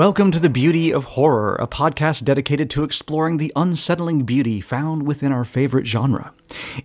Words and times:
Welcome 0.00 0.30
to 0.30 0.40
The 0.40 0.48
Beauty 0.48 0.94
of 0.94 1.04
Horror, 1.04 1.56
a 1.56 1.66
podcast 1.66 2.24
dedicated 2.24 2.70
to 2.70 2.84
exploring 2.84 3.36
the 3.36 3.52
unsettling 3.54 4.22
beauty 4.22 4.62
found 4.62 5.06
within 5.06 5.30
our 5.30 5.44
favorite 5.44 5.86
genre. 5.86 6.32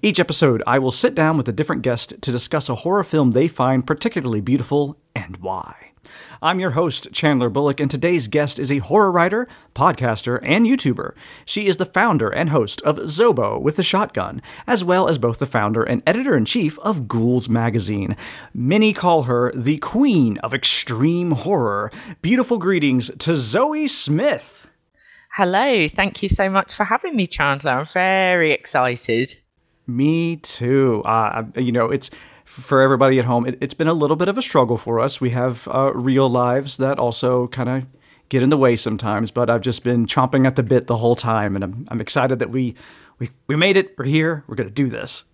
Each 0.01 0.19
episode, 0.19 0.61
I 0.67 0.79
will 0.79 0.91
sit 0.91 1.15
down 1.15 1.37
with 1.37 1.47
a 1.47 1.53
different 1.53 1.81
guest 1.81 2.15
to 2.19 2.31
discuss 2.33 2.67
a 2.67 2.75
horror 2.75 3.05
film 3.05 3.31
they 3.31 3.47
find 3.47 3.87
particularly 3.87 4.41
beautiful 4.41 4.97
and 5.15 5.37
why. 5.37 5.84
I'm 6.45 6.59
your 6.59 6.71
host, 6.71 7.11
Chandler 7.11 7.49
Bullock, 7.49 7.79
and 7.79 7.89
today's 7.89 8.27
guest 8.27 8.59
is 8.59 8.71
a 8.71 8.77
horror 8.77 9.11
writer, 9.11 9.47
podcaster, 9.73 10.39
and 10.43 10.67
YouTuber. 10.67 11.15
She 11.43 11.65
is 11.65 11.77
the 11.77 11.87
founder 11.87 12.29
and 12.29 12.51
host 12.51 12.83
of 12.83 12.97
Zobo 12.97 13.59
with 13.59 13.77
the 13.77 13.81
Shotgun, 13.81 14.43
as 14.67 14.83
well 14.83 15.09
as 15.09 15.17
both 15.17 15.39
the 15.39 15.47
founder 15.47 15.81
and 15.81 16.03
editor 16.05 16.37
in 16.37 16.45
chief 16.45 16.77
of 16.81 17.07
Ghouls 17.07 17.49
Magazine. 17.49 18.15
Many 18.53 18.93
call 18.93 19.23
her 19.23 19.51
the 19.55 19.79
queen 19.79 20.37
of 20.43 20.53
extreme 20.53 21.31
horror. 21.31 21.91
Beautiful 22.21 22.59
greetings 22.59 23.09
to 23.17 23.35
Zoe 23.35 23.87
Smith. 23.87 24.69
Hello, 25.31 25.87
thank 25.87 26.21
you 26.21 26.29
so 26.29 26.47
much 26.47 26.75
for 26.75 26.83
having 26.83 27.15
me, 27.15 27.25
Chandler. 27.25 27.71
I'm 27.71 27.85
very 27.85 28.51
excited. 28.51 29.33
Me 29.87 30.35
too. 30.35 31.01
Uh, 31.05 31.45
you 31.55 31.71
know, 31.71 31.89
it's 31.89 32.11
for 32.61 32.81
everybody 32.81 33.19
at 33.19 33.25
home, 33.25 33.45
it, 33.45 33.61
has 33.61 33.73
been 33.73 33.87
a 33.87 33.93
little 33.93 34.15
bit 34.15 34.27
of 34.27 34.37
a 34.37 34.41
struggle 34.41 34.77
for 34.77 34.99
us. 34.99 35.19
We 35.19 35.31
have 35.31 35.67
uh, 35.67 35.91
real 35.93 36.29
lives 36.29 36.77
that 36.77 36.97
also 36.97 37.47
kind 37.47 37.69
of 37.69 37.85
get 38.29 38.41
in 38.41 38.49
the 38.49 38.57
way 38.57 38.75
sometimes, 38.75 39.29
but 39.29 39.49
I've 39.49 39.61
just 39.61 39.83
been 39.83 40.05
chomping 40.05 40.47
at 40.47 40.55
the 40.55 40.63
bit 40.63 40.87
the 40.87 40.97
whole 40.97 41.15
time, 41.15 41.55
and 41.55 41.63
I'm, 41.63 41.87
I'm 41.89 42.01
excited 42.01 42.39
that 42.39 42.49
we, 42.49 42.75
we 43.19 43.29
we 43.47 43.55
made 43.55 43.77
it. 43.77 43.97
We're 43.97 44.05
here. 44.05 44.43
We're 44.47 44.55
going 44.55 44.69
to 44.69 44.73
do 44.73 44.87
this. 44.87 45.25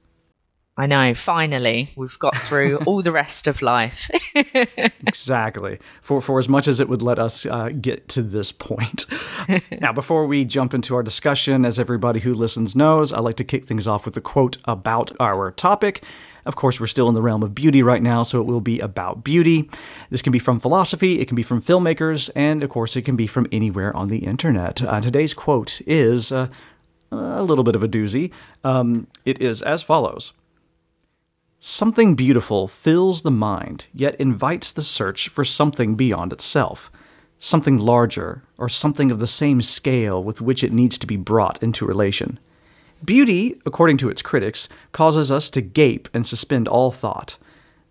I 0.77 0.87
know. 0.87 1.13
Finally, 1.13 1.89
we've 1.95 2.17
got 2.17 2.35
through 2.35 2.77
all 2.85 3.01
the 3.01 3.11
rest 3.11 3.45
of 3.45 3.61
life. 3.61 4.09
exactly. 5.05 5.79
For 6.01 6.21
for 6.21 6.39
as 6.39 6.49
much 6.49 6.67
as 6.67 6.79
it 6.79 6.89
would 6.89 7.01
let 7.01 7.19
us 7.19 7.45
uh, 7.45 7.69
get 7.69 8.07
to 8.09 8.23
this 8.23 8.51
point. 8.51 9.05
now, 9.81 9.93
before 9.93 10.25
we 10.25 10.43
jump 10.43 10.73
into 10.73 10.95
our 10.95 11.03
discussion, 11.03 11.65
as 11.65 11.77
everybody 11.77 12.21
who 12.21 12.33
listens 12.33 12.75
knows, 12.75 13.13
I 13.13 13.19
like 13.19 13.35
to 13.37 13.43
kick 13.43 13.65
things 13.65 13.87
off 13.87 14.05
with 14.05 14.17
a 14.17 14.21
quote 14.21 14.57
about 14.65 15.11
our 15.19 15.51
topic. 15.51 16.03
Of 16.45 16.55
course, 16.55 16.79
we're 16.79 16.87
still 16.87 17.07
in 17.07 17.15
the 17.15 17.21
realm 17.21 17.43
of 17.43 17.55
beauty 17.55 17.83
right 17.83 18.01
now, 18.01 18.23
so 18.23 18.39
it 18.39 18.45
will 18.45 18.61
be 18.61 18.79
about 18.79 19.23
beauty. 19.23 19.69
This 20.09 20.21
can 20.21 20.31
be 20.31 20.39
from 20.39 20.59
philosophy, 20.59 21.19
it 21.19 21.27
can 21.27 21.35
be 21.35 21.43
from 21.43 21.61
filmmakers, 21.61 22.29
and 22.35 22.63
of 22.63 22.69
course, 22.69 22.95
it 22.95 23.03
can 23.03 23.15
be 23.15 23.27
from 23.27 23.47
anywhere 23.51 23.95
on 23.95 24.07
the 24.07 24.19
internet. 24.19 24.81
Uh, 24.81 25.01
today's 25.01 25.33
quote 25.33 25.81
is 25.85 26.31
uh, 26.31 26.47
a 27.11 27.43
little 27.43 27.63
bit 27.63 27.75
of 27.75 27.83
a 27.83 27.87
doozy. 27.87 28.31
Um, 28.63 29.07
it 29.25 29.41
is 29.41 29.61
as 29.61 29.83
follows 29.83 30.33
Something 31.63 32.15
beautiful 32.15 32.67
fills 32.67 33.21
the 33.21 33.29
mind, 33.29 33.85
yet 33.93 34.15
invites 34.15 34.71
the 34.71 34.81
search 34.81 35.29
for 35.29 35.45
something 35.45 35.93
beyond 35.93 36.33
itself, 36.33 36.91
something 37.37 37.77
larger, 37.77 38.41
or 38.57 38.67
something 38.67 39.11
of 39.11 39.19
the 39.19 39.27
same 39.27 39.61
scale 39.61 40.23
with 40.23 40.41
which 40.41 40.63
it 40.63 40.73
needs 40.73 40.97
to 40.97 41.05
be 41.05 41.17
brought 41.17 41.61
into 41.61 41.85
relation. 41.85 42.39
Beauty, 43.03 43.59
according 43.65 43.97
to 43.97 44.09
its 44.09 44.21
critics, 44.21 44.69
causes 44.91 45.31
us 45.31 45.49
to 45.51 45.61
gape 45.61 46.07
and 46.13 46.25
suspend 46.25 46.67
all 46.67 46.91
thought. 46.91 47.37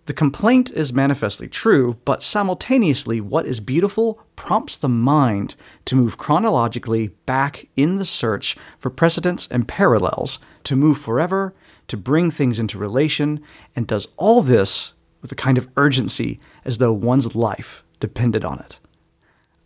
The 0.07 0.15
complaint 0.15 0.71
is 0.71 0.93
manifestly 0.93 1.49
true, 1.49 1.99
but 2.05 2.23
simultaneously, 2.23 3.21
what 3.21 3.47
is 3.47 3.61
beautiful 3.61 4.21
prompts 4.37 4.77
the 4.77 4.89
mind 4.89 5.57
to 5.85 5.97
move 5.97 6.17
chronologically 6.17 7.09
back 7.27 7.69
in 7.77 7.97
the 7.97 8.05
search 8.05 8.57
for 8.79 8.91
precedents 8.91 9.47
and 9.49 9.69
parallels, 9.69 10.39
to 10.65 10.77
move 10.77 10.99
forever, 10.99 11.55
to 11.89 11.97
bring 11.97 12.31
things 12.31 12.59
into 12.59 12.79
relation, 12.79 13.41
and 13.75 13.87
does 13.87 14.09
all 14.17 14.43
this 14.43 14.95
with 15.23 15.31
a 15.33 15.37
kind 15.37 15.59
of 15.59 15.69
urgency 15.77 16.41
as 16.65 16.79
though 16.79 16.93
one's 16.93 17.35
life 17.35 17.85
depended 17.99 18.45
on 18.45 18.59
it. 18.61 18.79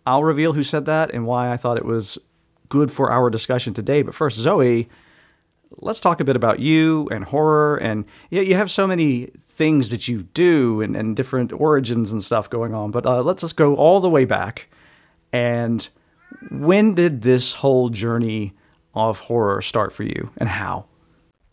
I'll 0.06 0.24
reveal 0.24 0.54
who 0.54 0.62
said 0.62 0.86
that 0.86 1.12
and 1.12 1.26
why 1.26 1.52
I 1.52 1.56
thought 1.56 1.78
it 1.78 1.84
was 1.84 2.18
good 2.68 2.90
for 2.90 3.10
our 3.10 3.30
discussion 3.30 3.72
today, 3.72 4.02
but 4.02 4.14
first, 4.14 4.36
Zoe, 4.36 4.88
let's 5.78 6.00
talk 6.00 6.20
a 6.20 6.24
bit 6.24 6.36
about 6.36 6.60
you 6.60 7.08
and 7.10 7.24
horror. 7.24 7.76
And 7.76 8.04
yeah, 8.30 8.42
you 8.42 8.54
have 8.54 8.70
so 8.70 8.86
many 8.86 9.26
things 9.38 9.90
that 9.90 10.08
you 10.08 10.24
do 10.34 10.80
and, 10.80 10.96
and 10.96 11.16
different 11.16 11.52
origins 11.52 12.12
and 12.12 12.22
stuff 12.22 12.50
going 12.50 12.74
on. 12.74 12.90
But 12.90 13.06
uh, 13.06 13.22
let's 13.22 13.42
just 13.42 13.56
go 13.56 13.76
all 13.76 14.00
the 14.00 14.10
way 14.10 14.24
back. 14.24 14.68
And 15.32 15.88
when 16.50 16.94
did 16.94 17.22
this 17.22 17.54
whole 17.54 17.88
journey 17.88 18.54
of 18.94 19.20
horror 19.20 19.62
start 19.62 19.92
for 19.92 20.04
you 20.04 20.30
and 20.38 20.48
how? 20.48 20.86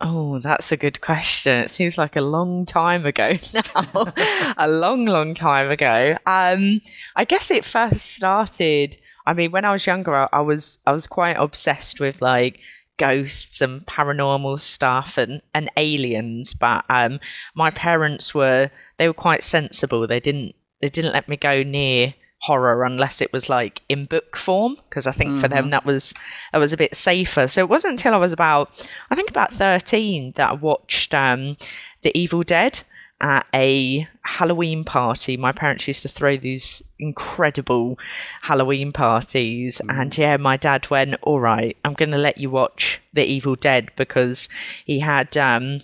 Oh, 0.03 0.39
that's 0.39 0.71
a 0.71 0.77
good 0.77 0.99
question. 1.01 1.59
It 1.63 1.69
seems 1.69 1.97
like 1.97 2.15
a 2.15 2.21
long 2.21 2.65
time 2.65 3.05
ago 3.05 3.38
now. 3.53 4.13
a 4.57 4.67
long, 4.67 5.05
long 5.05 5.35
time 5.35 5.69
ago. 5.69 6.17
Um, 6.25 6.81
I 7.15 7.23
guess 7.25 7.51
it 7.51 7.63
first 7.63 8.15
started. 8.15 8.97
I 9.27 9.33
mean, 9.33 9.51
when 9.51 9.63
I 9.63 9.71
was 9.71 9.85
younger, 9.85 10.15
I, 10.15 10.27
I 10.33 10.41
was 10.41 10.79
I 10.88 10.91
was 10.91 11.05
quite 11.05 11.38
obsessed 11.38 11.99
with 11.99 12.21
like 12.21 12.59
ghosts 12.97 13.62
and 13.62 13.85
paranormal 13.85 14.59
stuff 14.59 15.18
and, 15.18 15.41
and 15.53 15.69
aliens, 15.78 16.53
but 16.53 16.85
um, 16.90 17.19
my 17.56 17.69
parents 17.72 18.34
were 18.34 18.69
they 18.97 19.07
were 19.07 19.13
quite 19.13 19.44
sensible. 19.44 20.06
They 20.06 20.19
didn't 20.19 20.56
they 20.81 20.90
didn't 20.90 21.13
let 21.13 21.30
me 21.30 21.38
go 21.38 21.63
near 21.63 22.13
horror 22.41 22.84
unless 22.84 23.22
it 23.22 23.31
was 23.31 23.50
like 23.50 23.84
in 23.88 24.06
book 24.06 24.35
form 24.35 24.75
because 24.90 25.06
I 25.06 25.12
think 25.12 25.34
mm-hmm. 25.34 25.41
for 25.41 25.47
them 25.47 25.66
mm-hmm. 25.66 25.72
that 25.72 25.85
was 25.85 26.13
that 26.51 26.57
was 26.57 26.74
a 26.74 26.78
bit 26.78 26.96
safer. 26.96 27.47
So 27.47 27.62
it 27.62 27.69
wasn't 27.69 27.94
until 27.94 28.13
I 28.13 28.18
was 28.18 28.34
about 28.34 28.90
I 29.09 29.16
think 29.16 29.30
about 29.30 29.53
thirteen 29.53 30.34
that 30.35 30.50
I 30.50 30.53
watched 30.53 31.13
um, 31.13 31.57
The 32.01 32.18
Evil 32.18 32.44
Dead 32.44 32.84
at 33.21 33.45
a 33.53 34.07
Halloween 34.23 34.83
party. 34.83 35.37
My 35.37 35.51
parents 35.51 35.87
used 35.87 36.01
to 36.01 36.09
throw 36.09 36.37
these 36.37 36.83
incredible 36.99 37.97
Halloween 38.41 38.91
parties. 38.91 39.81
Mm. 39.85 40.01
And 40.01 40.17
yeah, 40.17 40.37
my 40.37 40.57
dad 40.57 40.89
went, 40.89 41.15
All 41.21 41.39
right, 41.39 41.77
I'm 41.85 41.93
going 41.93 42.11
to 42.11 42.17
let 42.17 42.37
you 42.37 42.49
watch 42.49 42.99
The 43.13 43.23
Evil 43.23 43.55
Dead 43.55 43.91
because 43.95 44.49
he 44.85 44.99
had. 44.99 45.37
Um, 45.37 45.79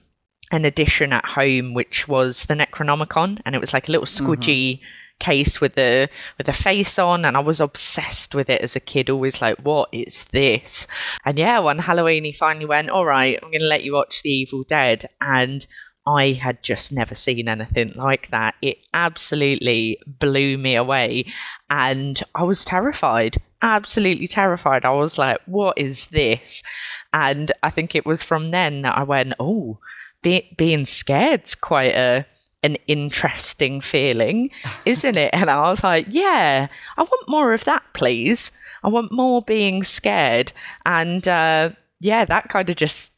an 0.49 0.63
edition 0.63 1.11
at 1.11 1.25
home 1.25 1.73
which 1.73 2.07
was 2.07 2.45
the 2.45 2.53
Necronomicon 2.53 3.41
and 3.43 3.53
it 3.53 3.59
was 3.59 3.73
like 3.73 3.89
a 3.89 3.91
little 3.91 4.05
squidgy 4.05 4.75
mm-hmm 4.75 4.85
case 5.19 5.59
with 5.59 5.75
the 5.75 6.09
with 6.37 6.45
the 6.45 6.53
face 6.53 6.99
on 6.99 7.25
and 7.25 7.35
I 7.35 7.39
was 7.39 7.59
obsessed 7.59 8.35
with 8.35 8.49
it 8.49 8.61
as 8.61 8.75
a 8.75 8.79
kid 8.79 9.09
always 9.09 9.41
like 9.41 9.57
what 9.59 9.89
is 9.91 10.25
this 10.25 10.87
and 11.25 11.39
yeah 11.39 11.59
one 11.59 11.79
Halloween 11.79 12.23
he 12.23 12.31
finally 12.31 12.65
went 12.65 12.89
all 12.89 13.05
right 13.05 13.39
I'm 13.41 13.49
going 13.49 13.61
to 13.61 13.67
let 13.67 13.83
you 13.83 13.93
watch 13.93 14.21
The 14.21 14.29
Evil 14.29 14.63
Dead 14.63 15.09
and 15.19 15.65
I 16.07 16.31
had 16.31 16.63
just 16.63 16.91
never 16.93 17.13
seen 17.13 17.49
anything 17.49 17.91
like 17.95 18.29
that. 18.29 18.55
It 18.61 18.77
absolutely 18.93 19.99
blew 20.07 20.57
me 20.57 20.75
away. 20.75 21.25
And 21.69 22.23
I 22.33 22.43
was 22.43 22.63
terrified, 22.63 23.37
absolutely 23.61 24.27
terrified. 24.27 24.85
I 24.85 24.91
was 24.91 25.17
like, 25.17 25.39
what 25.45 25.77
is 25.77 26.07
this? 26.07 26.63
And 27.11 27.51
I 27.61 27.69
think 27.69 27.93
it 27.93 28.05
was 28.05 28.23
from 28.23 28.51
then 28.51 28.83
that 28.83 28.97
I 28.97 29.03
went, 29.03 29.33
oh, 29.37 29.79
be- 30.21 30.55
being 30.57 30.85
scared's 30.85 31.55
quite 31.55 31.93
a 31.93 32.25
an 32.63 32.75
interesting 32.87 33.81
feeling, 33.81 34.49
isn't 34.83 35.15
it? 35.15 35.29
And 35.31 35.49
I 35.49 35.69
was 35.69 35.83
like, 35.83 36.07
yeah, 36.09 36.67
I 36.97 37.01
want 37.01 37.29
more 37.29 37.53
of 37.53 37.65
that, 37.65 37.83
please. 37.93 38.51
I 38.83 38.87
want 38.89 39.11
more 39.11 39.41
being 39.41 39.83
scared. 39.83 40.51
And 40.85 41.27
uh, 41.27 41.71
yeah, 41.99 42.25
that 42.25 42.49
kind 42.49 42.69
of 42.69 42.75
just 42.75 43.16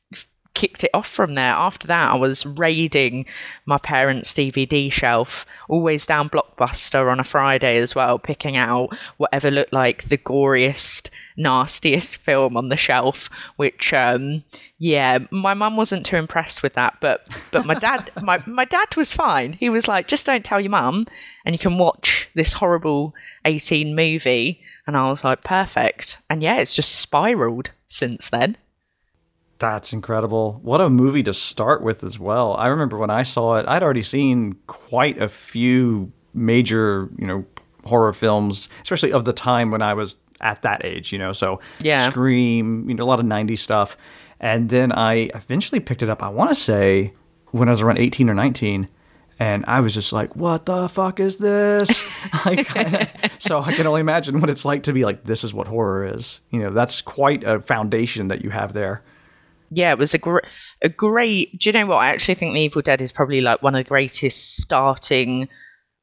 kicked 0.59 0.83
it 0.83 0.89
off 0.93 1.07
from 1.07 1.35
there. 1.35 1.53
After 1.53 1.87
that, 1.87 2.11
I 2.11 2.17
was 2.17 2.45
raiding 2.45 3.25
my 3.65 3.77
parents' 3.77 4.33
DVD 4.33 4.91
shelf, 4.91 5.45
always 5.69 6.05
down 6.05 6.29
Blockbuster 6.29 7.09
on 7.09 7.17
a 7.17 7.23
Friday 7.23 7.77
as 7.77 7.95
well, 7.95 8.19
picking 8.19 8.57
out 8.57 8.93
whatever 9.15 9.49
looked 9.49 9.71
like 9.71 10.09
the 10.09 10.17
goriest, 10.17 11.09
nastiest 11.37 12.17
film 12.25 12.57
on 12.57 12.67
the 12.67 12.75
shelf. 12.75 13.29
Which, 13.55 13.93
um, 13.93 14.43
yeah, 14.77 15.19
my 15.31 15.53
mum 15.53 15.77
wasn't 15.77 16.05
too 16.05 16.17
impressed 16.17 16.61
with 16.61 16.73
that, 16.73 16.97
but 16.99 17.29
but 17.53 17.65
my 17.65 17.75
dad, 17.75 18.11
my 18.21 18.43
my 18.45 18.65
dad 18.65 18.97
was 18.97 19.13
fine. 19.13 19.53
He 19.53 19.69
was 19.69 19.87
like, 19.87 20.09
just 20.09 20.25
don't 20.25 20.43
tell 20.43 20.59
your 20.59 20.71
mum, 20.71 21.07
and 21.45 21.55
you 21.55 21.59
can 21.59 21.77
watch 21.77 22.27
this 22.35 22.51
horrible 22.51 23.15
eighteen 23.45 23.95
movie. 23.95 24.61
And 24.85 24.97
I 24.97 25.09
was 25.09 25.23
like, 25.23 25.41
perfect. 25.41 26.17
And 26.29 26.43
yeah, 26.43 26.57
it's 26.57 26.75
just 26.75 26.95
spiraled 26.95 27.71
since 27.87 28.29
then. 28.29 28.57
That's 29.59 29.91
incredible. 29.91 30.59
What 30.63 30.79
a 30.79 30.89
movie 30.89 31.23
to 31.23 31.33
start 31.33 31.81
with 31.81 32.03
as 32.03 32.17
well. 32.17 32.55
I 32.55 32.67
remember 32.67 32.97
when 32.97 33.09
I 33.09 33.23
saw 33.23 33.57
it, 33.57 33.67
I'd 33.67 33.83
already 33.83 34.01
seen 34.01 34.55
quite 34.67 35.21
a 35.21 35.27
few 35.27 36.11
major, 36.33 37.09
you 37.17 37.27
know, 37.27 37.45
horror 37.85 38.13
films, 38.13 38.69
especially 38.81 39.11
of 39.11 39.25
the 39.25 39.33
time 39.33 39.69
when 39.69 39.81
I 39.81 39.93
was 39.93 40.17
at 40.39 40.61
that 40.61 40.85
age, 40.85 41.11
you 41.11 41.19
know. 41.19 41.33
So 41.33 41.59
yeah. 41.81 42.09
Scream, 42.09 42.87
you 42.87 42.95
know, 42.95 43.03
a 43.03 43.05
lot 43.05 43.19
of 43.19 43.25
90s 43.25 43.59
stuff. 43.59 43.97
And 44.39 44.69
then 44.69 44.93
I 44.93 45.29
eventually 45.35 45.81
picked 45.81 46.01
it 46.03 46.09
up, 46.09 46.23
I 46.23 46.29
want 46.29 46.49
to 46.51 46.55
say 46.55 47.13
when 47.51 47.67
I 47.67 47.71
was 47.71 47.81
around 47.81 47.97
18 47.97 48.29
or 48.29 48.33
19 48.33 48.87
and 49.39 49.63
I 49.67 49.79
was 49.79 49.93
just 49.93 50.11
like, 50.11 50.35
"What 50.35 50.65
the 50.65 50.89
fuck 50.89 51.21
is 51.21 51.37
this?" 51.37 51.89
so 53.39 53.61
I 53.61 53.73
can 53.73 53.87
only 53.87 54.01
imagine 54.01 54.41
what 54.41 54.49
it's 54.49 54.65
like 54.65 54.83
to 54.83 54.93
be 54.93 55.05
like, 55.05 55.23
"This 55.23 55.45
is 55.45 55.53
what 55.53 55.67
horror 55.67 56.05
is." 56.13 56.41
You 56.49 56.61
know, 56.61 56.71
that's 56.71 57.01
quite 57.01 57.45
a 57.45 57.61
foundation 57.61 58.27
that 58.27 58.43
you 58.43 58.49
have 58.49 58.73
there. 58.73 59.01
Yeah, 59.71 59.91
it 59.91 59.97
was 59.97 60.13
a 60.13 60.17
great, 60.17 60.45
a 60.81 60.89
great. 60.89 61.59
Do 61.59 61.69
you 61.69 61.73
know 61.73 61.85
what? 61.85 61.97
I 61.97 62.09
actually 62.09 62.35
think 62.35 62.53
The 62.53 62.61
Evil 62.61 62.81
Dead 62.81 63.01
is 63.01 63.11
probably 63.11 63.41
like 63.41 63.61
one 63.61 63.75
of 63.75 63.83
the 63.83 63.89
greatest 63.89 64.57
starting 64.57 65.47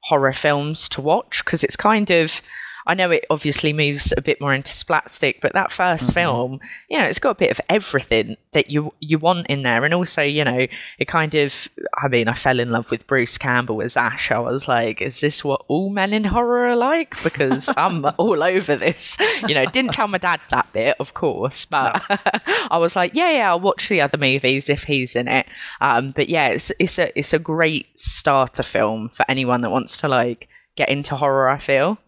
horror 0.04 0.32
films 0.32 0.88
to 0.90 1.00
watch 1.00 1.44
because 1.44 1.64
it's 1.64 1.76
kind 1.76 2.10
of 2.10 2.40
I 2.86 2.94
know 2.94 3.10
it 3.10 3.26
obviously 3.30 3.72
moves 3.72 4.12
a 4.16 4.22
bit 4.22 4.40
more 4.40 4.54
into 4.54 4.70
splatstick, 4.70 5.40
but 5.40 5.52
that 5.54 5.70
1st 5.70 6.04
mm-hmm. 6.04 6.12
film, 6.12 6.60
you 6.88 6.98
know, 6.98 7.04
it's 7.04 7.18
got 7.18 7.30
a 7.30 7.34
bit 7.34 7.50
of 7.50 7.60
everything 7.68 8.36
that 8.52 8.70
you 8.70 8.92
you 9.00 9.18
want 9.18 9.48
in 9.48 9.62
there, 9.62 9.84
and 9.84 9.92
also, 9.92 10.22
you 10.22 10.44
know, 10.44 10.66
it 10.98 11.08
kind 11.08 11.34
of. 11.34 11.68
I 11.94 12.08
mean, 12.08 12.28
I 12.28 12.34
fell 12.34 12.60
in 12.60 12.70
love 12.70 12.90
with 12.90 13.06
Bruce 13.06 13.38
Campbell 13.38 13.82
as 13.82 13.96
Ash. 13.96 14.30
I 14.30 14.38
was 14.38 14.68
like, 14.68 15.00
is 15.00 15.20
this 15.20 15.44
what 15.44 15.64
all 15.68 15.90
men 15.90 16.12
in 16.12 16.24
horror 16.24 16.68
are 16.68 16.76
like? 16.76 17.20
Because 17.22 17.68
I'm 17.76 18.04
all 18.18 18.42
over 18.42 18.76
this. 18.76 19.16
You 19.48 19.54
know, 19.54 19.66
didn't 19.66 19.92
tell 19.92 20.08
my 20.08 20.18
dad 20.18 20.40
that 20.50 20.72
bit, 20.72 20.96
of 21.00 21.14
course, 21.14 21.64
but 21.64 22.02
no. 22.08 22.16
I 22.70 22.78
was 22.78 22.96
like, 22.96 23.14
yeah, 23.14 23.30
yeah, 23.32 23.48
I'll 23.50 23.60
watch 23.60 23.88
the 23.88 24.00
other 24.00 24.18
movies 24.18 24.68
if 24.68 24.84
he's 24.84 25.16
in 25.16 25.28
it. 25.28 25.46
Um, 25.80 26.12
but 26.12 26.28
yeah, 26.28 26.48
it's 26.48 26.70
it's 26.78 26.98
a 26.98 27.16
it's 27.18 27.32
a 27.32 27.38
great 27.38 27.98
starter 27.98 28.62
film 28.62 29.08
for 29.08 29.24
anyone 29.28 29.62
that 29.62 29.70
wants 29.70 29.96
to 29.98 30.08
like 30.08 30.48
get 30.76 30.88
into 30.88 31.16
horror. 31.16 31.48
I 31.48 31.58
feel. 31.58 31.98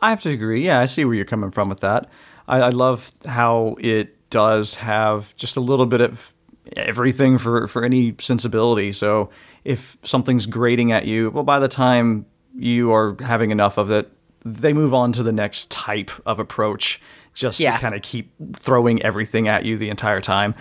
I 0.00 0.10
have 0.10 0.20
to 0.22 0.30
agree. 0.30 0.64
Yeah, 0.64 0.80
I 0.80 0.86
see 0.86 1.04
where 1.04 1.14
you're 1.14 1.24
coming 1.24 1.50
from 1.50 1.68
with 1.68 1.80
that. 1.80 2.08
I, 2.46 2.60
I 2.60 2.68
love 2.70 3.12
how 3.26 3.76
it 3.80 4.30
does 4.30 4.76
have 4.76 5.34
just 5.36 5.56
a 5.56 5.60
little 5.60 5.86
bit 5.86 6.00
of 6.00 6.34
everything 6.76 7.38
for, 7.38 7.66
for 7.68 7.84
any 7.84 8.14
sensibility. 8.20 8.92
So 8.92 9.30
if 9.64 9.96
something's 10.02 10.46
grating 10.46 10.92
at 10.92 11.06
you, 11.06 11.30
well, 11.30 11.44
by 11.44 11.58
the 11.58 11.68
time 11.68 12.26
you 12.54 12.92
are 12.92 13.16
having 13.20 13.50
enough 13.50 13.78
of 13.78 13.90
it, 13.90 14.10
they 14.44 14.72
move 14.72 14.92
on 14.92 15.12
to 15.12 15.22
the 15.22 15.32
next 15.32 15.70
type 15.70 16.10
of 16.26 16.38
approach 16.38 17.00
just 17.32 17.60
yeah. 17.60 17.74
to 17.74 17.80
kind 17.80 17.94
of 17.94 18.02
keep 18.02 18.32
throwing 18.54 19.02
everything 19.02 19.48
at 19.48 19.64
you 19.64 19.76
the 19.78 19.88
entire 19.88 20.20
time. 20.20 20.54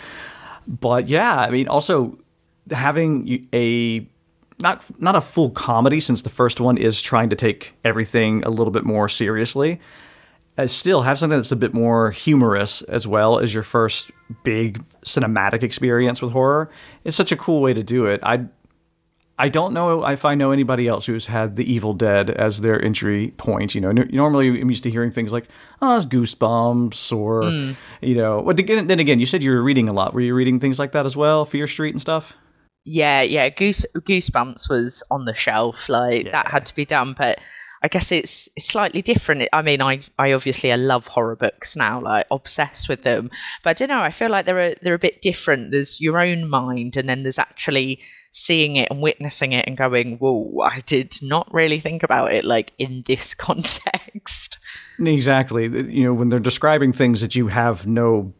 But 0.68 1.08
yeah, 1.08 1.36
I 1.38 1.50
mean, 1.50 1.68
also 1.68 2.18
having 2.72 3.48
a 3.54 4.08
not 4.60 4.90
not 5.00 5.16
a 5.16 5.22
full 5.22 5.50
comedy 5.50 6.00
since 6.00 6.22
the 6.22 6.30
first 6.30 6.60
one 6.60 6.78
is 6.78 7.02
trying 7.02 7.30
to 7.30 7.36
take 7.36 7.74
everything 7.84 8.44
a 8.44 8.50
little 8.50 8.72
bit 8.72 8.86
more 8.86 9.10
seriously. 9.10 9.80
Uh, 10.56 10.68
still 10.68 11.02
have 11.02 11.18
something 11.18 11.40
that's 11.40 11.52
a 11.52 11.56
bit 11.56 11.74
more 11.74 12.12
humorous 12.12 12.84
as 12.84 13.08
well 13.08 13.40
as 13.40 13.54
your 13.54 13.64
first 13.64 14.12
big 14.44 14.84
cinematic 15.04 15.64
experience 15.64 16.22
with 16.22 16.32
horror. 16.32 16.70
It's 17.04 17.18
such 17.18 17.32
a 17.32 17.36
cool 17.36 17.62
way 17.62 17.74
to 17.74 17.82
do 17.82 18.06
it. 18.06 18.20
I 18.24 18.46
I 19.38 19.50
don't 19.50 19.74
know 19.74 20.06
if 20.06 20.26
I 20.26 20.36
know 20.36 20.52
anybody 20.52 20.88
else 20.88 21.08
who's 21.08 21.26
had 21.26 21.56
The 21.56 21.72
Evil 21.72 21.94
Dead 21.94 22.30
as 22.30 22.62
their 22.62 22.84
entry 22.84 23.34
point. 23.38 23.74
You 23.74 23.82
know, 23.82 23.92
normally 23.92 24.62
I'm 24.62 24.70
used 24.70 24.84
to 24.84 24.92
hearing 24.92 25.10
things 25.10 25.32
like, 25.32 25.48
"Oh, 25.82 25.98
it's 25.98 26.06
Goosebumps," 26.06 27.12
or 27.16 27.42
mm. 27.42 27.76
you 28.02 28.14
know. 28.14 28.44
But 28.44 28.58
then 28.58 29.00
again, 29.00 29.20
you 29.20 29.26
said 29.26 29.42
you 29.42 29.52
were 29.52 29.64
reading 29.64 29.90
a 29.90 29.94
lot. 29.94 30.14
Were 30.14 30.22
you 30.22 30.36
reading 30.36 30.60
things 30.60 30.78
like 30.78 30.92
that 30.92 31.08
as 31.08 31.18
well, 31.18 31.46
Fear 31.46 31.66
Street 31.66 31.96
and 31.96 32.02
stuff? 32.02 32.36
Yeah, 32.86 33.22
yeah. 33.22 33.50
Goose 33.50 33.86
Goosebumps 33.96 34.70
was 34.70 35.04
on 35.10 35.26
the 35.26 35.34
shelf, 35.34 35.88
like 35.90 36.26
yeah. 36.26 36.32
that 36.32 36.48
had 36.48 36.66
to 36.68 36.76
be 36.76 36.86
done, 36.86 37.14
but. 37.18 37.40
I 37.86 37.90
guess 37.90 38.14
it's, 38.14 38.48
it's 38.56 38.68
slightly 38.68 39.02
different. 39.02 39.46
I 39.52 39.62
mean, 39.62 39.82
I, 39.82 40.00
I 40.18 40.32
obviously 40.32 40.72
I 40.72 40.78
love 40.78 41.08
horror 41.08 41.36
books 41.36 41.76
now, 41.76 42.00
like 42.00 42.26
obsessed 42.32 42.88
with 42.88 43.04
them. 43.04 43.30
But 43.62 43.72
I 43.72 43.74
don't 43.74 43.90
know. 43.90 44.02
I 44.02 44.12
feel 44.12 44.30
like 44.30 44.46
they're 44.46 44.70
a, 44.70 44.76
they're 44.82 44.94
a 44.94 45.00
bit 45.00 45.22
different. 45.22 45.72
There's 45.72 46.00
your 46.00 46.18
own 46.18 46.50
mind, 46.50 46.96
and 46.96 47.10
then 47.10 47.24
there's 47.24 47.40
actually 47.40 48.00
seeing 48.32 48.78
it 48.78 48.90
and 48.90 49.02
witnessing 49.02 49.52
it 49.52 49.66
and 49.68 49.76
going, 49.76 50.18
"Whoa, 50.18 50.62
I 50.64 50.80
did 50.86 51.18
not 51.22 51.54
really 51.54 51.82
think 51.82 52.04
about 52.04 52.32
it 52.32 52.46
like 52.46 52.72
in 52.80 53.04
this 53.06 53.34
context." 53.36 54.60
Exactly. 54.98 55.66
You 55.66 56.06
know, 56.06 56.14
when 56.14 56.30
they're 56.30 56.40
describing 56.40 56.94
things 56.94 57.20
that 57.20 57.36
you 57.36 57.48
have 57.48 57.86
no 57.86 58.34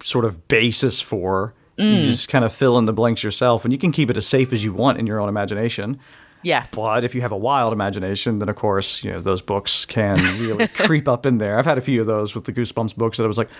sort 0.00 0.24
of 0.24 0.46
basis 0.46 1.00
for, 1.00 1.54
Mm. 1.78 2.00
You 2.00 2.10
just 2.10 2.28
kind 2.28 2.44
of 2.44 2.52
fill 2.52 2.78
in 2.78 2.86
the 2.86 2.92
blanks 2.92 3.22
yourself, 3.22 3.64
and 3.64 3.72
you 3.72 3.78
can 3.78 3.92
keep 3.92 4.10
it 4.10 4.16
as 4.16 4.26
safe 4.26 4.52
as 4.52 4.64
you 4.64 4.72
want 4.72 4.98
in 4.98 5.06
your 5.06 5.20
own 5.20 5.28
imagination. 5.28 6.00
Yeah. 6.42 6.66
But 6.70 7.04
if 7.04 7.14
you 7.14 7.22
have 7.22 7.32
a 7.32 7.36
wild 7.36 7.72
imagination, 7.72 8.38
then 8.38 8.48
of 8.48 8.54
course, 8.56 9.02
you 9.02 9.10
know, 9.10 9.20
those 9.20 9.42
books 9.42 9.84
can 9.84 10.16
really 10.38 10.68
creep 10.74 11.08
up 11.08 11.26
in 11.26 11.38
there. 11.38 11.58
I've 11.58 11.64
had 11.64 11.76
a 11.76 11.80
few 11.80 12.00
of 12.00 12.06
those 12.06 12.34
with 12.34 12.44
the 12.44 12.52
Goosebumps 12.52 12.96
books 12.96 13.16
that 13.16 13.24
I 13.24 13.26
was 13.26 13.38
like, 13.38 13.50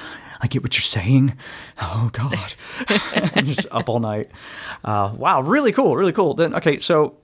I 0.40 0.46
get 0.46 0.62
what 0.62 0.76
you're 0.76 0.82
saying. 0.82 1.36
Oh, 1.80 2.10
God. 2.12 2.54
just 3.44 3.66
up 3.72 3.88
all 3.88 3.98
night. 3.98 4.30
Uh, 4.84 5.12
wow. 5.16 5.40
Really 5.40 5.72
cool. 5.72 5.96
Really 5.96 6.12
cool. 6.12 6.34
Then, 6.34 6.54
okay. 6.54 6.78
So, 6.78 7.16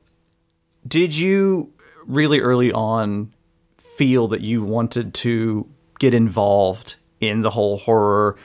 did 0.86 1.16
you 1.16 1.72
really 2.06 2.40
early 2.40 2.72
on 2.72 3.32
feel 3.76 4.26
that 4.28 4.40
you 4.40 4.64
wanted 4.64 5.14
to 5.14 5.68
get 6.00 6.12
involved 6.12 6.96
in 7.20 7.42
the 7.42 7.50
whole 7.50 7.78
horror 7.78 8.36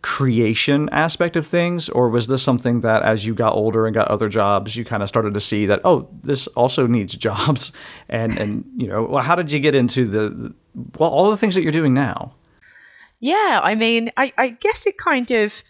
creation 0.00 0.88
aspect 0.90 1.36
of 1.36 1.46
things 1.46 1.88
or 1.88 2.08
was 2.08 2.28
this 2.28 2.42
something 2.42 2.80
that 2.80 3.02
as 3.02 3.26
you 3.26 3.34
got 3.34 3.54
older 3.54 3.84
and 3.86 3.94
got 3.94 4.06
other 4.08 4.28
jobs 4.28 4.76
you 4.76 4.84
kind 4.84 5.02
of 5.02 5.08
started 5.08 5.34
to 5.34 5.40
see 5.40 5.66
that 5.66 5.80
oh 5.84 6.08
this 6.22 6.46
also 6.48 6.86
needs 6.86 7.16
jobs 7.28 7.72
and 8.08 8.38
and 8.38 8.64
you 8.76 8.86
know 8.86 9.02
well, 9.04 9.22
how 9.22 9.34
did 9.34 9.50
you 9.50 9.58
get 9.58 9.74
into 9.74 10.04
the, 10.04 10.28
the 10.28 10.54
well 10.98 11.10
all 11.10 11.30
the 11.30 11.36
things 11.36 11.54
that 11.54 11.62
you're 11.62 11.72
doing 11.72 11.94
now 11.94 12.32
yeah 13.18 13.60
i 13.62 13.74
mean 13.74 14.10
i 14.16 14.32
i 14.38 14.48
guess 14.48 14.86
it 14.86 14.96
kind 14.98 15.30
of 15.30 15.62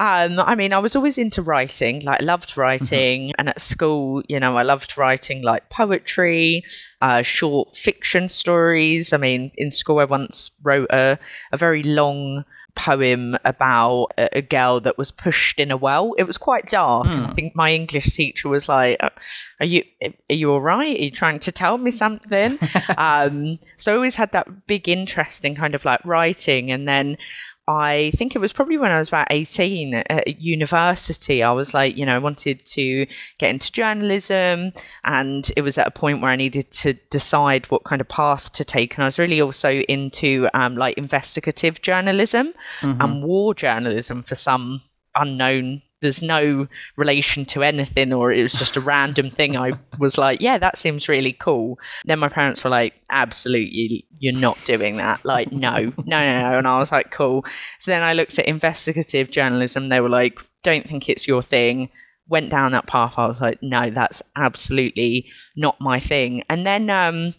um, 0.00 0.38
I 0.38 0.54
mean, 0.54 0.72
I 0.72 0.78
was 0.78 0.94
always 0.94 1.18
into 1.18 1.42
writing, 1.42 2.02
like 2.04 2.22
loved 2.22 2.56
writing, 2.56 3.22
mm-hmm. 3.22 3.34
and 3.36 3.48
at 3.48 3.60
school, 3.60 4.22
you 4.28 4.38
know, 4.38 4.56
I 4.56 4.62
loved 4.62 4.96
writing 4.96 5.42
like 5.42 5.70
poetry, 5.70 6.62
uh, 7.02 7.22
short 7.22 7.74
fiction 7.74 8.28
stories. 8.28 9.12
I 9.12 9.16
mean, 9.16 9.50
in 9.56 9.72
school, 9.72 9.98
I 9.98 10.04
once 10.04 10.52
wrote 10.62 10.88
a, 10.90 11.18
a 11.50 11.56
very 11.56 11.82
long 11.82 12.44
poem 12.78 13.36
about 13.44 14.12
a, 14.16 14.38
a, 14.38 14.42
girl 14.42 14.80
that 14.80 14.96
was 14.96 15.10
pushed 15.10 15.58
in 15.58 15.72
a 15.72 15.76
well. 15.76 16.14
It 16.16 16.22
was 16.22 16.38
quite 16.38 16.66
dark, 16.66 17.08
mm. 17.08 17.24
I 17.24 17.26
hmm. 17.26 17.32
think 17.32 17.56
my 17.56 17.72
English 17.72 18.12
teacher 18.12 18.48
was 18.48 18.68
like, 18.68 18.96
uh, 19.00 19.10
"Are 19.58 19.66
you 19.66 19.82
are 20.00 20.34
you 20.34 20.52
all 20.52 20.60
right? 20.60 20.96
Are 20.96 21.02
you 21.02 21.10
trying 21.10 21.40
to 21.40 21.52
tell 21.52 21.76
me 21.76 21.90
something?" 21.90 22.56
um, 22.96 23.58
so 23.78 23.92
I 23.92 23.96
always 23.96 24.14
had 24.14 24.30
that 24.32 24.66
big 24.68 24.88
interest 24.88 25.44
in 25.44 25.56
kind 25.56 25.74
of 25.74 25.84
like 25.84 26.00
writing, 26.04 26.70
and 26.70 26.88
then 26.88 27.18
I 27.68 28.12
think 28.14 28.34
it 28.34 28.38
was 28.38 28.54
probably 28.54 28.78
when 28.78 28.90
I 28.90 28.98
was 28.98 29.08
about 29.08 29.26
18 29.28 29.92
at 29.94 30.40
university. 30.40 31.42
I 31.42 31.52
was 31.52 31.74
like, 31.74 31.98
you 31.98 32.06
know, 32.06 32.14
I 32.14 32.18
wanted 32.18 32.64
to 32.64 33.06
get 33.36 33.50
into 33.50 33.70
journalism, 33.70 34.72
and 35.04 35.50
it 35.54 35.60
was 35.60 35.76
at 35.76 35.86
a 35.86 35.90
point 35.90 36.22
where 36.22 36.30
I 36.30 36.36
needed 36.36 36.70
to 36.70 36.94
decide 37.10 37.66
what 37.66 37.84
kind 37.84 38.00
of 38.00 38.08
path 38.08 38.52
to 38.54 38.64
take. 38.64 38.96
And 38.96 39.04
I 39.04 39.06
was 39.06 39.18
really 39.18 39.42
also 39.42 39.80
into 39.80 40.48
um, 40.54 40.76
like 40.76 40.96
investigative 40.96 41.82
journalism 41.82 42.54
mm-hmm. 42.80 43.02
and 43.02 43.22
war 43.22 43.54
journalism 43.54 44.22
for 44.22 44.34
some 44.34 44.80
unknown 45.14 45.82
there's 46.00 46.22
no 46.22 46.68
relation 46.96 47.44
to 47.44 47.62
anything 47.62 48.12
or 48.12 48.30
it 48.32 48.42
was 48.42 48.54
just 48.54 48.76
a 48.76 48.80
random 48.80 49.30
thing 49.30 49.56
i 49.56 49.72
was 49.98 50.16
like 50.18 50.40
yeah 50.40 50.58
that 50.58 50.78
seems 50.78 51.08
really 51.08 51.32
cool. 51.32 51.78
Then 52.04 52.18
my 52.18 52.28
parents 52.28 52.64
were 52.64 52.70
like 52.70 52.94
absolutely 53.10 54.06
you're 54.18 54.32
not 54.32 54.58
doing 54.64 54.96
that. 54.96 55.24
Like 55.24 55.52
no 55.52 55.74
no 55.74 55.92
no 56.04 56.40
no. 56.40 56.58
And 56.58 56.66
i 56.66 56.78
was 56.78 56.92
like 56.92 57.10
cool. 57.10 57.44
So 57.78 57.90
then 57.90 58.02
i 58.02 58.12
looked 58.12 58.38
at 58.38 58.46
investigative 58.46 59.30
journalism. 59.30 59.88
They 59.88 60.00
were 60.00 60.08
like 60.08 60.40
don't 60.62 60.86
think 60.86 61.08
it's 61.08 61.26
your 61.26 61.42
thing. 61.42 61.90
Went 62.28 62.50
down 62.50 62.72
that 62.72 62.86
path. 62.86 63.14
I 63.16 63.26
was 63.26 63.40
like 63.40 63.62
no 63.62 63.90
that's 63.90 64.22
absolutely 64.36 65.28
not 65.56 65.80
my 65.80 66.00
thing. 66.00 66.44
And 66.48 66.66
then 66.66 66.90
um 66.90 67.34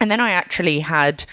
and 0.00 0.10
then 0.10 0.20
i 0.20 0.30
actually 0.30 0.80
had 0.80 1.24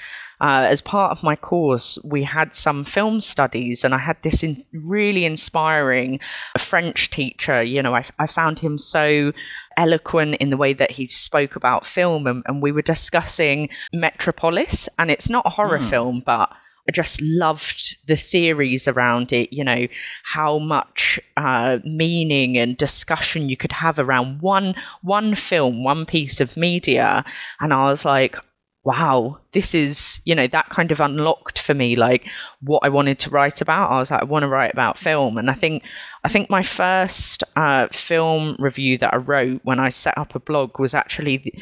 uh, 0.42 0.66
as 0.70 0.82
part 0.82 1.12
of 1.12 1.24
my 1.24 1.36
course, 1.36 2.00
we 2.04 2.24
had 2.24 2.54
some 2.54 2.84
film 2.84 3.20
studies, 3.20 3.84
and 3.84 3.94
I 3.94 3.98
had 3.98 4.18
this 4.22 4.44
in 4.44 4.58
really 4.74 5.26
inspiring 5.26 6.20
French 6.58 7.10
teacher. 7.10 7.62
You 7.62 7.82
know, 7.82 7.94
I, 7.94 8.06
I, 8.18 8.28
found 8.28 8.60
him 8.60 8.78
so 8.78 9.34
eloquent 9.76 10.36
in 10.36 10.50
the 10.50 10.58
way 10.58 10.72
that 10.74 10.92
he 10.92 11.08
spoke 11.08 11.56
about 11.56 11.86
film, 11.86 12.26
and, 12.26 12.44
and 12.46 12.62
we 12.62 12.72
were 12.72 12.82
discussing 12.82 13.70
Metropolis, 13.92 14.88
and 14.98 15.12
it's 15.12 15.30
not 15.30 15.46
a 15.46 15.52
horror 15.52 15.80
mm. 15.80 15.90
film, 15.90 16.24
but 16.26 16.50
I 16.88 16.92
just 16.92 17.22
loved 17.22 17.98
the 18.08 18.16
theories 18.16 18.88
around 18.88 19.32
it, 19.32 19.54
you 19.54 19.64
know, 19.64 19.88
how 20.24 20.58
much 20.58 21.20
uh, 21.38 21.78
meaning 21.84 22.58
and 22.58 22.76
discussion 22.76 23.48
you 23.48 23.56
could 23.56 23.74
have 23.74 24.00
around 24.00 24.42
one 24.42 24.74
one 25.04 25.36
film, 25.36 25.84
one 25.84 26.08
piece 26.08 26.42
of 26.42 26.58
media. 26.58 27.24
And 27.60 27.74
I 27.74 27.84
was 27.84 28.06
like, 28.06 28.38
wow, 28.84 29.40
this 29.52 29.76
is, 29.76 30.22
you 30.26 30.34
know, 30.34 30.48
that 30.48 30.70
kind 30.70 30.92
of 30.92 31.00
unlocked 31.00 31.60
for 31.60 31.74
me 31.74 31.96
like 31.96 32.28
what 32.62 32.82
I 32.84 32.90
wanted 32.90 33.20
to 33.20 33.30
write 33.30 33.62
about. 33.62 33.92
I 33.92 34.00
was 34.00 34.10
like, 34.10 34.22
I 34.22 34.26
want 34.26 34.44
to 34.44 34.48
write 34.48 34.74
about 34.74 34.98
film. 34.98 35.38
And 35.38 35.50
I 35.50 35.54
think 35.54 35.84
I 36.24 36.30
think 36.30 36.50
my 36.50 36.64
first 36.64 37.44
uh, 37.56 37.88
film 37.92 38.56
review 38.60 38.98
that 39.00 39.14
I 39.14 39.18
wrote 39.18 39.62
when 39.64 39.80
I 39.80 39.90
set 39.90 40.18
up 40.18 40.34
a 40.34 40.40
blog 40.40 40.80
was 40.80 40.94
actually 40.94 41.62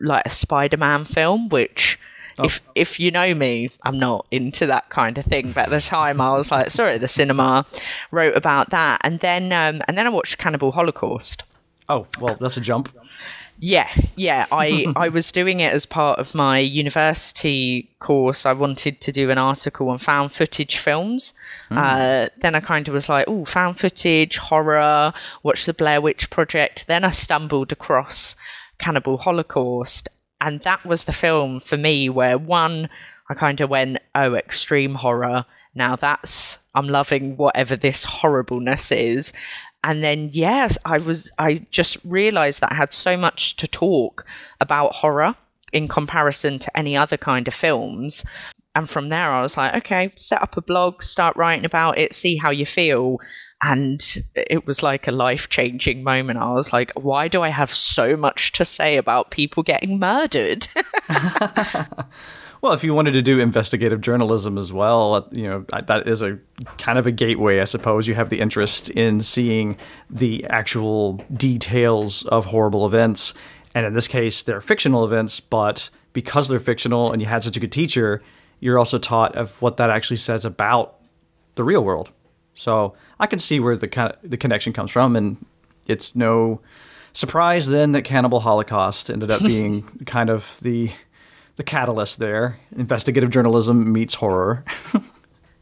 like 0.00 0.26
a 0.26 0.30
Spider-Man 0.30 1.04
film, 1.04 1.48
which 1.48 1.98
oh. 2.38 2.44
if 2.44 2.60
if 2.74 3.00
you 3.00 3.10
know 3.10 3.34
me, 3.34 3.70
I'm 3.82 3.98
not 3.98 4.26
into 4.30 4.66
that 4.66 4.90
kind 4.90 5.16
of 5.16 5.24
thing. 5.24 5.52
But 5.52 5.64
at 5.64 5.70
the 5.70 5.80
time, 5.80 6.20
I 6.20 6.36
was 6.36 6.50
like, 6.50 6.70
sorry, 6.70 6.98
the 6.98 7.08
cinema 7.08 7.64
wrote 8.10 8.36
about 8.36 8.70
that, 8.70 9.00
and 9.04 9.20
then 9.20 9.52
um, 9.52 9.80
and 9.88 9.96
then 9.96 10.06
I 10.06 10.10
watched 10.10 10.36
Cannibal 10.38 10.72
Holocaust. 10.72 11.44
Oh 11.88 12.06
well, 12.20 12.36
that's 12.38 12.58
a 12.58 12.60
jump. 12.60 12.94
Yeah, 13.60 13.88
yeah. 14.16 14.46
I, 14.52 14.92
I 14.96 15.08
was 15.08 15.32
doing 15.32 15.60
it 15.60 15.72
as 15.72 15.86
part 15.86 16.18
of 16.18 16.34
my 16.34 16.58
university 16.58 17.90
course. 17.98 18.46
I 18.46 18.52
wanted 18.52 19.00
to 19.00 19.12
do 19.12 19.30
an 19.30 19.38
article 19.38 19.88
on 19.88 19.98
found 19.98 20.32
footage 20.32 20.78
films. 20.78 21.34
Uh, 21.70 22.28
then 22.38 22.54
I 22.54 22.60
kind 22.60 22.86
of 22.88 22.94
was 22.94 23.08
like, 23.08 23.26
oh, 23.28 23.44
found 23.44 23.78
footage, 23.78 24.38
horror, 24.38 25.12
watch 25.42 25.66
the 25.66 25.74
Blair 25.74 26.00
Witch 26.00 26.30
Project. 26.30 26.86
Then 26.86 27.04
I 27.04 27.10
stumbled 27.10 27.72
across 27.72 28.36
Cannibal 28.78 29.18
Holocaust. 29.18 30.08
And 30.40 30.60
that 30.60 30.84
was 30.84 31.04
the 31.04 31.12
film 31.12 31.58
for 31.58 31.76
me 31.76 32.08
where 32.08 32.38
one, 32.38 32.88
I 33.28 33.34
kind 33.34 33.60
of 33.60 33.70
went, 33.70 33.98
oh, 34.14 34.34
extreme 34.34 34.94
horror. 34.94 35.44
Now 35.74 35.96
that's, 35.96 36.58
I'm 36.74 36.88
loving 36.88 37.36
whatever 37.36 37.76
this 37.76 38.04
horribleness 38.04 38.92
is 38.92 39.32
and 39.88 40.04
then 40.04 40.28
yes 40.32 40.76
i 40.84 40.98
was 40.98 41.30
i 41.38 41.66
just 41.70 41.96
realized 42.04 42.60
that 42.60 42.70
i 42.70 42.74
had 42.74 42.92
so 42.92 43.16
much 43.16 43.56
to 43.56 43.66
talk 43.66 44.26
about 44.60 44.96
horror 44.96 45.34
in 45.72 45.88
comparison 45.88 46.58
to 46.58 46.76
any 46.78 46.96
other 46.96 47.16
kind 47.16 47.48
of 47.48 47.54
films. 47.54 48.24
And 48.74 48.88
from 48.88 49.08
there 49.08 49.32
i 49.32 49.40
was 49.40 49.56
like 49.56 49.74
okay 49.74 50.12
set 50.14 50.42
up 50.42 50.56
a 50.56 50.60
blog 50.60 51.02
start 51.02 51.36
writing 51.36 51.64
about 51.64 51.98
it 51.98 52.14
see 52.14 52.36
how 52.36 52.50
you 52.50 52.66
feel. 52.66 53.18
And 53.60 54.00
it 54.36 54.68
was 54.68 54.84
like 54.84 55.08
a 55.08 55.10
life 55.10 55.48
changing 55.48 56.04
moment. 56.04 56.38
I 56.38 56.52
was 56.52 56.72
like 56.72 56.92
why 56.92 57.26
do 57.26 57.42
i 57.42 57.48
have 57.48 57.70
so 57.70 58.16
much 58.16 58.52
to 58.52 58.64
say 58.64 58.96
about 58.96 59.32
people 59.32 59.64
getting 59.64 59.98
murdered 59.98 60.68
Well, 62.60 62.72
if 62.72 62.82
you 62.82 62.92
wanted 62.92 63.12
to 63.12 63.22
do 63.22 63.38
investigative 63.38 64.00
journalism 64.00 64.58
as 64.58 64.72
well, 64.72 65.14
uh, 65.14 65.22
you 65.30 65.48
know 65.48 65.64
that 65.70 66.08
is 66.08 66.22
a 66.22 66.38
kind 66.76 66.98
of 66.98 67.06
a 67.06 67.12
gateway, 67.12 67.60
I 67.60 67.64
suppose. 67.64 68.08
You 68.08 68.14
have 68.14 68.30
the 68.30 68.40
interest 68.40 68.90
in 68.90 69.20
seeing 69.20 69.76
the 70.10 70.44
actual 70.46 71.24
details 71.32 72.24
of 72.26 72.46
horrible 72.46 72.84
events, 72.84 73.32
and 73.74 73.86
in 73.86 73.94
this 73.94 74.08
case, 74.08 74.42
they're 74.42 74.60
fictional 74.60 75.04
events. 75.04 75.38
But 75.38 75.90
because 76.12 76.48
they're 76.48 76.58
fictional, 76.58 77.12
and 77.12 77.22
you 77.22 77.28
had 77.28 77.44
such 77.44 77.56
a 77.56 77.60
good 77.60 77.72
teacher, 77.72 78.22
you're 78.58 78.78
also 78.78 78.98
taught 78.98 79.36
of 79.36 79.62
what 79.62 79.76
that 79.76 79.90
actually 79.90 80.16
says 80.16 80.44
about 80.44 80.96
the 81.54 81.62
real 81.62 81.84
world. 81.84 82.10
So 82.54 82.94
I 83.20 83.26
can 83.26 83.38
see 83.38 83.60
where 83.60 83.76
the 83.76 84.16
the 84.24 84.36
connection 84.36 84.72
comes 84.72 84.90
from, 84.90 85.14
and 85.14 85.44
it's 85.86 86.16
no 86.16 86.60
surprise 87.12 87.66
then 87.66 87.92
that 87.92 88.02
Cannibal 88.02 88.40
Holocaust 88.40 89.10
ended 89.10 89.30
up 89.30 89.42
being 89.46 89.82
kind 90.06 90.28
of 90.28 90.58
the 90.62 90.90
the 91.58 91.64
catalyst 91.64 92.20
there. 92.20 92.58
Investigative 92.76 93.30
journalism 93.30 93.92
meets 93.92 94.14
horror. 94.14 94.64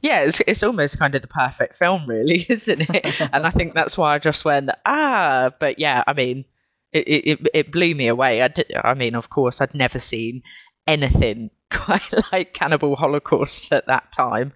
yeah, 0.03 0.21
it's, 0.21 0.41
it's 0.47 0.63
almost 0.63 0.99
kind 0.99 1.15
of 1.15 1.23
the 1.23 1.29
perfect 1.29 1.77
film, 1.77 2.07
really, 2.07 2.47
isn't 2.49 2.83
it? 2.83 3.21
and 3.33 3.47
I 3.47 3.51
think 3.51 3.75
that's 3.75 3.99
why 3.99 4.15
I 4.15 4.19
just 4.19 4.45
went, 4.45 4.71
ah, 4.85 5.51
but 5.59 5.79
yeah, 5.79 6.05
I 6.07 6.13
mean, 6.13 6.45
it, 6.93 7.09
it, 7.09 7.49
it 7.55 7.73
blew 7.73 7.95
me 7.95 8.09
away. 8.09 8.43
I, 8.43 8.49
did, 8.49 8.71
I 8.85 8.93
mean, 8.93 9.15
of 9.15 9.31
course, 9.31 9.61
I'd 9.63 9.75
never 9.75 9.99
seen 9.99 10.43
anything 10.87 11.51
quite 11.71 12.13
like 12.31 12.53
Cannibal 12.53 12.95
Holocaust 12.97 13.73
at 13.73 13.87
that 13.87 14.13
time. 14.13 14.53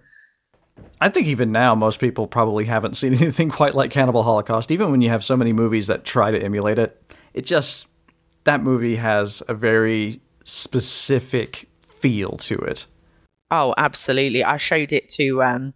I 1.01 1.09
think 1.09 1.25
even 1.25 1.51
now, 1.51 1.73
most 1.73 1.99
people 1.99 2.27
probably 2.27 2.65
haven't 2.65 2.97
seen 2.97 3.13
anything 3.19 3.49
quite 3.49 3.73
like 3.73 3.89
Cannibal 3.89 4.21
Holocaust. 4.21 4.69
Even 4.69 4.91
when 4.91 5.01
you 5.01 5.09
have 5.09 5.23
so 5.23 5.35
many 5.35 5.53
movies 5.53 5.87
that 5.87 6.05
try 6.05 6.29
to 6.29 6.39
emulate 6.39 6.77
it, 6.77 7.15
it 7.33 7.45
just 7.45 7.87
that 8.43 8.61
movie 8.61 8.97
has 8.97 9.41
a 9.47 9.55
very 9.55 10.21
specific 10.51 11.67
feel 11.81 12.31
to 12.31 12.55
it. 12.59 12.85
Oh, 13.49 13.73
absolutely. 13.77 14.43
I 14.43 14.57
showed 14.57 14.91
it 14.93 15.09
to 15.09 15.43
um 15.43 15.73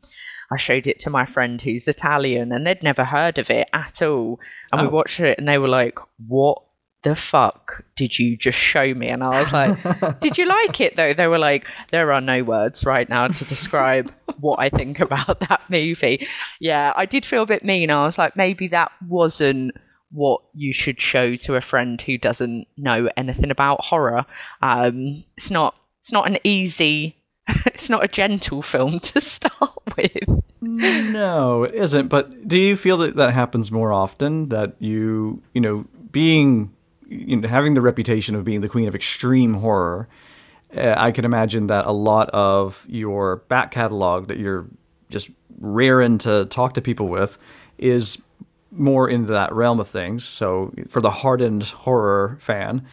I 0.51 0.57
showed 0.57 0.87
it 0.87 0.99
to 0.99 1.09
my 1.09 1.25
friend 1.25 1.61
who's 1.61 1.87
Italian 1.87 2.51
and 2.51 2.65
they'd 2.65 2.83
never 2.83 3.03
heard 3.03 3.37
of 3.37 3.49
it 3.49 3.67
at 3.73 4.01
all. 4.01 4.39
And 4.71 4.81
we 4.81 4.87
Oh. 4.87 4.91
watched 4.91 5.19
it 5.19 5.37
and 5.37 5.47
they 5.47 5.57
were 5.57 5.67
like, 5.67 5.97
"What 6.27 6.61
the 7.03 7.15
fuck 7.15 7.83
did 7.95 8.17
you 8.17 8.37
just 8.37 8.57
show 8.57 8.93
me?" 8.93 9.09
And 9.09 9.23
I 9.23 9.39
was 9.41 9.51
like, 9.53 10.19
"Did 10.21 10.37
you 10.37 10.45
like 10.45 10.79
it 10.81 10.95
though?" 10.95 11.13
They 11.13 11.27
were 11.27 11.39
like, 11.39 11.65
"There 11.91 12.11
are 12.13 12.21
no 12.21 12.43
words 12.43 12.85
right 12.85 13.07
now 13.09 13.25
to 13.27 13.45
describe 13.45 14.11
what 14.39 14.59
I 14.59 14.69
think 14.69 14.99
about 14.99 15.39
that 15.41 15.61
movie." 15.69 16.25
Yeah, 16.59 16.93
I 16.95 17.05
did 17.05 17.25
feel 17.25 17.43
a 17.43 17.47
bit 17.47 17.63
mean. 17.65 17.89
I 17.91 18.05
was 18.05 18.17
like, 18.17 18.35
maybe 18.35 18.67
that 18.69 18.91
wasn't 19.07 19.75
what 20.15 20.41
you 20.53 20.73
should 20.73 20.99
show 20.99 21.35
to 21.35 21.55
a 21.55 21.61
friend 21.61 22.01
who 22.01 22.17
doesn't 22.17 22.67
know 22.77 23.09
anything 23.17 23.51
about 23.51 23.85
horror. 23.85 24.25
Um, 24.61 25.23
it's 25.37 25.51
not. 25.51 25.75
It's 25.99 26.11
not 26.11 26.27
an 26.27 26.37
easy. 26.43 27.17
It's 27.67 27.89
not 27.89 28.03
a 28.03 28.07
gentle 28.07 28.61
film 28.61 28.99
to 28.99 29.21
start 29.35 29.73
with. 29.95 30.43
No, 30.61 31.63
it 31.63 31.75
isn't. 31.75 32.07
But 32.07 32.47
do 32.47 32.57
you 32.57 32.75
feel 32.75 32.97
that 32.97 33.15
that 33.15 33.33
happens 33.33 33.71
more 33.71 33.91
often? 33.91 34.49
That 34.49 34.75
you, 34.79 35.43
you 35.53 35.61
know, 35.61 35.85
being, 36.11 36.73
you 37.07 37.35
know, 37.35 37.47
having 37.47 37.75
the 37.75 37.81
reputation 37.81 38.33
of 38.33 38.45
being 38.45 38.61
the 38.61 38.69
queen 38.69 38.87
of 38.87 38.95
extreme 38.95 39.55
horror, 39.55 40.07
uh, 40.75 40.95
I 40.97 41.11
can 41.11 41.25
imagine 41.25 41.67
that 41.67 41.85
a 41.85 41.91
lot 41.91 42.29
of 42.29 42.85
your 42.89 43.37
back 43.47 43.71
catalog 43.71 44.27
that 44.27 44.37
you're 44.37 44.65
just 45.09 45.29
raring 45.59 46.17
to 46.19 46.45
talk 46.45 46.73
to 46.75 46.81
people 46.81 47.07
with 47.07 47.37
is 47.77 48.17
more 48.77 49.09
into 49.09 49.31
that 49.33 49.53
realm 49.53 49.79
of 49.79 49.87
things. 49.87 50.23
So 50.23 50.73
for 50.89 51.01
the 51.01 51.11
hardened 51.11 51.63
horror 51.63 52.37
fan, 52.41 52.85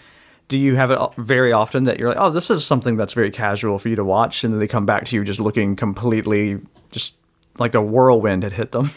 do 0.48 0.58
you 0.58 0.76
have 0.76 0.90
it 0.90 0.98
very 1.16 1.52
often 1.52 1.84
that 1.84 1.98
you're 1.98 2.08
like, 2.10 2.18
oh, 2.20 2.30
this 2.30 2.50
is 2.50 2.64
something 2.64 2.96
that's 2.96 3.14
very 3.14 3.30
casual 3.30 3.78
for 3.78 3.88
you 3.88 3.96
to 3.96 4.04
watch, 4.04 4.44
and 4.44 4.52
then 4.52 4.60
they 4.60 4.68
come 4.68 4.86
back 4.86 5.06
to 5.06 5.16
you 5.16 5.24
just 5.24 5.40
looking 5.40 5.76
completely 5.76 6.58
just 6.90 7.14
like 7.58 7.72
the 7.72 7.80
whirlwind 7.80 8.42
had 8.42 8.52
hit 8.52 8.72
them? 8.72 8.90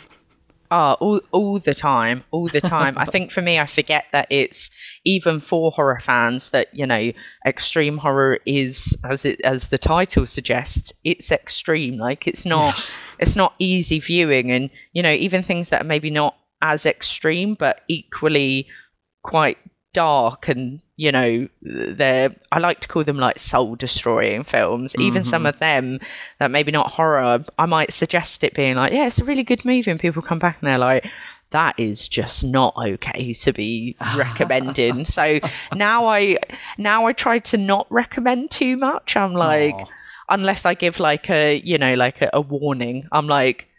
Oh, 0.72 0.94
all, 1.00 1.22
all 1.32 1.60
the 1.60 1.74
time, 1.74 2.24
all 2.32 2.48
the 2.48 2.62
time. 2.62 2.98
I 2.98 3.06
think 3.06 3.32
for 3.32 3.42
me, 3.42 3.60
I 3.60 3.66
forget 3.66 4.06
that 4.12 4.28
it's 4.30 4.70
even 5.06 5.40
for 5.40 5.72
horror 5.72 6.00
fans 6.00 6.50
that 6.50 6.74
you 6.74 6.86
know, 6.86 7.12
extreme 7.46 8.00
horror 8.00 8.40
is 8.46 8.98
as 9.04 9.26
it 9.26 9.40
as 9.42 9.70
the 9.70 9.78
title 9.78 10.26
suggests, 10.26 10.94
it's 11.04 11.32
extreme. 11.32 11.98
Like 11.98 12.28
it's 12.28 12.46
not, 12.46 12.94
it's 13.20 13.36
not 13.36 13.54
easy 13.60 14.00
viewing, 14.00 14.52
and 14.52 14.70
you 14.94 15.02
know, 15.02 15.12
even 15.12 15.44
things 15.44 15.70
that 15.70 15.82
are 15.82 15.88
maybe 15.88 16.10
not 16.10 16.36
as 16.72 16.86
extreme 16.86 17.54
but 17.54 17.82
equally 17.88 18.68
quite 19.24 19.58
dark 19.94 20.48
and 20.50 20.82
you 20.98 21.12
know 21.12 21.48
they're 21.62 22.36
i 22.52 22.60
like 22.60 22.80
to 22.82 22.88
call 22.88 23.04
them 23.04 23.18
like 23.18 23.40
soul 23.40 23.76
destroying 23.76 24.44
films. 24.44 24.96
Even 24.98 25.22
mm-hmm. 25.22 25.30
some 25.30 25.46
of 25.46 25.58
them 25.60 26.00
that 26.40 26.52
maybe 26.52 26.72
not 26.72 26.92
horror 26.92 27.44
i 27.58 27.66
might 27.66 27.94
suggest 27.94 28.44
it 28.44 28.54
being 28.54 28.76
like 28.76 28.92
yeah 28.92 29.08
it's 29.08 29.20
a 29.20 29.24
really 29.24 29.44
good 29.44 29.64
movie 29.64 29.90
and 29.90 30.00
people 30.00 30.22
come 30.22 30.40
back 30.40 30.58
and 30.60 30.68
they're 30.68 30.78
like 30.78 31.06
that 31.52 31.80
is 31.80 32.08
just 32.08 32.44
not 32.44 32.74
okay 32.76 33.32
to 33.32 33.54
be 33.54 33.96
recommending. 34.18 35.06
So 35.06 35.40
now 35.74 36.08
i 36.08 36.38
now 36.78 37.06
i 37.06 37.14
try 37.14 37.40
to 37.40 37.58
not 37.58 37.88
recommend 37.90 38.52
too 38.52 38.76
much. 38.76 39.16
I'm 39.16 39.34
like 39.34 39.76
Aw. 39.76 39.86
unless 40.30 40.66
i 40.66 40.74
give 40.74 41.00
like 41.00 41.30
a 41.30 41.58
you 41.58 41.78
know 41.78 41.94
like 41.94 42.22
a, 42.22 42.30
a 42.34 42.42
warning 42.42 43.08
i'm 43.12 43.28
like 43.28 43.70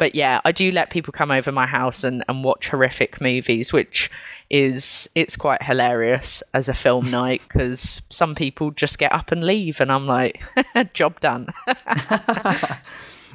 but 0.00 0.14
yeah, 0.14 0.40
I 0.46 0.52
do 0.52 0.72
let 0.72 0.88
people 0.88 1.12
come 1.12 1.30
over 1.30 1.52
my 1.52 1.66
house 1.66 2.04
and, 2.04 2.24
and 2.26 2.42
watch 2.42 2.70
horrific 2.70 3.20
movies, 3.20 3.70
which 3.70 4.10
is 4.48 5.10
it's 5.14 5.36
quite 5.36 5.62
hilarious 5.62 6.42
as 6.54 6.70
a 6.70 6.74
film 6.74 7.10
night 7.10 7.42
because 7.46 8.00
some 8.08 8.34
people 8.34 8.70
just 8.70 8.98
get 8.98 9.12
up 9.12 9.30
and 9.30 9.44
leave, 9.44 9.78
and 9.78 9.92
I'm 9.92 10.06
like, 10.06 10.42
job 10.94 11.20
done. 11.20 11.48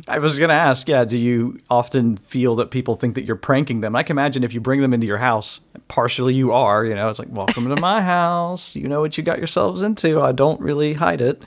I 0.07 0.17
was 0.17 0.39
going 0.39 0.49
to 0.49 0.55
ask, 0.55 0.87
yeah, 0.87 1.05
do 1.05 1.19
you 1.19 1.59
often 1.69 2.17
feel 2.17 2.55
that 2.55 2.71
people 2.71 2.95
think 2.95 3.13
that 3.13 3.25
you're 3.25 3.35
pranking 3.35 3.81
them? 3.81 3.95
I 3.95 4.01
can 4.01 4.15
imagine 4.15 4.43
if 4.43 4.51
you 4.51 4.59
bring 4.59 4.81
them 4.81 4.91
into 4.91 5.05
your 5.05 5.19
house, 5.19 5.61
partially 5.87 6.33
you 6.33 6.51
are, 6.51 6.83
you 6.83 6.95
know, 6.95 7.09
it's 7.09 7.19
like, 7.19 7.29
welcome 7.29 7.69
to 7.69 7.79
my 7.79 8.01
house. 8.15 8.75
You 8.75 8.87
know 8.87 9.01
what 9.01 9.19
you 9.19 9.23
got 9.23 9.37
yourselves 9.37 9.83
into. 9.83 10.19
I 10.19 10.31
don't 10.31 10.59
really 10.59 10.95
hide 10.95 11.21
it. 11.21 11.43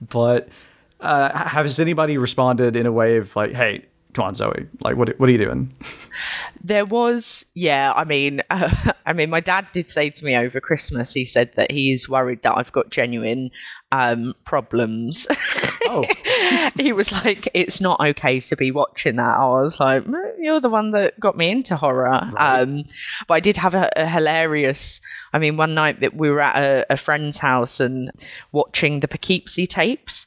But 0.00 0.48
uh, 1.00 1.36
has 1.48 1.80
anybody 1.80 2.18
responded 2.18 2.76
in 2.76 2.86
a 2.86 2.92
way 2.92 3.16
of 3.16 3.34
like, 3.34 3.52
hey, 3.52 3.86
come 4.14 4.26
on, 4.26 4.34
Zoe, 4.34 4.66
like, 4.80 4.96
what, 4.96 5.18
what 5.18 5.28
are 5.28 5.32
you 5.32 5.38
doing? 5.38 5.74
there 6.62 6.84
was, 6.84 7.46
yeah, 7.54 7.92
I 7.94 8.04
mean, 8.04 8.42
uh, 8.50 8.92
I 9.06 9.12
mean, 9.12 9.30
my 9.30 9.40
dad 9.40 9.66
did 9.72 9.88
say 9.90 10.10
to 10.10 10.24
me 10.24 10.36
over 10.36 10.60
Christmas, 10.60 11.14
he 11.14 11.24
said 11.24 11.52
that 11.54 11.70
he 11.70 11.92
is 11.92 12.08
worried 12.08 12.42
that 12.42 12.56
I've 12.56 12.72
got 12.72 12.90
genuine 12.90 13.50
um, 13.92 14.34
problems. 14.44 15.26
Oh, 15.86 16.04
he 16.76 16.92
was 16.92 17.12
like, 17.12 17.48
"It's 17.54 17.80
not 17.80 18.00
okay 18.00 18.40
to 18.40 18.56
be 18.56 18.70
watching 18.70 19.16
that." 19.16 19.38
I 19.38 19.44
was 19.44 19.80
like, 19.80 20.04
"Mm, 20.04 20.34
"You're 20.38 20.60
the 20.60 20.68
one 20.68 20.92
that 20.92 21.18
got 21.18 21.36
me 21.36 21.50
into 21.50 21.76
horror." 21.76 22.30
Um, 22.36 22.84
but 23.26 23.34
I 23.34 23.40
did 23.40 23.56
have 23.56 23.74
a, 23.74 23.90
a 23.96 24.06
hilarious. 24.06 25.00
I 25.32 25.38
mean, 25.38 25.56
one 25.56 25.74
night 25.74 26.00
that 26.00 26.14
we 26.14 26.30
were 26.30 26.40
at 26.40 26.56
a, 26.56 26.86
a 26.92 26.96
friend's 26.96 27.38
house 27.38 27.80
and 27.80 28.10
watching 28.52 29.00
the 29.00 29.08
Poughkeepsie 29.08 29.66
tapes, 29.66 30.26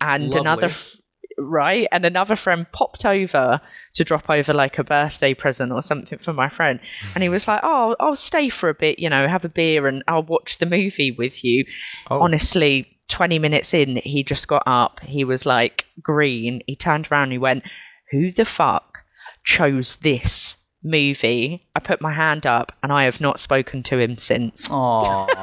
and 0.00 0.24
Lovely. 0.24 0.40
another. 0.40 0.66
F- 0.66 0.96
Right, 1.38 1.86
and 1.92 2.04
another 2.04 2.34
friend 2.34 2.66
popped 2.72 3.04
over 3.04 3.60
to 3.94 4.04
drop 4.04 4.28
over 4.28 4.52
like 4.52 4.78
a 4.78 4.84
birthday 4.84 5.34
present 5.34 5.70
or 5.70 5.82
something 5.82 6.18
for 6.18 6.32
my 6.32 6.48
friend, 6.48 6.80
and 7.14 7.22
he 7.22 7.28
mm-hmm. 7.28 7.34
was 7.34 7.46
like, 7.46 7.60
"Oh, 7.62 7.94
I'll 8.00 8.16
stay 8.16 8.48
for 8.48 8.68
a 8.68 8.74
bit, 8.74 8.98
you 8.98 9.08
know, 9.08 9.28
have 9.28 9.44
a 9.44 9.48
beer, 9.48 9.86
and 9.86 10.02
I'll 10.08 10.24
watch 10.24 10.58
the 10.58 10.66
movie 10.66 11.12
with 11.12 11.44
you." 11.44 11.64
Oh. 12.10 12.20
Honestly, 12.20 12.98
20 13.08 13.38
minutes 13.38 13.74
in, 13.74 13.96
he 13.96 14.22
just 14.22 14.48
got 14.48 14.62
up. 14.66 15.00
He 15.00 15.24
was 15.24 15.46
like 15.46 15.86
green. 16.02 16.62
He 16.66 16.76
turned 16.76 17.10
around 17.10 17.30
he 17.30 17.38
went, 17.38 17.64
Who 18.10 18.30
the 18.30 18.44
fuck 18.44 19.04
chose 19.44 19.96
this 19.96 20.58
movie, 20.82 21.66
I 21.74 21.80
put 21.80 22.00
my 22.00 22.12
hand 22.12 22.46
up 22.46 22.72
and 22.82 22.92
I 22.92 23.04
have 23.04 23.20
not 23.20 23.40
spoken 23.40 23.82
to 23.84 23.98
him 23.98 24.16
since. 24.18 24.68
Aww. 24.68 25.28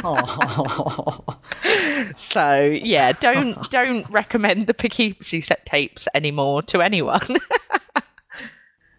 Aww. 0.00 1.36
So 2.16 2.62
yeah, 2.64 3.12
don't 3.12 3.70
don't 3.70 4.08
recommend 4.10 4.66
the 4.66 4.74
Poughkeepsie 4.74 5.40
set 5.40 5.66
tapes 5.66 6.08
anymore 6.14 6.62
to 6.62 6.80
anyone. 6.80 7.20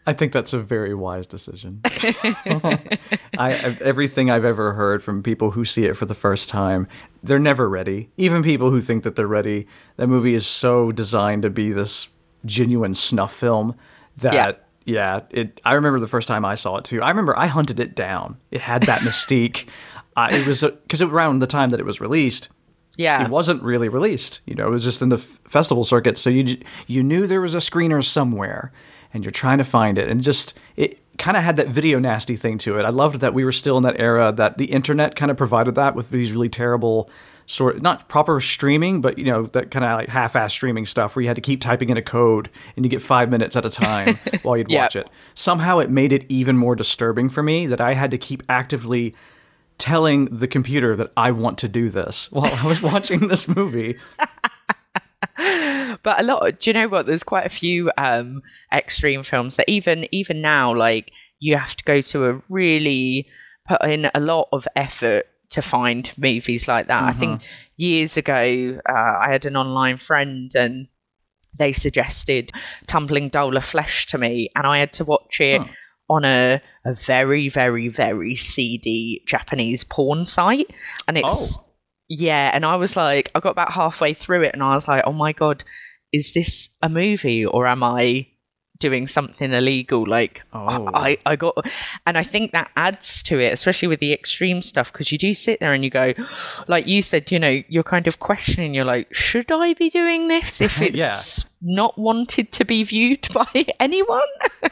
I 0.07 0.13
think 0.13 0.33
that's 0.33 0.51
a 0.53 0.59
very 0.59 0.95
wise 0.95 1.27
decision. 1.27 1.81
I 1.85 3.77
everything 3.81 4.31
I've 4.31 4.45
ever 4.45 4.73
heard 4.73 5.03
from 5.03 5.21
people 5.21 5.51
who 5.51 5.63
see 5.63 5.85
it 5.85 5.95
for 5.95 6.05
the 6.05 6.15
first 6.15 6.49
time, 6.49 6.87
they're 7.23 7.39
never 7.39 7.69
ready. 7.69 8.09
Even 8.17 8.41
people 8.41 8.71
who 8.71 8.81
think 8.81 9.03
that 9.03 9.15
they're 9.15 9.27
ready, 9.27 9.67
that 9.97 10.07
movie 10.07 10.33
is 10.33 10.47
so 10.47 10.91
designed 10.91 11.43
to 11.43 11.49
be 11.51 11.71
this 11.71 12.07
genuine 12.45 12.95
snuff 12.95 13.33
film 13.33 13.75
that 14.17 14.33
Yeah. 14.33 14.51
Yeah, 14.85 15.21
it. 15.29 15.61
I 15.63 15.73
remember 15.73 15.99
the 15.99 16.07
first 16.07 16.27
time 16.27 16.45
I 16.45 16.55
saw 16.55 16.77
it 16.77 16.85
too. 16.85 17.01
I 17.01 17.09
remember 17.09 17.37
I 17.37 17.47
hunted 17.47 17.79
it 17.79 17.95
down. 17.95 18.37
It 18.49 18.61
had 18.61 18.83
that 18.83 19.01
mystique. 19.03 19.67
Uh, 20.15 20.29
it 20.31 20.45
was 20.45 20.61
because 20.61 21.01
it 21.01 21.09
around 21.09 21.39
the 21.39 21.47
time 21.47 21.69
that 21.69 21.79
it 21.79 21.85
was 21.85 22.01
released, 22.01 22.49
yeah. 22.97 23.23
it 23.23 23.29
wasn't 23.29 23.63
really 23.63 23.89
released. 23.89 24.41
You 24.45 24.55
know, 24.55 24.67
it 24.67 24.71
was 24.71 24.83
just 24.83 25.01
in 25.01 25.09
the 25.09 25.17
f- 25.17 25.39
festival 25.45 25.83
circuit. 25.83 26.17
So 26.17 26.29
you 26.29 26.57
you 26.87 27.03
knew 27.03 27.27
there 27.27 27.41
was 27.41 27.55
a 27.55 27.59
screener 27.59 28.03
somewhere, 28.03 28.71
and 29.13 29.23
you're 29.23 29.31
trying 29.31 29.59
to 29.59 29.63
find 29.63 29.97
it, 29.97 30.09
and 30.09 30.21
just 30.21 30.57
it 30.75 30.99
kind 31.17 31.37
of 31.37 31.43
had 31.43 31.55
that 31.57 31.67
video 31.67 31.99
nasty 31.99 32.35
thing 32.35 32.57
to 32.57 32.79
it. 32.79 32.85
I 32.85 32.89
loved 32.89 33.21
that 33.21 33.33
we 33.33 33.45
were 33.45 33.51
still 33.51 33.77
in 33.77 33.83
that 33.83 33.99
era 33.99 34.31
that 34.31 34.57
the 34.57 34.65
internet 34.65 35.15
kind 35.15 35.29
of 35.29 35.37
provided 35.37 35.75
that 35.75 35.95
with 35.95 36.09
these 36.09 36.31
really 36.31 36.49
terrible 36.49 37.09
sort 37.45 37.81
not 37.81 38.07
proper 38.07 38.39
streaming 38.39 39.01
but 39.01 39.17
you 39.17 39.25
know 39.25 39.43
that 39.47 39.71
kind 39.71 39.83
of 39.85 39.97
like 39.97 40.07
half-ass 40.09 40.53
streaming 40.53 40.85
stuff 40.85 41.15
where 41.15 41.21
you 41.21 41.27
had 41.27 41.35
to 41.35 41.41
keep 41.41 41.59
typing 41.61 41.89
in 41.89 41.97
a 41.97 42.01
code 42.01 42.49
and 42.75 42.85
you 42.85 42.89
get 42.89 43.01
five 43.01 43.29
minutes 43.29 43.55
at 43.55 43.65
a 43.65 43.69
time 43.69 44.15
while 44.43 44.55
you'd 44.57 44.69
Yep. 44.69 44.81
watch 44.81 44.95
it 44.95 45.07
somehow 45.35 45.79
it 45.79 45.89
made 45.89 46.13
it 46.13 46.25
even 46.29 46.57
more 46.57 46.75
disturbing 46.75 47.29
for 47.29 47.43
me 47.43 47.67
that 47.67 47.81
i 47.81 47.93
had 47.93 48.11
to 48.11 48.17
keep 48.17 48.43
actively 48.47 49.13
telling 49.77 50.25
the 50.25 50.47
computer 50.47 50.95
that 50.95 51.11
I 51.17 51.31
want 51.31 51.57
to 51.59 51.67
do 51.67 51.89
this 51.89 52.31
while 52.31 52.53
I 52.53 52.67
was 52.67 52.83
watching 52.83 53.29
this 53.29 53.47
movie. 53.47 53.97
but 56.03 56.19
a 56.19 56.23
lot 56.23 56.59
do 56.59 56.69
you 56.69 56.73
know 56.73 56.87
what 56.87 57.05
there's 57.07 57.23
quite 57.23 57.45
a 57.45 57.49
few 57.49 57.91
um 57.97 58.41
extreme 58.71 59.23
films 59.23 59.55
that 59.55 59.67
even 59.67 60.05
even 60.11 60.39
now 60.41 60.73
like 60.75 61.11
you 61.39 61.55
have 61.57 61.75
to 61.75 61.83
go 61.83 61.99
to 62.01 62.25
a 62.27 62.41
really 62.49 63.27
put 63.67 63.81
in 63.83 64.09
a 64.13 64.19
lot 64.19 64.47
of 64.51 64.67
effort 64.75 65.25
to 65.51 65.61
find 65.61 66.11
movies 66.17 66.67
like 66.67 66.87
that. 66.87 67.03
I 67.03 67.11
think 67.13 67.41
years 67.77 68.15
ago 68.15 68.79
uh, 68.87 68.93
i 69.19 69.31
had 69.31 69.43
an 69.45 69.55
online 69.57 69.97
friend 69.97 70.51
and 70.55 70.87
they 71.57 71.71
suggested 71.71 72.51
tumbling 72.85 73.27
doll 73.27 73.57
of 73.57 73.65
flesh 73.65 74.05
to 74.05 74.19
me 74.19 74.49
and 74.55 74.67
i 74.67 74.77
had 74.77 74.93
to 74.93 75.03
watch 75.03 75.41
it 75.41 75.59
on 76.09 76.23
a, 76.25 76.61
a 76.85 76.93
very 76.93 77.49
very 77.49 77.87
very 77.87 78.35
seedy 78.35 79.23
japanese 79.25 79.83
porn 79.83 80.25
site. 80.25 80.69
And 81.07 81.17
it's 81.17 81.57
Oh. 81.57 81.65
yeah, 82.09 82.51
and 82.53 82.65
I 82.65 82.75
was 82.75 82.95
like, 82.97 83.31
I 83.33 83.39
got 83.39 83.51
about 83.51 83.71
halfway 83.71 84.13
through 84.13 84.43
it, 84.43 84.53
and 84.53 84.61
I 84.61 84.75
was 84.75 84.87
like, 84.87 85.03
oh 85.07 85.13
my 85.13 85.31
god, 85.31 85.63
is 86.11 86.33
this 86.33 86.69
a 86.81 86.89
movie 86.89 87.45
or 87.45 87.65
am 87.65 87.81
I 87.81 88.27
doing 88.81 89.07
something 89.07 89.53
illegal? 89.53 90.05
Like, 90.05 90.43
Oh. 90.51 90.89
I, 90.93 91.17
I 91.25 91.37
got, 91.37 91.55
and 92.05 92.17
I 92.17 92.23
think 92.23 92.51
that 92.51 92.69
adds 92.75 93.23
to 93.23 93.39
it, 93.39 93.53
especially 93.53 93.87
with 93.87 94.01
the 94.01 94.11
extreme 94.11 94.61
stuff, 94.61 94.91
because 94.91 95.11
you 95.13 95.17
do 95.17 95.33
sit 95.33 95.61
there 95.61 95.73
and 95.73 95.83
you 95.85 95.89
go, 95.89 96.13
like 96.67 96.85
you 96.87 97.01
said, 97.01 97.31
you 97.31 97.39
know, 97.39 97.63
you're 97.69 97.83
kind 97.83 98.07
of 98.07 98.19
questioning. 98.19 98.73
You're 98.73 98.83
like, 98.85 99.13
should 99.13 99.49
I 99.51 99.73
be 99.75 99.89
doing 99.89 100.27
this 100.27 100.59
if 100.59 100.81
it's 100.87 101.45
not 101.61 101.97
wanted 101.97 102.51
to 102.51 102.65
be 102.65 102.83
viewed 102.83 103.27
by 103.33 103.65
anyone? 103.79 104.21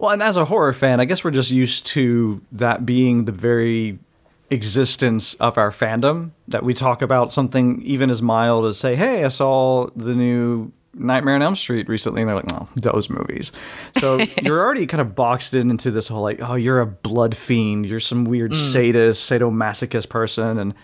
Well, 0.00 0.12
and 0.12 0.22
as 0.22 0.36
a 0.36 0.44
horror 0.44 0.72
fan, 0.72 1.00
I 1.00 1.06
guess 1.06 1.24
we're 1.24 1.32
just 1.32 1.50
used 1.50 1.84
to 1.86 2.40
that 2.52 2.86
being 2.86 3.24
the 3.24 3.32
very 3.32 3.98
existence 4.48 5.34
of 5.34 5.58
our 5.58 5.70
fandom 5.72 6.30
that 6.46 6.62
we 6.62 6.72
talk 6.72 7.02
about 7.02 7.32
something 7.32 7.82
even 7.82 8.08
as 8.08 8.22
mild 8.22 8.64
as 8.64 8.78
say, 8.78 8.94
"Hey, 8.94 9.24
I 9.24 9.28
saw 9.28 9.88
the 9.96 10.14
new 10.14 10.70
Nightmare 10.98 11.34
on 11.34 11.42
Elm 11.42 11.54
Street 11.54 11.88
recently," 11.88 12.22
and 12.22 12.28
they're 12.28 12.36
like, 12.36 12.50
well, 12.50 12.68
those 12.76 13.08
movies." 13.08 13.52
So 13.98 14.18
you're 14.42 14.60
already 14.60 14.86
kind 14.86 15.00
of 15.00 15.14
boxed 15.14 15.54
in 15.54 15.70
into 15.70 15.90
this 15.90 16.08
whole 16.08 16.22
like, 16.22 16.40
"Oh, 16.42 16.54
you're 16.54 16.80
a 16.80 16.86
blood 16.86 17.36
fiend. 17.36 17.86
You're 17.86 18.00
some 18.00 18.24
weird 18.24 18.52
mm. 18.52 18.56
sadist, 18.56 19.30
sadomasochist 19.30 20.08
person," 20.08 20.58
and 20.58 20.74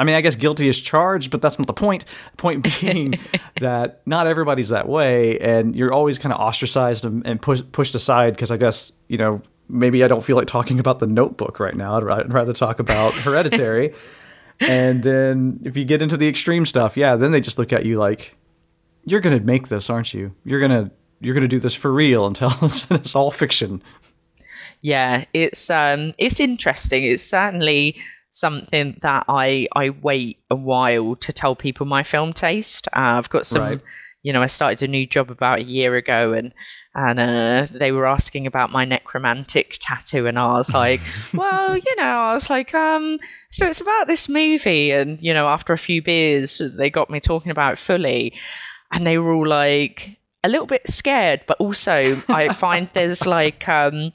I 0.00 0.04
mean, 0.04 0.16
I 0.16 0.22
guess 0.22 0.34
guilty 0.34 0.66
is 0.66 0.80
charged, 0.80 1.30
but 1.30 1.42
that's 1.42 1.58
not 1.58 1.66
the 1.66 1.74
point. 1.74 2.06
The 2.30 2.36
point 2.38 2.80
being 2.80 3.20
that 3.60 4.00
not 4.06 4.26
everybody's 4.26 4.70
that 4.70 4.88
way, 4.88 5.38
and 5.38 5.76
you're 5.76 5.92
always 5.92 6.18
kind 6.18 6.32
of 6.32 6.40
ostracized 6.40 7.04
and, 7.04 7.26
and 7.26 7.40
push, 7.40 7.60
pushed 7.72 7.94
aside 7.94 8.34
because 8.34 8.50
I 8.50 8.56
guess, 8.56 8.92
you 9.08 9.18
know, 9.18 9.42
maybe 9.68 10.02
I 10.02 10.08
don't 10.08 10.24
feel 10.24 10.36
like 10.36 10.46
talking 10.46 10.80
about 10.80 11.00
the 11.00 11.06
notebook 11.06 11.60
right 11.60 11.74
now. 11.74 11.96
I'd 11.96 12.32
rather 12.32 12.54
talk 12.54 12.78
about 12.78 13.12
hereditary. 13.12 13.94
and 14.60 15.02
then 15.02 15.60
if 15.64 15.76
you 15.76 15.84
get 15.84 16.00
into 16.00 16.16
the 16.16 16.28
extreme 16.28 16.64
stuff, 16.64 16.96
yeah, 16.96 17.16
then 17.16 17.30
they 17.30 17.42
just 17.42 17.58
look 17.58 17.72
at 17.72 17.84
you 17.84 17.98
like, 17.98 18.36
you're 19.04 19.20
going 19.20 19.38
to 19.38 19.44
make 19.44 19.68
this, 19.68 19.88
aren't 19.90 20.12
you? 20.14 20.34
You're 20.44 20.60
going 20.60 20.84
to. 20.84 20.90
You're 21.22 21.34
gonna 21.34 21.48
do 21.48 21.60
this 21.60 21.74
for 21.74 21.92
real 21.92 22.26
and 22.26 22.34
tell 22.34 22.48
us 22.62 22.90
it's 22.90 23.14
all 23.14 23.30
fiction. 23.30 23.82
Yeah, 24.80 25.26
it's 25.34 25.68
um 25.68 26.14
it's 26.16 26.40
interesting. 26.40 27.04
It's 27.04 27.22
certainly 27.22 28.00
something 28.30 28.98
that 29.02 29.26
I 29.28 29.68
I 29.76 29.90
wait 29.90 30.38
a 30.50 30.56
while 30.56 31.16
to 31.16 31.30
tell 31.30 31.54
people 31.54 31.84
my 31.84 32.04
film 32.04 32.32
taste. 32.32 32.88
Uh, 32.94 33.18
I've 33.18 33.28
got 33.28 33.44
some 33.46 33.62
Right. 33.62 33.80
you 34.22 34.32
know, 34.32 34.40
I 34.40 34.46
started 34.46 34.82
a 34.82 34.90
new 34.90 35.06
job 35.06 35.30
about 35.30 35.58
a 35.58 35.64
year 35.64 35.94
ago 35.96 36.32
and 36.32 36.54
and 36.94 37.20
uh, 37.20 37.66
they 37.70 37.92
were 37.92 38.06
asking 38.06 38.46
about 38.46 38.72
my 38.72 38.86
Nekromantik 38.86 39.76
tattoo 39.78 40.26
and 40.26 40.38
I 40.38 40.54
was 40.54 40.72
like, 40.74 41.02
well, 41.34 41.76
you 41.76 41.96
know, 41.96 42.02
I 42.02 42.32
was 42.32 42.48
like, 42.48 42.72
um, 42.74 43.18
so 43.50 43.66
it's 43.66 43.80
about 43.82 44.06
this 44.06 44.26
movie 44.28 44.90
and, 44.90 45.20
you 45.20 45.32
know, 45.34 45.46
after 45.48 45.72
a 45.72 45.78
few 45.78 46.02
beers, 46.02 46.60
they 46.76 46.90
got 46.90 47.08
me 47.10 47.20
talking 47.20 47.52
about 47.52 47.74
it 47.74 47.78
fully 47.78 48.34
and 48.92 49.06
they 49.06 49.18
were 49.18 49.32
all 49.32 49.46
like 49.46 50.18
a 50.42 50.48
little 50.48 50.66
bit 50.66 50.88
scared, 50.88 51.42
but 51.46 51.58
also 51.58 52.22
I 52.28 52.52
find 52.54 52.88
there's 52.92 53.26
like 53.26 53.68
um, 53.68 54.12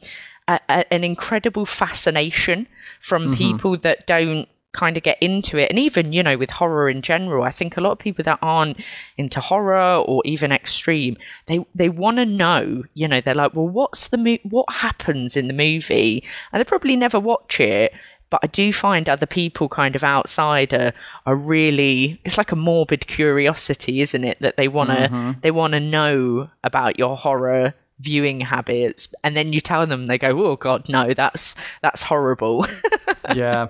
a, 0.48 0.60
a, 0.70 0.94
an 0.94 1.04
incredible 1.04 1.66
fascination 1.66 2.68
from 3.00 3.36
people 3.36 3.78
that 3.78 4.08
don't 4.08 4.48
kind 4.74 4.98
of 4.98 5.04
get 5.04 5.18
into 5.22 5.58
it. 5.58 5.70
And 5.70 5.80
even 5.80 6.12
you 6.12 6.22
know 6.22 6.38
with 6.38 6.52
horror 6.52 6.90
in 6.90 7.02
general 7.02 7.46
i 7.46 7.50
think 7.50 7.78
a 7.78 7.82
lot 7.82 7.92
of 7.92 8.00
people 8.00 8.24
that 8.26 8.40
aren't 8.42 8.78
into 9.18 9.40
horror 9.40 10.04
or 10.06 10.22
even 10.26 10.52
extreme 10.52 11.16
they 11.46 11.66
they 11.74 11.88
want 11.88 12.18
to 12.18 12.26
know 12.26 12.84
you 12.94 13.08
know 13.08 13.22
they're 13.22 13.34
like 13.34 13.54
well 13.54 13.70
what's 13.70 14.10
the 14.10 14.18
mo- 14.18 14.38
what 14.44 14.70
happens 14.70 15.38
in 15.38 15.48
the 15.48 15.54
movie? 15.54 16.24
And 16.52 16.60
they 16.60 16.66
probably 16.66 16.98
never 16.98 17.20
watch 17.20 17.60
it 17.60 17.94
but 18.30 18.40
I 18.44 18.48
do 18.48 18.74
find 18.74 19.08
other 19.08 19.26
people 19.26 19.70
kind 19.70 19.96
of 19.96 20.04
outside 20.04 20.74
are, 20.74 20.94
are 21.26 21.36
really 21.36 22.20
it's 22.26 22.38
like 22.38 22.52
a 22.52 22.56
morbid 22.56 23.08
curiosity, 23.08 24.02
isn't 24.02 24.24
it? 24.24 24.40
That 24.42 24.58
they 24.58 24.68
wanna 24.68 25.10
mm-hmm. 25.10 25.32
they 25.42 25.52
wanna 25.52 25.80
know 25.80 26.50
about 26.64 26.98
your 26.98 27.16
horror 27.18 27.74
viewing 28.00 28.42
habits 28.42 29.08
and 29.24 29.38
then 29.38 29.54
you 29.54 29.62
tell 29.62 29.88
them 29.88 30.08
they 30.08 30.18
go, 30.18 30.46
Oh 30.46 30.56
god, 30.56 30.90
no, 30.90 31.14
that's 31.14 31.56
that's 31.82 32.04
horrible. 32.04 32.66
yeah. 33.36 33.68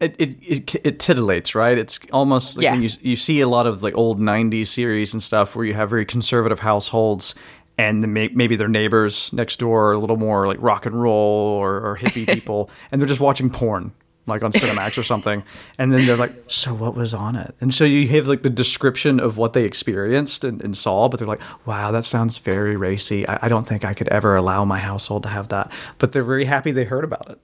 It, 0.00 0.16
it, 0.18 0.36
it, 0.42 0.74
it 0.84 0.98
titillates, 0.98 1.54
right? 1.54 1.78
It's 1.78 2.00
almost 2.12 2.56
like 2.56 2.64
Yeah. 2.64 2.72
when 2.72 2.82
you, 2.82 2.90
you 3.02 3.14
see 3.14 3.40
a 3.40 3.46
lot 3.46 3.68
of 3.68 3.84
like 3.84 3.94
old 3.96 4.18
90s 4.18 4.66
series 4.66 5.12
and 5.12 5.22
stuff 5.22 5.54
where 5.54 5.64
you 5.64 5.74
have 5.74 5.90
very 5.90 6.04
conservative 6.04 6.58
households 6.58 7.36
and 7.78 8.12
may, 8.12 8.28
maybe 8.28 8.56
their 8.56 8.68
neighbors 8.68 9.32
next 9.32 9.58
door 9.58 9.88
are 9.88 9.92
a 9.92 9.98
little 9.98 10.16
more 10.16 10.46
like 10.46 10.58
rock 10.60 10.86
and 10.86 11.00
roll 11.00 11.14
or, 11.14 11.76
or 11.76 11.98
hippie 11.98 12.26
people 12.34 12.70
and 12.90 13.00
they're 13.00 13.08
just 13.08 13.20
watching 13.20 13.50
porn 13.50 13.92
like 14.26 14.42
on 14.42 14.52
Cinemax 14.52 14.98
or 14.98 15.02
something. 15.02 15.42
And 15.78 15.92
then 15.92 16.06
they're 16.06 16.16
like, 16.16 16.32
so 16.46 16.72
what 16.74 16.94
was 16.94 17.12
on 17.14 17.36
it? 17.36 17.54
And 17.60 17.72
so 17.74 17.84
you 17.84 18.06
have 18.08 18.28
like 18.28 18.42
the 18.42 18.50
description 18.50 19.18
of 19.18 19.36
what 19.36 19.52
they 19.52 19.64
experienced 19.64 20.44
and, 20.44 20.62
and 20.62 20.76
saw, 20.76 21.08
but 21.08 21.18
they're 21.18 21.28
like, 21.28 21.42
wow, 21.66 21.90
that 21.90 22.04
sounds 22.04 22.38
very 22.38 22.76
racy. 22.76 23.26
I, 23.28 23.46
I 23.46 23.48
don't 23.48 23.66
think 23.66 23.84
I 23.84 23.94
could 23.94 24.08
ever 24.08 24.36
allow 24.36 24.64
my 24.64 24.78
household 24.78 25.24
to 25.24 25.28
have 25.28 25.48
that. 25.48 25.72
But 25.98 26.12
they're 26.12 26.24
very 26.24 26.44
happy 26.44 26.72
they 26.72 26.84
heard 26.84 27.04
about 27.04 27.30
it. 27.30 27.38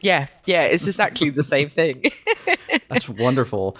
yeah, 0.00 0.26
yeah, 0.44 0.62
it's 0.62 0.86
exactly 0.86 1.30
the 1.30 1.42
same 1.42 1.68
thing. 1.70 2.12
That's 2.88 3.08
wonderful. 3.08 3.76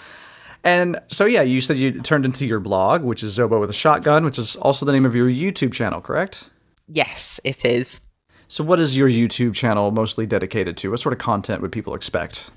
And 0.63 0.99
so, 1.07 1.25
yeah, 1.25 1.41
you 1.41 1.59
said 1.59 1.77
you 1.77 2.01
turned 2.01 2.25
into 2.25 2.45
your 2.45 2.59
blog, 2.59 3.03
which 3.03 3.23
is 3.23 3.37
Zobo 3.37 3.59
with 3.59 3.69
a 3.69 3.73
Shotgun, 3.73 4.23
which 4.23 4.37
is 4.37 4.55
also 4.57 4.85
the 4.85 4.91
name 4.91 5.05
of 5.05 5.15
your 5.15 5.27
YouTube 5.27 5.73
channel, 5.73 6.01
correct? 6.01 6.49
yes, 6.87 7.39
it 7.43 7.63
is. 7.65 8.01
So, 8.47 8.63
what 8.63 8.79
is 8.79 8.97
your 8.97 9.09
YouTube 9.09 9.55
channel 9.55 9.91
mostly 9.91 10.25
dedicated 10.25 10.75
to? 10.77 10.91
What 10.91 10.99
sort 10.99 11.13
of 11.13 11.19
content 11.19 11.61
would 11.61 11.71
people 11.71 11.95
expect? 11.95 12.51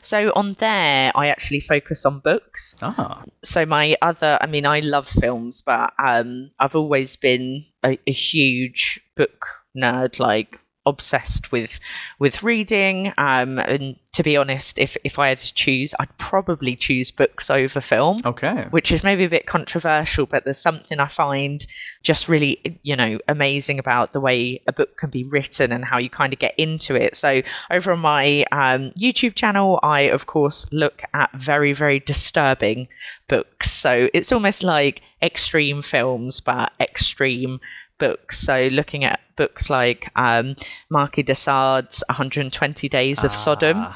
So 0.00 0.32
on 0.34 0.54
there 0.54 1.12
I 1.14 1.28
actually 1.28 1.60
focus 1.60 2.06
on 2.06 2.20
books. 2.20 2.76
Ah, 2.80 3.22
so 3.42 3.66
my 3.66 3.96
other 4.02 4.38
i 4.40 4.46
mean 4.46 4.66
i 4.66 4.80
love 4.80 5.06
films 5.06 5.62
but 5.62 5.92
um 5.98 6.50
i've 6.58 6.74
always 6.74 7.16
been 7.16 7.62
a, 7.84 7.98
a 8.06 8.12
huge 8.12 9.00
book 9.16 9.46
nerd 9.76 10.18
like 10.18 10.59
obsessed 10.86 11.52
with 11.52 11.78
with 12.18 12.42
reading. 12.42 13.12
Um, 13.18 13.58
and 13.58 13.96
to 14.12 14.24
be 14.24 14.36
honest 14.36 14.76
if 14.76 14.96
if 15.04 15.20
i 15.20 15.28
had 15.28 15.38
to 15.38 15.54
choose 15.54 15.94
i'd 16.00 16.18
probably 16.18 16.74
choose 16.74 17.12
books 17.12 17.48
over 17.48 17.80
film 17.80 18.18
Okay. 18.24 18.66
which 18.70 18.90
is 18.90 19.04
maybe 19.04 19.22
a 19.22 19.28
bit 19.28 19.46
controversial 19.46 20.26
but 20.26 20.42
there's 20.42 20.58
something 20.58 20.98
i 20.98 21.06
find 21.06 21.64
just 22.02 22.28
really 22.28 22.80
you 22.82 22.96
know 22.96 23.20
amazing 23.28 23.78
about 23.78 24.12
the 24.12 24.20
way 24.20 24.60
a 24.66 24.72
book 24.72 24.96
can 24.96 25.10
be 25.10 25.22
written 25.22 25.70
and 25.70 25.84
how 25.84 25.96
you 25.96 26.10
kind 26.10 26.32
of 26.32 26.40
get 26.40 26.54
into 26.58 26.96
it. 26.96 27.14
So 27.14 27.42
over 27.70 27.92
on 27.92 28.00
my 28.00 28.44
um, 28.50 28.90
youtube 28.98 29.36
channel 29.36 29.78
i 29.84 30.00
of 30.00 30.26
course 30.26 30.70
look 30.72 31.04
at 31.14 31.30
very 31.34 31.72
very 31.72 32.00
disturbing 32.00 32.88
books. 33.28 33.70
So 33.70 34.08
it's 34.12 34.32
almost 34.32 34.64
like 34.64 35.02
extreme 35.22 35.82
films 35.82 36.40
but 36.40 36.72
extreme 36.80 37.60
books. 38.00 38.40
So 38.40 38.68
looking 38.72 39.04
at 39.04 39.20
books 39.36 39.70
like 39.70 40.10
um, 40.16 40.56
Marquis 40.88 41.22
de 41.22 41.34
Sade's 41.34 42.02
120 42.08 42.88
Days 42.88 43.22
of 43.22 43.32
Sodom. 43.32 43.86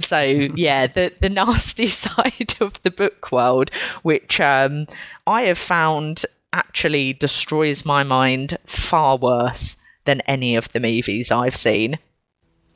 So 0.00 0.20
yeah, 0.20 0.88
the 0.88 1.12
the 1.20 1.28
nasty 1.28 1.86
side 2.04 2.54
of 2.60 2.82
the 2.82 2.90
book 2.90 3.30
world, 3.30 3.70
which 4.02 4.40
um, 4.40 4.88
I 5.26 5.42
have 5.42 5.58
found 5.58 6.24
actually 6.52 7.12
destroys 7.12 7.84
my 7.84 8.02
mind 8.02 8.58
far 8.66 9.16
worse 9.16 9.76
than 10.04 10.20
any 10.22 10.56
of 10.56 10.72
the 10.72 10.80
movies 10.80 11.30
I've 11.30 11.56
seen. 11.56 11.98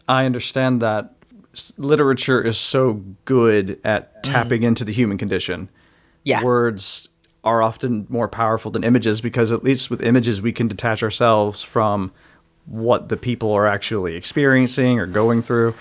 I 0.08 0.24
understand 0.24 0.80
that 0.82 1.12
literature 1.76 2.40
is 2.40 2.58
so 2.58 3.02
good 3.24 3.80
at 3.84 4.22
tapping 4.22 4.62
into 4.62 4.84
the 4.84 4.92
human 4.92 5.18
condition. 5.18 5.68
Yeah. 6.24 6.42
Words 6.42 7.08
are 7.46 7.62
often 7.62 8.06
more 8.08 8.28
powerful 8.28 8.70
than 8.72 8.82
images 8.82 9.20
because 9.20 9.52
at 9.52 9.62
least 9.62 9.88
with 9.88 10.02
images 10.02 10.42
we 10.42 10.52
can 10.52 10.66
detach 10.66 11.02
ourselves 11.02 11.62
from 11.62 12.12
what 12.66 13.08
the 13.08 13.16
people 13.16 13.52
are 13.52 13.66
actually 13.66 14.16
experiencing 14.16 14.98
or 14.98 15.06
going 15.06 15.40
through. 15.40 15.72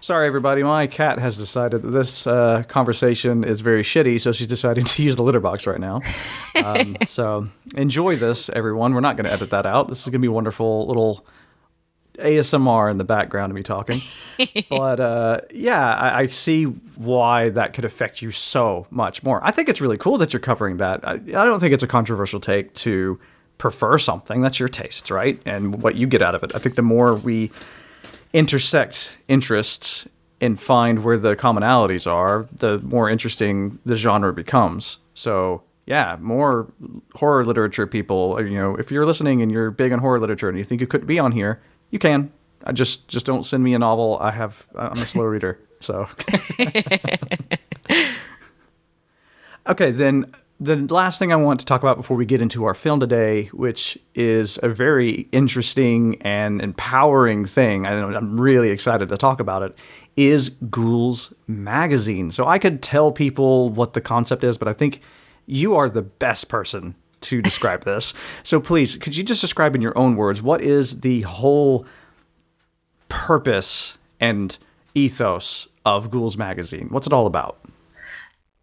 Sorry, 0.00 0.26
everybody. 0.26 0.62
My 0.62 0.86
cat 0.86 1.18
has 1.18 1.38
decided 1.38 1.80
that 1.80 1.90
this 1.90 2.26
uh, 2.26 2.64
conversation 2.68 3.44
is 3.44 3.62
very 3.62 3.82
shitty, 3.82 4.20
so 4.20 4.30
she's 4.30 4.46
deciding 4.46 4.84
to 4.94 5.02
use 5.02 5.16
the 5.16 5.22
litter 5.22 5.40
box 5.40 5.66
right 5.66 5.80
now. 5.80 6.02
Um, 6.62 6.98
so 7.06 7.48
enjoy 7.74 8.16
this, 8.16 8.50
everyone. 8.50 8.92
We're 8.92 9.00
not 9.00 9.16
going 9.16 9.24
to 9.24 9.32
edit 9.32 9.50
that 9.50 9.64
out. 9.64 9.88
This 9.88 10.00
is 10.00 10.04
going 10.04 10.20
to 10.20 10.26
be 10.26 10.28
a 10.28 10.32
wonderful 10.32 10.86
little 10.86 11.26
ASMR 12.18 12.90
in 12.90 12.98
the 12.98 13.04
background 13.04 13.50
of 13.50 13.54
me 13.54 13.62
talking. 13.62 14.00
but 14.68 15.00
uh, 15.00 15.40
yeah, 15.52 15.94
I, 15.94 16.20
I 16.20 16.26
see 16.26 16.64
why 16.64 17.50
that 17.50 17.72
could 17.72 17.84
affect 17.84 18.22
you 18.22 18.30
so 18.30 18.86
much 18.90 19.22
more. 19.22 19.44
I 19.44 19.50
think 19.50 19.68
it's 19.68 19.80
really 19.80 19.98
cool 19.98 20.18
that 20.18 20.32
you're 20.32 20.40
covering 20.40 20.78
that. 20.78 21.06
I, 21.06 21.14
I 21.14 21.16
don't 21.16 21.60
think 21.60 21.72
it's 21.72 21.82
a 21.82 21.88
controversial 21.88 22.40
take 22.40 22.74
to 22.74 23.18
prefer 23.58 23.98
something. 23.98 24.42
That's 24.42 24.58
your 24.58 24.68
taste, 24.68 25.10
right? 25.10 25.40
And 25.46 25.82
what 25.82 25.96
you 25.96 26.06
get 26.06 26.22
out 26.22 26.34
of 26.34 26.42
it. 26.42 26.54
I 26.54 26.58
think 26.58 26.76
the 26.76 26.82
more 26.82 27.14
we 27.14 27.50
intersect 28.32 29.16
interests 29.28 30.06
and 30.40 30.60
find 30.60 31.02
where 31.02 31.18
the 31.18 31.34
commonalities 31.34 32.10
are, 32.10 32.46
the 32.52 32.78
more 32.80 33.08
interesting 33.08 33.78
the 33.84 33.96
genre 33.96 34.32
becomes. 34.32 34.98
So 35.14 35.62
yeah, 35.86 36.16
more 36.20 36.70
horror 37.14 37.44
literature 37.44 37.86
people. 37.86 38.42
You 38.42 38.58
know, 38.58 38.76
if 38.76 38.90
you're 38.90 39.06
listening 39.06 39.40
and 39.40 39.50
you're 39.50 39.70
big 39.70 39.92
on 39.92 40.00
horror 40.00 40.20
literature 40.20 40.48
and 40.48 40.58
you 40.58 40.64
think 40.64 40.80
you 40.80 40.86
could 40.86 41.06
be 41.06 41.18
on 41.18 41.32
here, 41.32 41.62
you 41.90 41.98
can. 41.98 42.32
I 42.64 42.72
just 42.72 43.08
just 43.08 43.26
don't 43.26 43.44
send 43.44 43.62
me 43.62 43.74
a 43.74 43.78
novel. 43.78 44.18
I 44.20 44.30
have 44.30 44.66
I'm 44.74 44.92
a 44.92 44.96
slow 44.96 45.24
reader, 45.24 45.60
so. 45.80 46.08
okay, 49.66 49.90
then 49.90 50.32
the 50.58 50.76
last 50.92 51.18
thing 51.18 51.32
I 51.32 51.36
want 51.36 51.60
to 51.60 51.66
talk 51.66 51.82
about 51.82 51.96
before 51.96 52.16
we 52.16 52.24
get 52.24 52.40
into 52.40 52.64
our 52.64 52.74
film 52.74 53.00
today, 53.00 53.46
which 53.52 53.98
is 54.14 54.58
a 54.62 54.68
very 54.68 55.28
interesting 55.32 56.20
and 56.22 56.62
empowering 56.62 57.44
thing, 57.44 57.86
I 57.86 58.00
know 58.00 58.16
I'm 58.16 58.40
really 58.40 58.70
excited 58.70 59.10
to 59.10 59.16
talk 59.16 59.38
about 59.38 59.62
it, 59.62 59.76
is 60.16 60.48
Ghouls 60.48 61.34
Magazine. 61.46 62.30
So 62.30 62.46
I 62.46 62.58
could 62.58 62.82
tell 62.82 63.12
people 63.12 63.68
what 63.68 63.92
the 63.92 64.00
concept 64.00 64.44
is, 64.44 64.56
but 64.56 64.66
I 64.66 64.72
think 64.72 65.02
you 65.44 65.76
are 65.76 65.90
the 65.90 66.02
best 66.02 66.48
person 66.48 66.94
to 67.26 67.42
describe 67.42 67.84
this. 67.84 68.14
So 68.42 68.60
please, 68.60 68.96
could 68.96 69.16
you 69.16 69.24
just 69.24 69.40
describe 69.40 69.74
in 69.74 69.82
your 69.82 69.96
own 69.96 70.16
words 70.16 70.42
what 70.42 70.60
is 70.60 71.00
the 71.00 71.22
whole 71.22 71.86
purpose 73.08 73.98
and 74.20 74.58
ethos 74.94 75.68
of 75.84 76.10
Ghouls 76.10 76.36
Magazine? 76.36 76.88
What's 76.90 77.06
it 77.06 77.12
all 77.12 77.26
about? 77.26 77.58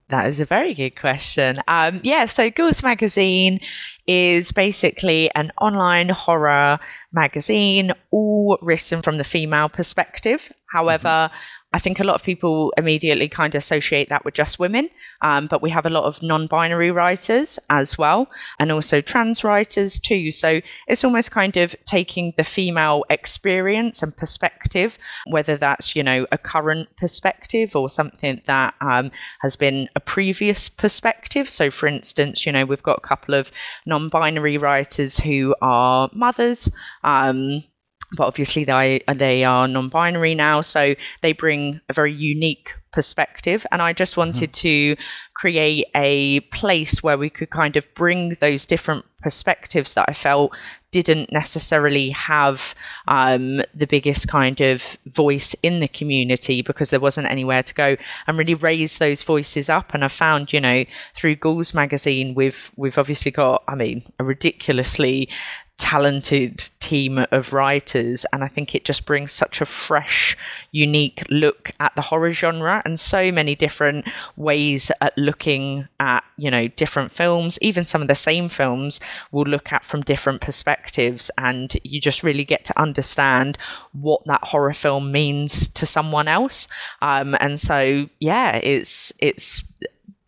That 0.10 0.28
is 0.28 0.39
a 0.39 0.45
very 0.45 0.73
good 0.73 0.95
question. 0.95 1.62
Um, 1.67 1.99
yeah, 2.04 2.26
so 2.26 2.49
Ghouls 2.49 2.84
Magazine 2.84 3.60
is 4.06 4.52
basically 4.52 5.34
an 5.34 5.52
online 5.60 6.10
horror 6.10 6.78
magazine, 7.13 7.93
all 8.12 8.60
written 8.62 9.02
from 9.02 9.17
the 9.17 9.23
female 9.23 9.69
perspective. 9.69 10.52
However, 10.71 11.32
I 11.73 11.79
think 11.79 11.99
a 11.99 12.03
lot 12.03 12.13
of 12.13 12.23
people 12.23 12.71
immediately 12.77 13.27
kind 13.27 13.55
of 13.55 13.59
associate 13.59 14.09
that 14.09 14.23
with 14.23 14.36
just 14.36 14.59
women, 14.59 14.89
um, 15.21 15.47
but 15.47 15.62
we 15.62 15.71
have 15.71 15.88
a 15.88 15.89
lot 15.89 16.03
of 16.03 16.21
non 16.21 16.45
binary 16.45 16.91
writers 16.91 17.59
as 17.69 17.97
well, 17.97 18.29
and 18.59 18.71
also 18.71 19.01
trans 19.01 19.43
writers 19.43 19.99
too. 19.99 20.31
So 20.31 20.62
it's 20.88 21.03
almost 21.03 21.31
kind 21.31 21.57
of 21.57 21.75
taking 21.86 22.33
the 22.38 22.43
female 22.43 23.03
experience 23.09 24.03
and 24.03 24.15
perspective, 24.15 24.97
whether 25.25 25.57
that's, 25.57 25.95
you 25.95 26.03
know, 26.03 26.27
a 26.31 26.38
current 26.38 26.95
perspective 26.97 27.75
or 27.75 27.89
something 27.89 28.41
that 28.45 28.75
um, 28.79 29.12
has 29.41 29.55
been 29.55 29.89
a 29.95 29.99
previous 29.99 30.69
perspective. 30.69 31.49
So, 31.49 31.71
for 31.71 31.88
instance, 31.88 32.45
you 32.45 32.51
know, 32.51 32.65
we've 32.65 32.83
got 32.83 32.99
a 32.99 33.07
couple 33.07 33.33
of 33.33 33.51
non 33.86 34.09
binary 34.09 34.57
writers 34.57 35.17
who 35.17 35.55
are 35.62 36.09
mothers. 36.13 36.69
Um, 37.03 37.63
but 38.15 38.28
obviously 38.28 38.63
they 38.63 39.02
they 39.13 39.43
are 39.43 39.67
non-binary 39.67 40.36
now, 40.36 40.62
so 40.62 40.95
they 41.21 41.34
bring 41.34 41.82
a 41.89 41.93
very 41.93 42.13
unique 42.13 42.73
perspective. 42.91 43.65
And 43.71 43.82
I 43.82 43.91
just 43.91 44.17
wanted 44.17 44.54
to 44.54 44.95
create 45.34 45.88
a 45.95 46.41
place 46.52 47.04
where 47.04 47.17
we 47.17 47.30
could 47.30 47.49
kind 47.49 47.76
of 47.76 47.86
bring 47.95 48.38
those 48.39 48.65
different 48.65 49.06
perspectives 49.21 49.93
that 49.95 50.06
I 50.08 50.13
felt 50.13 50.56
didn't 50.91 51.32
necessarily 51.32 52.12
have 52.12 52.76
um, 53.08 53.63
the 53.73 53.88
biggest 53.88 54.28
kind 54.28 54.62
of 54.62 54.95
voice 55.08 55.56
in 55.63 55.80
the 55.80 55.88
community 55.88 56.62
because 56.62 56.91
there 56.91 56.99
wasn't 56.99 57.28
anywhere 57.28 57.63
to 57.63 57.73
go 57.73 57.97
and 58.28 58.38
really 58.38 58.54
raise 58.54 58.99
those 58.99 59.23
voices 59.23 59.69
up. 59.69 59.95
And 59.95 60.06
I 60.06 60.08
found, 60.08 60.54
you 60.54 60.62
know, 60.62 60.86
through 61.15 61.38
Ghouls 61.38 61.73
magazine, 61.73 62.36
we've 62.36 62.71
we've 62.76 62.99
obviously 62.99 63.32
got, 63.32 63.63
I 63.67 63.73
mean, 63.73 64.04
a 64.19 64.23
ridiculously 64.23 65.30
talented 65.77 66.69
team 66.79 67.25
of 67.31 67.53
writers 67.53 68.25
and 68.31 68.43
i 68.43 68.47
think 68.47 68.75
it 68.75 68.86
just 68.86 69.05
brings 69.05 69.31
such 69.31 69.62
a 69.62 69.65
fresh 69.65 70.38
unique 70.71 71.23
look 71.29 71.71
at 71.79 71.95
the 71.95 72.01
horror 72.01 72.31
genre 72.31 72.81
and 72.86 72.99
so 72.99 73.31
many 73.31 73.55
different 73.55 74.05
ways 74.36 74.91
at 75.01 75.17
looking 75.17 75.88
at 75.99 76.23
you 76.38 76.49
know 76.49 76.67
different 76.67 77.12
films. 77.12 77.59
Even 77.62 77.86
some 77.86 78.01
of 78.01 78.07
the 78.07 78.15
same 78.15 78.49
films 78.49 78.99
we'll 79.31 79.45
look 79.45 79.71
at 79.71 79.86
from 79.86 80.01
different 80.01 80.41
perspectives 80.41 81.29
and 81.38 81.77
you 81.83 82.01
just 82.01 82.23
really 82.23 82.43
get 82.43 82.65
to 82.65 82.79
understand 82.79 83.57
what 83.93 84.25
that 84.25 84.43
horror 84.43 84.73
film 84.73 85.12
means 85.12 85.67
to 85.67 85.86
someone 85.86 86.27
else. 86.27 86.67
Um, 87.01 87.36
and 87.39 87.59
so 87.59 88.09
yeah 88.19 88.57
it's 88.57 89.13
it's 89.19 89.63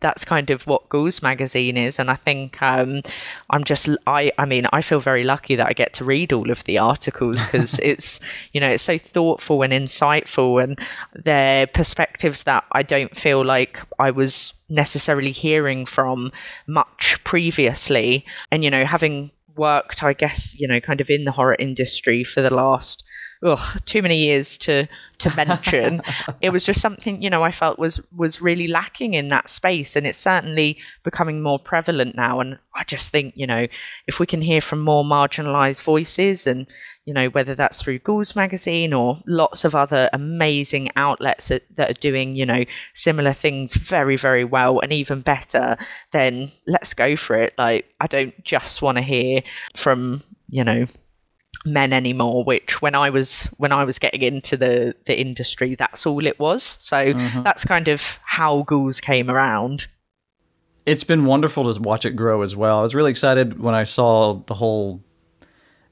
that's 0.06 0.24
kind 0.24 0.50
of 0.50 0.68
what 0.68 0.88
Ghouls 0.88 1.20
magazine 1.20 1.76
is, 1.76 1.98
and 1.98 2.08
I 2.08 2.14
think 2.14 2.62
um, 2.62 3.02
I'm 3.50 3.64
just 3.64 3.88
I 4.06 4.30
I 4.38 4.44
mean 4.44 4.68
I 4.72 4.80
feel 4.80 5.00
very 5.00 5.24
lucky 5.24 5.56
that 5.56 5.66
I 5.66 5.72
get 5.72 5.94
to 5.94 6.04
read 6.04 6.32
all 6.32 6.48
of 6.52 6.62
the 6.62 6.78
articles 6.78 7.44
because 7.44 7.78
it's 7.82 8.20
you 8.52 8.60
know 8.60 8.68
it's 8.68 8.84
so 8.84 8.98
thoughtful 8.98 9.62
and 9.62 9.72
insightful, 9.72 10.62
and 10.62 10.78
they're 11.12 11.66
perspectives 11.66 12.44
that 12.44 12.62
I 12.70 12.84
don't 12.84 13.16
feel 13.18 13.44
like 13.44 13.80
I 13.98 14.12
was 14.12 14.54
necessarily 14.68 15.32
hearing 15.32 15.86
from 15.86 16.30
much 16.68 17.24
previously, 17.24 18.24
and 18.52 18.62
you 18.62 18.70
know 18.70 18.84
having 18.84 19.32
worked 19.56 20.04
I 20.04 20.12
guess 20.12 20.54
you 20.60 20.68
know 20.68 20.78
kind 20.78 21.00
of 21.00 21.10
in 21.10 21.24
the 21.24 21.32
horror 21.32 21.56
industry 21.58 22.22
for 22.22 22.42
the 22.42 22.54
last 22.54 23.02
ugh, 23.42 23.80
too 23.84 24.02
many 24.02 24.18
years 24.18 24.58
to 24.58 24.86
to 25.18 25.34
mention. 25.34 26.02
it 26.40 26.50
was 26.50 26.64
just 26.64 26.80
something 26.80 27.22
you 27.22 27.30
know 27.30 27.42
I 27.42 27.50
felt 27.50 27.78
was 27.78 28.00
was 28.14 28.42
really 28.42 28.66
lacking 28.66 29.14
in 29.14 29.28
that 29.28 29.50
space, 29.50 29.96
and 29.96 30.06
it's 30.06 30.18
certainly 30.18 30.78
becoming 31.02 31.42
more 31.42 31.58
prevalent 31.58 32.16
now. 32.16 32.40
And 32.40 32.58
I 32.74 32.84
just 32.84 33.10
think 33.10 33.34
you 33.36 33.46
know 33.46 33.66
if 34.06 34.18
we 34.20 34.26
can 34.26 34.42
hear 34.42 34.60
from 34.60 34.80
more 34.80 35.04
marginalised 35.04 35.82
voices, 35.82 36.46
and 36.46 36.66
you 37.04 37.14
know 37.14 37.28
whether 37.28 37.54
that's 37.54 37.82
through 37.82 38.00
Ghouls 38.00 38.36
magazine 38.36 38.92
or 38.92 39.16
lots 39.26 39.64
of 39.64 39.74
other 39.74 40.10
amazing 40.12 40.90
outlets 40.96 41.48
that, 41.48 41.64
that 41.76 41.90
are 41.90 42.00
doing 42.00 42.36
you 42.36 42.46
know 42.46 42.64
similar 42.94 43.32
things 43.32 43.74
very 43.74 44.16
very 44.16 44.44
well 44.44 44.80
and 44.80 44.92
even 44.92 45.20
better, 45.20 45.76
then 46.12 46.48
let's 46.66 46.94
go 46.94 47.16
for 47.16 47.36
it. 47.36 47.54
Like 47.58 47.92
I 48.00 48.06
don't 48.06 48.44
just 48.44 48.82
want 48.82 48.98
to 48.98 49.02
hear 49.02 49.42
from 49.74 50.22
you 50.48 50.64
know 50.64 50.86
men 51.66 51.92
anymore 51.92 52.44
which 52.44 52.80
when 52.80 52.94
i 52.94 53.10
was 53.10 53.44
when 53.58 53.72
i 53.72 53.84
was 53.84 53.98
getting 53.98 54.22
into 54.22 54.56
the 54.56 54.94
the 55.04 55.20
industry 55.20 55.74
that's 55.74 56.06
all 56.06 56.26
it 56.26 56.38
was 56.38 56.76
so 56.80 57.12
mm-hmm. 57.12 57.42
that's 57.42 57.64
kind 57.64 57.88
of 57.88 58.18
how 58.24 58.62
ghouls 58.62 59.00
came 59.00 59.28
around 59.28 59.88
It's 60.86 61.04
been 61.04 61.24
wonderful 61.24 61.72
to 61.72 61.80
watch 61.80 62.04
it 62.04 62.12
grow 62.12 62.42
as 62.42 62.54
well. 62.54 62.78
I 62.78 62.82
was 62.82 62.94
really 62.94 63.10
excited 63.10 63.58
when 63.58 63.74
I 63.74 63.82
saw 63.84 64.34
the 64.46 64.54
whole 64.54 65.02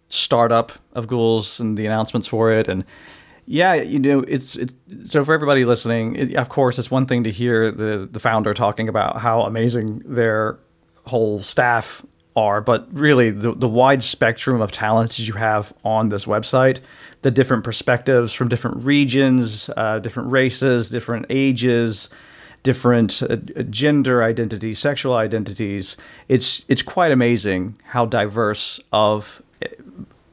startup 0.08 0.70
of 0.92 1.08
Ghouls 1.08 1.58
and 1.58 1.76
the 1.76 1.86
announcements 1.86 2.28
for 2.28 2.52
it, 2.52 2.68
and 2.68 2.84
yeah, 3.46 3.74
you 3.74 3.98
know, 3.98 4.20
it's, 4.20 4.54
it's 4.54 4.72
so 5.04 5.24
for 5.24 5.34
everybody 5.34 5.64
listening. 5.64 6.14
It, 6.14 6.36
of 6.36 6.48
course, 6.48 6.78
it's 6.78 6.92
one 6.92 7.06
thing 7.06 7.24
to 7.24 7.30
hear 7.30 7.72
the 7.72 8.08
the 8.10 8.20
founder 8.20 8.54
talking 8.54 8.88
about 8.88 9.18
how 9.18 9.42
amazing 9.42 10.02
their 10.04 10.58
whole 11.06 11.42
staff 11.42 12.06
are, 12.36 12.60
but 12.60 12.88
really 12.92 13.30
the 13.30 13.52
the 13.52 13.68
wide 13.68 14.02
spectrum 14.02 14.60
of 14.60 14.72
talents 14.72 15.18
you 15.18 15.34
have 15.34 15.72
on 15.84 16.08
this 16.08 16.24
website, 16.24 16.80
the 17.22 17.30
different 17.30 17.64
perspectives 17.64 18.32
from 18.32 18.48
different 18.48 18.82
regions, 18.84 19.70
uh, 19.76 19.98
different 20.00 20.30
races, 20.30 20.90
different 20.90 21.26
ages, 21.30 22.08
different 22.62 23.22
uh, 23.22 23.36
gender 23.70 24.22
identities, 24.22 24.78
sexual 24.78 25.14
identities. 25.14 25.96
It's 26.28 26.64
it's 26.68 26.82
quite 26.82 27.12
amazing 27.12 27.76
how 27.84 28.06
diverse 28.06 28.80
of 28.92 29.42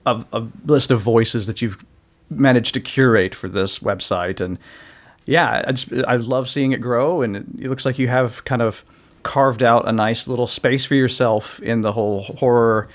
of 0.05 0.27
a 0.33 0.47
list 0.65 0.91
of 0.91 0.99
voices 0.99 1.45
that 1.47 1.61
you've 1.61 1.85
managed 2.29 2.73
to 2.73 2.79
curate 2.79 3.35
for 3.35 3.49
this 3.49 3.79
website 3.79 4.39
and 4.39 4.57
yeah 5.25 5.63
I, 5.67 5.71
just, 5.73 5.93
I 6.07 6.15
love 6.15 6.49
seeing 6.49 6.71
it 6.71 6.79
grow 6.79 7.21
and 7.21 7.35
it 7.35 7.69
looks 7.69 7.85
like 7.85 7.99
you 7.99 8.07
have 8.07 8.43
kind 8.45 8.61
of 8.61 8.85
carved 9.23 9.63
out 9.63 9.88
a 9.88 9.91
nice 9.91 10.27
little 10.27 10.47
space 10.47 10.86
for 10.86 10.95
yourself 10.95 11.60
in 11.62 11.81
the 11.81 11.91
whole 11.91 12.23
horror 12.23 12.88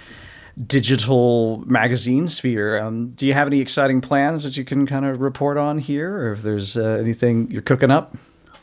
digital 0.67 1.63
magazine 1.67 2.27
sphere 2.27 2.79
um, 2.79 3.11
do 3.11 3.27
you 3.27 3.35
have 3.35 3.47
any 3.47 3.61
exciting 3.61 4.01
plans 4.01 4.43
that 4.43 4.57
you 4.57 4.65
can 4.65 4.87
kind 4.87 5.05
of 5.05 5.21
report 5.21 5.59
on 5.59 5.79
here 5.79 6.17
or 6.17 6.33
if 6.33 6.43
there's 6.43 6.77
uh, 6.77 6.99
anything 7.01 7.51
you're 7.51 7.63
cooking 7.63 7.91
up 7.91 8.17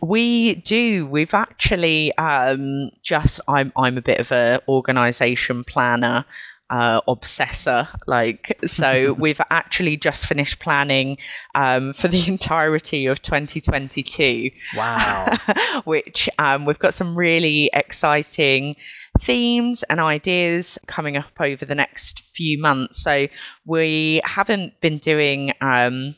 we 0.04 0.56
do. 0.56 1.08
We've 1.08 1.34
actually 1.34 2.14
um, 2.18 2.92
just. 3.04 3.40
I'm. 3.48 3.72
I'm 3.78 3.98
a 3.98 4.02
bit 4.02 4.20
of 4.20 4.34
a 4.34 4.62
organisation 4.68 5.64
planner 5.64 6.26
uh, 6.74 7.02
obsessor. 7.08 7.88
Like, 8.08 8.58
so 8.66 9.14
we've 9.20 9.40
actually 9.52 9.96
just 9.96 10.26
finished 10.26 10.60
planning 10.60 11.20
um, 11.54 11.94
for 11.94 12.08
the 12.08 12.28
entirety 12.28 13.06
of 13.06 13.22
2022. 13.22 14.50
Wow. 14.76 15.38
which 15.86 16.30
um, 16.40 16.66
we've 16.66 16.80
got 16.80 16.96
some 16.96 17.16
really 17.16 17.70
exciting 17.74 18.76
themes 19.20 19.84
and 19.84 20.00
ideas 20.00 20.80
coming 20.88 21.16
up 21.16 21.34
over 21.40 21.64
the 21.64 21.76
next 21.76 22.22
few 22.22 22.60
months. 22.60 23.04
So 23.04 23.28
we 23.66 24.22
haven't 24.26 24.82
been 24.82 24.98
doing 24.98 25.54
um, 25.62 26.16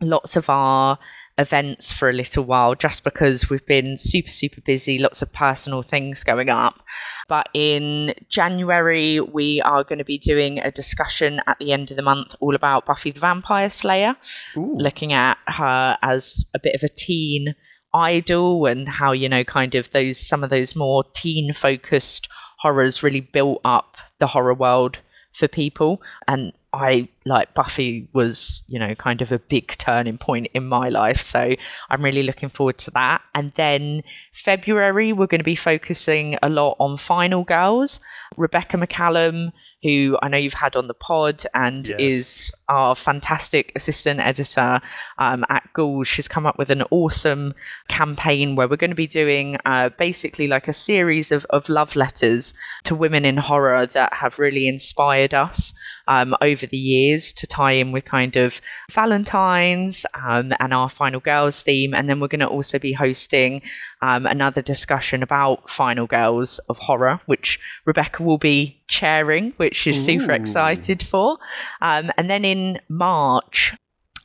lots 0.00 0.36
of 0.36 0.48
our 0.48 0.98
events 1.38 1.92
for 1.92 2.10
a 2.10 2.12
little 2.12 2.44
while 2.44 2.74
just 2.74 3.04
because 3.04 3.48
we've 3.48 3.66
been 3.66 3.96
super, 3.96 4.28
super 4.28 4.60
busy, 4.60 4.98
lots 4.98 5.22
of 5.22 5.32
personal 5.32 5.82
things 5.82 6.22
going 6.22 6.50
up. 6.50 6.82
But 7.28 7.50
in 7.52 8.14
January, 8.28 9.20
we 9.20 9.60
are 9.60 9.84
going 9.84 9.98
to 9.98 10.04
be 10.04 10.18
doing 10.18 10.58
a 10.58 10.70
discussion 10.70 11.40
at 11.46 11.58
the 11.58 11.72
end 11.72 11.90
of 11.90 11.96
the 11.96 12.02
month 12.02 12.34
all 12.40 12.54
about 12.54 12.86
Buffy 12.86 13.10
the 13.10 13.20
Vampire 13.20 13.68
Slayer, 13.68 14.16
Ooh. 14.56 14.74
looking 14.76 15.12
at 15.12 15.36
her 15.46 15.98
as 16.02 16.46
a 16.54 16.58
bit 16.58 16.74
of 16.74 16.82
a 16.82 16.88
teen 16.88 17.54
idol 17.92 18.66
and 18.66 18.88
how, 18.88 19.12
you 19.12 19.28
know, 19.28 19.44
kind 19.44 19.74
of 19.74 19.90
those, 19.90 20.18
some 20.18 20.42
of 20.42 20.50
those 20.50 20.74
more 20.74 21.04
teen 21.14 21.52
focused 21.52 22.28
horrors 22.60 23.02
really 23.02 23.20
built 23.20 23.60
up 23.64 23.96
the 24.18 24.28
horror 24.28 24.54
world 24.54 24.98
for 25.32 25.48
people. 25.48 26.02
And 26.26 26.52
I 26.78 27.08
like 27.26 27.54
Buffy 27.54 28.08
was, 28.12 28.62
you 28.68 28.78
know, 28.78 28.94
kind 28.94 29.20
of 29.20 29.32
a 29.32 29.38
big 29.38 29.68
turning 29.78 30.16
point 30.16 30.48
in 30.54 30.66
my 30.66 30.88
life. 30.88 31.20
So 31.20 31.54
I'm 31.90 32.02
really 32.02 32.22
looking 32.22 32.48
forward 32.48 32.78
to 32.78 32.90
that. 32.92 33.20
And 33.34 33.52
then 33.54 34.02
February, 34.32 35.12
we're 35.12 35.26
going 35.26 35.40
to 35.40 35.44
be 35.44 35.56
focusing 35.56 36.36
a 36.42 36.48
lot 36.48 36.76
on 36.78 36.96
Final 36.96 37.42
Girls. 37.42 38.00
Rebecca 38.36 38.76
McCallum, 38.76 39.52
who 39.82 40.16
I 40.22 40.28
know 40.28 40.38
you've 40.38 40.54
had 40.54 40.76
on 40.76 40.86
the 40.86 40.94
pod 40.94 41.44
and 41.52 41.88
yes. 41.88 41.98
is 41.98 42.52
our 42.68 42.94
fantastic 42.94 43.72
assistant 43.74 44.20
editor 44.20 44.80
um, 45.18 45.44
at 45.48 45.68
Ghouls. 45.72 46.06
She's 46.06 46.28
come 46.28 46.46
up 46.46 46.58
with 46.58 46.70
an 46.70 46.84
awesome 46.90 47.54
campaign 47.88 48.54
where 48.54 48.68
we're 48.68 48.76
going 48.76 48.90
to 48.90 48.96
be 48.96 49.06
doing 49.06 49.58
uh, 49.64 49.88
basically 49.90 50.46
like 50.46 50.68
a 50.68 50.72
series 50.72 51.32
of, 51.32 51.44
of 51.46 51.68
love 51.68 51.96
letters 51.96 52.54
to 52.84 52.94
women 52.94 53.24
in 53.24 53.36
horror 53.36 53.86
that 53.86 54.14
have 54.14 54.38
really 54.38 54.68
inspired 54.68 55.34
us 55.34 55.72
um, 56.08 56.34
over 56.40 56.66
the 56.66 56.76
years 56.76 57.32
to 57.34 57.46
tie 57.46 57.72
in 57.72 57.92
with 57.92 58.04
kind 58.04 58.34
of 58.36 58.60
Valentine's 58.90 60.04
um, 60.14 60.52
and 60.58 60.74
our 60.74 60.88
Final 60.88 61.20
Girls 61.20 61.62
theme. 61.62 61.94
And 61.94 62.08
then 62.08 62.18
we're 62.18 62.28
going 62.28 62.40
to 62.40 62.48
also 62.48 62.78
be 62.78 62.94
hosting 62.94 63.62
um, 64.02 64.26
another 64.26 64.62
discussion 64.62 65.22
about 65.22 65.68
Final 65.70 66.06
Girls 66.06 66.58
of 66.70 66.78
Horror, 66.78 67.20
which 67.26 67.60
Rebecca 67.84 68.22
will 68.22 68.38
be 68.38 68.82
chairing, 68.88 69.52
which 69.58 69.76
she's 69.76 70.02
super 70.02 70.32
excited 70.32 71.02
for. 71.02 71.38
Um, 71.80 72.10
and 72.16 72.30
then 72.30 72.44
in 72.44 72.80
March, 72.88 73.76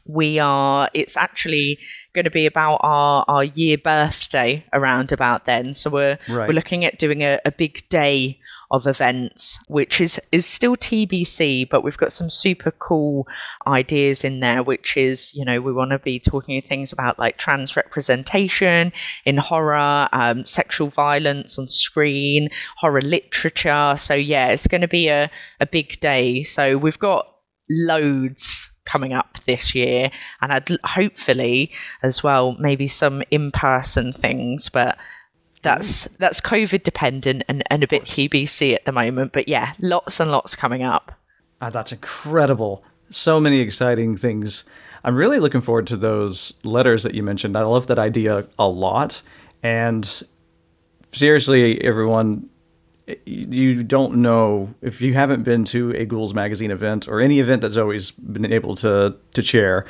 we 0.05 0.39
are 0.39 0.89
it's 0.93 1.15
actually 1.15 1.79
going 2.13 2.25
to 2.25 2.31
be 2.31 2.45
about 2.45 2.77
our 2.81 3.23
our 3.27 3.43
year 3.43 3.77
birthday 3.77 4.65
around 4.73 5.11
about 5.11 5.45
then 5.45 5.73
so 5.73 5.89
we're 5.89 6.19
right. 6.27 6.47
we're 6.47 6.53
looking 6.53 6.83
at 6.83 6.99
doing 6.99 7.21
a, 7.21 7.39
a 7.45 7.51
big 7.51 7.87
day 7.87 8.37
of 8.73 8.87
events, 8.87 9.63
which 9.67 10.01
is 10.01 10.19
is 10.31 10.47
still 10.47 10.75
TBC, 10.75 11.69
but 11.69 11.83
we've 11.83 11.95
got 11.95 12.11
some 12.11 12.31
super 12.31 12.71
cool 12.71 13.27
ideas 13.67 14.23
in 14.23 14.39
there, 14.39 14.63
which 14.63 14.97
is, 14.97 15.31
you 15.35 15.45
know, 15.45 15.61
we 15.61 15.71
want 15.71 15.91
to 15.91 15.99
be 15.99 16.19
talking 16.19 16.59
things 16.59 16.91
about 16.91 17.19
like 17.19 17.37
trans 17.37 17.77
representation 17.77 18.91
in 19.25 19.37
horror, 19.37 20.09
um, 20.11 20.43
sexual 20.43 20.87
violence 20.87 21.59
on 21.59 21.67
screen, 21.67 22.49
horror 22.77 23.01
literature. 23.01 23.93
So 23.95 24.15
yeah, 24.15 24.47
it's 24.47 24.65
going 24.65 24.81
to 24.81 24.87
be 24.87 25.07
a, 25.07 25.29
a 25.59 25.67
big 25.67 25.99
day. 25.99 26.41
So 26.41 26.75
we've 26.75 26.99
got 26.99 27.27
loads 27.69 28.71
coming 28.85 29.13
up 29.13 29.37
this 29.45 29.73
year 29.75 30.09
and 30.41 30.51
I'd 30.51 30.77
hopefully 30.83 31.71
as 32.01 32.23
well 32.23 32.57
maybe 32.59 32.87
some 32.89 33.23
in-person 33.31 34.11
things 34.11 34.69
but 34.69 34.97
that's 35.63 36.05
that's 36.17 36.39
COVID 36.39 36.83
dependent 36.83 37.43
and, 37.47 37.63
and 37.71 37.83
a 37.83 37.87
bit 37.87 38.03
TBC 38.03 38.75
at 38.75 38.85
the 38.85 38.91
moment. 38.91 39.33
But 39.33 39.47
yeah, 39.47 39.73
lots 39.79 40.19
and 40.19 40.31
lots 40.31 40.55
coming 40.55 40.83
up. 40.83 41.11
Ah, 41.61 41.69
that's 41.69 41.91
incredible. 41.91 42.83
So 43.09 43.39
many 43.39 43.59
exciting 43.59 44.17
things. 44.17 44.65
I'm 45.03 45.15
really 45.15 45.39
looking 45.39 45.61
forward 45.61 45.87
to 45.87 45.97
those 45.97 46.53
letters 46.63 47.03
that 47.03 47.15
you 47.15 47.23
mentioned. 47.23 47.57
I 47.57 47.63
love 47.63 47.87
that 47.87 47.99
idea 47.99 48.45
a 48.59 48.67
lot. 48.67 49.21
And 49.61 50.23
seriously, 51.11 51.81
everyone, 51.83 52.49
you 53.25 53.83
don't 53.83 54.17
know 54.17 54.73
if 54.81 55.01
you 55.01 55.13
haven't 55.13 55.43
been 55.43 55.65
to 55.65 55.91
a 55.91 56.05
Ghouls 56.05 56.33
magazine 56.33 56.71
event 56.71 57.07
or 57.07 57.19
any 57.19 57.39
event 57.39 57.61
that 57.61 57.71
Zoe's 57.71 58.11
been 58.11 58.51
able 58.51 58.75
to 58.77 59.15
to 59.33 59.41
chair 59.41 59.85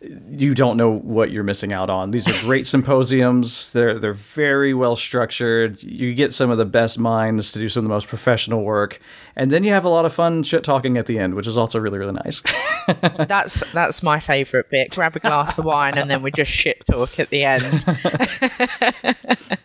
you 0.00 0.54
don't 0.54 0.76
know 0.76 0.90
what 0.90 1.30
you're 1.30 1.44
missing 1.44 1.72
out 1.72 1.90
on. 1.90 2.10
These 2.10 2.28
are 2.28 2.46
great 2.46 2.66
symposiums. 2.74 3.70
They're 3.70 3.98
they're 3.98 4.12
very 4.12 4.74
well 4.74 4.96
structured. 4.96 5.82
You 5.82 6.14
get 6.14 6.32
some 6.32 6.50
of 6.50 6.58
the 6.58 6.64
best 6.64 6.98
minds 6.98 7.52
to 7.52 7.58
do 7.58 7.68
some 7.68 7.80
of 7.80 7.84
the 7.84 7.94
most 7.94 8.06
professional 8.06 8.62
work, 8.62 9.00
and 9.38 9.52
then 9.52 9.62
you 9.62 9.70
have 9.70 9.84
a 9.84 9.88
lot 9.88 10.04
of 10.04 10.12
fun 10.12 10.42
shit 10.42 10.64
talking 10.64 10.98
at 10.98 11.06
the 11.06 11.16
end, 11.16 11.34
which 11.34 11.46
is 11.46 11.56
also 11.56 11.78
really 11.78 11.98
really 11.98 12.12
nice. 12.12 12.42
that's 13.28 13.62
that's 13.72 14.02
my 14.02 14.18
favorite 14.18 14.68
bit. 14.68 14.90
Grab 14.90 15.14
a 15.14 15.20
glass 15.20 15.58
of 15.58 15.64
wine 15.64 15.96
and 15.96 16.10
then 16.10 16.22
we 16.22 16.32
just 16.32 16.50
shit 16.50 16.82
talk 16.84 17.20
at 17.20 17.30
the 17.30 17.44
end. 17.44 17.84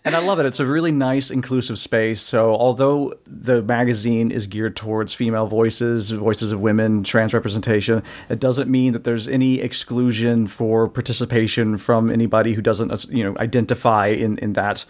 and 0.06 0.16
I 0.16 0.20
love 0.20 0.40
it. 0.40 0.46
It's 0.46 0.60
a 0.60 0.66
really 0.66 0.92
nice 0.92 1.32
inclusive 1.32 1.80
space. 1.80 2.22
So 2.22 2.56
although 2.56 3.16
the 3.26 3.64
magazine 3.64 4.32
is 4.32 4.46
geared 4.46 4.76
towards 4.76 5.16
female 5.16 5.48
voices, 5.48 6.12
voices 6.12 6.52
of 6.52 6.62
women, 6.62 7.04
trans 7.04 7.34
representation, 7.34 8.04
it 8.30 8.40
doesn't 8.40 8.70
mean 8.70 8.94
that 8.94 9.06
there's 9.06 9.28
any 9.28 9.60
exclusion 9.60 10.46
for 10.46 10.88
participation 10.88 11.78
from 11.78 12.12
anybody 12.12 12.54
who 12.54 12.62
doesn't 12.62 13.10
you 13.10 13.24
know 13.24 13.36
identify 13.40 14.06
in 14.06 14.38
in 14.38 14.54
that 14.54 14.86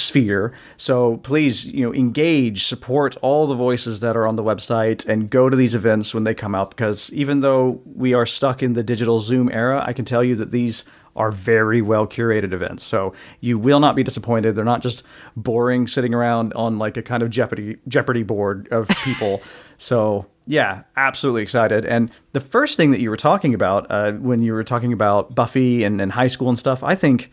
sphere. 0.00 0.52
So 0.76 1.18
please, 1.18 1.66
you 1.66 1.84
know, 1.84 1.94
engage, 1.94 2.64
support 2.64 3.16
all 3.22 3.46
the 3.46 3.54
voices 3.54 4.00
that 4.00 4.16
are 4.16 4.26
on 4.26 4.36
the 4.36 4.44
website 4.44 5.06
and 5.06 5.30
go 5.30 5.48
to 5.48 5.56
these 5.56 5.74
events 5.74 6.14
when 6.14 6.24
they 6.24 6.34
come 6.34 6.54
out 6.54 6.70
because 6.70 7.12
even 7.12 7.40
though 7.40 7.80
we 7.84 8.14
are 8.14 8.26
stuck 8.26 8.62
in 8.62 8.74
the 8.74 8.82
digital 8.82 9.20
Zoom 9.20 9.50
era, 9.50 9.82
I 9.86 9.92
can 9.92 10.04
tell 10.04 10.24
you 10.24 10.34
that 10.36 10.50
these 10.50 10.84
are 11.16 11.30
very 11.30 11.80
well 11.80 12.06
curated 12.06 12.52
events. 12.52 12.84
So 12.84 13.14
you 13.40 13.58
will 13.58 13.80
not 13.80 13.96
be 13.96 14.02
disappointed. 14.02 14.54
They're 14.54 14.64
not 14.64 14.82
just 14.82 15.02
boring 15.34 15.86
sitting 15.86 16.14
around 16.14 16.52
on 16.52 16.78
like 16.78 16.96
a 16.96 17.02
kind 17.02 17.22
of 17.22 17.30
Jeopardy 17.30 17.78
Jeopardy 17.88 18.22
board 18.22 18.68
of 18.70 18.88
people. 19.04 19.42
so 19.78 20.26
yeah, 20.46 20.82
absolutely 20.96 21.42
excited. 21.42 21.84
And 21.84 22.10
the 22.30 22.40
first 22.40 22.76
thing 22.76 22.92
that 22.92 23.00
you 23.00 23.10
were 23.10 23.16
talking 23.16 23.52
about 23.52 23.86
uh, 23.90 24.12
when 24.12 24.42
you 24.42 24.52
were 24.52 24.62
talking 24.62 24.92
about 24.92 25.34
Buffy 25.34 25.82
and, 25.82 26.00
and 26.00 26.12
high 26.12 26.28
school 26.28 26.48
and 26.48 26.58
stuff, 26.58 26.84
I 26.84 26.94
think 26.94 27.32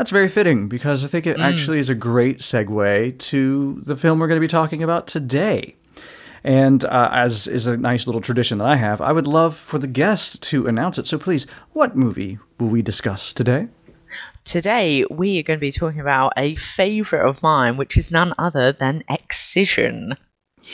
that's 0.00 0.10
very 0.10 0.28
fitting 0.28 0.66
because 0.66 1.04
I 1.04 1.08
think 1.08 1.26
it 1.26 1.36
mm. 1.36 1.44
actually 1.44 1.78
is 1.78 1.90
a 1.90 1.94
great 1.94 2.38
segue 2.38 3.18
to 3.18 3.82
the 3.82 3.94
film 3.94 4.18
we're 4.18 4.28
going 4.28 4.40
to 4.40 4.40
be 4.40 4.48
talking 4.48 4.82
about 4.82 5.06
today. 5.06 5.76
And 6.42 6.86
uh, 6.86 7.10
as 7.12 7.46
is 7.46 7.66
a 7.66 7.76
nice 7.76 8.06
little 8.06 8.22
tradition 8.22 8.56
that 8.58 8.64
I 8.66 8.76
have, 8.76 9.02
I 9.02 9.12
would 9.12 9.26
love 9.26 9.54
for 9.54 9.78
the 9.78 9.86
guest 9.86 10.40
to 10.44 10.66
announce 10.66 10.96
it. 10.96 11.06
So 11.06 11.18
please, 11.18 11.46
what 11.72 11.96
movie 11.96 12.38
will 12.58 12.68
we 12.68 12.80
discuss 12.80 13.34
today? 13.34 13.68
Today, 14.44 15.04
we 15.10 15.38
are 15.38 15.42
going 15.42 15.58
to 15.58 15.60
be 15.60 15.70
talking 15.70 16.00
about 16.00 16.32
a 16.34 16.54
favorite 16.54 17.28
of 17.28 17.42
mine, 17.42 17.76
which 17.76 17.98
is 17.98 18.10
none 18.10 18.32
other 18.38 18.72
than 18.72 19.04
Excision. 19.10 20.16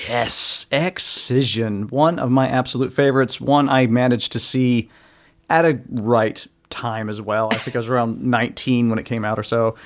Yes, 0.09 0.69
Excision, 0.71 1.89
one 1.89 2.21
of 2.21 2.31
my 2.31 2.47
absolute 2.47 2.93
favorites. 2.93 3.41
One 3.41 3.69
I 3.69 3.89
managed 3.89 4.31
to 4.31 4.39
see 4.39 4.89
at 5.51 5.65
a 5.65 5.81
right 5.89 6.47
time 6.71 7.09
as 7.09 7.21
well. 7.21 7.49
I 7.51 7.57
think 7.57 7.77
I 7.77 7.79
was 7.79 7.89
around 7.89 8.23
19 8.31 8.89
when 8.89 8.99
it 8.99 9.05
came 9.05 9.25
out 9.25 9.39
or 9.39 9.43
so, 9.43 9.77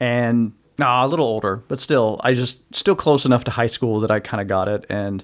and 0.00 0.52
nah, 0.78 1.04
a 1.04 1.08
little 1.08 1.26
older, 1.26 1.62
but 1.68 1.80
still, 1.80 2.20
I 2.24 2.34
just 2.34 2.74
still 2.74 2.96
close 2.96 3.24
enough 3.24 3.44
to 3.44 3.50
high 3.50 3.66
school 3.66 4.00
that 4.00 4.10
I 4.10 4.20
kind 4.20 4.40
of 4.40 4.48
got 4.48 4.68
it. 4.68 4.84
And 4.88 5.22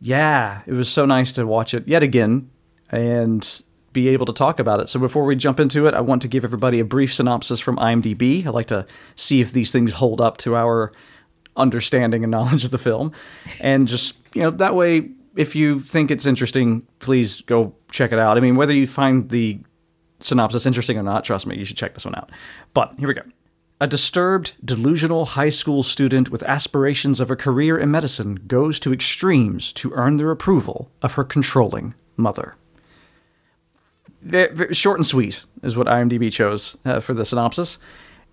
yeah, 0.00 0.62
it 0.66 0.72
was 0.72 0.88
so 0.88 1.06
nice 1.06 1.32
to 1.32 1.46
watch 1.46 1.74
it 1.74 1.86
yet 1.88 2.02
again 2.02 2.50
and 2.90 3.62
be 3.92 4.08
able 4.08 4.26
to 4.26 4.32
talk 4.32 4.60
about 4.60 4.80
it. 4.80 4.88
So 4.88 5.00
before 5.00 5.24
we 5.24 5.34
jump 5.34 5.58
into 5.58 5.86
it, 5.86 5.94
I 5.94 6.00
want 6.00 6.22
to 6.22 6.28
give 6.28 6.44
everybody 6.44 6.78
a 6.80 6.84
brief 6.84 7.12
synopsis 7.12 7.60
from 7.60 7.76
IMDb. 7.76 8.46
I 8.46 8.50
like 8.50 8.66
to 8.66 8.86
see 9.16 9.40
if 9.40 9.52
these 9.52 9.70
things 9.70 9.94
hold 9.94 10.20
up 10.20 10.36
to 10.38 10.56
our 10.56 10.92
understanding 11.56 12.22
and 12.22 12.30
knowledge 12.36 12.64
of 12.64 12.70
the 12.70 12.78
film, 12.78 13.12
and 13.60 13.88
just 13.88 14.18
you 14.34 14.42
know 14.42 14.50
that 14.50 14.74
way. 14.74 15.10
If 15.36 15.54
you 15.54 15.78
think 15.78 16.10
it's 16.10 16.26
interesting, 16.26 16.84
please 16.98 17.42
go 17.42 17.72
check 17.92 18.10
it 18.10 18.18
out. 18.18 18.36
I 18.36 18.40
mean, 18.40 18.56
whether 18.56 18.72
you 18.72 18.88
find 18.88 19.28
the 19.30 19.60
synopsis 20.20 20.66
interesting 20.66 20.98
or 20.98 21.02
not, 21.02 21.24
trust 21.24 21.46
me, 21.46 21.56
you 21.56 21.64
should 21.64 21.76
check 21.76 21.94
this 21.94 22.04
one 22.04 22.14
out. 22.14 22.30
But 22.74 22.94
here 22.98 23.08
we 23.08 23.14
go. 23.14 23.22
A 23.80 23.86
disturbed, 23.86 24.54
delusional 24.64 25.24
high 25.24 25.50
school 25.50 25.84
student 25.84 26.30
with 26.30 26.42
aspirations 26.42 27.20
of 27.20 27.30
a 27.30 27.36
career 27.36 27.78
in 27.78 27.92
medicine 27.92 28.34
goes 28.46 28.80
to 28.80 28.92
extremes 28.92 29.72
to 29.74 29.92
earn 29.92 30.16
the 30.16 30.28
approval 30.28 30.90
of 31.00 31.14
her 31.14 31.22
controlling 31.22 31.94
mother. 32.16 32.56
Short 34.72 34.98
and 34.98 35.06
sweet 35.06 35.44
is 35.62 35.76
what 35.76 35.86
IMDb 35.86 36.32
chose 36.32 36.76
uh, 36.84 36.98
for 36.98 37.14
the 37.14 37.24
synopsis. 37.24 37.78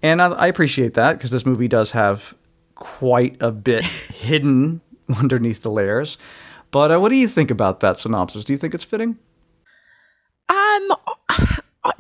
And 0.02 0.20
I, 0.20 0.30
I 0.30 0.48
appreciate 0.48 0.96
that 0.96 1.14
because 1.14 1.30
this 1.30 1.46
movie 1.46 1.68
does 1.68 1.92
have 1.92 2.34
quite 2.74 3.38
a 3.40 3.52
bit 3.52 3.84
hidden 3.86 4.82
underneath 5.16 5.62
the 5.62 5.70
layers. 5.70 6.18
But 6.72 6.92
uh, 6.92 7.00
what 7.00 7.10
do 7.10 7.16
you 7.16 7.28
think 7.28 7.52
about 7.52 7.82
that 7.82 8.00
synopsis? 8.00 8.44
Do 8.44 8.54
you 8.54 8.58
think 8.58 8.74
it's 8.74 8.84
fitting? 8.84 9.20
Um, 10.50 10.92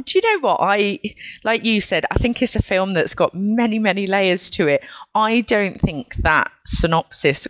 do 0.03 0.19
you 0.19 0.33
know 0.33 0.47
what 0.47 0.57
I 0.61 0.99
like? 1.43 1.63
You 1.63 1.81
said 1.81 2.05
I 2.11 2.17
think 2.17 2.41
it's 2.41 2.55
a 2.55 2.61
film 2.61 2.93
that's 2.93 3.15
got 3.15 3.33
many, 3.33 3.79
many 3.79 4.07
layers 4.07 4.49
to 4.51 4.67
it. 4.67 4.83
I 5.13 5.41
don't 5.41 5.79
think 5.79 6.15
that 6.17 6.51
synopsis 6.65 7.47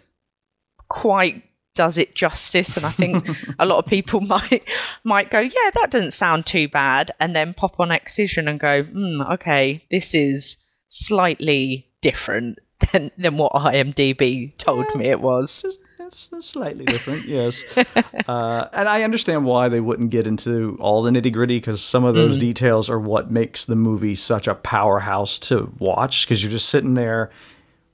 quite 0.88 1.44
does 1.76 1.98
it 1.98 2.16
justice, 2.16 2.78
and 2.78 2.86
I 2.86 2.92
think 2.92 3.28
a 3.60 3.66
lot 3.66 3.80
of 3.80 3.86
people 3.86 4.22
might 4.28 4.64
might 5.04 5.30
go, 5.30 5.40
"Yeah, 5.40 5.70
that 5.76 5.92
doesn't 5.92 6.12
sound 6.12 6.46
too 6.46 6.68
bad," 6.68 7.12
and 7.20 7.36
then 7.36 7.54
pop 7.54 7.80
on 7.80 7.92
Excision 7.92 8.48
and 8.48 8.60
go, 8.60 8.84
mm, 8.84 9.30
"Okay, 9.34 9.84
this 9.92 10.16
is 10.16 10.58
slightly 10.88 11.88
different 12.02 12.60
than 12.92 13.12
than 13.18 13.38
what 13.38 13.52
IMDb 13.54 14.58
told 14.58 14.86
yeah, 14.94 15.00
me 15.00 15.10
it 15.10 15.22
was." 15.22 15.64
It's 16.06 16.30
slightly 16.42 16.86
different, 16.86 17.26
yes. 17.26 17.64
uh, 18.28 18.68
and 18.72 18.88
I 18.88 19.04
understand 19.04 19.46
why 19.46 19.70
they 19.70 19.80
wouldn't 19.80 20.12
get 20.12 20.28
into 20.28 20.78
all 20.80 21.02
the 21.02 21.10
nitty 21.10 21.34
gritty 21.34 21.58
because 21.58 21.82
some 21.82 22.04
of 22.04 22.14
those 22.14 22.38
mm. 22.38 22.42
details 22.42 22.90
are 22.90 23.00
what 23.00 23.32
makes 23.32 23.66
the 23.66 23.76
movie 23.76 24.14
such 24.16 24.48
a 24.48 24.56
powerhouse 24.56 25.40
to 25.40 25.74
watch 25.80 26.26
because 26.26 26.44
you're 26.44 26.52
just 26.52 26.70
sitting 26.70 26.94
there 26.94 27.32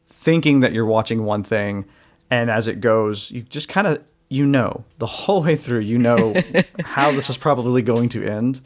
thinking 0.08 0.60
that 0.60 0.74
you're 0.74 0.86
watching 0.86 1.24
one 1.24 1.43
thing, 1.43 1.86
and 2.30 2.52
as 2.52 2.67
it 2.67 2.82
goes, 2.82 3.32
you 3.32 3.41
just 3.43 3.69
kind 3.69 3.88
of 3.88 4.04
you 4.30 4.45
know 4.45 4.84
the 5.00 5.08
whole 5.08 5.41
way 5.43 5.56
through 5.56 5.80
you 5.80 5.97
know 5.97 6.34
how 6.84 7.12
this 7.12 7.30
is 7.30 7.38
probably 7.38 7.82
going 7.82 8.10
to 8.10 8.24
end, 8.26 8.62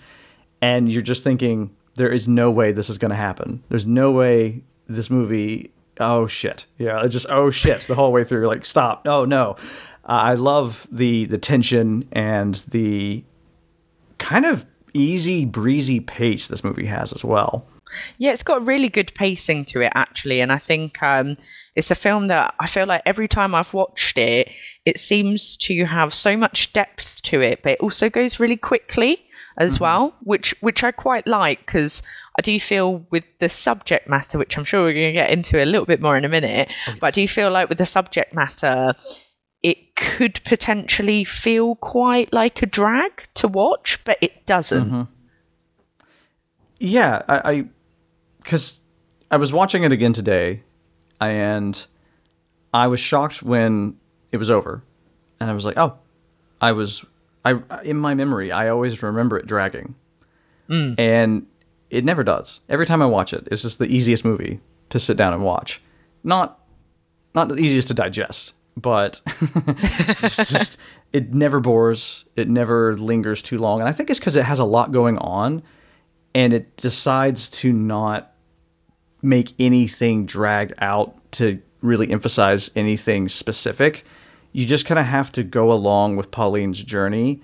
and 0.61 0.91
you're 0.91 1.01
just 1.01 1.23
thinking 1.23 1.75
there 1.95 2.11
is 2.11 2.27
no 2.27 2.51
way 2.51 2.71
this 2.71 2.89
is 2.89 2.97
going 2.97 3.11
to 3.11 3.15
happen. 3.15 3.63
There's 3.69 3.87
no 3.87 4.11
way 4.11 4.63
this 4.87 5.09
movie 5.09 5.71
oh 5.99 6.27
shit. 6.27 6.65
Yeah 6.77 7.05
just 7.07 7.27
oh 7.29 7.49
shit 7.49 7.81
the 7.81 7.95
whole 7.95 8.11
way 8.11 8.23
through 8.23 8.47
like 8.47 8.65
stop. 8.65 9.07
Oh 9.07 9.25
no. 9.25 9.55
Uh, 10.07 10.11
i 10.11 10.33
love 10.35 10.87
the 10.91 11.25
the 11.25 11.37
tension 11.37 12.07
and 12.11 12.55
the 12.69 13.23
kind 14.19 14.45
of 14.45 14.65
easy 14.93 15.45
breezy 15.45 15.99
pace 15.99 16.47
this 16.47 16.63
movie 16.63 16.85
has 16.85 17.11
as 17.11 17.23
well. 17.23 17.65
Yeah 18.17 18.31
it's 18.31 18.43
got 18.43 18.65
really 18.65 18.89
good 18.89 19.13
pacing 19.15 19.65
to 19.65 19.81
it 19.81 19.91
actually 19.95 20.41
and 20.41 20.51
i 20.51 20.57
think 20.57 21.01
um, 21.03 21.37
it's 21.75 21.91
a 21.91 21.95
film 21.95 22.27
that 22.27 22.53
i 22.59 22.65
feel 22.65 22.87
like 22.87 23.03
every 23.05 23.27
time 23.27 23.53
i've 23.53 23.75
watched 23.75 24.17
it 24.17 24.51
it 24.85 24.97
seems 24.99 25.55
to 25.57 25.85
have 25.85 26.11
so 26.13 26.35
much 26.35 26.73
depth 26.73 27.21
to 27.21 27.41
it 27.41 27.61
but 27.61 27.73
it 27.73 27.79
also 27.79 28.09
goes 28.09 28.39
really 28.39 28.57
quickly 28.57 29.25
as 29.57 29.75
mm-hmm. 29.75 29.83
well, 29.83 30.15
which 30.21 30.53
which 30.61 30.83
I 30.83 30.91
quite 30.91 31.27
like 31.27 31.65
because 31.65 32.01
I 32.37 32.41
do 32.41 32.51
you 32.51 32.59
feel 32.59 33.05
with 33.11 33.23
the 33.39 33.47
subject 33.47 34.09
matter, 34.09 34.37
which 34.37 34.57
I'm 34.57 34.65
sure 34.65 34.83
we're 34.83 34.93
going 34.93 35.07
to 35.07 35.13
get 35.13 35.31
into 35.31 35.63
a 35.63 35.65
little 35.65 35.85
bit 35.85 36.01
more 36.01 36.17
in 36.17 36.25
a 36.25 36.29
minute, 36.29 36.69
oh, 36.69 36.91
yes. 36.91 36.97
but 36.99 37.07
I 37.07 37.11
do 37.11 37.27
feel 37.27 37.49
like 37.49 37.69
with 37.69 37.77
the 37.77 37.85
subject 37.85 38.33
matter, 38.33 38.93
it 39.63 39.95
could 39.95 40.41
potentially 40.43 41.23
feel 41.23 41.75
quite 41.75 42.33
like 42.33 42.61
a 42.61 42.65
drag 42.65 43.27
to 43.35 43.47
watch, 43.47 44.03
but 44.03 44.17
it 44.21 44.45
doesn't. 44.45 44.85
Mm-hmm. 44.85 45.01
Yeah, 46.79 47.21
I 47.29 47.65
because 48.43 48.81
I, 49.31 49.35
I 49.35 49.37
was 49.37 49.53
watching 49.53 49.83
it 49.83 49.91
again 49.91 50.11
today, 50.11 50.61
and 51.21 51.87
I 52.73 52.87
was 52.87 52.99
shocked 52.99 53.41
when 53.41 53.95
it 54.31 54.37
was 54.37 54.49
over, 54.49 54.83
and 55.39 55.49
I 55.49 55.53
was 55.53 55.63
like, 55.63 55.77
oh, 55.77 55.97
I 56.59 56.73
was 56.73 57.05
I 57.45 57.59
in 57.83 57.97
my 57.97 58.13
memory, 58.13 58.51
I 58.51 58.67
always 58.69 59.01
remember 59.01 59.37
it 59.37 59.47
dragging, 59.47 59.95
mm. 60.69 60.99
and 60.99 61.47
it 61.89 62.03
never 62.05 62.23
does. 62.23 62.59
Every 62.69 62.85
time 62.85 63.01
I 63.01 63.05
watch 63.05 63.33
it, 63.33 63.47
it's 63.51 63.61
just 63.61 63.79
the 63.79 63.87
easiest 63.87 64.25
movie 64.25 64.59
to 64.89 64.99
sit 64.99 65.17
down 65.17 65.33
and 65.33 65.43
watch. 65.43 65.81
Not 66.23 66.59
not 67.33 67.49
the 67.49 67.55
easiest 67.55 67.89
to 67.89 67.93
digest, 67.93 68.53
but 68.77 69.21
just 70.19 70.77
it 71.13 71.33
never 71.33 71.59
bores. 71.59 72.25
It 72.35 72.49
never 72.49 72.97
lingers 72.97 73.41
too 73.41 73.57
long, 73.57 73.79
and 73.79 73.89
I 73.89 73.91
think 73.91 74.09
it's 74.09 74.19
because 74.19 74.35
it 74.35 74.45
has 74.45 74.59
a 74.59 74.65
lot 74.65 74.91
going 74.91 75.17
on, 75.17 75.63
and 76.33 76.53
it 76.53 76.77
decides 76.77 77.49
to 77.49 77.71
not 77.71 78.33
make 79.21 79.53
anything 79.59 80.25
dragged 80.25 80.73
out 80.79 81.31
to 81.33 81.61
really 81.81 82.09
emphasize 82.11 82.71
anything 82.75 83.27
specific 83.27 84.05
you 84.55 84.65
just 84.65 84.85
kind 84.85 84.97
of 84.97 85.05
have 85.05 85.33
to 85.33 85.43
go 85.43 85.69
along 85.69 86.15
with 86.15 86.31
Pauline's 86.31 86.81
journey 86.81 87.41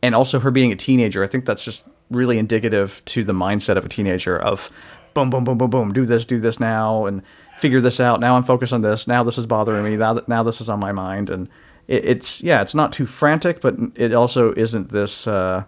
and 0.00 0.14
also 0.14 0.38
her 0.38 0.52
being 0.52 0.70
a 0.70 0.76
teenager. 0.76 1.24
I 1.24 1.26
think 1.26 1.44
that's 1.44 1.64
just 1.64 1.84
really 2.10 2.38
indicative 2.38 3.02
to 3.06 3.24
the 3.24 3.32
mindset 3.32 3.76
of 3.76 3.84
a 3.84 3.88
teenager 3.88 4.38
of 4.38 4.70
boom, 5.14 5.30
boom, 5.30 5.44
boom, 5.44 5.58
boom, 5.58 5.70
boom, 5.70 5.92
do 5.92 6.04
this, 6.04 6.24
do 6.24 6.38
this 6.38 6.60
now, 6.60 7.06
and 7.06 7.22
figure 7.58 7.80
this 7.80 8.00
out. 8.00 8.20
Now 8.20 8.36
I'm 8.36 8.42
focused 8.42 8.72
on 8.72 8.82
this. 8.82 9.06
Now 9.08 9.22
this 9.22 9.38
is 9.38 9.46
bothering 9.46 9.82
me. 9.82 9.96
Now, 9.96 10.20
now 10.26 10.42
this 10.42 10.60
is 10.60 10.68
on 10.68 10.78
my 10.78 10.92
mind. 10.92 11.30
And 11.30 11.48
it, 11.88 12.04
it's, 12.04 12.42
yeah, 12.42 12.60
it's 12.60 12.74
not 12.74 12.92
too 12.92 13.06
frantic, 13.06 13.60
but 13.60 13.76
it 13.94 14.12
also 14.12 14.52
isn't 14.52 14.90
this, 14.90 15.26
uh, 15.26 15.64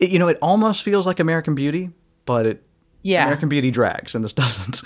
it, 0.00 0.10
you 0.10 0.18
know, 0.18 0.28
it 0.28 0.38
almost 0.40 0.82
feels 0.82 1.06
like 1.06 1.20
American 1.20 1.54
Beauty, 1.54 1.90
but 2.24 2.46
it, 2.46 2.62
yeah. 3.02 3.24
American 3.24 3.50
Beauty 3.50 3.70
drags, 3.70 4.14
and 4.14 4.24
this 4.24 4.32
doesn't. 4.42 4.82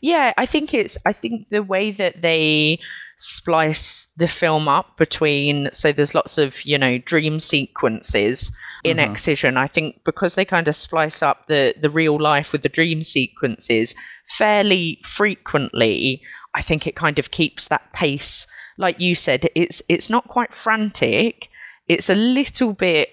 Yeah, 0.00 0.32
I 0.36 0.46
think 0.46 0.74
it's. 0.74 0.98
I 1.06 1.12
think 1.12 1.48
the 1.48 1.62
way 1.62 1.90
that 1.92 2.22
they 2.22 2.78
splice 3.16 4.06
the 4.16 4.26
film 4.26 4.66
up 4.66 4.96
between 4.96 5.68
so 5.72 5.92
there's 5.92 6.14
lots 6.14 6.36
of 6.36 6.64
you 6.64 6.76
know 6.76 6.98
dream 6.98 7.38
sequences 7.38 8.50
in 8.82 8.96
mm-hmm. 8.96 9.10
excision 9.10 9.56
i 9.56 9.68
think 9.68 10.02
because 10.04 10.34
they 10.34 10.44
kind 10.44 10.66
of 10.66 10.74
splice 10.74 11.22
up 11.22 11.46
the 11.46 11.74
the 11.80 11.90
real 11.90 12.20
life 12.20 12.50
with 12.50 12.62
the 12.62 12.68
dream 12.68 13.04
sequences 13.04 13.94
fairly 14.26 14.98
frequently 15.02 16.20
i 16.54 16.60
think 16.60 16.86
it 16.86 16.96
kind 16.96 17.18
of 17.18 17.30
keeps 17.30 17.68
that 17.68 17.92
pace 17.92 18.48
like 18.78 18.98
you 18.98 19.14
said 19.14 19.48
it's 19.54 19.80
it's 19.88 20.10
not 20.10 20.26
quite 20.26 20.52
frantic 20.52 21.48
it's 21.86 22.10
a 22.10 22.16
little 22.16 22.72
bit 22.72 23.10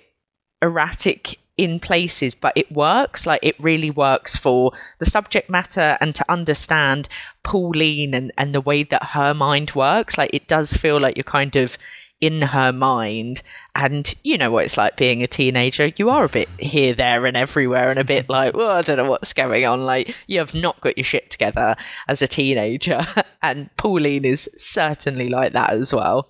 erratic 0.63 1.37
in 1.57 1.79
places, 1.79 2.33
but 2.33 2.53
it 2.55 2.71
works. 2.71 3.25
Like 3.25 3.41
it 3.43 3.55
really 3.59 3.91
works 3.91 4.35
for 4.35 4.71
the 4.99 5.05
subject 5.05 5.49
matter 5.49 5.97
and 6.01 6.15
to 6.15 6.31
understand 6.31 7.07
Pauline 7.43 8.13
and, 8.13 8.31
and 8.37 8.55
the 8.55 8.61
way 8.61 8.83
that 8.83 9.03
her 9.11 9.33
mind 9.33 9.73
works. 9.75 10.17
Like 10.17 10.31
it 10.33 10.47
does 10.47 10.73
feel 10.73 10.99
like 10.99 11.17
you're 11.17 11.23
kind 11.23 11.55
of 11.55 11.77
in 12.21 12.41
her 12.43 12.71
mind. 12.71 13.41
And 13.75 14.13
you 14.23 14.37
know 14.37 14.51
what 14.51 14.65
it's 14.65 14.77
like 14.77 14.95
being 14.95 15.23
a 15.23 15.27
teenager. 15.27 15.91
You 15.97 16.09
are 16.09 16.25
a 16.25 16.29
bit 16.29 16.47
here, 16.59 16.93
there, 16.93 17.25
and 17.25 17.35
everywhere, 17.35 17.89
and 17.89 17.99
a 17.99 18.03
bit 18.03 18.29
like, 18.29 18.53
well, 18.53 18.69
I 18.69 18.81
don't 18.81 18.97
know 18.97 19.09
what's 19.09 19.33
going 19.33 19.65
on. 19.65 19.83
Like, 19.83 20.15
you 20.27 20.39
have 20.39 20.53
not 20.53 20.79
got 20.81 20.97
your 20.97 21.03
shit 21.03 21.31
together 21.31 21.75
as 22.07 22.21
a 22.21 22.27
teenager. 22.27 23.01
and 23.41 23.75
Pauline 23.77 24.25
is 24.25 24.49
certainly 24.55 25.29
like 25.29 25.53
that 25.53 25.71
as 25.71 25.93
well 25.93 26.27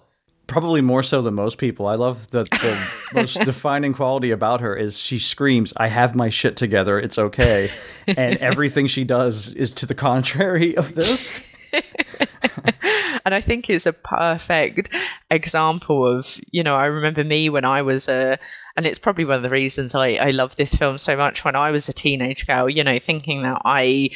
probably 0.52 0.82
more 0.82 1.02
so 1.02 1.22
than 1.22 1.34
most 1.34 1.58
people. 1.58 1.88
I 1.88 1.96
love 1.96 2.30
the, 2.32 2.44
the 2.44 2.88
most 3.14 3.40
defining 3.46 3.94
quality 3.94 4.32
about 4.32 4.60
her 4.62 4.76
is 4.76 5.00
she 5.00 5.18
screams, 5.18 5.74
"I 5.78 5.88
have 5.88 6.14
my 6.14 6.30
shit 6.30 6.58
together. 6.58 7.00
It's 7.00 7.18
okay," 7.18 7.72
and 8.06 8.38
everything 8.42 8.88
she 8.88 9.06
does 9.06 9.54
is 9.54 9.74
to 9.76 9.86
the 9.86 9.96
contrary 9.96 10.76
of 10.76 10.94
this. 10.94 11.40
and 13.26 13.34
I 13.34 13.40
think 13.40 13.70
it's 13.70 13.86
a 13.86 13.94
perfect 13.94 14.90
example 15.30 16.06
of, 16.06 16.38
you 16.52 16.64
know, 16.64 16.76
I 16.76 16.88
remember 16.88 17.24
me 17.24 17.50
when 17.50 17.64
I 17.64 17.82
was 17.82 18.10
a, 18.10 18.38
and 18.76 18.86
it's 18.86 19.00
probably 19.00 19.24
one 19.24 19.38
of 19.38 19.44
the 19.44 19.50
reasons 19.50 19.96
I, 19.96 20.16
I 20.16 20.32
love 20.32 20.58
this 20.58 20.76
film 20.76 20.98
so 20.98 21.16
much 21.16 21.46
when 21.46 21.56
I 21.56 21.72
was 21.72 21.88
a 21.88 21.94
teenage 21.94 22.46
girl, 22.46 22.70
you 22.70 22.84
know, 22.84 23.00
thinking 23.00 23.44
that 23.44 23.62
I 23.64 24.10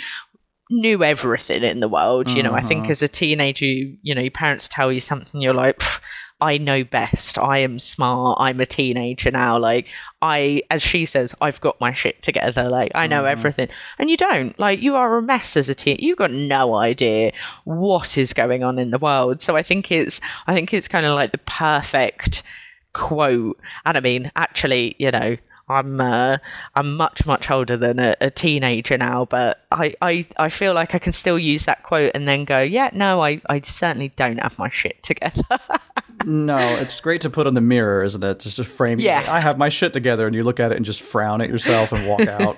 knew 0.69 1.03
everything 1.03 1.63
in 1.63 1.79
the 1.79 1.88
world. 1.88 2.31
You 2.31 2.43
know, 2.43 2.53
I 2.53 2.61
think 2.61 2.83
mm-hmm. 2.83 2.91
as 2.91 3.01
a 3.01 3.07
teenager, 3.07 3.65
you, 3.65 3.97
you 4.01 4.15
know, 4.15 4.21
your 4.21 4.31
parents 4.31 4.67
tell 4.67 4.91
you 4.91 4.99
something, 4.99 5.41
you're 5.41 5.53
like, 5.53 5.77
"Pff, 5.77 6.01
I 6.41 6.57
know 6.57 6.83
best. 6.83 7.38
I 7.38 7.59
am 7.59 7.79
smart. 7.79 8.38
I'm 8.41 8.59
a 8.59 8.65
teenager 8.65 9.31
now. 9.31 9.57
Like, 9.57 9.88
I, 10.21 10.63
as 10.69 10.81
she 10.83 11.05
says, 11.05 11.33
I've 11.39 11.61
got 11.61 11.79
my 11.79 11.93
shit 11.93 12.21
together. 12.21 12.67
Like, 12.69 12.91
I 12.93 13.07
know 13.07 13.23
everything. 13.23 13.69
And 13.97 14.09
you 14.09 14.17
don't. 14.17 14.57
Like, 14.59 14.81
you 14.81 14.95
are 14.95 15.17
a 15.17 15.21
mess 15.21 15.55
as 15.55 15.69
a 15.69 15.75
teen. 15.75 15.97
You've 15.99 16.17
got 16.17 16.31
no 16.31 16.75
idea 16.75 17.31
what 17.63 18.17
is 18.17 18.33
going 18.33 18.63
on 18.63 18.79
in 18.79 18.91
the 18.91 18.97
world. 18.97 19.41
So 19.41 19.55
I 19.55 19.63
think 19.63 19.91
it's, 19.91 20.19
I 20.45 20.53
think 20.53 20.73
it's 20.73 20.89
kind 20.89 21.05
of 21.05 21.15
like 21.15 21.31
the 21.31 21.38
perfect 21.38 22.43
quote. 22.91 23.57
And 23.86 23.95
I 23.95 24.01
mean, 24.01 24.31
actually, 24.36 24.95
you 24.99 25.11
know, 25.11 25.38
I'm 25.67 25.99
uh, 25.99 26.38
I'm 26.75 26.95
much 26.95 27.25
much 27.25 27.49
older 27.49 27.75
than 27.75 27.99
a, 27.99 28.15
a 28.21 28.29
teenager 28.29 28.97
now, 28.97 29.25
but 29.25 29.65
I, 29.71 29.95
I, 30.01 30.27
I 30.38 30.49
feel 30.49 30.73
like 30.73 30.93
I 30.93 30.99
can 30.99 31.11
still 31.11 31.39
use 31.39 31.65
that 31.65 31.81
quote 31.81 32.11
and 32.13 32.27
then 32.27 32.45
go, 32.45 32.61
yeah, 32.61 32.91
no, 32.93 33.23
I, 33.23 33.41
I 33.49 33.61
certainly 33.61 34.09
don't 34.09 34.38
have 34.38 34.59
my 34.59 34.69
shit 34.69 35.01
together. 35.01 35.41
No, 36.26 36.57
it's 36.57 36.99
great 36.99 37.21
to 37.21 37.30
put 37.30 37.45
on 37.47 37.53
the 37.53 37.61
mirror, 37.61 38.03
isn't 38.03 38.23
it? 38.23 38.39
Just 38.39 38.57
to 38.57 38.63
frame. 38.63 38.99
Yeah. 38.99 39.23
I 39.30 39.39
have 39.39 39.57
my 39.57 39.69
shit 39.69 39.93
together, 39.93 40.26
and 40.26 40.36
you 40.36 40.43
look 40.43 40.59
at 40.59 40.71
it 40.71 40.76
and 40.76 40.86
just 40.86 41.01
frown 41.01 41.39
at 41.41 41.49
yourself 41.49 41.91
and 41.91 42.07
walk 42.07 42.21
out. 42.28 42.57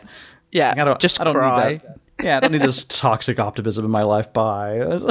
yeah, 0.51 0.73
I 0.77 0.83
don't. 0.85 0.99
just 0.99 1.19
I 1.19 1.25
don't 1.25 1.35
cry. 1.35 1.69
need 1.71 1.81
that. 1.81 1.99
Yeah, 2.23 2.37
I 2.37 2.39
don't 2.39 2.51
need 2.53 2.61
this 2.61 2.83
toxic 2.89 3.39
optimism 3.39 3.85
in 3.85 3.91
my 3.91 4.03
life. 4.03 4.31
Bye. 4.33 4.79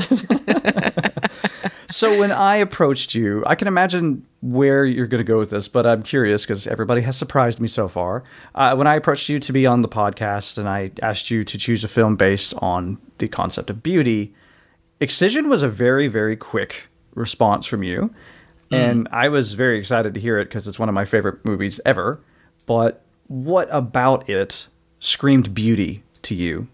so 1.89 2.19
when 2.19 2.33
I 2.33 2.57
approached 2.57 3.15
you, 3.15 3.45
I 3.47 3.55
can 3.55 3.69
imagine 3.69 4.27
where 4.41 4.85
you're 4.85 5.07
going 5.07 5.25
to 5.25 5.25
go 5.33 5.39
with 5.39 5.51
this, 5.51 5.69
but 5.69 5.87
I'm 5.87 6.03
curious 6.03 6.45
because 6.45 6.67
everybody 6.67 7.03
has 7.03 7.17
surprised 7.17 7.61
me 7.61 7.69
so 7.69 7.87
far. 7.89 8.25
Uh, 8.55 8.75
when 8.75 8.87
I 8.87 8.95
approached 8.97 9.29
you 9.29 9.39
to 9.39 9.53
be 9.53 9.67
on 9.67 9.83
the 9.83 9.89
podcast 9.89 10.59
and 10.59 10.69
I 10.69 10.91
asked 11.03 11.31
you 11.31 11.45
to 11.45 11.59
choose 11.59 11.85
a 11.85 11.89
film 11.89 12.17
based 12.17 12.55
on 12.59 12.99
the 13.19 13.29
concept 13.29 13.71
of 13.71 13.83
beauty, 13.83 14.35
Excision 14.99 15.49
was 15.51 15.63
a 15.63 15.69
very, 15.69 16.09
very 16.09 16.37
quick 16.37 16.89
response 17.15 17.67
from 17.67 17.83
you. 17.83 18.15
Mm. 18.71 18.77
And 18.77 19.09
I 19.13 19.29
was 19.29 19.55
very 19.55 19.79
excited 19.79 20.15
to 20.15 20.21
hear 20.21 20.39
it 20.39 20.47
because 20.47 20.67
it's 20.67 20.79
one 20.79 20.89
of 20.89 20.95
my 20.95 21.05
favorite 21.05 21.45
movies 21.45 21.81
ever. 21.85 22.21
But 22.67 23.05
what 23.29 23.69
about 23.71 24.29
it 24.29 24.69
screamed 24.99 25.55
beauty 25.55 26.03
to 26.23 26.35
you? 26.35 26.69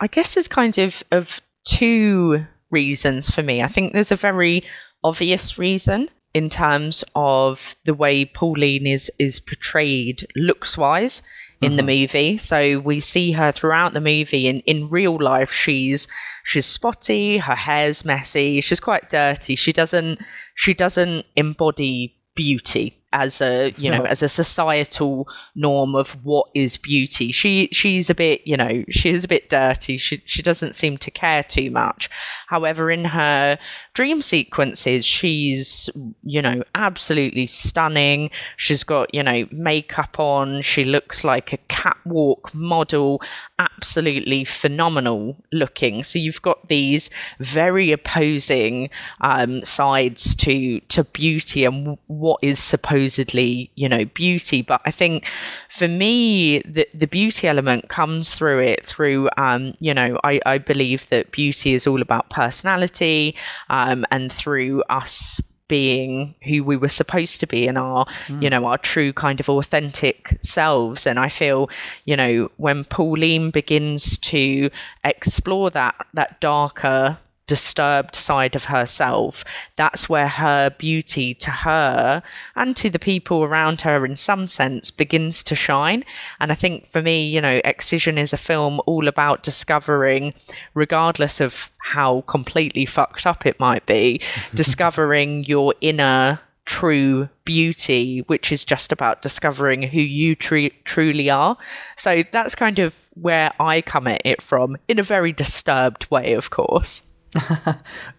I 0.00 0.06
guess 0.08 0.34
there's 0.34 0.48
kind 0.48 0.76
of 0.78 1.02
of 1.12 1.40
two 1.64 2.44
reasons 2.70 3.30
for 3.30 3.42
me. 3.42 3.62
I 3.62 3.68
think 3.68 3.92
there's 3.92 4.12
a 4.12 4.16
very 4.16 4.64
obvious 5.04 5.58
reason 5.58 6.08
in 6.34 6.48
terms 6.48 7.04
of 7.14 7.76
the 7.84 7.94
way 7.94 8.24
Pauline 8.24 8.86
is 8.86 9.10
is 9.18 9.38
portrayed 9.38 10.26
looks 10.34 10.76
wise 10.78 11.22
in 11.62 11.76
the 11.76 11.82
mm-hmm. 11.82 12.02
movie. 12.02 12.36
So 12.36 12.80
we 12.80 13.00
see 13.00 13.32
her 13.32 13.52
throughout 13.52 13.92
the 13.92 14.00
movie 14.00 14.48
in, 14.48 14.60
in 14.60 14.88
real 14.88 15.18
life 15.18 15.52
she's 15.52 16.08
she's 16.44 16.66
spotty, 16.66 17.38
her 17.38 17.54
hair's 17.54 18.04
messy, 18.04 18.60
she's 18.60 18.80
quite 18.80 19.08
dirty. 19.08 19.54
She 19.54 19.72
doesn't 19.72 20.20
she 20.54 20.74
doesn't 20.74 21.26
embody 21.36 22.16
beauty 22.34 23.02
as 23.12 23.40
a 23.40 23.72
you 23.76 23.90
know 23.90 23.98
No. 23.98 24.04
as 24.04 24.22
a 24.22 24.28
societal 24.28 25.28
norm 25.54 25.94
of 25.94 26.12
what 26.24 26.46
is 26.54 26.78
beauty 26.78 27.30
she 27.30 27.68
she's 27.70 28.08
a 28.08 28.14
bit 28.14 28.40
you 28.46 28.56
know 28.56 28.84
she 28.88 29.10
is 29.10 29.24
a 29.24 29.28
bit 29.28 29.50
dirty 29.50 29.98
she 29.98 30.22
she 30.24 30.42
doesn't 30.42 30.74
seem 30.74 30.96
to 30.98 31.10
care 31.10 31.42
too 31.42 31.70
much 31.70 32.08
however 32.46 32.90
in 32.90 33.04
her 33.04 33.58
dream 33.94 34.22
sequences 34.22 35.04
she's 35.04 35.90
you 36.22 36.40
know 36.40 36.62
absolutely 36.74 37.46
stunning. 37.46 38.30
She's 38.56 38.84
got 38.84 39.14
you 39.14 39.22
know 39.22 39.46
makeup 39.50 40.18
on. 40.18 40.62
She 40.62 40.84
looks 40.84 41.24
like 41.24 41.52
a 41.52 41.58
catwalk 41.68 42.54
model. 42.54 43.20
Absolutely 43.58 44.44
phenomenal 44.44 45.36
looking. 45.52 46.02
So 46.04 46.18
you've 46.18 46.42
got 46.42 46.68
these 46.68 47.10
very 47.38 47.92
opposing 47.92 48.88
um, 49.20 49.64
sides 49.64 50.34
to 50.36 50.80
to 50.80 51.04
beauty 51.04 51.64
and 51.64 51.98
what 52.06 52.38
is 52.42 52.58
supposedly 52.58 53.70
you 53.74 53.88
know 53.88 54.04
beauty. 54.06 54.62
But 54.62 54.80
i 54.84 54.90
think 54.90 55.26
for 55.68 55.88
me 55.88 56.60
the 56.60 56.86
the 56.94 57.06
beauty 57.06 57.46
element 57.48 57.88
comes 57.88 58.34
through 58.34 58.60
it 58.60 58.84
through 58.84 59.28
um 59.36 59.72
you 59.80 59.92
know 59.92 60.18
i 60.24 60.40
i 60.46 60.58
believe 60.58 61.08
that 61.08 61.30
beauty 61.32 61.74
is 61.74 61.86
all 61.86 62.00
about 62.00 62.30
personality 62.30 63.34
um 63.68 63.81
and 64.10 64.32
through 64.32 64.82
us 64.88 65.40
being 65.68 66.34
who 66.44 66.62
we 66.62 66.76
were 66.76 66.88
supposed 66.88 67.40
to 67.40 67.46
be 67.46 67.66
in 67.66 67.78
our 67.78 68.04
you 68.40 68.50
know 68.50 68.66
our 68.66 68.76
true 68.76 69.10
kind 69.12 69.40
of 69.40 69.48
authentic 69.48 70.36
selves. 70.40 71.06
And 71.06 71.18
i 71.18 71.28
feel 71.28 71.70
you 72.04 72.16
know 72.16 72.50
when 72.58 72.84
pauline 72.84 73.50
begins 73.50 74.18
to 74.18 74.70
explore 75.02 75.70
that 75.70 75.94
that 76.12 76.40
darker 76.40 77.18
disturbed 77.52 78.16
side 78.16 78.56
of 78.56 78.64
herself. 78.64 79.44
That's 79.76 80.08
where 80.08 80.28
her 80.28 80.70
beauty 80.70 81.34
to 81.34 81.50
her 81.50 82.22
and 82.56 82.74
to 82.76 82.88
the 82.88 82.98
people 82.98 83.44
around 83.44 83.82
her 83.82 84.06
in 84.06 84.16
some 84.16 84.46
sense 84.46 84.90
begins 84.90 85.44
to 85.44 85.54
shine. 85.54 86.02
And 86.40 86.50
i 86.50 86.54
think 86.54 86.86
for 86.86 87.02
me 87.02 87.28
you 87.28 87.42
know 87.42 87.60
excision 87.62 88.16
is 88.16 88.32
a 88.32 88.38
film 88.38 88.80
all 88.86 89.06
about 89.06 89.42
discovering 89.42 90.32
regardless 90.72 91.42
of 91.42 91.70
how 91.76 92.22
completely 92.22 92.86
fucked 92.86 93.26
up 93.26 93.44
it 93.44 93.60
might 93.60 93.84
be 93.84 94.22
discovering 94.54 95.44
your 95.44 95.74
inner 95.82 96.40
true 96.64 97.28
beauty 97.44 98.20
which 98.28 98.50
is 98.50 98.64
just 98.64 98.92
about 98.92 99.20
discovering 99.20 99.82
who 99.82 100.00
you 100.00 100.34
tru- 100.34 100.70
truly 100.84 101.28
are. 101.28 101.58
So 101.98 102.22
that's 102.32 102.54
kind 102.54 102.78
of 102.78 102.94
where 103.14 103.52
i 103.60 103.82
come 103.82 104.06
at 104.06 104.22
it 104.24 104.40
from 104.40 104.74
in 104.88 104.98
a 104.98 105.02
very 105.02 105.32
disturbed 105.32 106.10
way 106.10 106.32
of 106.32 106.48
course 106.48 107.11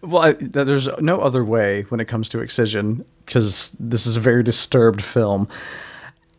Well, 0.02 0.22
I, 0.22 0.32
there's 0.32 0.88
no 1.00 1.20
other 1.20 1.44
way 1.44 1.82
when 1.88 2.00
it 2.00 2.06
comes 2.06 2.28
to 2.30 2.40
Excision 2.40 3.04
because 3.24 3.76
this 3.78 4.06
is 4.06 4.16
a 4.16 4.20
very 4.20 4.42
disturbed 4.42 5.02
film, 5.02 5.48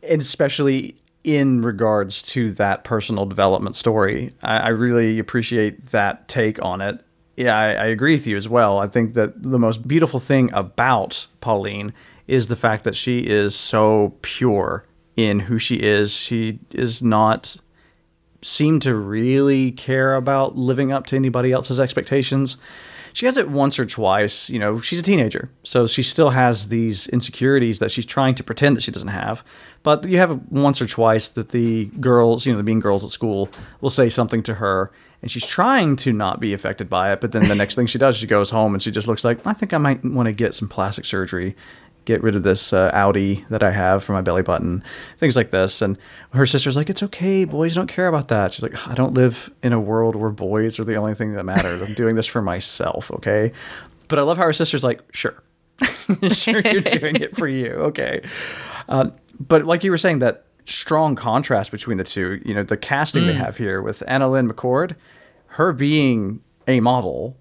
and 0.04 0.22
especially 0.22 0.96
in 1.24 1.62
regards 1.62 2.22
to 2.22 2.52
that 2.52 2.84
personal 2.84 3.26
development 3.26 3.76
story. 3.76 4.34
I, 4.44 4.58
I 4.58 4.68
really 4.70 5.18
appreciate 5.20 5.88
that 5.88 6.28
take 6.28 6.62
on 6.64 6.82
it. 6.82 7.02
Yeah, 7.36 7.58
I, 7.58 7.68
I 7.70 7.86
agree 7.86 8.14
with 8.14 8.28
you 8.28 8.38
as 8.38 8.48
well. 8.48 8.78
I 8.78 8.88
think 8.88 9.14
that 9.16 9.42
the 9.42 9.60
most 9.60 9.88
beautiful 9.88 10.20
thing 10.20 10.54
about 10.54 11.28
Pauline 11.42 11.94
is 12.28 12.48
the 12.48 12.56
fact 12.56 12.84
that 12.84 12.96
she 12.96 13.20
is 13.20 13.56
so 13.56 14.16
pure 14.22 14.86
in 15.16 15.42
who 15.42 15.58
she 15.58 15.78
is. 15.78 16.14
She 16.14 16.60
is 16.72 17.02
not 17.02 17.58
seem 18.46 18.80
to 18.80 18.94
really 18.96 19.72
care 19.72 20.14
about 20.16 20.56
living 20.56 20.92
up 20.92 21.08
to 21.08 21.16
anybody 21.16 21.52
else's 21.52 21.80
expectations. 21.80 22.58
She 23.12 23.26
has 23.26 23.38
it 23.38 23.50
once 23.50 23.80
or 23.80 23.86
twice. 23.86 24.50
You 24.50 24.60
know, 24.60 24.80
she's 24.82 25.00
a 25.00 25.04
teenager, 25.04 25.50
so 25.64 25.88
she 25.88 26.04
still 26.04 26.30
has 26.30 26.68
these 26.68 27.08
insecurities 27.08 27.80
that 27.80 27.90
she's 27.90 28.06
trying 28.06 28.36
to 28.36 28.44
pretend 28.44 28.78
that 28.78 28.82
she 28.82 28.92
doesn't 28.92 29.08
have. 29.08 29.44
But 29.82 30.08
you 30.08 30.20
have 30.20 30.32
it 30.32 30.52
once 30.52 30.82
or 30.82 30.86
twice 30.86 31.30
that 31.30 31.50
the 31.50 31.86
girls, 32.00 32.46
you 32.46 32.52
know, 32.52 32.58
the 32.58 32.64
mean 32.64 32.80
girls 32.80 33.04
at 33.04 33.12
school, 33.12 33.50
will 33.82 33.90
say 33.90 34.10
something 34.10 34.44
to 34.44 34.56
her, 34.56 34.92
and 35.22 35.32
she's 35.32 35.46
trying 35.46 35.96
to 35.98 36.14
not 36.14 36.40
be 36.40 36.54
affected 36.54 36.88
by 36.90 37.14
it. 37.14 37.22
But 37.22 37.32
then 37.32 37.48
the 37.48 37.56
next 37.56 37.76
thing 37.76 37.88
she 37.88 37.98
does, 37.98 38.18
she 38.18 38.28
goes 38.28 38.52
home 38.52 38.76
and 38.76 38.84
she 38.84 38.92
just 38.92 39.08
looks 39.08 39.24
like, 39.24 39.46
I 39.48 39.54
think 39.54 39.74
I 39.74 39.80
might 39.80 40.04
want 40.06 40.28
to 40.28 40.34
get 40.34 40.54
some 40.54 40.68
plastic 40.68 41.06
surgery 41.06 41.56
get 42.06 42.24
rid 42.24 42.36
of 42.36 42.44
this 42.44 42.72
uh, 42.72 42.92
outie 42.92 43.48
that 43.50 43.64
I 43.64 43.72
have 43.72 44.04
for 44.04 44.14
my 44.14 44.22
belly 44.22 44.44
button, 44.44 44.84
things 45.18 45.36
like 45.36 45.50
this. 45.50 45.82
And 45.82 45.98
her 46.34 46.46
sister's 46.46 46.78
like, 46.78 46.90
it's 46.90 47.04
okay, 47.04 47.46
boys 47.46 47.74
don't 47.74 47.88
care 47.88 48.08
about 48.08 48.28
that. 48.30 48.54
She's 48.54 48.64
like, 48.64 48.88
I 48.88 48.94
don't 48.94 49.14
live 49.14 49.52
in 49.64 49.74
a 49.74 49.80
world 49.80 50.16
where 50.16 50.30
boys 50.30 50.80
are 50.80 50.84
the 50.84 50.96
only 50.96 51.16
thing 51.16 51.34
that 51.34 51.44
matters. 51.44 51.82
I'm 51.82 51.94
doing 51.96 52.16
this 52.16 52.28
for 52.28 52.42
myself, 52.42 53.12
okay? 53.12 53.52
But 54.08 54.20
I 54.20 54.22
love 54.22 54.38
how 54.38 54.44
her 54.44 54.54
sister's 54.54 54.84
like, 54.84 55.02
sure, 55.12 55.44
sure, 56.32 56.62
you're 56.62 56.82
doing 56.82 57.16
it 57.18 57.36
for 57.36 57.48
you, 57.48 57.72
okay? 57.72 58.22
Uh, 58.88 59.10
but 59.40 59.66
like 59.66 59.84
you 59.84 59.92
were 59.92 59.98
saying, 59.98 60.20
that 60.20 60.46
strong 60.66 61.16
contrast 61.16 61.72
between 61.72 61.98
the 61.98 62.04
two, 62.04 62.42
you 62.46 62.54
know, 62.54 62.64
the 62.64 62.78
casting 62.78 63.28
they 63.28 63.34
have 63.34 63.58
here 63.58 63.82
with 63.82 64.04
AnnaLynne 64.08 64.52
McCord, 64.52 64.96
her 65.48 65.74
being 65.74 66.42
a 66.68 66.80
model 66.80 67.38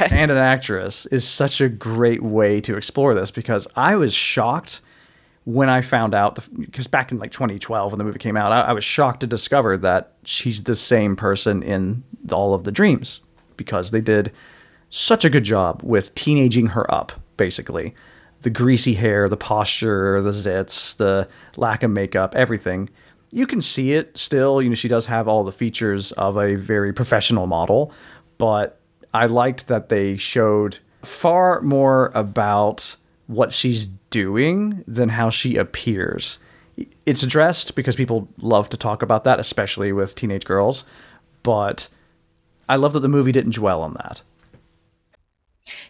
and 0.00 0.30
an 0.30 0.36
actress 0.36 1.06
is 1.06 1.26
such 1.26 1.60
a 1.60 1.68
great 1.68 2.22
way 2.22 2.60
to 2.62 2.76
explore 2.76 3.14
this 3.14 3.30
because 3.30 3.66
I 3.76 3.96
was 3.96 4.14
shocked 4.14 4.80
when 5.44 5.70
I 5.70 5.80
found 5.80 6.14
out 6.14 6.38
because 6.58 6.86
back 6.86 7.10
in 7.10 7.18
like 7.18 7.32
2012 7.32 7.92
when 7.92 7.98
the 7.98 8.04
movie 8.04 8.18
came 8.18 8.36
out, 8.36 8.52
I, 8.52 8.60
I 8.60 8.72
was 8.72 8.84
shocked 8.84 9.20
to 9.20 9.26
discover 9.26 9.78
that 9.78 10.12
she's 10.24 10.64
the 10.64 10.74
same 10.74 11.16
person 11.16 11.62
in 11.62 12.02
all 12.30 12.54
of 12.54 12.64
the 12.64 12.72
dreams 12.72 13.22
because 13.56 13.90
they 13.90 14.00
did 14.00 14.32
such 14.90 15.24
a 15.24 15.30
good 15.30 15.44
job 15.44 15.80
with 15.82 16.14
teenaging 16.14 16.66
her 16.66 16.92
up, 16.92 17.12
basically. 17.36 17.94
The 18.42 18.50
greasy 18.50 18.94
hair, 18.94 19.28
the 19.28 19.36
posture, 19.36 20.20
the 20.20 20.30
zits, 20.30 20.96
the 20.96 21.28
lack 21.56 21.82
of 21.82 21.90
makeup, 21.90 22.34
everything. 22.34 22.90
You 23.30 23.46
can 23.46 23.60
see 23.60 23.92
it 23.92 24.16
still. 24.16 24.62
You 24.62 24.68
know, 24.68 24.74
she 24.74 24.88
does 24.88 25.06
have 25.06 25.28
all 25.28 25.44
the 25.44 25.52
features 25.52 26.12
of 26.12 26.36
a 26.36 26.56
very 26.56 26.92
professional 26.92 27.46
model, 27.46 27.92
but 28.38 28.80
I 29.12 29.26
liked 29.26 29.68
that 29.68 29.88
they 29.88 30.16
showed 30.16 30.78
far 31.02 31.60
more 31.62 32.10
about 32.14 32.96
what 33.26 33.52
she's 33.52 33.86
doing 34.10 34.84
than 34.86 35.10
how 35.10 35.30
she 35.30 35.56
appears. 35.56 36.38
It's 37.06 37.22
addressed 37.22 37.74
because 37.74 37.96
people 37.96 38.28
love 38.38 38.68
to 38.70 38.76
talk 38.76 39.02
about 39.02 39.24
that, 39.24 39.40
especially 39.40 39.92
with 39.92 40.14
teenage 40.14 40.44
girls, 40.44 40.84
but 41.42 41.88
I 42.68 42.76
love 42.76 42.92
that 42.92 43.00
the 43.00 43.08
movie 43.08 43.32
didn't 43.32 43.54
dwell 43.54 43.82
on 43.82 43.94
that. 43.94 44.22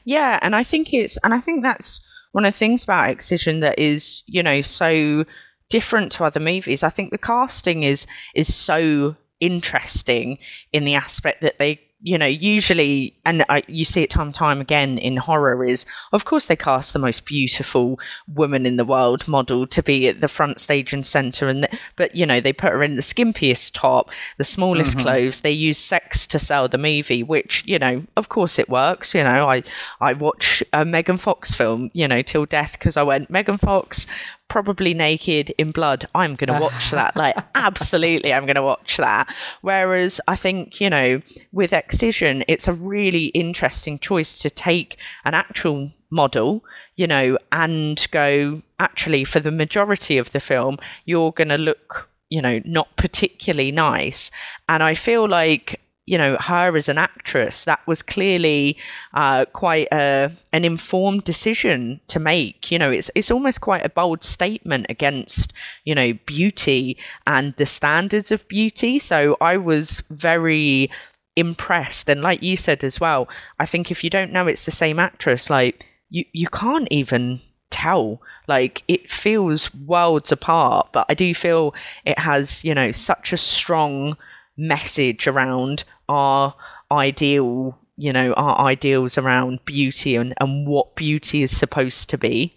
Yeah, 0.04 0.38
and 0.42 0.56
I 0.56 0.62
think 0.62 0.92
it's 0.92 1.16
and 1.18 1.34
I 1.34 1.40
think 1.40 1.62
that's 1.62 2.06
one 2.32 2.44
of 2.44 2.52
the 2.52 2.58
things 2.58 2.84
about 2.84 3.10
Excision 3.10 3.60
that 3.60 3.78
is, 3.78 4.22
you 4.26 4.42
know, 4.42 4.60
so 4.60 5.24
different 5.68 6.12
to 6.12 6.24
other 6.24 6.40
movies. 6.40 6.82
I 6.82 6.88
think 6.88 7.10
the 7.10 7.18
casting 7.18 7.82
is 7.82 8.06
is 8.34 8.54
so 8.54 9.16
interesting 9.40 10.38
in 10.72 10.84
the 10.84 10.94
aspect 10.94 11.42
that 11.42 11.58
they 11.58 11.80
you 12.00 12.16
know, 12.16 12.26
usually, 12.26 13.16
and 13.24 13.44
I, 13.48 13.64
you 13.66 13.84
see 13.84 14.02
it 14.02 14.10
time 14.10 14.28
and 14.28 14.34
time 14.34 14.60
again 14.60 14.98
in 14.98 15.16
horror, 15.16 15.64
is 15.64 15.84
of 16.12 16.24
course 16.24 16.46
they 16.46 16.54
cast 16.54 16.92
the 16.92 16.98
most 17.00 17.26
beautiful 17.26 17.98
woman 18.32 18.66
in 18.66 18.76
the 18.76 18.84
world 18.84 19.26
model 19.26 19.66
to 19.66 19.82
be 19.82 20.06
at 20.06 20.20
the 20.20 20.28
front 20.28 20.60
stage 20.60 20.92
and 20.92 21.04
center, 21.04 21.48
and 21.48 21.64
the, 21.64 21.78
but 21.96 22.14
you 22.14 22.24
know 22.24 22.40
they 22.40 22.52
put 22.52 22.72
her 22.72 22.84
in 22.84 22.94
the 22.94 23.02
skimpiest 23.02 23.72
top, 23.74 24.10
the 24.36 24.44
smallest 24.44 24.96
mm-hmm. 24.96 25.06
clothes. 25.06 25.40
They 25.40 25.50
use 25.50 25.78
sex 25.78 26.26
to 26.28 26.38
sell 26.38 26.68
the 26.68 26.78
movie, 26.78 27.24
which 27.24 27.64
you 27.66 27.80
know, 27.80 28.04
of 28.16 28.28
course, 28.28 28.60
it 28.60 28.68
works. 28.68 29.12
You 29.12 29.24
know, 29.24 29.48
I 29.48 29.64
I 30.00 30.12
watch 30.12 30.62
a 30.72 30.84
Megan 30.84 31.16
Fox 31.16 31.52
film, 31.52 31.90
you 31.94 32.06
know, 32.06 32.22
till 32.22 32.46
death 32.46 32.72
because 32.78 32.96
I 32.96 33.02
went 33.02 33.28
Megan 33.28 33.58
Fox 33.58 34.06
probably 34.48 34.94
naked 34.94 35.50
in 35.58 35.70
blood. 35.70 36.08
I'm 36.14 36.34
going 36.34 36.52
to 36.52 36.60
watch 36.60 36.90
that. 36.90 37.16
Like, 37.16 37.36
absolutely, 37.54 38.32
I'm 38.32 38.44
going 38.44 38.56
to 38.56 38.62
watch 38.62 38.96
that. 38.96 39.34
Whereas 39.60 40.20
I 40.26 40.36
think, 40.36 40.80
you 40.80 40.90
know, 40.90 41.20
with 41.52 41.72
Excision, 41.72 42.44
it's 42.48 42.68
a 42.68 42.72
really 42.72 43.26
interesting 43.26 43.98
choice 43.98 44.38
to 44.40 44.50
take 44.50 44.96
an 45.24 45.34
actual 45.34 45.90
model, 46.10 46.64
you 46.96 47.06
know, 47.06 47.38
and 47.52 48.06
go, 48.10 48.62
actually, 48.78 49.24
for 49.24 49.40
the 49.40 49.50
majority 49.50 50.18
of 50.18 50.32
the 50.32 50.40
film, 50.40 50.78
you're 51.04 51.32
going 51.32 51.48
to 51.48 51.58
look, 51.58 52.10
you 52.28 52.42
know, 52.42 52.60
not 52.64 52.96
particularly 52.96 53.72
nice. 53.72 54.30
And 54.68 54.82
I 54.82 54.94
feel 54.94 55.28
like 55.28 55.80
you 56.08 56.16
know 56.16 56.36
her 56.40 56.74
as 56.76 56.88
an 56.88 56.98
actress 56.98 57.64
that 57.64 57.86
was 57.86 58.02
clearly 58.02 58.76
uh, 59.12 59.44
quite 59.52 59.88
a, 59.92 60.30
an 60.52 60.64
informed 60.64 61.24
decision 61.24 62.00
to 62.08 62.18
make. 62.18 62.72
You 62.72 62.78
know 62.78 62.90
it's 62.90 63.10
it's 63.14 63.30
almost 63.30 63.60
quite 63.60 63.84
a 63.84 63.90
bold 63.90 64.24
statement 64.24 64.86
against 64.88 65.52
you 65.84 65.94
know 65.94 66.14
beauty 66.24 66.96
and 67.26 67.54
the 67.56 67.66
standards 67.66 68.32
of 68.32 68.48
beauty. 68.48 68.98
So 68.98 69.36
i 69.40 69.56
was 69.56 70.02
very 70.10 70.90
impressed. 71.36 72.08
And 72.08 72.22
like 72.22 72.42
you 72.42 72.56
said 72.56 72.82
as 72.82 72.98
well 72.98 73.28
i 73.60 73.66
think 73.66 73.90
if 73.90 74.02
you 74.02 74.10
don't 74.10 74.32
know 74.32 74.46
it's 74.46 74.64
the 74.64 74.70
same 74.70 74.98
actress 74.98 75.50
like 75.50 75.86
you 76.08 76.24
you 76.32 76.48
can't 76.48 76.88
even 76.90 77.40
tell. 77.70 78.20
Like 78.48 78.82
it 78.88 79.10
feels 79.10 79.74
worlds 79.74 80.32
apart 80.32 80.88
but 80.92 81.04
i 81.10 81.14
do 81.14 81.34
feel 81.34 81.74
it 82.06 82.18
has 82.18 82.64
you 82.64 82.74
know 82.74 82.92
such 82.92 83.30
a 83.30 83.36
strong 83.36 84.16
message 84.56 85.26
around 85.26 85.84
our 86.08 86.54
ideal, 86.90 87.78
you 87.96 88.12
know, 88.12 88.32
our 88.34 88.58
ideals 88.66 89.18
around 89.18 89.64
beauty 89.64 90.16
and, 90.16 90.34
and 90.40 90.66
what 90.66 90.96
beauty 90.96 91.42
is 91.42 91.56
supposed 91.56 92.10
to 92.10 92.18
be. 92.18 92.54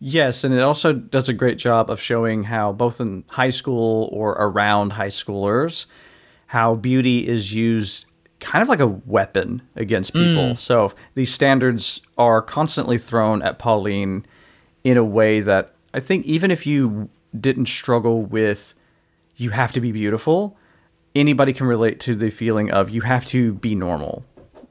Yes, 0.00 0.44
and 0.44 0.52
it 0.54 0.60
also 0.60 0.92
does 0.92 1.28
a 1.28 1.32
great 1.32 1.56
job 1.56 1.90
of 1.90 2.00
showing 2.00 2.44
how 2.44 2.72
both 2.72 3.00
in 3.00 3.24
high 3.30 3.50
school 3.50 4.08
or 4.12 4.32
around 4.32 4.92
high 4.92 5.08
schoolers, 5.08 5.86
how 6.46 6.74
beauty 6.74 7.26
is 7.26 7.54
used 7.54 8.06
kind 8.40 8.60
of 8.60 8.68
like 8.68 8.80
a 8.80 8.86
weapon 8.86 9.62
against 9.76 10.12
people. 10.12 10.50
Mm. 10.50 10.58
So 10.58 10.92
these 11.14 11.32
standards 11.32 12.00
are 12.18 12.42
constantly 12.42 12.98
thrown 12.98 13.42
at 13.42 13.58
Pauline 13.58 14.26
in 14.82 14.98
a 14.98 15.04
way 15.04 15.40
that 15.40 15.72
I 15.94 16.00
think 16.00 16.26
even 16.26 16.50
if 16.50 16.66
you 16.66 17.08
didn't 17.38 17.66
struggle 17.66 18.22
with 18.22 18.74
you 19.36 19.50
have 19.50 19.72
to 19.72 19.80
be 19.80 19.90
beautiful, 19.90 20.56
anybody 21.14 21.52
can 21.52 21.66
relate 21.66 22.00
to 22.00 22.14
the 22.14 22.30
feeling 22.30 22.70
of 22.70 22.90
you 22.90 23.02
have 23.02 23.26
to 23.26 23.54
be 23.54 23.74
normal. 23.74 24.24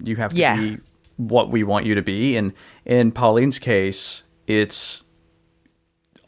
You 0.04 0.16
have 0.18 0.32
to 0.32 0.38
yeah. 0.38 0.60
be 0.60 0.78
what 1.18 1.50
we 1.50 1.64
want 1.64 1.86
you 1.86 1.96
to 1.96 2.02
be. 2.02 2.36
And 2.36 2.54
in 2.86 3.12
Pauline's 3.12 3.60
case, 3.60 4.24
it's 4.48 5.04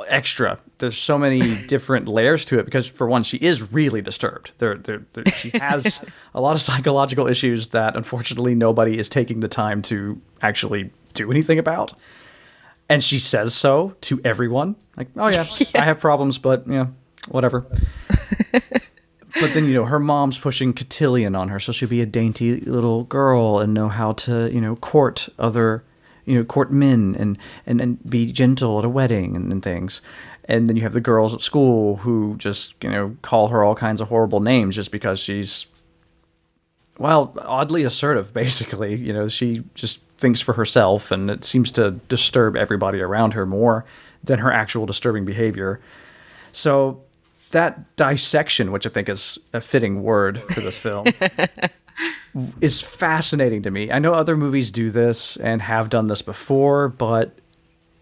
extra. 0.07 0.59
There's 0.77 0.97
so 0.97 1.17
many 1.17 1.41
different 1.67 2.07
layers 2.07 2.45
to 2.45 2.59
it 2.59 2.65
because, 2.65 2.87
for 2.87 3.07
one, 3.07 3.23
she 3.23 3.37
is 3.37 3.71
really 3.71 4.01
disturbed. 4.01 4.51
There, 4.57 4.75
there, 4.75 5.05
there 5.13 5.25
she 5.27 5.49
has 5.59 6.03
a 6.33 6.41
lot 6.41 6.55
of 6.55 6.61
psychological 6.61 7.27
issues 7.27 7.67
that, 7.67 7.95
unfortunately, 7.95 8.55
nobody 8.55 8.97
is 8.97 9.09
taking 9.09 9.39
the 9.39 9.47
time 9.47 9.81
to 9.83 10.21
actually 10.41 10.91
do 11.13 11.31
anything 11.31 11.59
about. 11.59 11.93
And 12.87 13.03
she 13.03 13.17
says 13.17 13.55
so 13.55 13.95
to 14.01 14.21
everyone, 14.23 14.75
like, 14.95 15.07
"Oh 15.15 15.27
yeah, 15.27 15.45
yeah. 15.59 15.81
I 15.81 15.85
have 15.85 15.99
problems, 15.99 16.37
but 16.37 16.67
yeah, 16.67 16.87
whatever." 17.29 17.65
But 19.45 19.53
then 19.53 19.65
you 19.65 19.75
know 19.75 19.85
her 19.85 19.99
mom's 19.99 20.39
pushing 20.39 20.73
cotillion 20.73 21.35
on 21.35 21.49
her, 21.49 21.59
so 21.59 21.71
she'll 21.71 21.87
be 21.87 22.01
a 22.01 22.05
dainty 22.05 22.61
little 22.61 23.03
girl 23.03 23.59
and 23.59 23.75
know 23.75 23.89
how 23.89 24.13
to 24.13 24.51
you 24.51 24.59
know 24.59 24.75
court 24.77 25.29
other 25.37 25.83
you 26.25 26.35
know 26.35 26.43
court 26.43 26.71
men 26.71 27.15
and 27.19 27.37
and, 27.67 27.79
and 27.79 28.09
be 28.09 28.31
gentle 28.31 28.79
at 28.79 28.85
a 28.85 28.89
wedding 28.89 29.35
and, 29.35 29.53
and 29.53 29.61
things. 29.61 30.01
And 30.45 30.67
then 30.67 30.75
you 30.75 30.81
have 30.81 30.93
the 30.93 31.01
girls 31.01 31.33
at 31.33 31.41
school 31.41 31.97
who 31.97 32.35
just 32.37 32.73
you 32.83 32.89
know 32.89 33.17
call 33.21 33.49
her 33.49 33.63
all 33.63 33.75
kinds 33.75 34.01
of 34.01 34.09
horrible 34.09 34.39
names 34.39 34.75
just 34.75 34.91
because 34.91 35.19
she's 35.19 35.67
well 36.97 37.31
oddly 37.41 37.83
assertive. 37.83 38.33
Basically, 38.33 38.95
you 38.95 39.13
know 39.13 39.27
she 39.27 39.63
just 39.75 40.01
thinks 40.17 40.41
for 40.41 40.53
herself, 40.53 41.11
and 41.11 41.29
it 41.29 41.45
seems 41.45 41.71
to 41.73 41.91
disturb 42.09 42.55
everybody 42.55 42.99
around 42.99 43.35
her 43.35 43.45
more 43.45 43.85
than 44.23 44.39
her 44.39 44.51
actual 44.51 44.87
disturbing 44.87 45.23
behavior. 45.23 45.79
So 46.51 47.04
that 47.51 47.95
dissection, 47.95 48.71
which 48.71 48.85
I 48.85 48.89
think 48.89 49.09
is 49.09 49.37
a 49.53 49.61
fitting 49.61 50.03
word 50.03 50.41
for 50.53 50.61
this 50.61 50.77
film, 50.77 51.07
is 52.61 52.81
fascinating 52.81 53.63
to 53.63 53.71
me. 53.71 53.91
I 53.91 53.99
know 53.99 54.13
other 54.13 54.35
movies 54.37 54.71
do 54.71 54.89
this 54.89 55.37
and 55.37 55.61
have 55.61 55.89
done 55.89 56.07
this 56.07 56.21
before, 56.21 56.89
but 56.89 57.37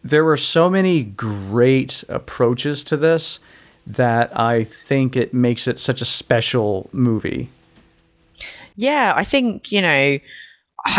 there 0.04 0.24
were 0.24 0.38
so 0.38 0.70
many 0.70 1.04
great 1.04 2.04
approaches 2.10 2.84
to 2.86 2.98
this 2.98 3.40
that 3.86 4.38
I 4.38 4.64
think 4.64 5.16
it 5.16 5.34
makes 5.34 5.68
it 5.68 5.80
such 5.80 6.02
a 6.02 6.06
special 6.06 6.90
movie. 6.92 7.50
Yeah, 8.76 9.14
I 9.16 9.24
think, 9.24 9.72
you 9.72 9.82
know, 9.82 10.20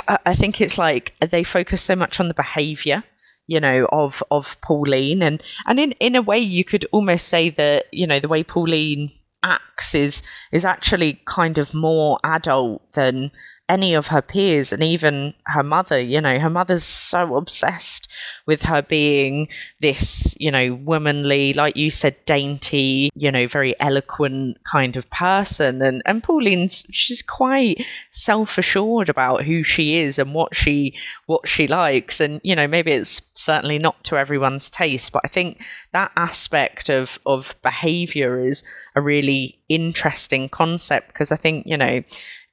I 0.07 0.35
think 0.35 0.61
it's 0.61 0.79
like 0.79 1.15
they 1.21 1.45
focus 1.45 1.83
so 1.83 1.97
much 1.97 2.21
on 2.21 2.29
the 2.29 2.35
behavior 2.35 3.05
you 3.47 3.61
know 3.61 3.87
of 3.93 4.23
of 4.31 4.61
Pauline. 4.61 5.23
And 5.23 5.43
and 5.67 5.79
in 5.79 5.93
in 5.93 6.17
a 6.17 6.23
way 6.23 6.39
you 6.39 6.65
could 6.65 6.87
almost 6.93 7.29
say 7.29 7.51
that 7.51 7.87
you 7.93 8.07
know 8.07 8.21
the 8.21 8.29
way 8.29 8.43
Pauline 8.43 9.11
acts 9.43 9.95
is 9.95 10.23
is 10.53 10.65
actually 10.65 11.21
kind 11.27 11.59
of 11.59 11.75
more 11.75 12.19
adult 12.25 12.93
than 12.95 13.31
any 13.69 13.95
of 13.95 14.09
her 14.09 14.21
peers 14.21 14.73
and 14.73 14.83
even 14.83 15.35
her 15.47 15.63
mother. 15.63 15.99
You 15.99 16.21
know, 16.21 16.39
her 16.39 16.51
mother's 16.51 16.85
so 16.85 17.37
obsessed 17.37 18.09
with 18.47 18.65
her 18.65 18.83
being 18.83 19.49
this, 19.81 20.37
you 20.39 20.51
know, 20.51 20.75
womanly, 20.75 21.53
like 21.55 21.77
you 21.77 21.91
said, 21.91 22.17
dainty, 22.27 23.11
you 23.15 23.33
know, 23.33 23.47
very 23.47 23.79
eloquent 23.81 24.59
kind 24.65 24.97
of 24.97 25.09
person. 25.11 25.81
And, 25.81 26.03
and 26.05 26.23
Pauline's, 26.23 26.85
she's 26.91 27.23
quite 27.23 27.85
self 28.11 28.59
assured 28.59 29.09
about 29.09 29.45
who 29.45 29.63
she 29.63 29.99
is 29.99 30.19
and 30.19 30.35
what 30.35 30.55
she, 30.55 30.95
what 31.27 31.49
she 31.49 31.67
likes. 31.67 32.21
And, 32.21 32.41
you 32.45 32.55
know, 32.55 32.69
maybe 32.69 32.93
it's 32.93 33.23
certainly 33.35 33.79
not 33.79 34.05
to 34.05 34.17
everyone's 34.17 34.69
taste, 34.69 35.13
but 35.13 35.23
I 35.25 35.29
think 35.29 35.65
that 35.93 36.13
aspect 36.17 36.91
of, 36.91 37.19
of 37.25 37.55
behavior 37.63 38.41
is 38.41 38.63
a 38.95 39.01
really 39.01 39.59
interesting 39.69 40.49
concept 40.49 41.09
because 41.09 41.33
I 41.33 41.37
think, 41.37 41.67
you 41.67 41.77
know, 41.77 42.03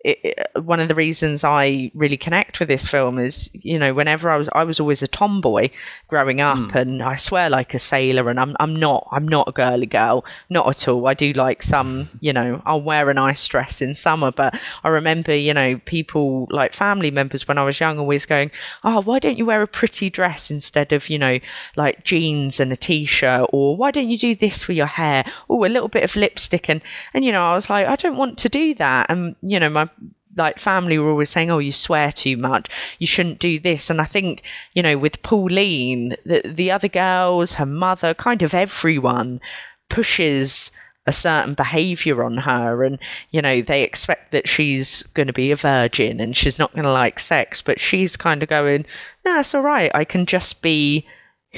it, 0.04 0.20
it, 0.24 0.64
one 0.64 0.80
of 0.80 0.88
the 0.88 0.96
reasons 0.96 1.44
I 1.44 1.92
really 1.94 2.18
connect 2.18 2.60
with 2.60 2.68
this 2.68 2.88
film 2.88 3.20
is, 3.20 3.50
you 3.54 3.78
know, 3.78 3.94
whenever 3.94 4.30
I 4.30 4.38
was, 4.38 4.50
I 4.54 4.64
was 4.64 4.80
always 4.80 5.02
a 5.02 5.08
tomboy 5.08 5.70
growing 6.08 6.42
up, 6.42 6.58
mm. 6.58 6.76
and 6.76 7.04
I 7.04 7.16
swear 7.16 7.50
like 7.50 7.74
a 7.74 7.80
sailor, 7.80 8.30
and 8.30 8.40
I'm, 8.40 8.56
I'm 8.60 8.76
not, 8.76 9.08
I'm 9.12 9.28
not 9.28 9.48
a 9.48 9.52
girly 9.52 9.86
girl, 9.86 10.26
not 10.50 10.68
at 10.68 10.88
all. 10.88 11.08
I 11.08 11.14
do 11.14 11.34
like 11.34 11.62
some, 11.62 12.08
you 12.20 12.34
know, 12.34 12.62
I'll 12.66 12.82
wear 12.82 13.10
a 13.10 13.14
nice 13.14 13.48
dress 13.48 13.82
in 13.82 13.94
summer, 13.94 14.32
but 14.32 14.60
I 14.84 14.90
remember, 14.90 15.36
you 15.36 15.54
know, 15.54 15.78
people 15.86 16.48
like 16.50 16.74
family 16.74 17.12
members 17.12 17.48
when 17.48 17.58
I 17.58 17.64
was 17.64 17.80
young 17.80 18.00
always 18.00 18.26
going, 18.26 18.52
oh, 18.84 19.02
why 19.02 19.20
don't 19.20 19.38
you 19.38 19.46
wear 19.46 19.62
a 19.62 19.68
pretty 19.68 20.10
dress 20.10 20.50
instead 20.50 20.92
of, 20.92 21.10
you 21.10 21.20
know, 21.20 21.40
like 21.76 22.04
jeans 22.04 22.60
and 22.60 22.72
a 22.72 22.76
t-shirt, 22.76 23.50
or 23.54 23.78
why 23.78 23.92
don't 23.92 24.10
you 24.10 24.18
do 24.18 24.36
this 24.36 24.68
with 24.68 24.78
your 24.78 24.88
hair, 24.88 25.24
or 25.48 25.66
a 25.66 25.70
little 25.70 25.90
bit 25.90 26.04
of 26.04 26.16
lipstick, 26.16 26.70
and 26.70 26.82
and 27.14 27.24
you 27.24 27.32
know, 27.32 27.52
I 27.52 27.54
was 27.56 27.70
like, 27.70 27.86
I 27.86 27.96
don't 27.96 28.18
want 28.18 28.38
to 28.40 28.50
do 28.50 28.74
that, 28.76 29.10
and 29.10 29.36
you 29.42 29.60
know, 29.60 29.70
my 29.70 29.90
like 30.38 30.60
family 30.60 30.98
were 30.98 31.10
always 31.10 31.30
saying, 31.30 31.52
"Oh, 31.52 31.60
you 31.60 31.72
swear 31.72 32.12
too 32.12 32.38
much. 32.38 32.70
You 33.00 33.08
shouldn't 33.08 33.40
do 33.40 33.60
this." 33.60 33.90
And 33.90 34.02
I 34.02 34.06
think 34.06 34.44
you 34.74 34.82
know, 34.84 34.98
with 34.98 35.22
Pauline, 35.24 36.16
the 36.26 36.42
the 36.46 36.72
other 36.72 36.88
girls, 36.88 37.56
her 37.56 37.66
mother, 37.66 38.14
kind 38.14 38.42
of 38.42 38.54
everyone 38.54 39.42
pushes 39.90 40.72
a 41.08 41.12
certain 41.12 41.56
behavior 41.56 42.24
on 42.24 42.38
her 42.38 42.84
and 42.84 43.00
you 43.32 43.42
know 43.42 43.62
they 43.62 43.84
expect 43.84 44.32
that 44.32 44.48
she's 44.48 45.02
going 45.04 45.26
to 45.26 45.34
be 45.34 45.52
a 45.52 45.56
virgin 45.56 46.20
and 46.20 46.38
she's 46.38 46.60
not 46.60 46.72
going 46.74 46.84
to 46.84 46.92
like 46.92 47.20
sex 47.20 47.62
but 47.62 47.80
she's 47.80 48.16
kind 48.16 48.44
of 48.44 48.50
going 48.50 48.86
no 49.26 49.40
it's 49.40 49.56
all 49.56 49.64
right 49.64 49.90
i 49.96 50.06
can 50.06 50.28
just 50.28 50.62
be 50.62 51.06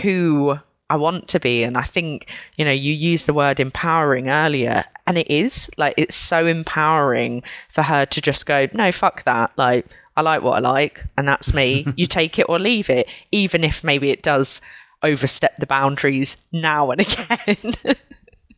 who 0.01 0.57
I 0.93 0.95
want 0.95 1.27
to 1.29 1.39
be. 1.39 1.63
And 1.63 1.75
I 1.75 1.81
think, 1.81 2.27
you 2.55 2.63
know, 2.63 2.71
you 2.71 2.93
used 2.93 3.25
the 3.25 3.33
word 3.33 3.59
empowering 3.59 4.29
earlier, 4.29 4.83
and 5.07 5.17
it 5.17 5.27
is 5.27 5.71
like 5.75 5.95
it's 5.97 6.15
so 6.15 6.45
empowering 6.45 7.41
for 7.69 7.81
her 7.81 8.05
to 8.05 8.21
just 8.21 8.45
go, 8.45 8.67
no, 8.73 8.91
fuck 8.91 9.23
that. 9.23 9.51
Like, 9.57 9.87
I 10.15 10.21
like 10.21 10.43
what 10.43 10.57
I 10.57 10.59
like, 10.59 11.03
and 11.17 11.27
that's 11.27 11.51
me. 11.51 11.87
you 11.95 12.05
take 12.05 12.37
it 12.37 12.47
or 12.47 12.59
leave 12.59 12.91
it, 12.91 13.09
even 13.31 13.63
if 13.63 13.83
maybe 13.83 14.11
it 14.11 14.21
does 14.21 14.61
overstep 15.01 15.57
the 15.57 15.65
boundaries 15.65 16.37
now 16.51 16.91
and 16.91 17.01
again. 17.01 17.73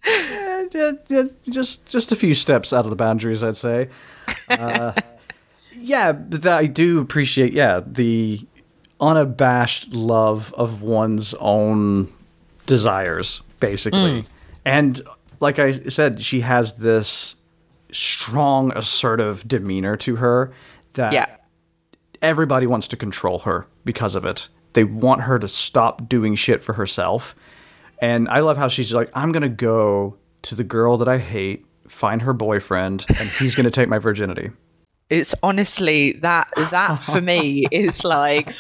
yeah, 0.06 0.66
yeah, 0.74 0.92
yeah, 1.08 1.24
just 1.50 1.86
just 1.86 2.12
a 2.12 2.18
few 2.18 2.36
steps 2.36 2.74
out 2.74 2.84
of 2.86 2.90
the 2.90 2.98
boundaries, 2.98 3.46
I'd 3.46 3.56
say. 3.56 3.88
Uh, 4.50 4.92
yeah, 5.72 6.12
but 6.12 6.42
that 6.42 6.60
I 6.60 6.66
do 6.66 7.00
appreciate. 7.00 7.54
Yeah, 7.54 7.80
the 7.86 8.46
unabashed 9.00 9.94
love 9.94 10.54
of 10.58 10.82
one's 10.82 11.34
own 11.36 12.12
desires, 12.66 13.42
basically. 13.60 14.22
Mm. 14.22 14.30
And 14.66 15.02
like 15.40 15.60
I 15.60 15.72
said, 15.72 16.22
she 16.22 16.42
has 16.42 16.78
this 16.78 17.36
strong, 17.92 18.72
assertive 18.76 19.48
demeanor 19.48 19.96
to 19.98 20.18
her 20.18 20.54
that 20.94 21.14
yeah. 21.14 21.28
everybody 22.22 22.68
wants 22.68 22.88
to 22.90 22.98
control 22.98 23.40
her 23.40 23.68
because 23.84 24.16
of 24.16 24.26
it. 24.26 24.50
They 24.74 24.84
want 24.84 25.22
her 25.22 25.40
to 25.40 25.48
stop 25.48 26.10
doing 26.10 26.36
shit 26.36 26.62
for 26.62 26.74
herself. 26.74 27.36
And 28.00 28.28
I 28.28 28.40
love 28.40 28.58
how 28.58 28.68
she's 28.68 28.94
like, 28.94 29.10
I'm 29.14 29.32
going 29.32 29.44
to 29.44 29.50
go 29.50 30.18
to 30.44 30.56
the 30.56 30.64
girl 30.64 30.98
that 30.98 31.08
I 31.08 31.18
hate, 31.18 31.66
find 31.88 32.22
her 32.22 32.34
boyfriend, 32.34 33.06
and 33.08 33.30
he's 33.30 33.56
going 33.56 33.66
to 33.66 33.72
take 33.72 33.88
my 33.88 34.00
virginity. 34.00 34.52
It's 35.10 35.36
honestly 35.44 36.14
that 36.14 36.50
that 36.72 37.04
for 37.04 37.22
me 37.22 37.66
is 37.72 38.04
like 38.04 38.54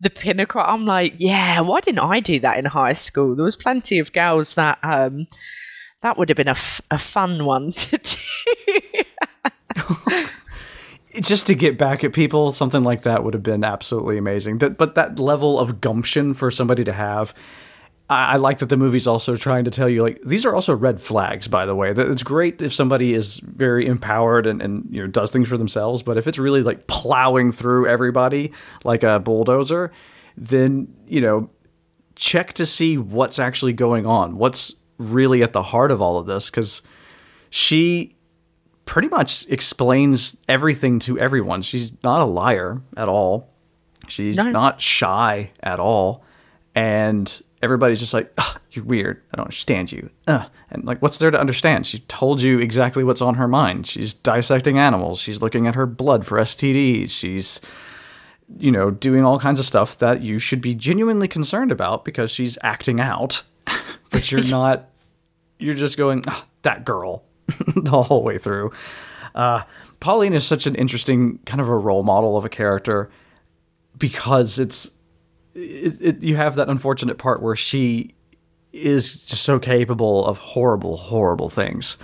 the 0.00 0.10
pinnacle. 0.10 0.60
I'm 0.64 0.86
like, 0.86 1.14
yeah, 1.18 1.60
why 1.60 1.80
didn't 1.80 2.00
I 2.00 2.20
do 2.20 2.38
that 2.40 2.58
in 2.58 2.66
high 2.66 2.92
school? 2.92 3.34
There 3.34 3.44
was 3.44 3.56
plenty 3.56 3.98
of 3.98 4.12
girls 4.12 4.54
that 4.54 4.78
um 4.82 5.26
that 6.02 6.16
would 6.16 6.28
have 6.28 6.36
been 6.36 6.48
a, 6.48 6.52
f- 6.52 6.80
a 6.90 6.98
fun 6.98 7.44
one 7.44 7.70
to 7.72 7.98
do. 7.98 9.02
Just 11.20 11.48
to 11.48 11.54
get 11.54 11.76
back 11.76 12.04
at 12.04 12.12
people, 12.12 12.52
something 12.52 12.84
like 12.84 13.02
that 13.02 13.24
would 13.24 13.34
have 13.34 13.42
been 13.42 13.64
absolutely 13.64 14.18
amazing. 14.18 14.58
But 14.58 14.94
that 14.94 15.18
level 15.18 15.58
of 15.58 15.80
gumption 15.80 16.32
for 16.34 16.50
somebody 16.52 16.84
to 16.84 16.92
have 16.92 17.34
I, 18.10 18.36
like 18.36 18.58
that 18.58 18.70
the 18.70 18.76
movie's 18.78 19.06
also 19.06 19.36
trying 19.36 19.64
to 19.64 19.70
tell 19.70 19.88
you 19.88 20.02
like 20.02 20.22
these 20.22 20.46
are 20.46 20.54
also 20.54 20.74
red 20.74 21.00
flags. 21.00 21.46
By 21.46 21.66
the 21.66 21.74
way, 21.74 21.90
it's 21.90 22.22
great 22.22 22.62
if 22.62 22.72
somebody 22.72 23.12
is 23.12 23.40
very 23.40 23.86
empowered 23.86 24.46
and, 24.46 24.62
and 24.62 24.88
you 24.90 25.02
know 25.02 25.06
does 25.08 25.30
things 25.30 25.48
for 25.48 25.58
themselves, 25.58 26.02
but 26.02 26.16
if 26.16 26.26
it's 26.26 26.38
really 26.38 26.62
like 26.62 26.86
plowing 26.86 27.52
through 27.52 27.86
everybody 27.86 28.52
like 28.82 29.02
a 29.02 29.18
bulldozer, 29.18 29.92
then 30.36 30.94
you 31.06 31.20
know 31.20 31.50
check 32.14 32.54
to 32.54 32.64
see 32.66 32.96
what's 32.96 33.38
actually 33.38 33.74
going 33.74 34.06
on, 34.06 34.38
what's 34.38 34.72
really 34.96 35.42
at 35.42 35.52
the 35.52 35.62
heart 35.62 35.90
of 35.90 36.00
all 36.00 36.18
of 36.18 36.26
this, 36.26 36.50
because 36.50 36.82
she 37.50 38.16
pretty 38.86 39.08
much 39.08 39.46
explains 39.48 40.38
everything 40.48 40.98
to 40.98 41.18
everyone. 41.18 41.60
She's 41.60 41.92
not 42.02 42.22
a 42.22 42.24
liar 42.24 42.80
at 42.96 43.08
all. 43.08 43.52
She's 44.08 44.36
no. 44.36 44.50
not 44.50 44.80
shy 44.80 45.50
at 45.62 45.78
all. 45.78 46.24
And 46.74 47.42
everybody's 47.62 48.00
just 48.00 48.14
like, 48.14 48.32
"You're 48.72 48.84
weird. 48.84 49.22
I 49.32 49.36
don't 49.36 49.46
understand 49.46 49.92
you." 49.92 50.10
Uh. 50.26 50.46
And 50.70 50.84
like, 50.84 51.00
what's 51.00 51.18
there 51.18 51.30
to 51.30 51.40
understand? 51.40 51.86
She 51.86 52.00
told 52.00 52.42
you 52.42 52.58
exactly 52.58 53.02
what's 53.02 53.22
on 53.22 53.36
her 53.36 53.48
mind. 53.48 53.86
She's 53.86 54.12
dissecting 54.14 54.78
animals. 54.78 55.20
She's 55.20 55.40
looking 55.40 55.66
at 55.66 55.74
her 55.74 55.86
blood 55.86 56.26
for 56.26 56.38
STDs. 56.38 57.10
She's, 57.10 57.60
you 58.58 58.70
know, 58.70 58.90
doing 58.90 59.24
all 59.24 59.38
kinds 59.38 59.58
of 59.58 59.64
stuff 59.64 59.98
that 59.98 60.20
you 60.20 60.38
should 60.38 60.60
be 60.60 60.74
genuinely 60.74 61.28
concerned 61.28 61.72
about 61.72 62.04
because 62.04 62.30
she's 62.30 62.58
acting 62.62 63.00
out. 63.00 63.42
but 64.10 64.30
you're 64.30 64.44
not. 64.50 64.90
You're 65.58 65.74
just 65.74 65.96
going, 65.96 66.22
"That 66.62 66.84
girl," 66.84 67.24
the 67.76 68.02
whole 68.02 68.22
way 68.22 68.38
through. 68.38 68.72
Uh, 69.34 69.62
Pauline 70.00 70.34
is 70.34 70.46
such 70.46 70.66
an 70.66 70.74
interesting 70.74 71.38
kind 71.46 71.60
of 71.60 71.68
a 71.68 71.76
role 71.76 72.02
model 72.02 72.36
of 72.36 72.44
a 72.44 72.48
character 72.48 73.10
because 73.96 74.58
it's 74.58 74.90
it, 75.58 75.96
it, 76.00 76.22
you 76.22 76.36
have 76.36 76.54
that 76.56 76.68
unfortunate 76.68 77.18
part 77.18 77.42
where 77.42 77.56
she 77.56 78.14
is 78.72 79.22
just 79.22 79.42
so 79.42 79.58
capable 79.58 80.26
of 80.26 80.38
horrible, 80.38 80.96
horrible 80.96 81.48
things. 81.48 81.96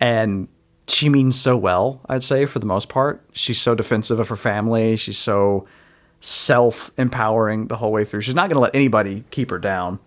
And 0.00 0.48
she 0.88 1.08
means 1.08 1.38
so 1.38 1.56
well, 1.56 2.00
I'd 2.08 2.24
say, 2.24 2.46
for 2.46 2.58
the 2.58 2.66
most 2.66 2.88
part. 2.88 3.22
She's 3.32 3.60
so 3.60 3.74
defensive 3.74 4.18
of 4.18 4.28
her 4.28 4.36
family. 4.36 4.96
She's 4.96 5.18
so 5.18 5.66
self 6.20 6.90
empowering 6.98 7.68
the 7.68 7.76
whole 7.76 7.92
way 7.92 8.04
through. 8.04 8.22
She's 8.22 8.34
not 8.34 8.48
going 8.48 8.56
to 8.56 8.60
let 8.60 8.74
anybody 8.74 9.24
keep 9.30 9.50
her 9.50 9.58
down. 9.58 9.98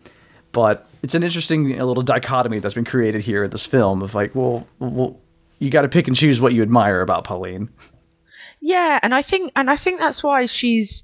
But 0.51 0.88
it's 1.01 1.15
an 1.15 1.23
interesting 1.23 1.77
little 1.79 2.03
dichotomy 2.03 2.59
that's 2.59 2.75
been 2.75 2.86
created 2.86 3.21
here 3.21 3.45
in 3.45 3.49
this 3.49 3.65
film 3.65 4.01
of 4.03 4.13
like, 4.13 4.36
well, 4.36 4.67
well 4.79 5.19
you 5.57 5.71
got 5.71 5.81
to 5.81 5.89
pick 5.89 6.07
and 6.07 6.15
choose 6.15 6.39
what 6.39 6.53
you 6.53 6.61
admire 6.61 7.01
about 7.01 7.23
Pauline. 7.23 7.69
Yeah, 8.61 8.99
and 9.01 9.15
I 9.15 9.21
think, 9.21 9.51
and 9.55 9.69
I 9.69 9.75
think 9.75 9.99
that's 9.99 10.23
why 10.23 10.45
she's 10.45 11.03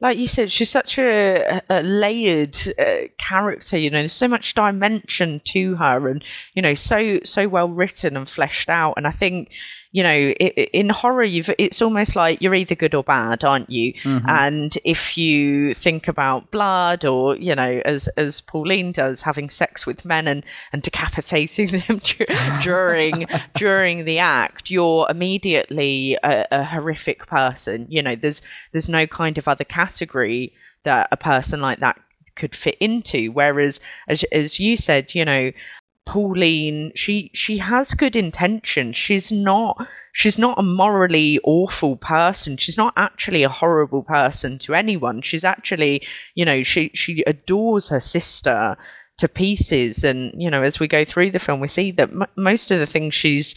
like 0.00 0.16
you 0.16 0.26
said, 0.26 0.50
she's 0.50 0.70
such 0.70 0.98
a, 0.98 1.60
a 1.68 1.82
layered 1.82 2.56
uh, 2.78 3.08
character. 3.18 3.76
You 3.76 3.90
know, 3.90 3.98
there's 3.98 4.12
so 4.12 4.28
much 4.28 4.54
dimension 4.54 5.40
to 5.46 5.76
her, 5.76 6.08
and 6.08 6.24
you 6.54 6.62
know, 6.62 6.74
so 6.74 7.20
so 7.24 7.48
well 7.48 7.68
written 7.68 8.16
and 8.16 8.28
fleshed 8.28 8.70
out. 8.70 8.94
And 8.96 9.06
I 9.06 9.10
think 9.10 9.50
you 9.92 10.04
know, 10.04 10.32
it, 10.38 10.70
in 10.72 10.88
horror, 10.88 11.24
you've 11.24 11.50
it's 11.58 11.82
almost 11.82 12.14
like 12.14 12.40
you're 12.40 12.54
either 12.54 12.76
good 12.76 12.94
or 12.94 13.02
bad, 13.02 13.42
aren't 13.42 13.70
you? 13.70 13.92
Mm-hmm. 13.94 14.28
And 14.28 14.78
if 14.84 15.18
you 15.18 15.74
think 15.74 16.06
about 16.06 16.52
blood, 16.52 17.04
or 17.04 17.36
you 17.36 17.56
know, 17.56 17.82
as 17.84 18.06
as 18.16 18.40
Pauline 18.40 18.92
does, 18.92 19.22
having 19.22 19.50
sex 19.50 19.86
with 19.86 20.04
men 20.04 20.28
and 20.28 20.44
and 20.72 20.82
decapitating 20.82 21.66
them 21.88 22.00
during 22.62 23.26
during 23.56 24.04
the 24.04 24.18
act, 24.18 24.70
you're 24.70 25.08
immediately 25.10 26.16
a, 26.22 26.46
a 26.52 26.64
horrific 26.64 27.26
person. 27.26 27.86
You 27.88 28.02
know, 28.02 28.14
there's 28.14 28.42
there's 28.70 28.88
no 28.88 29.08
kind 29.08 29.38
of 29.38 29.48
other 29.48 29.64
category 29.64 30.52
that 30.84 31.08
a 31.10 31.16
person 31.16 31.60
like 31.60 31.80
that 31.80 32.00
could 32.36 32.54
fit 32.54 32.76
into. 32.78 33.32
Whereas, 33.32 33.80
as 34.08 34.22
as 34.30 34.60
you 34.60 34.76
said, 34.76 35.16
you 35.16 35.24
know, 35.24 35.50
Pauline, 36.06 36.92
she 36.94 37.30
she 37.34 37.58
has 37.58 37.94
good 37.94 38.16
intentions. 38.16 38.96
She's 38.96 39.30
not 39.30 39.86
she's 40.12 40.38
not 40.38 40.58
a 40.58 40.62
morally 40.62 41.38
awful 41.44 41.96
person. 41.96 42.56
She's 42.56 42.76
not 42.76 42.94
actually 42.96 43.42
a 43.42 43.48
horrible 43.48 44.02
person 44.02 44.58
to 44.60 44.74
anyone. 44.74 45.22
She's 45.22 45.44
actually, 45.44 46.02
you 46.34 46.44
know, 46.44 46.62
she 46.62 46.90
she 46.94 47.22
adores 47.26 47.90
her 47.90 48.00
sister 48.00 48.76
to 49.18 49.28
pieces. 49.28 50.02
And 50.02 50.32
you 50.40 50.50
know, 50.50 50.62
as 50.62 50.80
we 50.80 50.88
go 50.88 51.04
through 51.04 51.30
the 51.30 51.38
film, 51.38 51.60
we 51.60 51.68
see 51.68 51.90
that 51.92 52.10
m- 52.10 52.26
most 52.36 52.70
of 52.70 52.78
the 52.78 52.86
things 52.86 53.14
she's 53.14 53.54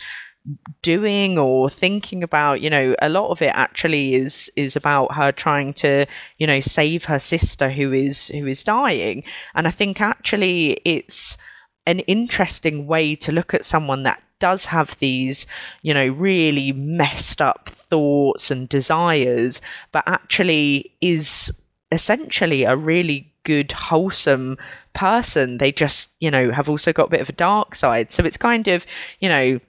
doing 0.82 1.38
or 1.38 1.70
thinking 1.70 2.22
about 2.22 2.60
you 2.60 2.70
know 2.70 2.96
a 3.02 3.08
lot 3.08 3.30
of 3.30 3.41
it 3.41 3.52
actually 3.56 4.14
is 4.14 4.52
is 4.58 4.76
about 4.76 5.16
her 5.16 5.32
trying 5.32 5.72
to 5.72 6.06
you 6.38 6.46
know 6.46 6.60
save 6.60 7.06
her 7.06 7.18
sister 7.18 7.70
who 7.70 7.94
is 7.94 8.28
who 8.28 8.46
is 8.46 8.62
dying 8.62 9.24
and 9.56 9.70
i 9.70 9.72
think 9.72 10.02
actually 10.02 10.82
it's 10.84 11.38
an 11.86 11.99
interesting 11.99 12.88
way 12.88 13.15
to 13.15 13.31
look 13.31 13.53
at 13.53 13.65
someone 13.65 14.03
that 14.03 14.21
does 14.39 14.67
have 14.67 14.97
these, 14.99 15.47
you 15.81 15.93
know, 15.93 16.07
really 16.07 16.71
messed 16.71 17.41
up 17.41 17.69
thoughts 17.69 18.51
and 18.51 18.67
desires, 18.67 19.61
but 19.91 20.03
actually 20.05 20.91
is 21.01 21.51
essentially 21.91 22.63
a 22.63 22.75
really 22.75 23.31
good, 23.43 23.71
wholesome 23.71 24.57
person. 24.93 25.59
They 25.59 25.71
just, 25.71 26.13
you 26.19 26.31
know, 26.31 26.51
have 26.51 26.69
also 26.69 26.91
got 26.91 27.07
a 27.07 27.11
bit 27.11 27.21
of 27.21 27.29
a 27.29 27.34
dark 27.34 27.75
side. 27.75 28.11
So 28.11 28.25
it's 28.25 28.38
kind 28.38 28.67
of, 28.67 28.86
you 29.19 29.29
know, 29.29 29.59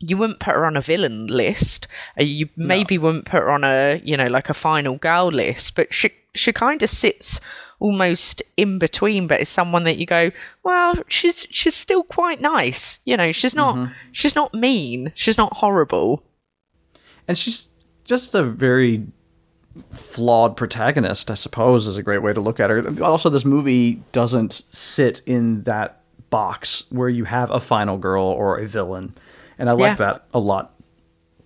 you 0.00 0.16
wouldn't 0.16 0.40
put 0.40 0.54
her 0.54 0.66
on 0.66 0.76
a 0.76 0.82
villain 0.82 1.26
list. 1.28 1.86
Uh, 2.18 2.24
you 2.24 2.48
maybe 2.56 2.96
no. 2.96 3.04
wouldn't 3.04 3.26
put 3.26 3.40
her 3.40 3.50
on 3.50 3.64
a, 3.64 4.00
you 4.04 4.16
know, 4.16 4.26
like 4.26 4.48
a 4.48 4.54
final 4.54 4.96
girl 4.96 5.28
list, 5.28 5.76
but 5.76 5.94
she 5.94 6.10
she 6.34 6.52
kind 6.52 6.82
of 6.82 6.90
sits 6.90 7.40
almost 7.84 8.42
in 8.56 8.78
between, 8.78 9.26
but 9.26 9.42
is 9.42 9.50
someone 9.50 9.84
that 9.84 9.98
you 9.98 10.06
go, 10.06 10.30
well, 10.62 10.94
she's 11.06 11.46
she's 11.50 11.74
still 11.74 12.02
quite 12.02 12.40
nice. 12.40 12.98
You 13.04 13.14
know, 13.14 13.30
she's 13.30 13.54
not 13.54 13.74
mm-hmm. 13.74 13.92
she's 14.10 14.34
not 14.34 14.54
mean. 14.54 15.12
She's 15.14 15.36
not 15.36 15.54
horrible. 15.58 16.24
And 17.28 17.36
she's 17.36 17.68
just 18.04 18.34
a 18.34 18.42
very 18.42 19.06
flawed 19.90 20.56
protagonist, 20.56 21.30
I 21.30 21.34
suppose, 21.34 21.86
is 21.86 21.98
a 21.98 22.02
great 22.02 22.22
way 22.22 22.32
to 22.32 22.40
look 22.40 22.58
at 22.58 22.70
her. 22.70 23.04
Also, 23.04 23.28
this 23.28 23.44
movie 23.44 24.02
doesn't 24.12 24.62
sit 24.70 25.20
in 25.26 25.62
that 25.62 26.00
box 26.30 26.84
where 26.88 27.10
you 27.10 27.24
have 27.24 27.50
a 27.50 27.60
final 27.60 27.98
girl 27.98 28.24
or 28.24 28.58
a 28.58 28.66
villain. 28.66 29.12
And 29.58 29.68
I 29.68 29.72
like 29.72 29.98
yeah. 29.98 30.06
that 30.06 30.24
a 30.32 30.38
lot. 30.38 30.72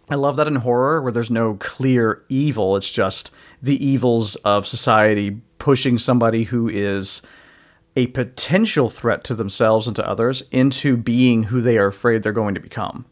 I 0.08 0.14
love 0.14 0.36
that 0.36 0.46
in 0.46 0.54
horror 0.54 1.02
where 1.02 1.12
there's 1.12 1.32
no 1.32 1.54
clear 1.54 2.22
evil. 2.28 2.76
It's 2.76 2.90
just 2.90 3.32
the 3.62 3.84
evils 3.84 4.36
of 4.36 4.66
society 4.66 5.40
pushing 5.58 5.98
somebody 5.98 6.44
who 6.44 6.68
is 6.68 7.22
a 7.96 8.06
potential 8.08 8.88
threat 8.88 9.24
to 9.24 9.34
themselves 9.34 9.86
and 9.86 9.96
to 9.96 10.08
others 10.08 10.42
into 10.52 10.96
being 10.96 11.44
who 11.44 11.60
they 11.60 11.78
are 11.78 11.88
afraid 11.88 12.22
they're 12.22 12.32
going 12.32 12.54
to 12.54 12.60
become. 12.60 13.04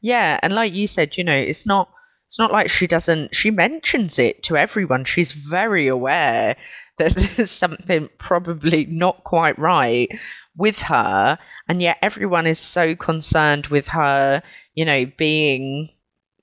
Yeah, 0.00 0.38
and 0.42 0.54
like 0.54 0.72
you 0.72 0.86
said, 0.86 1.16
you 1.16 1.24
know, 1.24 1.34
it's 1.34 1.66
not 1.66 1.88
it's 2.26 2.38
not 2.38 2.52
like 2.52 2.68
she 2.68 2.86
doesn't 2.86 3.34
she 3.34 3.50
mentions 3.50 4.18
it 4.18 4.42
to 4.42 4.56
everyone 4.56 5.04
she's 5.04 5.32
very 5.32 5.86
aware 5.86 6.56
that 6.98 7.14
there's 7.36 7.50
something 7.50 8.08
probably 8.18 8.86
not 8.86 9.22
quite 9.24 9.58
right 9.58 10.08
with 10.56 10.82
her 10.82 11.38
and 11.68 11.82
yet 11.82 11.98
everyone 12.02 12.46
is 12.46 12.58
so 12.58 12.96
concerned 12.96 13.66
with 13.68 13.88
her 13.88 14.42
you 14.74 14.84
know 14.84 15.04
being 15.16 15.88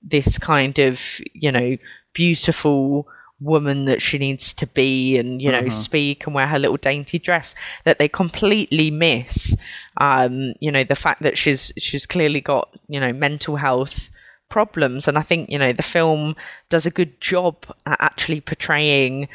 this 0.02 0.38
kind 0.38 0.78
of 0.78 1.20
you 1.34 1.52
know 1.52 1.76
beautiful 2.14 3.08
woman 3.42 3.84
that 3.86 4.02
she 4.02 4.18
needs 4.18 4.54
to 4.54 4.66
be 4.66 5.16
and 5.18 5.42
you 5.42 5.50
know 5.50 5.68
speak 5.68 6.26
and 6.26 6.34
wear 6.34 6.46
her 6.46 6.58
little 6.58 6.76
dainty 6.76 7.18
dress 7.18 7.54
that 7.84 7.98
they 7.98 8.08
completely 8.08 8.90
miss. 8.90 9.56
Um 9.98 10.54
you 10.60 10.70
know 10.70 10.84
the 10.84 10.94
fact 10.94 11.22
that 11.22 11.38
she's 11.38 11.72
she's 11.76 12.06
clearly 12.06 12.40
got 12.40 12.68
you 12.88 13.00
know 13.00 13.12
mental 13.12 13.56
health 13.56 14.10
problems. 14.48 15.08
And 15.08 15.18
i 15.18 15.22
think 15.22 15.50
you 15.50 15.58
know 15.58 15.72
the 15.72 15.82
film 15.82 16.36
does 16.68 16.86
a 16.86 16.90
good 16.90 17.20
job 17.20 17.64
at 17.86 18.00
actually 18.00 18.40
portraying 18.40 19.28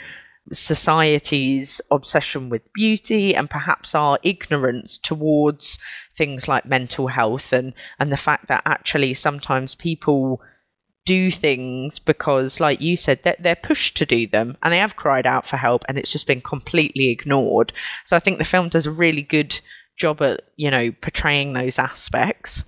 society's 0.51 1.81
obsession 1.91 2.49
with 2.49 2.71
beauty 2.73 3.35
and 3.35 3.49
perhaps 3.49 3.93
our 3.93 4.17
ignorance 4.23 4.97
towards 4.97 5.77
things 6.15 6.47
like 6.47 6.65
mental 6.65 7.07
health 7.07 7.51
and 7.51 7.73
and 7.99 8.11
the 8.11 8.17
fact 8.17 8.47
that 8.47 8.61
actually 8.65 9.13
sometimes 9.13 9.75
people 9.75 10.41
do 11.07 11.31
things 11.31 11.99
because 11.99 12.59
like 12.59 12.81
you 12.81 12.97
said 12.97 13.23
they're, 13.23 13.37
they're 13.39 13.55
pushed 13.55 13.95
to 13.95 14.05
do 14.05 14.27
them 14.27 14.57
and 14.61 14.73
they 14.73 14.77
have 14.77 14.97
cried 14.97 15.25
out 15.25 15.45
for 15.45 15.55
help 15.55 15.85
and 15.87 15.97
it's 15.97 16.11
just 16.11 16.27
been 16.27 16.41
completely 16.41 17.07
ignored. 17.09 17.71
So 18.03 18.15
i 18.15 18.19
think 18.19 18.37
the 18.37 18.45
film 18.45 18.67
does 18.67 18.85
a 18.85 18.91
really 18.91 19.21
good 19.21 19.59
job 19.95 20.21
at 20.21 20.41
you 20.57 20.69
know 20.69 20.91
portraying 21.01 21.53
those 21.53 21.79
aspects. 21.79 22.63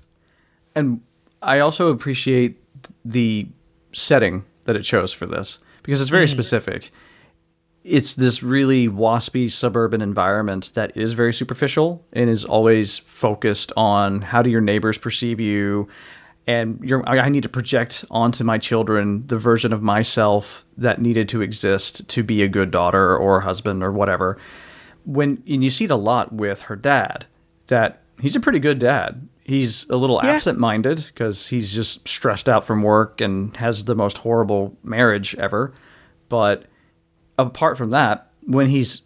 And 0.74 1.02
I 1.42 1.60
also 1.60 1.90
appreciate 1.90 2.58
the 3.04 3.48
setting 3.92 4.46
that 4.64 4.76
it 4.76 4.84
chose 4.84 5.14
for 5.14 5.26
this 5.26 5.60
because 5.84 6.00
it's 6.00 6.10
very 6.10 6.26
mm. 6.26 6.32
specific. 6.32 6.92
It's 7.84 8.16
this 8.16 8.44
really 8.44 8.88
waspy 8.88 9.50
suburban 9.50 10.02
environment 10.02 10.72
that 10.76 10.96
is 10.96 11.14
very 11.14 11.34
superficial 11.34 12.06
and 12.14 12.30
is 12.30 12.46
always 12.46 12.98
focused 12.98 13.72
on 13.76 14.22
how 14.22 14.42
do 14.42 14.50
your 14.50 14.62
neighbors 14.62 14.98
perceive 14.98 15.40
you 15.40 15.88
and 16.50 16.80
you're, 16.84 17.08
I 17.08 17.30
need 17.30 17.43
to 17.43 17.50
project 17.50 18.04
onto 18.10 18.43
my 18.43 18.58
children 18.58 19.24
the 19.28 19.38
version 19.38 19.72
of 19.72 19.84
myself 19.84 20.66
that 20.78 21.00
needed 21.00 21.30
to 21.30 21.41
exist 21.43 22.08
to 22.10 22.24
be 22.24 22.41
a 22.41 22.47
good 22.47 22.72
daughter 22.72 23.16
or 23.16 23.41
husband 23.41 23.84
or 23.84 23.91
whatever. 23.91 24.36
When 25.06 25.43
and 25.47 25.64
you 25.64 25.70
see 25.70 25.86
it 25.86 25.91
a 25.91 25.95
lot 25.95 26.34
with 26.34 26.62
her 26.62 26.76
dad 26.76 27.26
that 27.68 28.02
he's 28.20 28.36
a 28.36 28.39
pretty 28.39 28.58
good 28.60 28.80
dad. 28.80 29.28
He's 29.43 29.88
a 29.89 29.95
little 29.95 30.20
Yeah. 30.24 30.32
absent-minded 30.32 31.06
because 31.14 31.47
he's 31.50 31.74
just 31.74 32.08
stressed 32.08 32.50
out 32.50 32.66
from 32.66 32.82
work 32.84 33.22
and 33.22 33.56
has 33.58 33.86
the 33.86 33.95
most 33.95 34.18
horrible 34.20 34.76
marriage 34.84 35.36
ever. 35.36 35.72
But 36.30 36.66
apart 37.38 37.78
from 37.78 37.91
that, 37.91 38.32
when 38.45 38.68
he's 38.68 39.02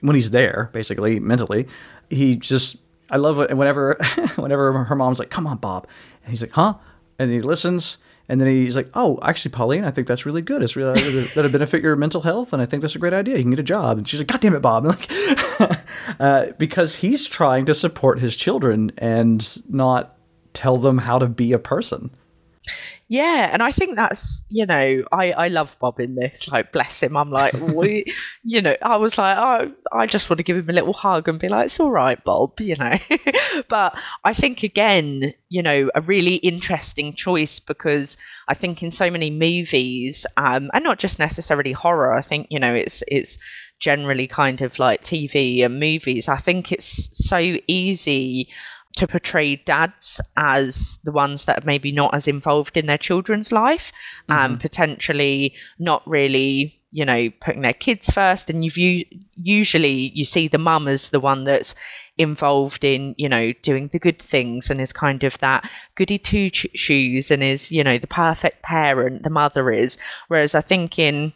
when 0.00 0.16
he's 0.16 0.30
there, 0.30 0.70
basically 0.72 1.20
mentally, 1.20 1.68
he 2.08 2.34
just 2.36 2.78
I 3.12 3.16
love 3.16 3.38
it. 3.40 3.56
Whenever 3.56 3.96
whenever 4.36 4.72
her 4.84 4.96
mom's 4.96 5.18
like, 5.18 5.30
"Come 5.30 5.46
on, 5.46 5.56
Bob," 5.58 5.86
and 6.22 6.30
he's 6.30 6.42
like, 6.42 6.52
"Huh," 6.52 6.74
and 7.18 7.30
he 7.30 7.40
listens. 7.40 7.98
And 8.28 8.40
then 8.40 8.46
he's 8.46 8.76
like, 8.76 8.88
"Oh, 8.94 9.18
actually, 9.22 9.50
Pauline, 9.50 9.84
I 9.84 9.90
think 9.90 10.06
that's 10.06 10.24
really 10.24 10.40
good. 10.40 10.62
It's 10.62 10.76
really 10.76 10.92
that'll 11.34 11.50
benefit 11.50 11.82
your 11.82 11.96
mental 11.96 12.20
health, 12.20 12.52
and 12.52 12.62
I 12.62 12.64
think 12.64 12.80
that's 12.80 12.94
a 12.94 13.00
great 13.00 13.12
idea. 13.12 13.36
You 13.36 13.42
can 13.42 13.50
get 13.50 13.58
a 13.58 13.64
job." 13.64 13.98
And 13.98 14.06
she's 14.06 14.20
like, 14.20 14.28
"God 14.28 14.40
damn 14.40 14.54
it, 14.54 14.60
Bob!" 14.60 14.84
like, 14.86 15.10
uh, 16.20 16.46
because 16.56 16.96
he's 16.96 17.26
trying 17.26 17.66
to 17.66 17.74
support 17.74 18.20
his 18.20 18.36
children 18.36 18.92
and 18.98 19.60
not 19.68 20.16
tell 20.52 20.76
them 20.76 20.98
how 20.98 21.18
to 21.18 21.26
be 21.26 21.52
a 21.52 21.58
person. 21.58 22.10
Yeah, 23.08 23.50
and 23.52 23.62
I 23.62 23.72
think 23.72 23.96
that's 23.96 24.44
you 24.48 24.66
know 24.66 25.02
I 25.10 25.32
I 25.32 25.48
love 25.48 25.76
Bob 25.80 25.98
in 25.98 26.14
this. 26.14 26.48
Like 26.48 26.72
bless 26.72 27.02
him. 27.02 27.16
I'm 27.16 27.30
like 27.30 27.52
we, 27.60 28.04
you 28.44 28.62
know 28.62 28.76
I 28.82 28.96
was 28.96 29.18
like 29.18 29.36
oh 29.36 29.72
I 29.92 30.06
just 30.06 30.30
want 30.30 30.38
to 30.38 30.44
give 30.44 30.56
him 30.56 30.70
a 30.70 30.72
little 30.72 30.92
hug 30.92 31.28
and 31.28 31.38
be 31.38 31.48
like 31.48 31.66
it's 31.66 31.80
all 31.80 31.90
right 31.90 32.22
Bob 32.22 32.60
you 32.60 32.76
know. 32.76 32.96
but 33.68 33.98
I 34.24 34.32
think 34.32 34.62
again 34.62 35.34
you 35.48 35.62
know 35.62 35.90
a 35.94 36.00
really 36.02 36.36
interesting 36.36 37.14
choice 37.14 37.58
because 37.58 38.16
I 38.46 38.54
think 38.54 38.82
in 38.82 38.90
so 38.90 39.10
many 39.10 39.30
movies 39.30 40.26
um 40.36 40.70
and 40.72 40.84
not 40.84 40.98
just 40.98 41.18
necessarily 41.18 41.72
horror. 41.72 42.14
I 42.14 42.20
think 42.20 42.46
you 42.50 42.60
know 42.60 42.74
it's 42.74 43.02
it's 43.08 43.38
generally 43.80 44.26
kind 44.26 44.60
of 44.60 44.78
like 44.78 45.02
TV 45.02 45.64
and 45.64 45.80
movies. 45.80 46.28
I 46.28 46.36
think 46.36 46.70
it's 46.70 47.26
so 47.26 47.56
easy 47.66 48.50
to 48.96 49.06
portray 49.06 49.56
dads 49.56 50.20
as 50.36 50.98
the 51.04 51.12
ones 51.12 51.44
that 51.44 51.62
are 51.62 51.66
maybe 51.66 51.92
not 51.92 52.14
as 52.14 52.26
involved 52.26 52.76
in 52.76 52.86
their 52.86 52.98
children's 52.98 53.52
life 53.52 53.92
and 54.28 54.60
potentially 54.60 55.54
not 55.78 56.02
really 56.06 56.80
you 56.92 57.04
know 57.04 57.30
putting 57.40 57.62
their 57.62 57.72
kids 57.72 58.10
first. 58.10 58.50
And 58.50 58.64
you've 58.64 58.76
u- 58.76 59.06
usually 59.36 60.10
you 60.14 60.24
see 60.24 60.48
the 60.48 60.58
mum 60.58 60.88
as 60.88 61.10
the 61.10 61.20
one 61.20 61.44
that's 61.44 61.74
involved 62.18 62.84
in 62.84 63.14
you 63.16 63.28
know 63.28 63.52
doing 63.62 63.88
the 63.88 63.98
good 63.98 64.18
things 64.18 64.70
and 64.70 64.80
is 64.80 64.92
kind 64.92 65.24
of 65.24 65.38
that 65.38 65.68
goody 65.94 66.18
two 66.18 66.50
shoes 66.52 67.30
and 67.30 67.42
is 67.42 67.72
you 67.72 67.82
know 67.82 67.96
the 67.96 68.06
perfect 68.06 68.62
parent 68.62 69.22
the 69.22 69.30
mother 69.30 69.70
is. 69.70 69.98
Whereas 70.28 70.54
i 70.54 70.60
think 70.60 70.98
in 70.98 71.32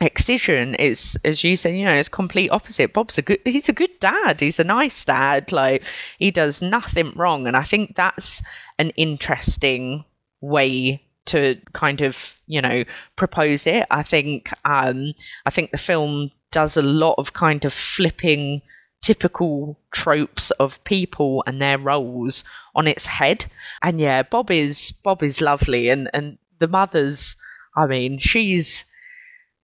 excision 0.00 0.76
is 0.76 1.18
as 1.24 1.42
you 1.42 1.56
said 1.56 1.74
you 1.74 1.84
know 1.84 1.92
it's 1.92 2.08
complete 2.08 2.50
opposite. 2.50 2.92
Bob's 2.92 3.18
a 3.18 3.22
good 3.22 3.40
he's 3.44 3.68
a 3.68 3.72
good 3.72 3.98
dad. 4.00 4.40
He's 4.40 4.60
a 4.60 4.64
nice 4.64 5.04
dad. 5.04 5.50
Like 5.50 5.84
he 6.18 6.30
does 6.30 6.62
nothing 6.62 7.12
wrong. 7.16 7.46
And 7.46 7.56
i 7.56 7.64
think 7.64 7.96
that's 7.96 8.42
an 8.78 8.90
interesting 8.90 10.04
way 10.40 11.02
to 11.26 11.60
kind 11.72 12.00
of 12.00 12.38
you 12.46 12.60
know 12.60 12.84
propose 13.16 13.66
it. 13.66 13.86
I 13.90 14.02
think 14.02 14.50
um 14.64 15.14
i 15.44 15.50
think 15.50 15.72
the 15.72 15.78
film 15.78 16.30
does 16.50 16.76
a 16.76 16.82
lot 16.82 17.16
of 17.18 17.32
kind 17.32 17.64
of 17.64 17.72
flipping 17.72 18.62
typical 19.02 19.78
tropes 19.90 20.50
of 20.52 20.82
people 20.84 21.44
and 21.46 21.60
their 21.60 21.78
roles 21.78 22.44
on 22.74 22.86
its 22.86 23.06
head. 23.06 23.46
And 23.82 24.00
yeah 24.00 24.22
bob 24.22 24.50
is 24.52 24.92
bob 24.92 25.24
is 25.24 25.40
lovely. 25.40 25.88
And 25.88 26.08
and 26.14 26.38
the 26.60 26.68
mother's 26.68 27.34
i 27.76 27.86
mean 27.86 28.18
she's 28.18 28.84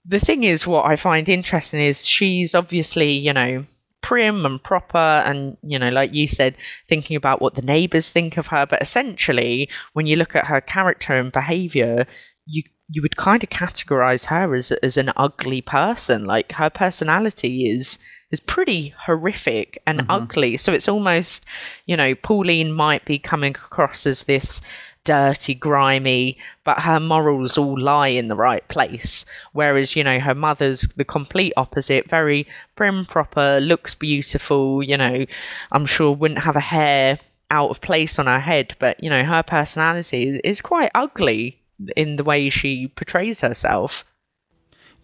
the 0.04 0.20
thing 0.20 0.44
is, 0.44 0.66
what 0.66 0.86
I 0.86 0.96
find 0.96 1.28
interesting 1.28 1.80
is 1.80 2.06
she's 2.06 2.54
obviously, 2.54 3.12
you 3.12 3.32
know, 3.32 3.62
prim 4.02 4.44
and 4.44 4.62
proper, 4.62 4.98
and, 4.98 5.56
you 5.62 5.78
know, 5.78 5.88
like 5.88 6.12
you 6.12 6.28
said, 6.28 6.56
thinking 6.86 7.16
about 7.16 7.40
what 7.40 7.54
the 7.54 7.62
neighbors 7.62 8.10
think 8.10 8.36
of 8.36 8.48
her. 8.48 8.66
But 8.66 8.82
essentially, 8.82 9.68
when 9.94 10.06
you 10.06 10.16
look 10.16 10.36
at 10.36 10.46
her 10.46 10.60
character 10.60 11.14
and 11.14 11.32
behavior, 11.32 12.06
you 12.46 12.62
you 12.90 13.00
would 13.00 13.16
kind 13.16 13.42
of 13.42 13.48
categorize 13.48 14.26
her 14.26 14.54
as 14.54 14.70
as 14.70 14.98
an 14.98 15.10
ugly 15.16 15.62
person. 15.62 16.26
Like 16.26 16.52
her 16.52 16.68
personality 16.68 17.70
is 17.70 17.98
is 18.30 18.40
pretty 18.40 18.94
horrific 19.06 19.80
and 19.86 20.00
mm-hmm. 20.00 20.10
ugly. 20.10 20.56
So 20.58 20.72
it's 20.72 20.88
almost, 20.88 21.46
you 21.86 21.96
know, 21.96 22.14
Pauline 22.14 22.72
might 22.72 23.04
be 23.04 23.18
coming 23.18 23.52
across 23.52 24.06
as 24.06 24.24
this 24.24 24.60
dirty, 25.04 25.54
grimy, 25.54 26.36
but 26.64 26.80
her 26.80 26.98
morals 26.98 27.56
all 27.56 27.78
lie 27.78 28.08
in 28.08 28.28
the 28.28 28.36
right 28.36 28.66
place. 28.68 29.24
Whereas, 29.52 29.94
you 29.94 30.02
know, 30.02 30.18
her 30.18 30.34
mother's 30.34 30.82
the 30.96 31.04
complete 31.04 31.52
opposite, 31.56 32.08
very 32.08 32.46
prim, 32.74 33.04
proper, 33.04 33.60
looks 33.60 33.94
beautiful, 33.94 34.82
you 34.82 34.96
know, 34.96 35.26
I'm 35.72 35.86
sure 35.86 36.12
wouldn't 36.12 36.40
have 36.40 36.56
a 36.56 36.60
hair 36.60 37.18
out 37.50 37.70
of 37.70 37.80
place 37.80 38.18
on 38.18 38.26
her 38.26 38.40
head, 38.40 38.74
but, 38.78 39.02
you 39.02 39.10
know, 39.10 39.22
her 39.22 39.42
personality 39.42 40.40
is 40.42 40.60
quite 40.60 40.90
ugly 40.94 41.60
in 41.96 42.16
the 42.16 42.24
way 42.24 42.48
she 42.50 42.88
portrays 42.88 43.40
herself. 43.40 44.04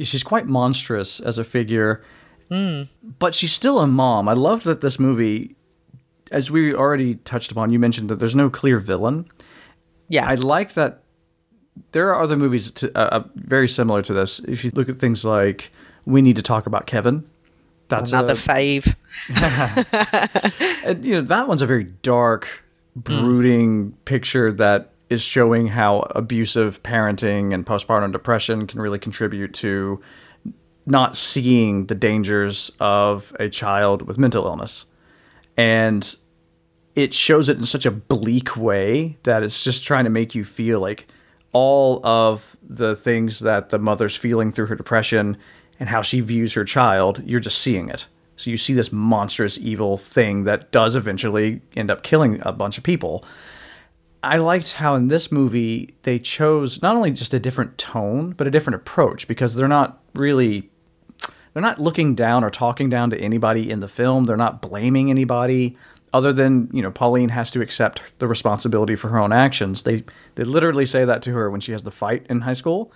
she's 0.00 0.22
quite 0.22 0.46
monstrous 0.46 1.20
as 1.20 1.38
a 1.38 1.44
figure, 1.44 2.02
hmm. 2.48 2.82
but 3.18 3.34
she's 3.34 3.52
still 3.52 3.80
a 3.80 3.86
mom. 3.86 4.28
I 4.28 4.32
love 4.32 4.64
that 4.64 4.80
this 4.80 4.98
movie, 4.98 5.56
as 6.30 6.50
we 6.50 6.74
already 6.74 7.16
touched 7.16 7.52
upon, 7.52 7.70
you 7.70 7.78
mentioned 7.78 8.08
that 8.08 8.16
there's 8.16 8.36
no 8.36 8.48
clear 8.48 8.78
villain. 8.78 9.26
Yeah. 10.10 10.28
I 10.28 10.34
like 10.34 10.74
that. 10.74 11.02
There 11.92 12.12
are 12.12 12.22
other 12.22 12.36
movies 12.36 12.70
to, 12.72 12.90
uh, 12.98 13.20
uh, 13.20 13.24
very 13.36 13.68
similar 13.68 14.02
to 14.02 14.12
this. 14.12 14.40
If 14.40 14.64
you 14.64 14.72
look 14.74 14.90
at 14.90 14.96
things 14.96 15.24
like 15.24 15.72
We 16.04 16.20
Need 16.20 16.36
to 16.36 16.42
Talk 16.42 16.66
About 16.66 16.86
Kevin, 16.86 17.24
that's 17.88 18.12
Another 18.12 18.34
a, 18.34 18.36
fave. 18.36 18.94
and, 20.84 21.04
you 21.04 21.14
know 21.14 21.22
that 21.22 21.48
one's 21.48 21.62
a 21.62 21.66
very 21.66 21.84
dark, 21.84 22.64
brooding 22.94 23.92
picture 24.04 24.52
that 24.52 24.92
is 25.08 25.22
showing 25.22 25.66
how 25.66 26.00
abusive 26.14 26.82
parenting 26.84 27.52
and 27.52 27.66
postpartum 27.66 28.12
depression 28.12 28.66
can 28.66 28.80
really 28.80 28.98
contribute 28.98 29.52
to 29.54 30.00
not 30.86 31.16
seeing 31.16 31.86
the 31.86 31.94
dangers 31.94 32.70
of 32.78 33.34
a 33.40 33.48
child 33.48 34.02
with 34.02 34.18
mental 34.18 34.44
illness. 34.44 34.86
And 35.56 36.14
it 36.94 37.14
shows 37.14 37.48
it 37.48 37.56
in 37.56 37.64
such 37.64 37.86
a 37.86 37.90
bleak 37.90 38.56
way 38.56 39.16
that 39.22 39.42
it's 39.42 39.62
just 39.62 39.84
trying 39.84 40.04
to 40.04 40.10
make 40.10 40.34
you 40.34 40.44
feel 40.44 40.80
like 40.80 41.06
all 41.52 42.04
of 42.04 42.56
the 42.62 42.94
things 42.94 43.40
that 43.40 43.70
the 43.70 43.78
mother's 43.78 44.16
feeling 44.16 44.52
through 44.52 44.66
her 44.66 44.76
depression 44.76 45.36
and 45.78 45.88
how 45.88 46.02
she 46.02 46.20
views 46.20 46.54
her 46.54 46.64
child, 46.64 47.22
you're 47.24 47.40
just 47.40 47.58
seeing 47.58 47.88
it. 47.88 48.06
So 48.36 48.50
you 48.50 48.56
see 48.56 48.72
this 48.72 48.92
monstrous 48.92 49.58
evil 49.58 49.98
thing 49.98 50.44
that 50.44 50.70
does 50.72 50.96
eventually 50.96 51.60
end 51.76 51.90
up 51.90 52.02
killing 52.02 52.40
a 52.42 52.52
bunch 52.52 52.78
of 52.78 52.84
people. 52.84 53.24
I 54.22 54.36
liked 54.36 54.74
how 54.74 54.94
in 54.94 55.08
this 55.08 55.32
movie 55.32 55.94
they 56.02 56.18
chose 56.18 56.82
not 56.82 56.96
only 56.96 57.10
just 57.10 57.34
a 57.34 57.40
different 57.40 57.78
tone, 57.78 58.32
but 58.32 58.46
a 58.46 58.50
different 58.50 58.76
approach 58.76 59.26
because 59.26 59.54
they're 59.54 59.68
not 59.68 60.00
really 60.14 60.70
they're 61.52 61.62
not 61.62 61.80
looking 61.80 62.14
down 62.14 62.44
or 62.44 62.50
talking 62.50 62.88
down 62.88 63.10
to 63.10 63.18
anybody 63.18 63.70
in 63.70 63.80
the 63.80 63.88
film. 63.88 64.24
They're 64.24 64.36
not 64.36 64.62
blaming 64.62 65.10
anybody 65.10 65.76
other 66.12 66.32
than, 66.32 66.68
you 66.72 66.82
know, 66.82 66.90
Pauline 66.90 67.28
has 67.30 67.50
to 67.52 67.60
accept 67.60 68.02
the 68.18 68.26
responsibility 68.26 68.96
for 68.96 69.08
her 69.08 69.18
own 69.18 69.32
actions. 69.32 69.84
They 69.84 70.04
they 70.34 70.44
literally 70.44 70.86
say 70.86 71.04
that 71.04 71.22
to 71.22 71.32
her 71.32 71.50
when 71.50 71.60
she 71.60 71.72
has 71.72 71.82
the 71.82 71.90
fight 71.90 72.26
in 72.28 72.42
high 72.42 72.54
school. 72.54 72.92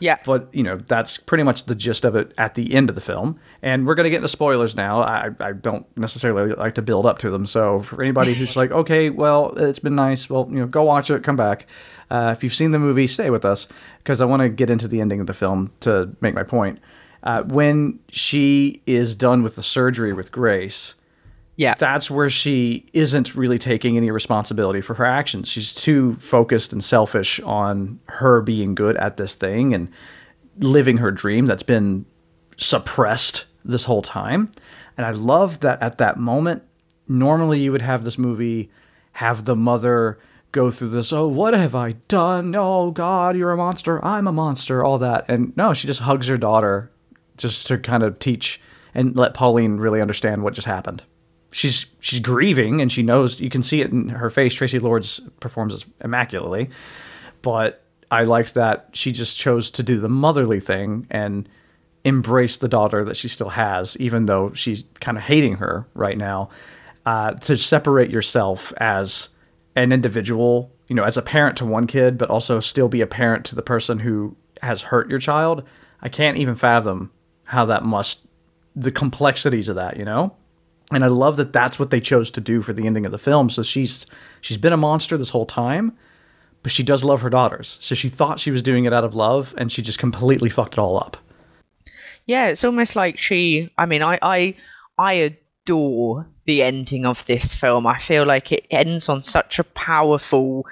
Yeah. 0.00 0.18
But, 0.24 0.48
you 0.52 0.62
know, 0.62 0.76
that's 0.76 1.18
pretty 1.18 1.42
much 1.42 1.64
the 1.64 1.74
gist 1.74 2.04
of 2.04 2.14
it 2.14 2.32
at 2.38 2.54
the 2.54 2.74
end 2.74 2.88
of 2.88 2.94
the 2.94 3.00
film. 3.00 3.38
And 3.62 3.86
we're 3.86 3.94
going 3.94 4.04
to 4.04 4.10
get 4.10 4.18
into 4.18 4.28
spoilers 4.28 4.76
now. 4.76 5.02
I, 5.02 5.30
I 5.40 5.52
don't 5.52 5.86
necessarily 5.96 6.52
like 6.52 6.76
to 6.76 6.82
build 6.82 7.06
up 7.06 7.18
to 7.18 7.30
them. 7.30 7.46
So 7.46 7.80
for 7.80 8.02
anybody 8.02 8.34
who's 8.34 8.56
like, 8.56 8.70
okay, 8.82 9.10
well, 9.10 9.54
it's 9.56 9.78
been 9.78 9.96
nice, 9.96 10.30
well, 10.30 10.46
you 10.50 10.60
know, 10.60 10.66
go 10.66 10.84
watch 10.84 11.10
it, 11.10 11.24
come 11.24 11.36
back. 11.36 11.66
Uh, 12.10 12.32
if 12.36 12.42
you've 12.42 12.54
seen 12.54 12.70
the 12.70 12.78
movie, 12.78 13.06
stay 13.06 13.30
with 13.30 13.44
us 13.44 13.68
because 13.98 14.20
I 14.20 14.24
want 14.24 14.40
to 14.40 14.48
get 14.48 14.70
into 14.70 14.88
the 14.88 15.00
ending 15.00 15.20
of 15.20 15.26
the 15.26 15.34
film 15.34 15.72
to 15.80 16.14
make 16.20 16.34
my 16.34 16.44
point. 16.44 16.78
Uh, 17.22 17.42
when 17.42 17.98
she 18.08 18.80
is 18.86 19.14
done 19.14 19.42
with 19.42 19.56
the 19.56 19.62
surgery 19.62 20.12
with 20.12 20.30
Grace, 20.30 20.94
yeah. 21.58 21.74
that's 21.76 22.08
where 22.08 22.30
she 22.30 22.86
isn't 22.92 23.34
really 23.34 23.58
taking 23.58 23.96
any 23.96 24.12
responsibility 24.12 24.80
for 24.80 24.94
her 24.94 25.04
actions. 25.04 25.48
She's 25.48 25.74
too 25.74 26.14
focused 26.14 26.72
and 26.72 26.82
selfish 26.82 27.40
on 27.40 27.98
her 28.06 28.40
being 28.40 28.76
good 28.76 28.96
at 28.96 29.16
this 29.16 29.34
thing 29.34 29.74
and 29.74 29.90
living 30.60 30.98
her 30.98 31.10
dream 31.10 31.46
that's 31.46 31.64
been 31.64 32.06
suppressed 32.58 33.46
this 33.64 33.84
whole 33.84 34.02
time. 34.02 34.52
And 34.96 35.04
I 35.04 35.10
love 35.10 35.58
that 35.60 35.82
at 35.82 35.98
that 35.98 36.16
moment, 36.16 36.62
normally 37.08 37.58
you 37.58 37.72
would 37.72 37.82
have 37.82 38.04
this 38.04 38.18
movie 38.18 38.70
have 39.12 39.44
the 39.44 39.56
mother 39.56 40.20
go 40.52 40.70
through 40.70 40.90
this, 40.90 41.12
oh, 41.12 41.26
what 41.26 41.54
have 41.54 41.74
I 41.74 41.92
done? 42.06 42.54
Oh, 42.54 42.92
God, 42.92 43.36
you're 43.36 43.50
a 43.50 43.56
monster. 43.56 44.02
I'm 44.04 44.28
a 44.28 44.32
monster, 44.32 44.84
all 44.84 44.98
that. 44.98 45.24
And 45.28 45.56
no, 45.56 45.74
she 45.74 45.88
just 45.88 46.00
hugs 46.00 46.28
her 46.28 46.38
daughter 46.38 46.92
just 47.36 47.66
to 47.66 47.78
kind 47.78 48.04
of 48.04 48.20
teach 48.20 48.60
and 48.94 49.16
let 49.16 49.34
Pauline 49.34 49.78
really 49.78 50.00
understand 50.00 50.44
what 50.44 50.54
just 50.54 50.68
happened 50.68 51.02
she's 51.50 51.86
she's 52.00 52.20
grieving 52.20 52.80
and 52.80 52.90
she 52.90 53.02
knows 53.02 53.40
you 53.40 53.50
can 53.50 53.62
see 53.62 53.80
it 53.80 53.90
in 53.90 54.10
her 54.10 54.30
face. 54.30 54.56
Traci 54.56 54.80
Lords 54.80 55.20
performs 55.40 55.84
immaculately, 56.02 56.70
but 57.42 57.82
I 58.10 58.24
liked 58.24 58.54
that 58.54 58.90
she 58.92 59.12
just 59.12 59.36
chose 59.36 59.70
to 59.72 59.82
do 59.82 60.00
the 60.00 60.08
motherly 60.08 60.60
thing 60.60 61.06
and 61.10 61.48
embrace 62.04 62.56
the 62.56 62.68
daughter 62.68 63.04
that 63.04 63.16
she 63.16 63.28
still 63.28 63.50
has, 63.50 63.96
even 63.98 64.26
though 64.26 64.52
she's 64.54 64.84
kind 65.00 65.18
of 65.18 65.24
hating 65.24 65.56
her 65.56 65.86
right 65.94 66.16
now. 66.16 66.48
Uh, 67.04 67.32
to 67.32 67.56
separate 67.56 68.10
yourself 68.10 68.72
as 68.76 69.30
an 69.76 69.92
individual, 69.92 70.70
you 70.88 70.94
know, 70.94 71.04
as 71.04 71.16
a 71.16 71.22
parent 71.22 71.56
to 71.56 71.64
one 71.64 71.86
kid, 71.86 72.18
but 72.18 72.28
also 72.28 72.60
still 72.60 72.88
be 72.88 73.00
a 73.00 73.06
parent 73.06 73.46
to 73.46 73.54
the 73.54 73.62
person 73.62 73.98
who 73.98 74.36
has 74.62 74.82
hurt 74.82 75.08
your 75.08 75.18
child. 75.18 75.66
I 76.02 76.08
can't 76.08 76.36
even 76.36 76.54
fathom 76.54 77.10
how 77.46 77.64
that 77.66 77.84
must 77.84 78.26
the 78.76 78.92
complexities 78.92 79.68
of 79.68 79.76
that, 79.76 79.96
you 79.96 80.04
know? 80.04 80.36
And 80.90 81.04
I 81.04 81.08
love 81.08 81.36
that 81.36 81.52
that's 81.52 81.78
what 81.78 81.90
they 81.90 82.00
chose 82.00 82.30
to 82.32 82.40
do 82.40 82.62
for 82.62 82.72
the 82.72 82.86
ending 82.86 83.04
of 83.04 83.12
the 83.12 83.18
film. 83.18 83.50
So 83.50 83.62
she's 83.62 84.06
she's 84.40 84.58
been 84.58 84.72
a 84.72 84.78
monster 84.78 85.16
this 85.16 85.30
whole 85.30 85.46
time, 85.46 85.96
but 86.62 86.72
she 86.72 86.82
does 86.82 87.04
love 87.04 87.20
her 87.22 87.30
daughters. 87.30 87.78
So 87.80 87.94
she 87.94 88.08
thought 88.08 88.40
she 88.40 88.50
was 88.50 88.62
doing 88.62 88.84
it 88.84 88.92
out 88.92 89.04
of 89.04 89.14
love, 89.14 89.54
and 89.58 89.70
she 89.70 89.82
just 89.82 89.98
completely 89.98 90.48
fucked 90.48 90.74
it 90.74 90.78
all 90.78 90.96
up. 90.98 91.16
Yeah, 92.24 92.48
it's 92.48 92.64
almost 92.64 92.96
like 92.96 93.18
she. 93.18 93.70
I 93.76 93.86
mean, 93.86 94.02
I 94.02 94.18
I 94.22 94.54
I 94.98 95.12
adore 95.14 96.26
the 96.46 96.62
ending 96.62 97.04
of 97.04 97.24
this 97.26 97.54
film. 97.54 97.86
I 97.86 97.98
feel 97.98 98.24
like 98.24 98.52
it 98.52 98.66
ends 98.70 99.08
on 99.08 99.22
such 99.22 99.58
a 99.58 99.64
powerful 99.64 100.66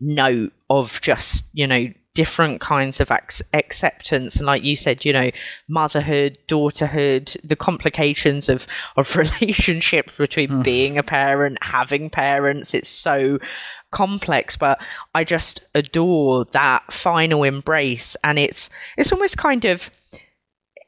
note 0.00 0.52
of 0.68 1.00
just 1.00 1.48
you 1.54 1.66
know 1.66 1.88
different 2.14 2.60
kinds 2.60 3.00
of 3.00 3.10
ac- 3.10 3.44
acceptance. 3.52 4.36
And 4.36 4.46
like 4.46 4.64
you 4.64 4.76
said 4.76 5.04
you 5.04 5.12
know 5.12 5.30
motherhood 5.68 6.38
daughterhood 6.48 7.36
the 7.46 7.56
complications 7.56 8.48
of 8.48 8.66
of 8.96 9.16
relationships 9.16 10.12
between 10.16 10.48
mm. 10.48 10.62
being 10.62 10.98
a 10.98 11.02
parent 11.02 11.58
having 11.62 12.10
parents. 12.10 12.74
It's 12.74 12.88
so 12.88 13.38
complex 13.90 14.56
but 14.56 14.82
i 15.14 15.22
just 15.22 15.60
adore 15.74 16.44
that 16.46 16.92
final 16.92 17.44
embrace. 17.44 18.16
And 18.24 18.38
it's 18.38 18.70
it's 18.96 19.12
almost 19.12 19.36
kind 19.36 19.64
of 19.64 19.90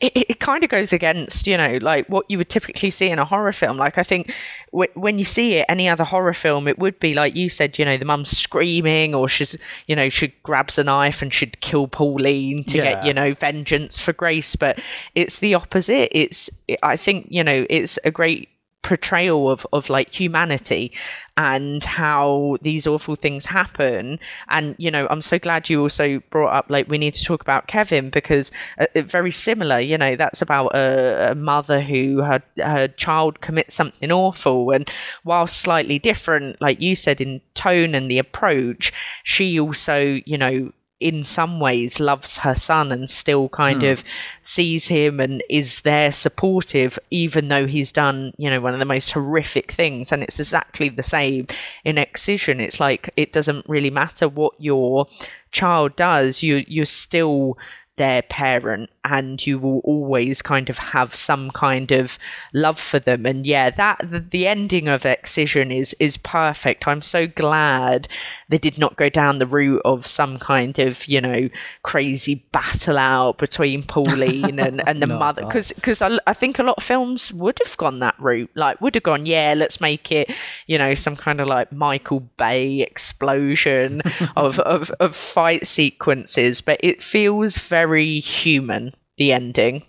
it, 0.01 0.31
it 0.31 0.41
kind 0.41 0.63
of 0.63 0.71
goes 0.71 0.93
against, 0.93 1.47
you 1.47 1.57
know, 1.57 1.79
like 1.81 2.07
what 2.09 2.27
you 2.29 2.39
would 2.39 2.51
typically 2.51 2.91
see 2.91 3.09
in 3.09 3.19
a 3.19 3.25
horror 3.25 3.53
film. 3.53 3.79
Like, 3.79 3.97
I 3.97 4.03
think 4.03 4.35
w- 4.73 4.91
when 4.95 5.19
you 5.19 5.25
see 5.25 5.55
it, 5.55 5.67
any 5.69 5.89
other 5.89 6.05
horror 6.05 6.35
film, 6.35 6.69
it 6.69 6.79
would 6.79 6.99
be 7.01 7.15
like 7.15 7.35
you 7.35 7.49
said, 7.49 7.79
you 7.79 7.85
know, 7.85 7.97
the 7.97 8.05
mum's 8.05 8.37
screaming 8.37 9.15
or 9.15 9.29
she's, 9.29 9.57
you 9.87 9.97
know, 9.97 10.09
she 10.09 10.29
grabs 10.43 10.79
a 10.79 10.85
knife 10.85 11.23
and 11.23 11.33
she'd 11.33 11.61
kill 11.61 11.89
Pauline 11.89 12.65
to 12.65 12.79
yeah. 12.79 12.83
get, 12.83 13.07
you 13.07 13.15
know, 13.15 13.35
vengeance 13.35 13.99
for 13.99 14.13
Grace. 14.13 14.55
But 14.55 14.79
it's 15.15 15.39
the 15.41 15.55
opposite. 15.55 16.11
It's, 16.13 16.51
I 16.83 16.97
think, 16.97 17.29
you 17.31 17.43
know, 17.43 17.67
it's 17.71 17.99
a 18.05 18.11
great 18.11 18.51
portrayal 18.87 19.51
of, 19.51 19.67
of 19.73 19.91
like 19.91 20.15
humanity 20.15 20.93
and 21.37 21.83
how 21.83 22.57
these 22.63 22.87
awful 22.87 23.17
things 23.17 23.47
happen. 23.47 24.21
And, 24.49 24.77
you 24.79 24.93
know, 24.93 25.09
I'm 25.11 25.23
so 25.23 25.41
glad 25.41 25.69
you 25.69 25.83
also 25.83 26.21
brought 26.31 26.55
up 26.55 26.67
like 26.69 26.89
we 26.89 26.97
need 26.97 27.15
to 27.15 27.25
talk 27.25 27.43
about 27.43 27.67
Kevin 27.67 28.11
because 28.11 28.53
uh, 28.79 28.87
very 28.95 29.33
similar, 29.33 29.81
you 29.81 29.99
know, 29.99 30.15
that's 30.15 30.41
about 30.41 30.69
a, 30.77 31.33
a 31.33 31.35
mother 31.35 31.81
who 31.81 32.19
had 32.19 32.45
her 32.59 32.87
child 32.87 33.41
commit 33.41 33.73
something 33.73 34.13
awful. 34.13 34.71
And 34.71 34.89
while 35.25 35.49
slightly 35.49 35.99
different, 35.99 36.61
like 36.61 36.81
you 36.81 36.95
said, 36.95 37.21
in 37.21 37.41
tone 37.55 37.93
and 37.93 38.09
the 38.09 38.21
approach, 38.21 38.93
she 39.25 39.59
also, 39.59 40.21
you 40.25 40.39
know, 40.39 40.73
in 40.99 41.23
some 41.23 41.61
ways 41.61 42.01
loves 42.01 42.39
her 42.39 42.55
son 42.55 42.91
and 42.91 43.11
still 43.11 43.51
kind 43.51 43.83
hmm. 43.83 43.89
of 43.89 44.05
sees 44.41 44.89
him 44.89 45.21
and 45.21 45.43
is 45.51 45.83
there 45.83 46.11
supportive 46.11 46.99
even 47.11 47.49
though 47.49 47.67
he's 47.67 47.93
done 47.93 48.33
you 48.39 48.49
know 48.49 48.61
one 48.61 48.73
of 48.73 48.79
the 48.79 48.85
most 48.87 49.13
horrific 49.13 49.71
things 49.71 50.11
and 50.11 50.23
it's 50.23 50.41
exactly 50.41 50.89
the 50.89 51.03
same 51.03 51.47
in 51.85 51.99
excision 51.99 52.61
it's 52.61 52.81
like 52.81 53.11
it 53.17 53.31
doesn't 53.31 53.69
really 53.69 53.91
matter 53.91 54.27
what 54.27 54.55
your 54.59 55.07
child 55.53 55.95
does 55.97 56.43
you 56.43 56.65
you're 56.67 56.87
still 56.87 57.59
their 57.97 58.23
parent 58.23 58.91
and 59.05 59.47
you 59.47 59.59
will 59.59 59.79
always 59.81 60.43
kind 60.43 60.69
of 60.69 60.79
have 60.79 61.15
some 61.15 61.51
kind 61.51 61.93
of 61.93 62.19
love 62.53 62.79
for 62.79 62.99
them. 62.99 63.25
And 63.25 63.47
yeah 63.47 63.71
that 63.71 64.31
the, 64.31 64.47
ending 64.47 64.87
of 64.87 65.05
excision 65.05 65.73
is 65.73 65.95
is 65.99 66.17
perfect. 66.17 66.87
I'm 66.87 67.03
so 67.03 67.27
glad 67.27 68.07
they 68.49 68.59
did 68.59 68.79
not 68.79 68.97
go 68.97 69.09
down 69.09 69.39
the 69.39 69.47
route 69.47 69.83
of 69.85 70.07
some 70.07 70.39
kind 70.39 70.79
of 70.79 71.07
you 71.09 71.21
know 71.21 71.49
crazy 71.83 72.47
battle 72.53 72.99
out 72.99 73.39
between 73.39 73.83
pauline 73.83 74.61
and, 74.61 74.87
and 74.87 75.03
the 75.03 75.07
no, 75.15 75.19
mother. 75.19 75.45
because 75.45 75.73
because 75.73 76.01
I, 76.01 76.19
I 76.27 76.33
think 76.33 76.59
a 76.59 76.63
lot 76.63 76.77
of 76.79 76.85
films 76.85 77.33
would 77.33 77.59
have 77.65 77.77
gone 77.77 77.99
that 78.01 78.15
route. 78.19 78.51
Like 78.55 78.81
would 78.81 78.95
have 78.95 79.05
gone 79.05 79.27
yeah 79.27 79.55
let's 79.57 79.81
make 79.81 80.13
it 80.13 80.33
you 80.67 80.79
know 80.79 80.95
some 80.95 81.17
kind 81.17 81.41
of 81.41 81.49
like 81.49 81.73
michael 81.73 82.21
bay 82.21 82.81
explosion 82.83 84.03
of, 84.37 84.59
of 84.61 84.91
of 85.01 85.17
fight 85.17 85.67
sequences. 85.67 86.61
But 86.61 86.79
it 86.83 87.03
feels 87.03 87.59
very 87.59 87.86
human 87.95 88.93
the 89.17 89.33
ending. 89.33 89.83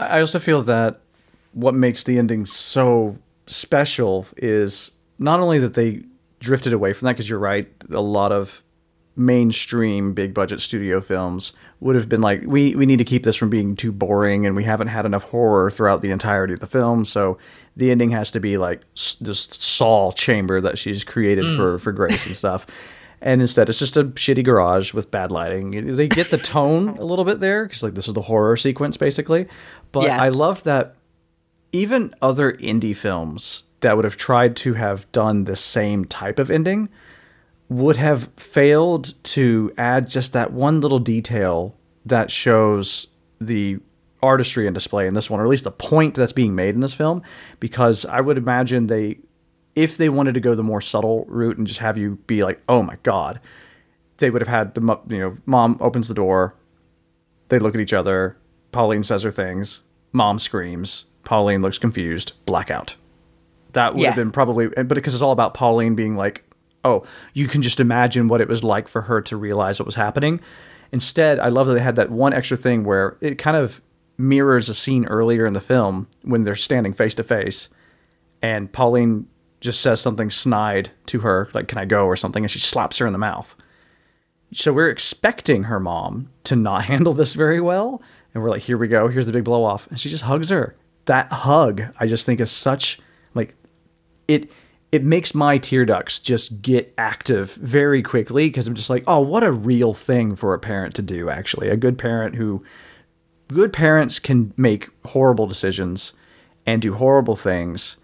I 0.00 0.20
also 0.20 0.38
feel 0.38 0.62
that 0.62 1.00
what 1.52 1.74
makes 1.74 2.04
the 2.04 2.18
ending 2.18 2.46
so 2.46 3.16
special 3.46 4.26
is 4.36 4.90
not 5.18 5.40
only 5.40 5.58
that 5.60 5.74
they 5.74 6.02
drifted 6.40 6.72
away 6.72 6.92
from 6.92 7.06
that, 7.06 7.12
because 7.12 7.28
you're 7.28 7.38
right, 7.38 7.68
a 7.90 8.00
lot 8.00 8.32
of 8.32 8.62
mainstream 9.16 10.12
big 10.12 10.34
budget 10.34 10.60
studio 10.60 11.00
films 11.00 11.52
would 11.78 11.94
have 11.94 12.08
been 12.08 12.20
like 12.20 12.42
we 12.46 12.74
we 12.74 12.84
need 12.84 12.96
to 12.96 13.04
keep 13.04 13.22
this 13.22 13.36
from 13.36 13.48
being 13.48 13.76
too 13.76 13.92
boring 13.92 14.44
and 14.44 14.56
we 14.56 14.64
haven't 14.64 14.88
had 14.88 15.06
enough 15.06 15.22
horror 15.22 15.70
throughout 15.70 16.00
the 16.00 16.10
entirety 16.10 16.52
of 16.52 16.58
the 16.58 16.66
film 16.66 17.04
so 17.04 17.38
the 17.76 17.92
ending 17.92 18.10
has 18.10 18.32
to 18.32 18.40
be 18.40 18.58
like 18.58 18.80
this 19.20 19.44
saw 19.52 20.10
chamber 20.10 20.60
that 20.60 20.76
she's 20.76 21.04
created 21.04 21.44
mm. 21.44 21.56
for 21.56 21.78
for 21.78 21.92
grace 21.92 22.26
and 22.26 22.34
stuff 22.34 22.66
and 23.24 23.40
instead 23.40 23.68
it's 23.68 23.80
just 23.80 23.96
a 23.96 24.04
shitty 24.04 24.44
garage 24.44 24.92
with 24.92 25.10
bad 25.10 25.32
lighting. 25.32 25.96
They 25.96 26.06
get 26.06 26.30
the 26.30 26.38
tone 26.38 26.90
a 26.98 27.04
little 27.04 27.24
bit 27.24 27.40
there 27.40 27.64
because 27.64 27.82
like 27.82 27.94
this 27.94 28.06
is 28.06 28.14
the 28.14 28.22
horror 28.22 28.56
sequence 28.56 28.96
basically, 28.96 29.48
but 29.90 30.04
yeah. 30.04 30.22
I 30.22 30.28
love 30.28 30.62
that 30.64 30.94
even 31.72 32.14
other 32.22 32.52
indie 32.52 32.94
films 32.94 33.64
that 33.80 33.96
would 33.96 34.04
have 34.04 34.16
tried 34.16 34.56
to 34.56 34.74
have 34.74 35.10
done 35.10 35.44
the 35.44 35.56
same 35.56 36.04
type 36.04 36.38
of 36.38 36.50
ending 36.50 36.88
would 37.70 37.96
have 37.96 38.28
failed 38.36 39.14
to 39.24 39.72
add 39.78 40.08
just 40.08 40.34
that 40.34 40.52
one 40.52 40.80
little 40.82 40.98
detail 40.98 41.74
that 42.04 42.30
shows 42.30 43.06
the 43.40 43.78
artistry 44.22 44.66
and 44.66 44.74
display 44.74 45.06
in 45.06 45.14
this 45.14 45.30
one, 45.30 45.40
or 45.40 45.44
at 45.44 45.48
least 45.48 45.64
the 45.64 45.70
point 45.70 46.14
that's 46.14 46.32
being 46.32 46.54
made 46.54 46.74
in 46.74 46.80
this 46.80 46.94
film, 46.94 47.22
because 47.58 48.04
I 48.04 48.20
would 48.20 48.38
imagine 48.38 48.86
they 48.86 49.18
if 49.74 49.96
they 49.96 50.08
wanted 50.08 50.34
to 50.34 50.40
go 50.40 50.54
the 50.54 50.62
more 50.62 50.80
subtle 50.80 51.24
route 51.28 51.58
and 51.58 51.66
just 51.66 51.80
have 51.80 51.98
you 51.98 52.16
be 52.26 52.44
like, 52.44 52.62
oh 52.68 52.82
my 52.82 52.96
god, 53.02 53.40
they 54.18 54.30
would 54.30 54.42
have 54.42 54.48
had 54.48 54.74
the 54.74 54.98
you 55.08 55.18
know 55.18 55.36
mom 55.46 55.76
opens 55.80 56.08
the 56.08 56.14
door, 56.14 56.54
they 57.48 57.58
look 57.58 57.74
at 57.74 57.80
each 57.80 57.92
other, 57.92 58.36
Pauline 58.72 59.04
says 59.04 59.22
her 59.22 59.30
things, 59.30 59.82
mom 60.12 60.38
screams, 60.38 61.06
Pauline 61.24 61.62
looks 61.62 61.78
confused, 61.78 62.32
blackout. 62.46 62.96
That 63.72 63.94
would 63.94 64.02
yeah. 64.02 64.10
have 64.10 64.16
been 64.16 64.30
probably, 64.30 64.68
but 64.68 64.88
because 64.88 65.14
it's 65.14 65.22
all 65.22 65.32
about 65.32 65.54
Pauline 65.54 65.94
being 65.96 66.16
like 66.16 66.44
oh, 66.84 67.02
you 67.32 67.48
can 67.48 67.62
just 67.62 67.80
imagine 67.80 68.28
what 68.28 68.42
it 68.42 68.48
was 68.48 68.62
like 68.62 68.88
for 68.88 69.00
her 69.02 69.22
to 69.22 69.36
realize 69.36 69.78
what 69.78 69.86
was 69.86 69.94
happening. 69.94 70.38
Instead, 70.92 71.40
I 71.40 71.48
love 71.48 71.66
that 71.66 71.74
they 71.74 71.80
had 71.80 71.96
that 71.96 72.10
one 72.10 72.34
extra 72.34 72.56
thing 72.58 72.84
where 72.84 73.16
it 73.22 73.38
kind 73.38 73.56
of 73.56 73.80
mirrors 74.18 74.68
a 74.68 74.74
scene 74.74 75.06
earlier 75.06 75.46
in 75.46 75.54
the 75.54 75.60
film 75.60 76.06
when 76.22 76.44
they're 76.44 76.54
standing 76.54 76.92
face 76.92 77.14
to 77.14 77.24
face 77.24 77.68
and 78.44 78.70
Pauline 78.70 79.26
just 79.64 79.80
says 79.80 79.98
something 79.98 80.30
snide 80.30 80.90
to 81.06 81.20
her, 81.20 81.48
like, 81.54 81.68
can 81.68 81.78
I 81.78 81.86
go 81.86 82.04
or 82.04 82.16
something, 82.16 82.44
and 82.44 82.50
she 82.50 82.58
slaps 82.58 82.98
her 82.98 83.06
in 83.06 83.14
the 83.14 83.18
mouth. 83.18 83.56
So 84.52 84.74
we're 84.74 84.90
expecting 84.90 85.64
her 85.64 85.80
mom 85.80 86.28
to 86.44 86.54
not 86.54 86.84
handle 86.92 87.14
this 87.14 87.32
very 87.34 87.60
well. 87.60 88.02
And 88.34 88.42
we're 88.42 88.50
like, 88.50 88.62
here 88.62 88.76
we 88.76 88.88
go, 88.88 89.08
here's 89.08 89.26
the 89.26 89.32
big 89.32 89.44
blow 89.44 89.64
off. 89.64 89.86
And 89.88 89.98
she 89.98 90.10
just 90.10 90.24
hugs 90.24 90.50
her. 90.50 90.76
That 91.06 91.32
hug, 91.32 91.82
I 91.98 92.06
just 92.06 92.26
think 92.26 92.40
is 92.40 92.50
such 92.50 92.98
like 93.34 93.54
it 94.28 94.50
it 94.92 95.02
makes 95.02 95.34
my 95.34 95.58
tear 95.58 95.84
ducts 95.84 96.20
just 96.20 96.62
get 96.62 96.94
active 96.96 97.54
very 97.54 98.02
quickly 98.02 98.48
because 98.48 98.68
I'm 98.68 98.74
just 98.74 98.90
like, 98.90 99.02
oh, 99.06 99.20
what 99.20 99.42
a 99.42 99.50
real 99.50 99.92
thing 99.92 100.36
for 100.36 100.54
a 100.54 100.58
parent 100.58 100.94
to 100.94 101.02
do, 101.02 101.28
actually. 101.28 101.68
A 101.68 101.76
good 101.76 101.98
parent 101.98 102.36
who 102.36 102.64
good 103.48 103.72
parents 103.72 104.18
can 104.18 104.54
make 104.56 104.88
horrible 105.06 105.46
decisions 105.46 106.12
and 106.64 106.80
do 106.80 106.94
horrible 106.94 107.36
things 107.36 107.96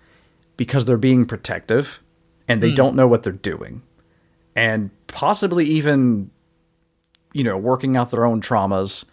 because 0.60 0.84
they're 0.84 0.98
being 0.98 1.24
protective 1.24 2.02
and 2.46 2.62
they 2.62 2.70
don't 2.70 2.90
hmm. 2.90 2.96
know 2.98 3.08
what 3.08 3.22
they're 3.22 3.32
doing. 3.32 3.80
And 4.54 4.90
possibly 5.06 5.64
even, 5.64 6.30
you 7.32 7.44
know, 7.44 7.56
working 7.56 7.96
out 7.96 8.10
their 8.10 8.26
own 8.26 8.42
traumas 8.42 9.06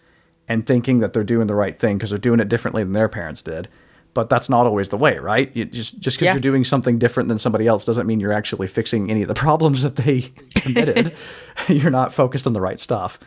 and 0.46 0.66
thinking 0.66 0.98
that 0.98 1.14
they're 1.14 1.24
doing 1.24 1.46
the 1.46 1.54
right 1.54 1.78
thing 1.78 1.96
because 1.96 2.10
they're 2.10 2.18
doing 2.18 2.38
it 2.38 2.50
differently 2.50 2.84
than 2.84 2.92
their 2.92 3.08
parents 3.08 3.40
did. 3.40 3.66
But 4.12 4.28
that's 4.28 4.50
not 4.50 4.66
always 4.66 4.90
the 4.90 4.98
way, 4.98 5.16
right? 5.16 5.50
You 5.56 5.64
just 5.64 5.98
just 6.00 6.18
because 6.18 6.26
Yeah. 6.26 6.34
you're 6.34 6.42
doing 6.42 6.64
something 6.64 6.98
different 6.98 7.30
than 7.30 7.38
somebody 7.38 7.66
else 7.66 7.86
doesn't 7.86 8.06
mean 8.06 8.20
you're 8.20 8.34
actually 8.34 8.68
fixing 8.68 9.10
any 9.10 9.22
of 9.22 9.28
the 9.28 9.34
problems 9.34 9.82
that 9.84 9.96
they 9.96 10.30
committed. 10.54 11.14
you're 11.68 11.90
not 11.90 12.12
focused 12.12 12.46
on 12.46 12.52
the 12.52 12.60
right 12.60 12.78
stuff. 12.78 13.18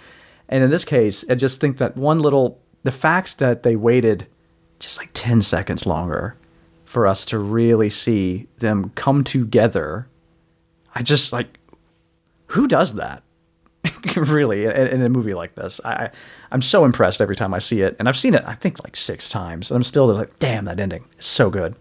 And 0.47 0.63
in 0.63 0.69
this 0.69 0.85
case, 0.85 1.25
I 1.27 1.33
just 1.33 1.59
think 1.59 1.79
that 1.79 1.97
one 1.97 2.19
little 2.19 2.61
the 2.83 2.91
fact 2.91 3.39
that 3.39 3.63
they 3.63 3.75
waited 3.75 4.27
just 4.77 4.99
like 4.99 5.09
10 5.13 5.41
seconds 5.41 5.87
longer 5.87 6.37
for 6.91 7.07
us 7.07 7.23
to 7.23 7.39
really 7.39 7.89
see 7.89 8.47
them 8.57 8.91
come 8.95 9.23
together. 9.23 10.09
I 10.93 11.03
just 11.03 11.31
like 11.31 11.57
who 12.47 12.67
does 12.67 12.95
that? 12.95 13.23
really, 14.17 14.65
in, 14.65 14.71
in 14.71 15.01
a 15.01 15.07
movie 15.07 15.33
like 15.33 15.55
this, 15.55 15.79
I, 15.85 16.09
I'm 16.51 16.61
so 16.61 16.83
impressed 16.83 17.21
every 17.21 17.37
time 17.37 17.53
I 17.53 17.59
see 17.59 17.81
it, 17.81 17.95
and 17.97 18.09
I've 18.09 18.17
seen 18.17 18.33
it 18.33 18.43
I 18.45 18.55
think 18.55 18.83
like 18.83 18.97
six 18.97 19.29
times, 19.29 19.71
and 19.71 19.77
I'm 19.77 19.83
still 19.83 20.07
just 20.07 20.19
like, 20.19 20.37
damn, 20.37 20.65
that 20.65 20.81
ending 20.81 21.05
is 21.17 21.25
so 21.25 21.49
good. 21.49 21.75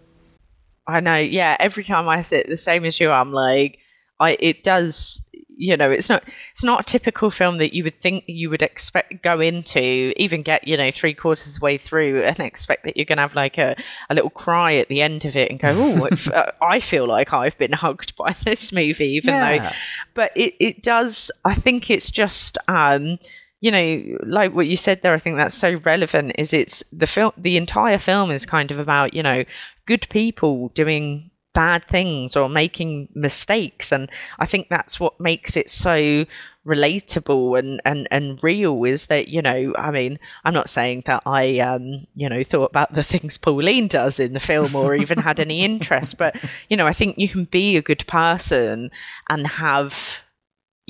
I 0.87 1.01
know. 1.01 1.15
Yeah. 1.15 1.57
Every 1.59 1.83
time 1.83 2.07
I 2.07 2.21
sit 2.21 2.47
the 2.47 2.55
same 2.55 2.85
as 2.85 2.97
you, 3.01 3.11
I'm 3.11 3.33
like, 3.33 3.79
I 4.21 4.37
it 4.39 4.63
does. 4.63 5.27
You 5.61 5.77
know, 5.77 5.91
it's 5.91 6.09
not 6.09 6.23
it's 6.51 6.63
not 6.63 6.81
a 6.81 6.83
typical 6.83 7.29
film 7.29 7.59
that 7.59 7.75
you 7.75 7.83
would 7.83 7.99
think 7.99 8.23
you 8.25 8.49
would 8.49 8.63
expect 8.63 9.21
go 9.21 9.39
into, 9.39 10.11
even 10.19 10.41
get 10.41 10.67
you 10.67 10.75
know 10.75 10.89
three 10.89 11.13
quarters 11.13 11.61
way 11.61 11.77
through, 11.77 12.23
and 12.23 12.39
expect 12.39 12.83
that 12.83 12.97
you're 12.97 13.05
going 13.05 13.17
to 13.17 13.21
have 13.21 13.35
like 13.35 13.59
a, 13.59 13.75
a 14.09 14.15
little 14.15 14.31
cry 14.31 14.73
at 14.75 14.87
the 14.87 15.01
end 15.01 15.23
of 15.23 15.35
it 15.35 15.51
and 15.51 15.59
go, 15.59 15.69
oh, 15.69 16.09
uh, 16.33 16.51
I 16.61 16.79
feel 16.79 17.07
like 17.07 17.31
I've 17.31 17.57
been 17.59 17.73
hugged 17.73 18.15
by 18.15 18.35
this 18.43 18.73
movie, 18.73 19.11
even 19.11 19.35
though, 19.35 19.69
but 20.15 20.31
it 20.35 20.55
it 20.59 20.81
does. 20.81 21.31
I 21.45 21.53
think 21.53 21.89
it's 21.89 22.11
just. 22.11 22.57
um 22.67 23.17
you 23.63 23.69
know, 23.69 24.17
like 24.25 24.55
what 24.55 24.65
you 24.65 24.75
said 24.75 25.03
there, 25.03 25.13
I 25.13 25.19
think 25.19 25.37
that's 25.37 25.53
so 25.53 25.75
relevant. 25.85 26.33
Is 26.39 26.51
it's 26.51 26.83
the 26.91 27.05
film, 27.05 27.31
the 27.37 27.57
entire 27.57 27.99
film 27.99 28.31
is 28.31 28.43
kind 28.43 28.71
of 28.71 28.79
about 28.79 29.13
you 29.13 29.21
know 29.21 29.43
good 29.85 30.07
people 30.09 30.69
doing 30.69 31.30
bad 31.53 31.85
things 31.85 32.35
or 32.35 32.49
making 32.49 33.09
mistakes, 33.13 33.91
and 33.91 34.09
I 34.39 34.45
think 34.45 34.69
that's 34.69 34.99
what 34.99 35.19
makes 35.19 35.55
it 35.57 35.69
so 35.69 36.25
relatable 36.65 37.57
and 37.57 37.81
and 37.85 38.07
and 38.11 38.39
real. 38.43 38.83
Is 38.83 39.07
that 39.07 39.27
you 39.27 39.41
know, 39.41 39.73
I 39.77 39.91
mean, 39.91 40.19
I'm 40.43 40.53
not 40.53 40.69
saying 40.69 41.03
that 41.05 41.23
I 41.25 41.59
um 41.59 42.05
you 42.15 42.29
know 42.29 42.43
thought 42.43 42.69
about 42.69 42.93
the 42.93 43.03
things 43.03 43.37
Pauline 43.37 43.87
does 43.87 44.19
in 44.19 44.33
the 44.33 44.39
film 44.39 44.75
or 44.75 44.95
even 44.95 45.19
had 45.19 45.39
any 45.39 45.61
interest, 45.63 46.17
but 46.17 46.35
you 46.69 46.77
know, 46.77 46.87
I 46.87 46.93
think 46.93 47.17
you 47.17 47.27
can 47.27 47.45
be 47.45 47.77
a 47.77 47.81
good 47.81 48.05
person 48.07 48.91
and 49.29 49.47
have 49.47 50.21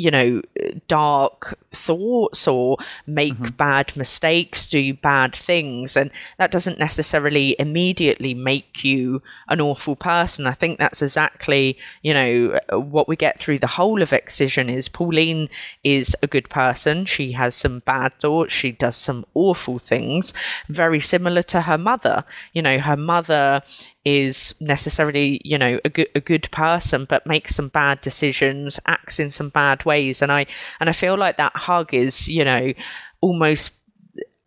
you 0.01 0.09
know, 0.09 0.41
dark 0.87 1.59
thoughts 1.71 2.47
or 2.47 2.77
make 3.05 3.33
mm-hmm. 3.33 3.55
bad 3.55 3.95
mistakes, 3.95 4.65
do 4.65 4.95
bad 4.95 5.35
things. 5.35 5.95
And 5.95 6.09
that 6.39 6.49
doesn't 6.49 6.79
necessarily 6.79 7.55
immediately 7.59 8.33
make 8.33 8.83
you 8.83 9.21
an 9.47 9.61
awful 9.61 9.95
person. 9.95 10.47
I 10.47 10.53
think 10.53 10.79
that's 10.79 11.03
exactly, 11.03 11.77
you 12.01 12.15
know, 12.15 12.59
what 12.71 13.07
we 13.07 13.15
get 13.15 13.39
through 13.39 13.59
the 13.59 13.67
whole 13.67 14.01
of 14.01 14.11
Excision 14.11 14.71
is 14.71 14.89
Pauline 14.89 15.49
is 15.83 16.15
a 16.23 16.27
good 16.27 16.49
person. 16.49 17.05
She 17.05 17.33
has 17.33 17.53
some 17.53 17.79
bad 17.85 18.15
thoughts. 18.15 18.51
She 18.51 18.71
does 18.71 18.95
some 18.95 19.23
awful 19.35 19.77
things, 19.77 20.33
very 20.67 20.99
similar 20.99 21.43
to 21.43 21.61
her 21.61 21.77
mother. 21.77 22.25
You 22.53 22.63
know, 22.63 22.79
her 22.79 22.97
mother 22.97 23.61
is 24.03 24.55
necessarily, 24.59 25.41
you 25.43 25.57
know, 25.57 25.79
a 25.85 25.89
good 25.89 26.09
a 26.15 26.19
good 26.19 26.49
person, 26.51 27.05
but 27.05 27.27
makes 27.27 27.55
some 27.55 27.67
bad 27.67 28.01
decisions, 28.01 28.79
acts 28.87 29.19
in 29.19 29.29
some 29.29 29.49
bad 29.49 29.85
ways, 29.85 30.21
and 30.21 30.31
I 30.31 30.45
and 30.79 30.89
I 30.89 30.93
feel 30.93 31.17
like 31.17 31.37
that 31.37 31.55
hug 31.55 31.93
is, 31.93 32.27
you 32.27 32.43
know, 32.43 32.73
almost 33.21 33.73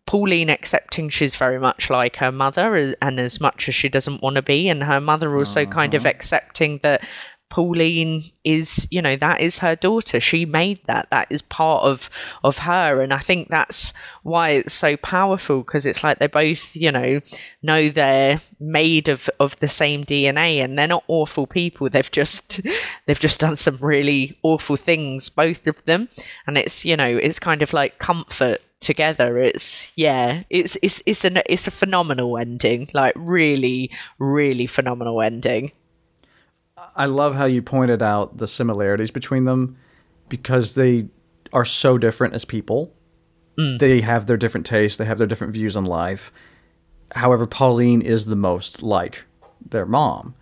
Pauline 0.07 0.51
accepting 0.51 1.09
she's 1.09 1.37
very 1.37 1.59
much 1.59 1.89
like 1.89 2.17
her 2.17 2.33
mother, 2.33 2.95
and 3.01 3.19
as 3.19 3.41
much 3.41 3.69
as 3.69 3.75
she 3.75 3.89
doesn't 3.89 4.23
want 4.23 4.37
to 4.37 4.43
be, 4.43 4.69
and 4.69 4.83
her 4.85 5.01
mother 5.01 5.37
also 5.37 5.65
kind 5.65 5.95
of 5.95 6.03
uh-huh. 6.03 6.11
accepting 6.11 6.81
that 6.83 7.03
Pauline 7.51 8.21
is, 8.43 8.89
you 8.91 9.01
know, 9.01 9.17
that 9.17 9.41
is 9.41 9.61
her 9.61 9.77
daughter. 9.77 10.19
She 10.21 10.45
made 10.45 10.81
that. 10.87 11.09
That 11.11 11.29
is 11.31 11.43
part 11.43 11.85
of 11.85 12.11
of 12.43 12.59
her, 12.59 13.01
and 13.01 13.13
I 13.13 13.19
think 13.19 13.49
that's 13.49 13.93
why 14.23 14.51
it's 14.51 14.75
so 14.75 14.97
powerful 14.97 15.59
because 15.59 15.87
it's 15.87 16.03
like 16.03 16.19
they 16.19 16.27
both, 16.27 16.75
you 16.75 16.91
know, 16.91 17.21
know 17.63 17.89
they're 17.89 18.41
made 18.59 19.09
of 19.09 19.31
of 19.39 19.59
the 19.61 19.69
same 19.69 20.05
DNA, 20.05 20.65
and 20.65 20.77
they're 20.77 20.89
not 20.89 21.05
awful 21.07 21.47
people. 21.47 21.89
They've 21.89 22.11
just 22.11 22.61
they've 23.07 23.21
just 23.21 23.41
done 23.41 23.57
some 23.57 23.77
really 23.77 24.37
awful 24.43 24.77
things, 24.77 25.29
both 25.29 25.67
of 25.67 25.85
them, 25.85 26.09
and 26.47 26.59
it's 26.59 26.85
you 26.85 26.97
know, 26.97 27.17
it's 27.17 27.39
kind 27.39 27.63
of 27.63 27.73
like 27.73 27.99
comfort 27.99 28.61
together 28.81 29.39
it's 29.39 29.93
yeah 29.97 30.43
it's 30.51 30.77
it's 30.83 31.03
it's 31.07 31.25
an 31.25 31.41
it's 31.47 31.67
a 31.67 31.71
phenomenal 31.71 32.37
ending 32.37 32.87
like 32.93 33.15
really 33.17 33.91
really 34.19 34.67
phenomenal 34.67 35.23
ending 35.23 35.73
I 36.97 37.07
love 37.07 37.35
how 37.35 37.47
you 37.47 37.63
pointed 37.63 38.03
out 38.03 38.37
the 38.37 38.47
similarities 38.47 39.11
between 39.11 39.45
them 39.45 39.77
because 40.29 40.75
they 40.75 41.09
are 41.53 41.65
so 41.65 41.99
different 41.99 42.35
as 42.35 42.45
people. 42.45 42.93
Mm. 43.59 43.79
They 43.79 44.01
have 44.01 44.27
their 44.27 44.37
different 44.37 44.67
tastes, 44.67 44.99
they 44.99 45.05
have 45.05 45.19
their 45.19 45.27
different 45.27 45.53
views 45.53 45.77
on 45.77 45.85
life. 45.85 46.33
However, 47.13 47.47
Pauline 47.47 48.03
is 48.03 48.25
the 48.25 48.37
most 48.37 48.83
like 48.83 49.25
their 49.65 49.87
mom. 49.87 50.35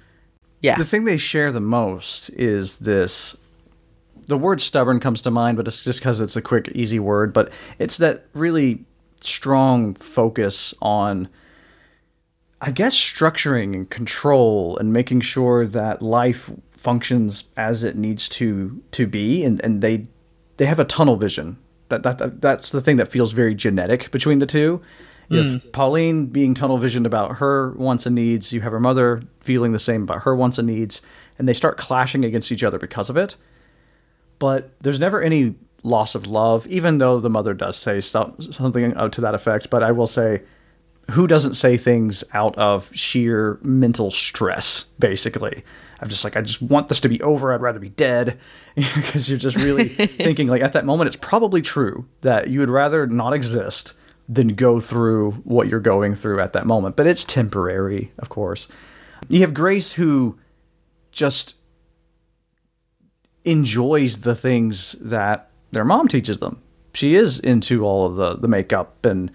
yeah 0.61 0.77
The 0.77 0.85
thing 0.85 1.05
they 1.05 1.19
share 1.19 1.53
the 1.53 1.61
most 1.61 2.31
is 2.31 2.79
this. 2.79 3.37
The 4.29 4.39
word 4.39 4.61
stubborn 4.61 5.01
comes 5.01 5.21
to 5.23 5.31
mind, 5.31 5.57
but 5.57 5.67
it's 5.67 5.85
just 5.85 6.01
because 6.01 6.21
it's 6.21 6.37
a 6.37 6.43
quick, 6.43 6.69
easy 6.75 6.99
word. 6.99 7.33
But 7.33 7.53
it's 7.79 7.99
that 7.99 8.27
really 8.33 8.85
strong 9.21 9.95
focus 9.95 10.73
on, 10.81 11.29
I 12.63 12.71
guess, 12.71 12.97
structuring 12.97 13.75
and 13.75 13.91
control 13.91 14.79
and 14.79 14.93
making 14.93 15.21
sure 15.21 15.67
that 15.67 16.01
life 16.01 16.51
functions 16.71 17.51
as 17.57 17.83
it 17.83 17.97
needs 17.97 18.29
to 18.31 18.83
to 18.93 19.07
be. 19.07 19.45
And, 19.45 19.61
and 19.65 19.83
they 19.83 20.07
they 20.57 20.67
have 20.67 20.81
a 20.81 20.85
tunnel 20.85 21.17
vision. 21.17 21.59
That, 21.89 22.05
that, 22.05 22.19
that 22.19 22.41
that's 22.41 22.71
the 22.71 22.81
thing 22.81 22.97
that 22.97 23.09
feels 23.09 23.33
very 23.33 23.55
genetic 23.55 24.11
between 24.11 24.39
the 24.39 24.47
two. 24.47 24.81
If 25.35 25.73
Pauline 25.73 26.27
being 26.27 26.53
tunnel 26.53 26.77
visioned 26.77 27.07
about 27.07 27.39
her 27.39 27.73
wants 27.73 28.05
and 28.05 28.15
needs, 28.15 28.53
you 28.53 28.61
have 28.61 28.73
her 28.73 28.81
mother 28.81 29.23
feeling 29.41 29.73
the 29.73 29.79
same 29.79 30.03
about 30.03 30.25
her 30.25 30.37
wants 30.37 30.59
and 30.59 30.69
needs, 30.69 31.01
and 31.39 31.49
they 31.49 31.55
start 31.55 31.79
clashing 31.79 32.23
against 32.23 32.53
each 32.53 32.63
other 32.63 32.79
because 32.79 33.09
of 33.09 33.17
it. 33.17 33.37
But 34.39 34.73
there's 34.83 35.01
never 35.01 35.23
any 35.23 35.55
loss 35.83 36.15
of 36.15 36.27
love, 36.27 36.67
even 36.67 36.99
though 36.99 37.19
the 37.19 37.31
mother 37.31 37.55
does 37.55 37.79
say 37.79 38.03
stuff, 38.03 38.43
something 38.43 38.95
uh, 38.95 39.09
to 39.09 39.23
that 39.23 39.35
effect. 39.35 39.71
But 39.71 39.83
I 39.83 39.93
will 39.93 40.07
say, 40.07 40.43
who 41.11 41.27
doesn't 41.27 41.55
say 41.55 41.77
things 41.77 42.25
out 42.33 42.57
of 42.57 42.95
sheer 42.95 43.59
mental 43.63 44.11
stress, 44.11 44.85
basically? 44.99 45.65
I'm 46.01 46.09
just 46.09 46.25
like, 46.25 46.37
I 46.37 46.41
just 46.41 46.61
want 46.63 46.89
this 46.89 47.01
to 47.01 47.09
be 47.09 47.21
over. 47.23 47.53
I'd 47.53 47.61
rather 47.61 47.79
be 47.79 47.89
dead. 47.89 48.39
Because 48.75 49.29
you're 49.29 49.39
just 49.39 49.57
really 49.57 49.85
thinking, 49.89 50.49
like, 50.49 50.63
at 50.63 50.73
that 50.73 50.87
moment, 50.87 51.07
it's 51.07 51.17
probably 51.17 51.61
true 51.61 52.07
that 52.23 52.49
you 52.49 52.61
would 52.61 52.71
rather 52.71 53.07
not 53.07 53.35
exist 53.35 53.93
than 54.27 54.49
go 54.49 54.81
through 54.81 55.33
what 55.45 55.69
you're 55.69 55.79
going 55.79 56.15
through 56.15 56.41
at 56.41 56.55
that 56.55 56.67
moment. 56.67 56.97
But 56.97 57.07
it's 57.07 57.23
temporary, 57.23 58.13
of 58.19 58.31
course. 58.31 58.69
You 59.29 59.41
have 59.41 59.53
Grace 59.53 59.93
who 59.93 60.39
just 61.11 61.57
enjoys 63.45 64.23
the 64.23 64.35
things 64.35 64.93
that 65.01 65.51
their 65.71 65.85
mom 65.85 66.09
teaches 66.09 66.39
them. 66.39 66.63
She 66.95 67.15
is 67.15 67.39
into 67.39 67.85
all 67.85 68.07
of 68.07 68.17
the, 68.17 68.37
the 68.37 68.49
makeup 68.49 69.05
and 69.05 69.31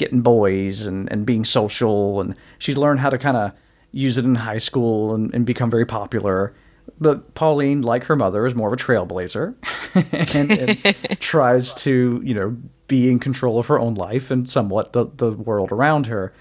getting 0.00 0.22
boys 0.22 0.86
and, 0.86 1.12
and 1.12 1.24
being 1.24 1.44
social 1.44 2.20
and 2.20 2.34
she's 2.58 2.76
learned 2.76 2.98
how 2.98 3.10
to 3.10 3.18
kind 3.18 3.36
of 3.36 3.52
use 3.92 4.16
it 4.16 4.24
in 4.24 4.34
high 4.34 4.58
school 4.58 5.14
and, 5.14 5.32
and 5.34 5.44
become 5.44 5.70
very 5.70 5.84
popular. 5.84 6.54
But 6.98 7.34
Pauline, 7.34 7.82
like 7.82 8.04
her 8.04 8.16
mother, 8.16 8.46
is 8.46 8.54
more 8.54 8.72
of 8.72 8.72
a 8.72 8.82
trailblazer 8.82 9.54
and, 10.34 10.96
and 11.04 11.20
tries 11.20 11.74
to, 11.74 12.20
you 12.24 12.34
know, 12.34 12.56
be 12.88 13.10
in 13.10 13.18
control 13.18 13.58
of 13.58 13.66
her 13.66 13.78
own 13.78 13.94
life 13.94 14.30
and 14.30 14.48
somewhat 14.48 14.92
the, 14.94 15.06
the 15.16 15.30
world 15.32 15.70
around 15.70 16.06
her. 16.06 16.32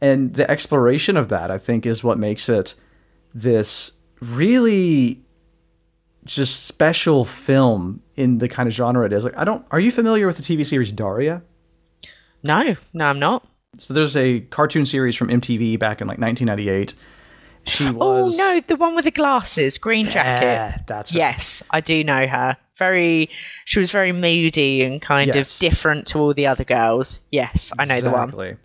And 0.00 0.34
the 0.34 0.50
exploration 0.50 1.16
of 1.16 1.28
that, 1.28 1.50
I 1.50 1.58
think, 1.58 1.86
is 1.86 2.04
what 2.04 2.18
makes 2.18 2.48
it 2.48 2.74
this 3.32 3.92
really 4.20 5.22
just 6.24 6.66
special 6.66 7.24
film 7.24 8.02
in 8.16 8.38
the 8.38 8.48
kind 8.48 8.66
of 8.66 8.74
genre 8.74 9.06
it 9.06 9.12
is. 9.12 9.24
Like, 9.24 9.36
I 9.38 9.44
don't. 9.44 9.64
Are 9.70 9.80
you 9.80 9.90
familiar 9.90 10.26
with 10.26 10.36
the 10.36 10.42
TV 10.42 10.66
series 10.66 10.92
Daria? 10.92 11.42
No, 12.46 12.76
no, 12.92 13.06
I'm 13.06 13.18
not. 13.18 13.46
So 13.78 13.92
there's 13.94 14.16
a 14.16 14.40
cartoon 14.40 14.86
series 14.86 15.14
from 15.16 15.28
MTV 15.28 15.78
back 15.78 16.00
in 16.00 16.06
like 16.08 16.18
1998. 16.18 16.94
She 17.66 17.90
was. 17.90 18.34
Oh 18.34 18.36
no, 18.38 18.60
the 18.60 18.76
one 18.76 18.94
with 18.94 19.04
the 19.04 19.10
glasses, 19.10 19.76
green 19.76 20.06
jacket. 20.06 20.44
Yeah, 20.46 20.78
that's 20.86 21.10
her. 21.10 21.18
Yes, 21.18 21.62
I 21.70 21.80
do 21.80 22.02
know 22.04 22.26
her. 22.26 22.56
Very, 22.78 23.28
she 23.64 23.78
was 23.80 23.90
very 23.90 24.12
moody 24.12 24.82
and 24.82 25.00
kind 25.02 25.34
Yes. 25.34 25.56
of 25.56 25.60
different 25.70 26.06
to 26.08 26.18
all 26.18 26.34
the 26.34 26.46
other 26.46 26.62
girls. 26.64 27.20
Yes, 27.32 27.72
I 27.78 27.84
know 27.86 28.00
the 28.00 28.10
one. 28.10 28.24
Exactly. 28.24 28.56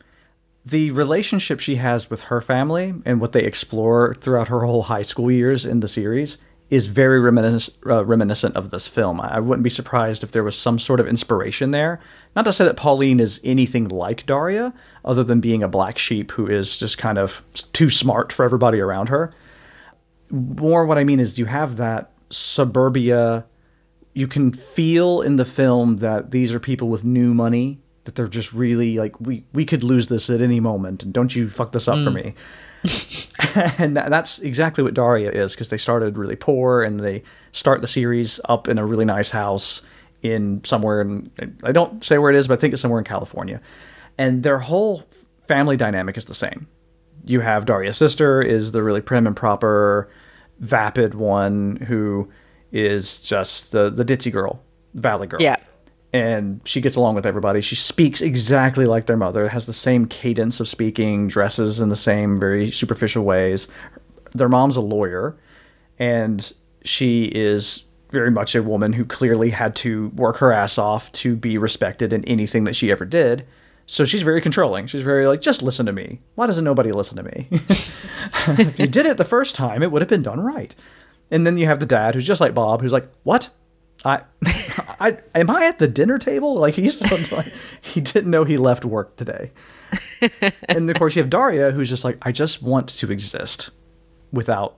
The 0.66 0.92
relationship 0.92 1.60
she 1.60 1.78
has 1.78 2.10
with 2.10 2.22
her 2.24 2.40
family 2.42 2.94
and 3.06 3.20
what 3.20 3.32
they 3.32 3.44
explore 3.44 4.14
throughout 4.16 4.50
her 4.50 4.60
whole 4.66 4.84
high 4.84 5.02
school 5.02 5.32
years 5.32 5.66
in 5.66 5.80
the 5.80 5.88
series 5.88 6.38
is 6.72 6.88
very 6.88 7.20
reminis- 7.20 7.76
uh, 7.86 8.04
reminiscent 8.04 8.56
of 8.56 8.72
this 8.72 8.88
film. 8.88 9.22
I 9.22 9.36
I 9.36 9.40
wouldn't 9.40 9.64
be 9.64 9.70
surprised 9.70 10.24
if 10.24 10.32
there 10.32 10.44
was 10.44 10.58
some 10.58 10.80
sort 10.80 11.00
of 11.00 11.08
inspiration 11.08 11.72
there. 11.72 12.00
Not 12.36 12.46
to 12.46 12.54
say 12.54 12.66
that 12.66 12.78
Pauline 12.78 13.20
is 13.20 13.40
anything 13.44 13.90
like 13.90 14.26
Daria, 14.26 14.74
other 15.06 15.24
than 15.24 15.42
being 15.42 15.62
a 15.62 15.68
black 15.68 15.98
sheep 15.98 16.32
who 16.32 16.48
is 16.48 16.78
just 16.78 16.98
kind 16.98 17.18
of 17.20 17.44
too 17.74 17.90
smart 17.90 18.32
for 18.32 18.44
everybody 18.46 18.80
around 18.80 19.10
her. 19.10 19.32
More 20.32 20.86
what 20.86 20.98
I 20.98 21.04
mean 21.04 21.20
is 21.20 21.38
you 21.38 21.46
have 21.46 21.76
that 21.78 22.12
suburbia 22.30 23.46
you 24.14 24.28
can 24.28 24.52
feel 24.52 25.22
in 25.22 25.36
the 25.36 25.46
film 25.46 25.98
that 25.98 26.32
these 26.32 26.54
are 26.54 26.60
people 26.60 26.90
with 26.90 27.04
new 27.04 27.34
money 27.34 27.80
that 28.06 28.16
they're 28.16 28.28
just 28.28 28.54
really 28.54 28.98
like 28.98 29.20
we 29.20 29.44
we 29.54 29.66
could 29.66 29.84
lose 29.84 30.08
this 30.08 30.30
at 30.30 30.42
any 30.42 30.60
moment 30.60 31.04
and 31.04 31.14
don't 31.14 31.36
you 31.36 31.50
fuck 31.50 31.72
this 31.74 31.88
up 31.88 32.02
for 32.04 32.12
me 32.12 32.34
and 33.78 33.96
that, 33.96 34.10
that's 34.10 34.40
exactly 34.40 34.84
what 34.84 34.94
daria 34.94 35.32
is 35.32 35.54
because 35.54 35.70
they 35.70 35.78
started 35.78 36.18
really 36.18 36.36
poor 36.36 36.84
and 36.84 37.00
they 37.00 37.24
start 37.52 37.82
the 37.82 37.88
series 37.88 38.40
up 38.46 38.68
in 38.68 38.78
a 38.78 38.86
really 38.86 39.06
nice 39.06 39.30
house 39.30 39.82
in 40.22 40.64
somewhere 40.64 41.02
in 41.02 41.32
i 41.64 41.72
don't 41.72 42.04
say 42.04 42.18
where 42.18 42.30
it 42.30 42.36
is 42.36 42.48
but 42.48 42.58
i 42.58 42.62
think 42.62 42.74
it's 42.74 42.82
somewhere 42.82 43.00
in 43.00 43.06
california 43.06 43.62
and 44.18 44.44
their 44.44 44.60
whole 44.60 45.04
family 45.48 45.78
dynamic 45.78 46.18
is 46.18 46.26
the 46.26 46.36
same 46.36 46.68
you 47.26 47.42
have 47.42 47.66
Daria's 47.66 47.98
sister 47.98 48.42
is 48.42 48.72
the 48.72 48.84
really 48.84 49.02
prim 49.02 49.28
and 49.28 49.36
proper, 49.36 50.10
vapid 50.60 51.16
one 51.16 51.78
who 51.88 52.30
is 52.72 53.20
just 53.20 53.72
the 53.72 53.90
the 53.90 54.06
ditzy 54.06 54.32
girl, 54.32 54.62
valley 54.94 55.28
girl. 55.28 55.42
Yeah. 55.42 55.58
And 56.14 56.59
she 56.66 56.82
gets 56.82 56.97
along 56.97 57.16
with 57.16 57.26
everybody. 57.26 57.62
She 57.62 57.76
speaks 57.76 58.22
exactly 58.22 58.86
like 58.86 59.05
their 59.05 59.18
mother, 59.18 59.47
has 59.49 59.66
the 59.66 59.74
same 59.74 60.05
cadence 60.05 60.59
of 60.59 60.68
speaking, 60.68 61.28
dresses 61.28 61.80
in 61.80 61.89
the 61.89 61.95
same 61.95 62.38
very 62.38 62.70
superficial 62.70 63.24
ways. 63.24 63.68
Their 64.34 64.49
mom's 64.49 64.76
a 64.76 64.82
lawyer, 64.82 65.38
and 65.97 66.51
she 66.84 67.26
is 67.26 67.86
very 68.09 68.30
much 68.30 68.55
a 68.55 68.64
woman 68.64 68.93
who 68.93 69.05
clearly 69.05 69.51
had 69.51 69.76
to 69.78 70.09
work 70.09 70.38
her 70.38 70.51
ass 70.51 70.78
off 70.78 71.12
to 71.14 71.36
be 71.36 71.57
respected 71.57 72.12
in 72.12 72.26
anything 72.26 72.66
that 72.66 72.76
she 72.76 72.91
ever 72.91 73.05
did. 73.05 73.45
So 73.86 74.05
she's 74.05 74.22
very 74.22 74.41
controlling. 74.41 74.88
She's 74.88 75.01
very 75.01 75.28
like, 75.28 75.41
just 75.41 75.62
listen 75.62 75.86
to 75.86 75.91
me. 75.91 76.20
Why 76.36 76.47
doesn't 76.47 76.64
nobody 76.64 76.91
listen 76.91 77.18
to 77.18 77.24
me? 77.24 77.47
if 77.51 78.80
you 78.80 78.88
did 78.88 79.05
it 79.05 79.18
the 79.18 79.24
first 79.24 79.55
time, 79.55 79.82
it 79.82 79.91
would 79.91 80.01
have 80.01 80.09
been 80.09 80.22
done 80.22 80.39
right. 80.39 80.76
And 81.30 81.47
then 81.47 81.57
you 81.57 81.66
have 81.66 81.80
the 81.80 81.86
dad 81.86 82.14
who's 82.14 82.28
just 82.28 82.41
like 82.41 82.53
Bob, 82.53 82.82
who's 82.82 82.93
like, 82.93 83.09
what? 83.24 83.49
I, 84.04 84.22
I 84.99 85.18
am 85.36 85.49
I 85.49 85.66
at 85.66 85.80
the 85.80 85.88
dinner 85.88 86.18
table? 86.18 86.56
Like 86.56 86.76
he's 86.76 87.02
like, 87.32 87.52
he 87.82 88.02
didn't 88.02 88.32
know 88.32 88.43
he 88.43 88.58
left 88.58 88.86
work 88.86 89.16
today. 89.16 89.52
and 90.70 90.89
of 90.89 90.97
course 90.97 91.16
you 91.16 91.22
have 91.22 91.30
Daria, 91.30 91.72
who's 91.72 91.89
just 91.89 92.06
like, 92.06 92.18
I 92.22 92.32
just 92.32 92.62
want 92.62 92.88
to 92.89 93.12
exist 93.12 93.70
without 94.32 94.78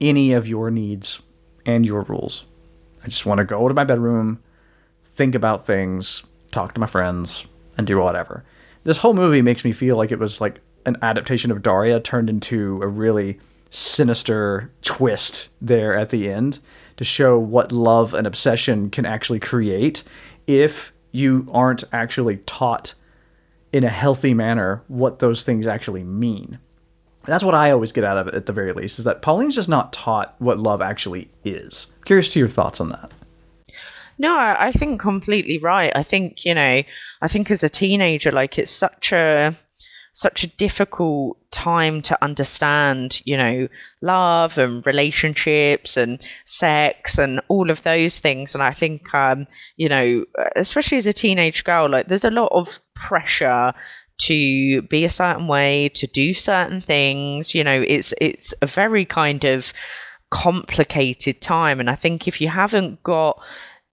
any 0.00 0.32
of 0.32 0.48
your 0.48 0.70
needs 0.70 1.20
and 1.66 1.84
your 1.84 2.02
rules. 2.02 2.44
I 3.02 3.08
just 3.08 3.26
want 3.26 3.38
to 3.38 3.44
go 3.44 3.68
to 3.68 3.74
my 3.74 3.84
bedroom, 3.84 4.42
think 5.04 5.34
about 5.34 5.66
things, 5.66 6.24
talk 6.50 6.74
to 6.74 6.80
my 6.80 6.86
friends, 6.86 7.46
and 7.76 7.86
do 7.86 7.98
whatever. 7.98 8.44
This 8.84 8.98
whole 8.98 9.14
movie 9.14 9.42
makes 9.42 9.64
me 9.64 9.72
feel 9.72 9.96
like 9.96 10.12
it 10.12 10.18
was 10.18 10.40
like 10.40 10.60
an 10.86 10.96
adaptation 11.02 11.50
of 11.50 11.62
Daria 11.62 12.00
turned 12.00 12.30
into 12.30 12.80
a 12.82 12.86
really 12.86 13.38
sinister 13.70 14.70
twist 14.82 15.48
there 15.60 15.96
at 15.96 16.10
the 16.10 16.30
end 16.30 16.60
to 16.96 17.04
show 17.04 17.38
what 17.38 17.72
love 17.72 18.14
and 18.14 18.26
obsession 18.26 18.90
can 18.90 19.06
actually 19.06 19.40
create 19.40 20.02
if 20.46 20.92
you 21.12 21.48
aren't 21.52 21.84
actually 21.92 22.38
taught 22.38 22.94
in 23.72 23.84
a 23.84 23.88
healthy 23.88 24.34
manner 24.34 24.82
what 24.88 25.18
those 25.18 25.42
things 25.42 25.66
actually 25.66 26.04
mean. 26.04 26.58
That's 27.24 27.44
what 27.44 27.54
I 27.54 27.70
always 27.70 27.92
get 27.92 28.04
out 28.04 28.18
of 28.18 28.28
it 28.28 28.34
at 28.34 28.46
the 28.46 28.52
very 28.52 28.72
least, 28.72 28.98
is 28.98 29.04
that 29.04 29.22
Pauline's 29.22 29.54
just 29.54 29.68
not 29.68 29.92
taught 29.92 30.34
what 30.38 30.58
love 30.58 30.82
actually 30.82 31.30
is. 31.44 31.88
Curious 32.04 32.28
to 32.30 32.38
your 32.38 32.48
thoughts 32.48 32.80
on 32.80 32.90
that. 32.90 33.10
No, 34.18 34.36
I 34.38 34.70
think 34.70 35.00
completely 35.00 35.58
right. 35.58 35.90
I 35.94 36.02
think, 36.02 36.44
you 36.44 36.54
know, 36.54 36.82
I 37.20 37.28
think 37.28 37.50
as 37.50 37.64
a 37.64 37.68
teenager, 37.68 38.30
like 38.30 38.58
it's 38.58 38.70
such 38.70 39.12
a 39.12 39.56
such 40.12 40.44
a 40.44 40.56
difficult 40.56 41.36
time 41.54 42.02
to 42.02 42.18
understand, 42.22 43.20
you 43.24 43.36
know, 43.36 43.68
love 44.02 44.58
and 44.58 44.84
relationships 44.84 45.96
and 45.96 46.20
sex 46.44 47.16
and 47.16 47.40
all 47.48 47.70
of 47.70 47.82
those 47.84 48.18
things. 48.18 48.54
And 48.54 48.62
I 48.62 48.72
think, 48.72 49.14
um, 49.14 49.46
you 49.76 49.88
know, 49.88 50.24
especially 50.56 50.98
as 50.98 51.06
a 51.06 51.12
teenage 51.12 51.62
girl, 51.62 51.88
like 51.88 52.08
there's 52.08 52.24
a 52.24 52.30
lot 52.30 52.50
of 52.50 52.80
pressure 52.96 53.72
to 54.16 54.82
be 54.82 55.04
a 55.04 55.08
certain 55.08 55.46
way, 55.46 55.88
to 55.90 56.06
do 56.08 56.34
certain 56.34 56.80
things. 56.80 57.54
You 57.54 57.62
know, 57.62 57.84
it's 57.86 58.12
it's 58.20 58.52
a 58.60 58.66
very 58.66 59.04
kind 59.04 59.44
of 59.44 59.72
complicated 60.30 61.40
time. 61.40 61.78
And 61.78 61.88
I 61.88 61.94
think 61.94 62.26
if 62.26 62.40
you 62.40 62.48
haven't 62.48 63.02
got 63.04 63.40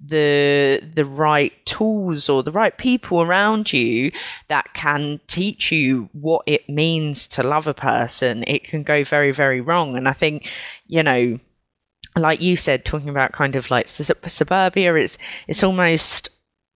the 0.04 0.82
the 0.96 1.06
right 1.06 1.54
tools 1.66 2.28
or 2.28 2.42
the 2.42 2.52
right 2.52 2.78
people 2.78 3.22
around 3.22 3.72
you 3.72 4.12
that 4.48 4.74
can 4.74 5.20
teach 5.28 5.72
you 5.72 6.10
what 6.14 6.44
it 6.48 6.68
means 6.68 7.28
to 7.28 7.44
love 7.44 7.68
a 7.68 7.74
person 7.74 8.44
it 8.48 8.64
can 8.64 8.84
go 8.84 9.04
very 9.04 9.32
very 9.32 9.62
wrong. 9.62 9.96
And 9.96 10.08
i 10.08 10.14
think 10.14 10.50
you 10.88 11.04
know 11.04 11.38
like 12.18 12.42
you 12.42 12.56
said 12.56 12.84
talking 12.84 13.10
about 13.10 13.32
kind 13.32 13.56
of 13.56 13.70
like 13.72 13.88
suburbia 13.88 14.96
it's 14.96 15.18
it's 15.48 15.64
almost 15.64 16.30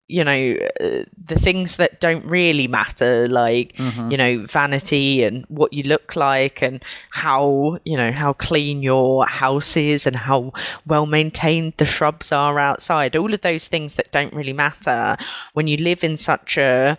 you 0.07 0.23
know 0.23 0.55
uh, 0.81 1.03
the 1.25 1.35
things 1.35 1.77
that 1.77 1.99
don't 1.99 2.25
really 2.29 2.67
matter 2.67 3.27
like 3.27 3.73
you 4.11 4.17
know 4.17 4.45
vanity 4.45 5.23
and 5.23 5.45
what 5.47 5.73
you 5.73 5.81
look 5.83 6.15
like 6.15 6.61
and 6.61 6.83
how 7.09 7.77
you 7.85 7.97
know 7.97 8.11
how 8.11 8.31
clean 8.33 8.83
your 8.83 9.25
house 9.25 9.75
is 9.75 10.05
and 10.05 10.15
how 10.15 10.51
well 10.85 11.05
maintained 11.07 11.73
the 11.77 11.85
shrubs 11.85 12.31
are 12.31 12.59
outside. 12.59 13.15
All 13.15 13.33
of 13.33 13.41
those 13.41 13.67
things 13.67 13.95
that 13.95 14.11
don't 14.11 14.33
really 14.33 14.53
matter. 14.53 15.17
When 15.53 15.67
you 15.67 15.77
live 15.77 16.03
in 16.03 16.17
such 16.17 16.57
a 16.57 16.97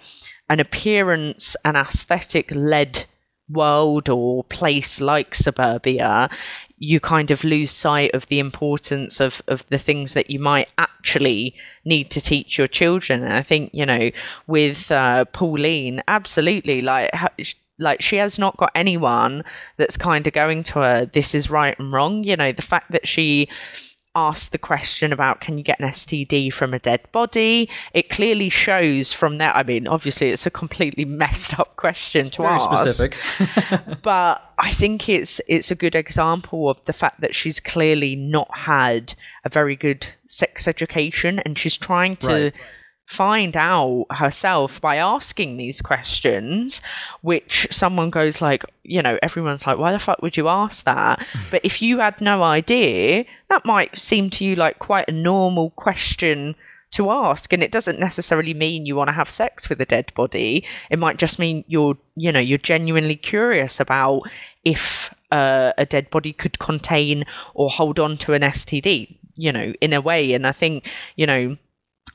an 0.48 0.61
appearance 0.61 1.57
and 1.64 1.76
aesthetic 1.76 2.50
led 2.54 3.04
world 3.48 4.09
or 4.09 4.42
place 4.44 5.00
like 5.00 5.34
suburbia, 5.34 6.28
you 6.79 7.01
kind 7.01 7.31
of 7.31 7.43
lose 7.43 7.70
sight 7.70 8.14
of 8.14 8.27
the 8.27 8.39
importance 8.39 9.20
of, 9.20 9.41
of 9.49 9.66
the 9.68 9.79
things 9.79 10.12
that 10.14 10.29
you 10.29 10.39
might 10.39 10.68
actually 10.77 11.55
need 11.84 12.11
to 12.11 12.21
teach 12.21 12.59
your 12.59 12.67
children. 12.67 13.22
And 13.22 13.33
I 13.33 13.42
think, 13.42 13.71
you 13.72 13.87
know, 13.87 14.11
with 14.46 14.91
uh, 14.92 15.25
Pauline, 15.26 16.03
absolutely, 16.07 16.83
like, 16.83 17.14
ha- 17.14 17.33
like 17.79 18.03
she 18.03 18.17
has 18.17 18.38
not 18.38 18.57
got 18.57 18.72
anyone 18.75 19.42
that's 19.76 19.96
kind 19.96 20.26
of 20.26 20.33
going 20.33 20.63
to 20.64 20.75
her, 20.80 21.07
this 21.07 21.34
is 21.34 21.50
right 21.50 21.79
and 21.79 21.92
wrong. 21.92 22.25
You 22.25 22.37
know, 22.37 22.53
the 22.53 22.63
fact 22.63 22.92
that 22.92 23.07
she 23.07 23.49
asked 24.17 24.51
the 24.51 24.59
question 24.59 25.13
about 25.13 25.41
can 25.41 25.59
you 25.59 25.63
get 25.63 25.79
an 25.79 25.87
STD 25.87 26.53
from 26.53 26.72
a 26.72 26.79
dead 26.79 27.01
body? 27.13 27.68
It 27.93 28.09
clearly 28.09 28.49
shows 28.49 29.13
from 29.13 29.37
that. 29.38 29.55
I 29.55 29.63
mean, 29.63 29.87
obviously, 29.87 30.30
it's 30.30 30.47
a 30.47 30.51
completely 30.51 31.05
messed 31.22 31.59
up 31.61 31.76
question 31.76 32.30
to 32.30 32.43
Very 32.43 32.55
ask, 32.55 32.64
specific. 32.64 33.17
but 34.03 34.43
I 34.59 34.72
think 34.72 35.09
it's 35.09 35.41
it's 35.47 35.71
a 35.71 35.75
good 35.76 35.95
example 35.95 36.71
of 36.71 36.83
the 36.87 36.95
fact 36.95 37.21
that 37.21 37.34
she's 37.34 37.61
clearly 37.61 38.17
not 38.17 38.49
had 38.57 39.14
a 39.45 39.51
very 39.51 39.76
good 39.76 40.07
sex 40.26 40.67
education, 40.67 41.38
and 41.41 41.59
she's 41.59 41.76
trying 41.76 42.17
to. 42.17 42.45
Right. 42.45 42.55
Find 43.07 43.57
out 43.57 44.07
herself 44.11 44.80
by 44.80 44.96
asking 44.96 45.57
these 45.57 45.80
questions, 45.80 46.83
which 47.22 47.68
someone 47.70 48.11
goes 48.11 48.42
like, 48.42 48.64
you 48.83 49.00
know, 49.00 49.18
everyone's 49.22 49.66
like, 49.66 49.78
why 49.78 49.92
the 49.92 49.99
fuck 49.99 50.20
would 50.22 50.37
you 50.37 50.49
ask 50.49 50.84
that? 50.84 51.24
but 51.50 51.64
if 51.64 51.80
you 51.80 51.99
had 51.99 52.20
no 52.20 52.42
idea, 52.42 53.24
that 53.49 53.64
might 53.64 53.99
seem 53.99 54.30
to 54.30 54.45
you 54.45 54.57
like 54.57 54.78
quite 54.78 55.08
a 55.08 55.12
normal 55.12 55.70
question 55.70 56.57
to 56.92 57.11
ask 57.11 57.53
and 57.53 57.62
it 57.62 57.72
doesn't 57.72 57.99
necessarily 57.99 58.54
mean 58.54 58.87
you 58.87 58.95
want 58.95 59.08
to 59.08 59.12
have 59.12 59.28
sex 59.28 59.68
with 59.68 59.80
a 59.80 59.84
dead 59.84 60.12
body 60.14 60.64
it 60.88 60.99
might 60.99 61.16
just 61.16 61.37
mean 61.37 61.64
you're 61.66 61.99
you 62.14 62.30
know 62.30 62.38
you're 62.41 62.57
genuinely 62.57 63.16
curious 63.16 63.80
about 63.80 64.22
if 64.64 65.12
uh, 65.30 65.72
a 65.76 65.87
dead 65.87 66.11
body 66.11 66.33
could 66.33 66.58
contain 66.58 67.24
or 67.54 67.70
hold 67.70 67.99
on 67.99 68.16
to 68.16 68.33
an 68.33 68.42
STD, 68.42 69.16
you 69.34 69.53
know, 69.53 69.72
in 69.80 69.92
a 69.92 70.00
way. 70.00 70.33
And 70.33 70.46
I 70.46 70.53
think, 70.53 70.88
you 71.16 71.26
know, 71.26 71.57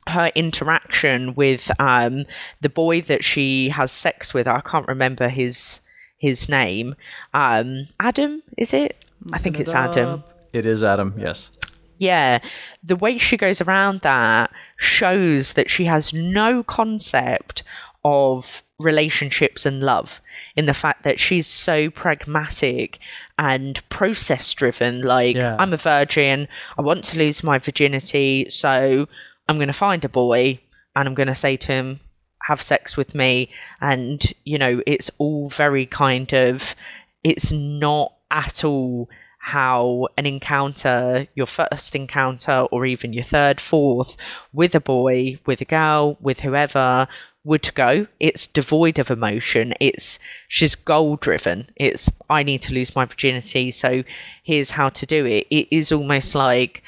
her 0.07 0.31
interaction 0.35 1.33
with 1.35 1.71
um, 1.79 2.25
the 2.59 2.69
boy 2.69 3.01
that 3.01 3.23
she 3.23 3.69
has 3.69 3.91
sex 3.91 4.33
with, 4.33 4.47
I 4.47 4.61
can't 4.61 4.87
remember 4.87 5.29
his 5.29 5.81
his 6.17 6.47
name. 6.49 6.95
Um, 7.33 7.85
Adam, 7.99 8.43
is 8.57 8.73
it? 8.73 9.03
I 9.33 9.37
think 9.39 9.59
it's 9.59 9.73
Adam. 9.73 10.23
It 10.53 10.65
is 10.65 10.83
Adam, 10.83 11.15
yes. 11.17 11.49
Yeah, 11.97 12.39
the 12.83 12.95
way 12.95 13.17
she 13.17 13.37
goes 13.37 13.61
around 13.61 14.01
that 14.01 14.51
shows 14.77 15.53
that 15.53 15.69
she 15.69 15.85
has 15.85 16.13
no 16.13 16.63
concept 16.63 17.63
of 18.03 18.63
relationships 18.79 19.65
and 19.65 19.81
love 19.83 20.19
in 20.55 20.65
the 20.65 20.73
fact 20.73 21.03
that 21.03 21.19
she's 21.19 21.45
so 21.45 21.89
pragmatic 21.91 22.97
and 23.37 23.87
process 23.89 24.51
driven 24.55 25.01
like 25.03 25.35
Yeah. 25.35 25.55
i'm 25.59 25.71
a 25.71 25.77
virgin 25.77 26.47
i 26.79 26.81
want 26.81 27.03
to 27.05 27.19
lose 27.19 27.43
my 27.43 27.59
virginity 27.59 28.47
so 28.49 29.07
i'm 29.47 29.57
going 29.57 29.67
to 29.67 29.73
find 29.73 30.03
a 30.05 30.09
boy 30.09 30.59
and 30.95 31.07
i'm 31.07 31.15
going 31.15 31.27
to 31.27 31.35
say 31.35 31.55
to 31.57 31.71
him 31.71 31.99
have 32.43 32.61
sex 32.61 32.97
with 32.97 33.13
me 33.13 33.49
and 33.79 34.33
you 34.43 34.57
know 34.57 34.81
it's 34.87 35.11
all 35.17 35.49
very 35.49 35.85
kind 35.85 36.33
of 36.33 36.75
it's 37.23 37.51
not 37.51 38.13
at 38.31 38.63
all 38.63 39.07
how 39.43 40.07
an 40.17 40.27
encounter, 40.27 41.27
your 41.33 41.47
first 41.47 41.95
encounter, 41.95 42.67
or 42.71 42.85
even 42.85 43.11
your 43.11 43.23
third, 43.23 43.59
fourth, 43.59 44.15
with 44.53 44.75
a 44.75 44.79
boy, 44.79 45.39
with 45.47 45.59
a 45.61 45.65
girl, 45.65 46.15
with 46.21 46.41
whoever 46.41 47.07
would 47.43 47.73
go. 47.73 48.05
It's 48.19 48.45
devoid 48.45 48.99
of 48.99 49.09
emotion. 49.09 49.73
It's 49.79 50.19
she's 50.47 50.75
goal 50.75 51.15
driven. 51.15 51.69
It's 51.75 52.07
I 52.29 52.43
need 52.43 52.61
to 52.63 52.73
lose 52.75 52.95
my 52.95 53.05
virginity, 53.05 53.71
so 53.71 54.03
here's 54.43 54.71
how 54.71 54.89
to 54.89 55.07
do 55.07 55.25
it. 55.25 55.47
It 55.49 55.67
is 55.75 55.91
almost 55.91 56.35
like, 56.35 56.83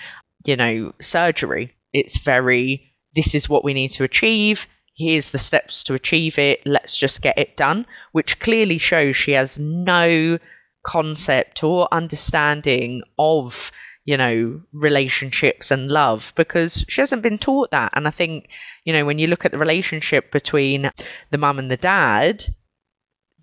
you 0.45 0.55
know, 0.55 0.93
surgery. 1.01 1.73
It's 1.93 2.17
very 2.17 2.89
this 3.15 3.35
is 3.35 3.47
what 3.47 3.63
we 3.63 3.73
need 3.73 3.89
to 3.89 4.03
achieve. 4.03 4.67
Here's 4.95 5.31
the 5.31 5.37
steps 5.37 5.83
to 5.83 5.93
achieve 5.93 6.37
it. 6.37 6.65
Let's 6.65 6.97
just 6.97 7.21
get 7.21 7.37
it 7.37 7.57
done, 7.57 7.85
which 8.11 8.39
clearly 8.39 8.77
shows 8.77 9.15
she 9.15 9.31
has 9.31 9.57
no 9.57 10.39
concept 10.83 11.63
or 11.63 11.87
understanding 11.91 13.01
of 13.17 13.71
you 14.05 14.17
know 14.17 14.61
relationships 14.73 15.71
and 15.71 15.89
love 15.89 16.33
because 16.35 16.83
she 16.89 16.99
hasn't 16.99 17.21
been 17.21 17.37
taught 17.37 17.71
that 17.71 17.89
and 17.95 18.05
i 18.05 18.11
think 18.11 18.49
you 18.83 18.91
know 18.91 19.05
when 19.05 19.17
you 19.17 19.27
look 19.27 19.45
at 19.45 19.53
the 19.53 19.57
relationship 19.57 20.29
between 20.29 20.91
the 21.31 21.37
mum 21.37 21.57
and 21.57 21.71
the 21.71 21.77
dad 21.77 22.43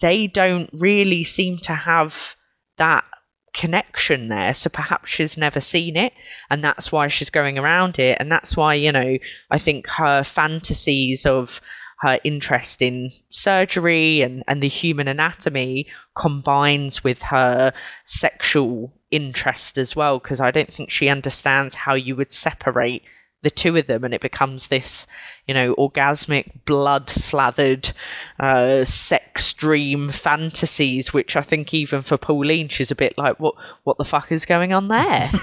they 0.01 0.27
don't 0.27 0.69
really 0.75 1.25
seem 1.25 1.57
to 1.57 1.73
have 1.73 2.37
that 2.77 3.05
connection 3.53 4.29
there 4.29 4.55
so 4.55 4.71
perhaps 4.71 5.11
she's 5.11 5.37
never 5.37 5.61
seen 5.61 5.97
it 5.97 6.13
and 6.51 6.63
that's 6.63 6.93
why 6.93 7.09
she's 7.09 7.31
going 7.31 7.59
around 7.59 7.99
it 7.99 8.17
and 8.21 8.31
that's 8.31 8.57
why 8.57 8.75
you 8.75 8.93
know 8.93 9.17
i 9.51 9.59
think 9.59 9.89
her 9.89 10.23
fantasies 10.23 11.27
of 11.27 11.61
her 12.01 12.19
interest 12.25 12.81
in 12.81 13.11
surgery 13.29 14.23
and, 14.23 14.43
and 14.49 14.63
the 14.63 14.69
human 14.69 15.07
anatomy 15.07 15.87
combines 16.17 17.05
with 17.05 17.23
her 17.25 17.73
sexual 18.05 18.93
interest 19.11 19.77
as 19.77 19.97
well 19.97 20.19
because 20.19 20.41
i 20.41 20.51
don't 20.51 20.73
think 20.73 20.91
she 20.91 21.09
understands 21.09 21.75
how 21.75 21.95
you 21.95 22.15
would 22.15 22.33
separate 22.33 23.03
the 23.43 23.51
two 23.51 23.77
of 23.77 23.87
them 23.87 24.05
and 24.05 24.13
it 24.13 24.21
becomes 24.21 24.69
this 24.69 25.07
you 25.47 25.55
know 25.55 25.75
orgasmic 25.77 26.65
blood 26.65 27.09
slathered 27.09 27.93
uh, 28.39 28.85
sex 28.85 29.53
dream 29.53 30.11
fantasies 30.11 31.13
which 31.13 31.37
i 31.37 31.43
think 31.43 31.73
even 31.73 32.03
for 32.03 32.17
pauline 32.17 32.69
she's 32.69 32.91
a 32.91 32.97
bit 32.97 33.17
like 33.17 33.39
what 33.41 33.55
what 33.85 33.99
the 33.99 34.05
fuck 34.05 34.31
is 34.31 34.45
going 34.45 34.73
on 34.73 34.89
there 34.89 35.31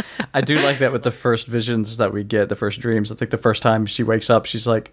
I 0.34 0.40
do 0.40 0.58
like 0.58 0.78
that 0.78 0.92
with 0.92 1.02
the 1.02 1.10
first 1.10 1.46
visions 1.46 1.96
that 1.98 2.12
we 2.12 2.24
get, 2.24 2.48
the 2.48 2.56
first 2.56 2.80
dreams. 2.80 3.12
I 3.12 3.14
think 3.14 3.30
the 3.30 3.38
first 3.38 3.62
time 3.62 3.86
she 3.86 4.02
wakes 4.02 4.30
up, 4.30 4.46
she's 4.46 4.66
like, 4.66 4.92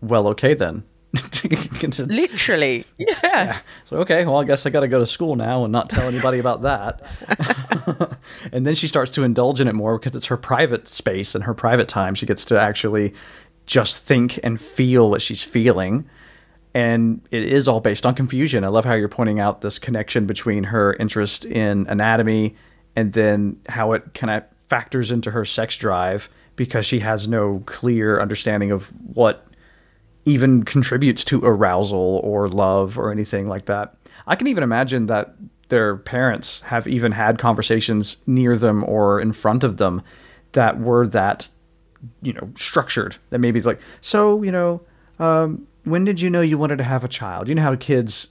well, 0.00 0.28
okay 0.28 0.54
then. 0.54 0.84
literally 2.06 2.84
yeah 2.98 3.58
So 3.84 3.98
okay, 3.98 4.24
well 4.24 4.40
I 4.40 4.44
guess 4.44 4.66
I 4.66 4.70
got 4.70 4.80
to 4.80 4.88
go 4.88 4.98
to 4.98 5.06
school 5.06 5.36
now 5.36 5.64
and 5.64 5.72
not 5.72 5.90
tell 5.90 6.08
anybody 6.08 6.38
about 6.38 6.62
that. 6.62 7.02
and 8.52 8.66
then 8.66 8.74
she 8.74 8.86
starts 8.86 9.10
to 9.12 9.22
indulge 9.22 9.60
in 9.60 9.68
it 9.68 9.74
more 9.74 9.98
because 9.98 10.16
it's 10.16 10.26
her 10.26 10.36
private 10.36 10.88
space 10.88 11.34
and 11.34 11.44
her 11.44 11.54
private 11.54 11.88
time. 11.88 12.14
She 12.14 12.26
gets 12.26 12.44
to 12.46 12.60
actually 12.60 13.14
just 13.66 13.98
think 13.98 14.38
and 14.42 14.60
feel 14.60 15.10
what 15.10 15.22
she's 15.22 15.42
feeling. 15.42 16.08
And 16.74 17.20
it 17.30 17.44
is 17.44 17.68
all 17.68 17.80
based 17.80 18.04
on 18.04 18.14
confusion. 18.14 18.64
I 18.64 18.68
love 18.68 18.84
how 18.84 18.94
you're 18.94 19.08
pointing 19.08 19.38
out 19.38 19.60
this 19.60 19.78
connection 19.78 20.26
between 20.26 20.64
her 20.64 20.94
interest 20.94 21.44
in 21.44 21.86
anatomy 21.86 22.56
and 22.96 23.12
then 23.12 23.60
how 23.68 23.92
it 23.92 24.14
kind 24.14 24.30
of 24.30 24.44
factors 24.68 25.10
into 25.10 25.30
her 25.30 25.44
sex 25.44 25.76
drive 25.76 26.28
because 26.56 26.86
she 26.86 27.00
has 27.00 27.28
no 27.28 27.62
clear 27.66 28.20
understanding 28.20 28.70
of 28.70 28.88
what 29.14 29.46
even 30.24 30.62
contributes 30.62 31.24
to 31.24 31.40
arousal 31.44 32.20
or 32.24 32.48
love 32.48 32.98
or 32.98 33.10
anything 33.12 33.48
like 33.48 33.66
that. 33.66 33.96
I 34.26 34.36
can 34.36 34.46
even 34.46 34.62
imagine 34.62 35.06
that 35.06 35.34
their 35.68 35.96
parents 35.96 36.60
have 36.62 36.86
even 36.86 37.12
had 37.12 37.38
conversations 37.38 38.16
near 38.26 38.56
them 38.56 38.84
or 38.84 39.20
in 39.20 39.32
front 39.32 39.64
of 39.64 39.76
them 39.76 40.02
that 40.52 40.80
were 40.80 41.06
that, 41.08 41.48
you 42.22 42.32
know, 42.32 42.50
structured. 42.56 43.16
That 43.30 43.38
maybe 43.38 43.58
it's 43.58 43.66
like, 43.66 43.80
so, 44.00 44.42
you 44.42 44.52
know, 44.52 44.80
um, 45.18 45.66
when 45.84 46.04
did 46.04 46.20
you 46.20 46.30
know 46.30 46.40
you 46.40 46.58
wanted 46.58 46.78
to 46.78 46.84
have 46.84 47.04
a 47.04 47.08
child? 47.08 47.48
You 47.48 47.54
know 47.54 47.62
how 47.62 47.76
kids 47.76 48.28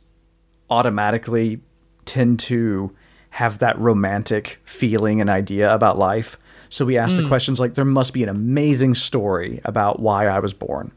automatically 0.70 1.62
tend 2.06 2.40
to 2.40 2.96
have 3.30 3.60
that 3.60 3.78
romantic 3.80 4.60
feeling 4.64 5.22
and 5.22 5.30
idea 5.30 5.74
about 5.74 5.98
life. 5.98 6.38
So 6.70 6.86
we 6.86 6.98
ask 6.98 7.16
the 7.16 7.28
questions 7.28 7.60
like, 7.60 7.76
there 7.76 7.86
must 7.86 8.14
be 8.14 8.24
an 8.24 8.30
amazing 8.30 8.96
story 8.96 9.62
about 9.64 10.00
why 10.00 10.28
I 10.28 10.40
was 10.40 10.54
born 10.54 10.92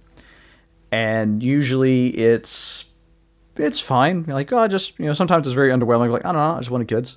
and 0.91 1.43
usually 1.43 2.09
it's 2.09 2.87
it's 3.57 3.81
fine. 3.81 4.25
You're 4.27 4.35
like, 4.35 4.53
oh, 4.53 4.69
just 4.69 4.99
you 4.99 5.07
know, 5.07 5.13
sometimes 5.13 5.47
it's 5.47 5.55
very 5.55 5.71
underwhelming. 5.71 6.11
Like, 6.11 6.25
I 6.25 6.33
don't 6.33 6.41
know, 6.41 6.57
I 6.57 6.59
just 6.59 6.71
wanted 6.71 6.89
kids. 6.89 7.17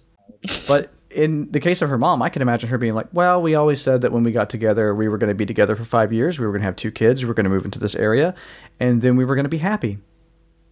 but 0.68 0.94
in 1.10 1.52
the 1.52 1.60
case 1.60 1.82
of 1.82 1.90
her 1.90 1.98
mom, 1.98 2.22
I 2.22 2.30
can 2.30 2.42
imagine 2.42 2.70
her 2.70 2.78
being 2.78 2.94
like, 2.94 3.08
well, 3.12 3.42
we 3.42 3.56
always 3.56 3.82
said 3.82 4.02
that 4.02 4.12
when 4.12 4.24
we 4.24 4.32
got 4.32 4.50
together, 4.50 4.94
we 4.94 5.08
were 5.08 5.18
going 5.18 5.30
to 5.30 5.36
be 5.36 5.46
together 5.46 5.76
for 5.76 5.84
five 5.84 6.14
years. 6.14 6.40
We 6.40 6.46
were 6.46 6.52
going 6.52 6.62
to 6.62 6.68
have 6.68 6.76
two 6.76 6.92
kids. 6.92 7.24
We 7.24 7.28
were 7.28 7.34
going 7.34 7.46
to 7.46 7.50
move 7.50 7.66
into 7.66 7.80
this 7.80 7.96
area, 7.96 8.36
and 8.80 9.02
then 9.02 9.16
we 9.16 9.26
were 9.26 9.36
going 9.36 9.46
to 9.46 9.50
be 9.50 9.58
happy. 9.58 9.98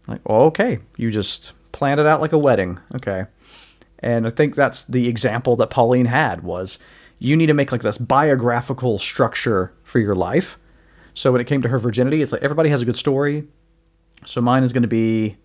Like, 0.07 0.21
okay, 0.25 0.79
you 0.97 1.11
just 1.11 1.53
planned 1.71 1.99
it 1.99 2.05
out 2.05 2.21
like 2.21 2.33
a 2.33 2.37
wedding. 2.37 2.79
Okay. 2.95 3.25
And 3.99 4.27
I 4.27 4.29
think 4.29 4.55
that's 4.55 4.85
the 4.85 5.07
example 5.07 5.55
that 5.57 5.69
Pauline 5.69 6.05
had 6.05 6.43
was 6.43 6.79
you 7.19 7.35
need 7.35 7.47
to 7.47 7.53
make 7.53 7.71
like 7.71 7.81
this 7.81 7.97
biographical 7.97 8.99
structure 8.99 9.73
for 9.83 9.99
your 9.99 10.15
life. 10.15 10.57
So 11.17 11.31
when 11.31 11.41
it 11.41 11.47
came 11.47 11.63
to 11.63 11.67
her 11.69 11.79
virginity, 11.79 12.21
it's 12.21 12.31
like 12.31 12.43
everybody 12.43 12.69
has 12.69 12.83
a 12.83 12.85
good 12.85 12.95
story. 12.95 13.47
So 14.25 14.39
mine 14.39 14.61
is 14.63 14.71
going 14.71 14.83
to 14.83 14.87
be 14.87 15.35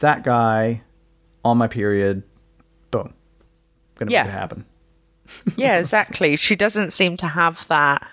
that 0.00 0.22
guy 0.24 0.82
on 1.42 1.56
my 1.56 1.68
period. 1.68 2.22
Boom. 2.90 3.14
Going 3.94 4.08
to 4.08 4.12
Yeah. 4.12 4.24
make 4.24 4.28
it 4.28 4.36
happen. 4.36 4.64
yeah, 5.56 5.78
exactly. 5.78 6.36
She 6.36 6.54
doesn't 6.54 6.92
seem 6.92 7.16
to 7.16 7.26
have 7.28 7.66
that, 7.68 8.06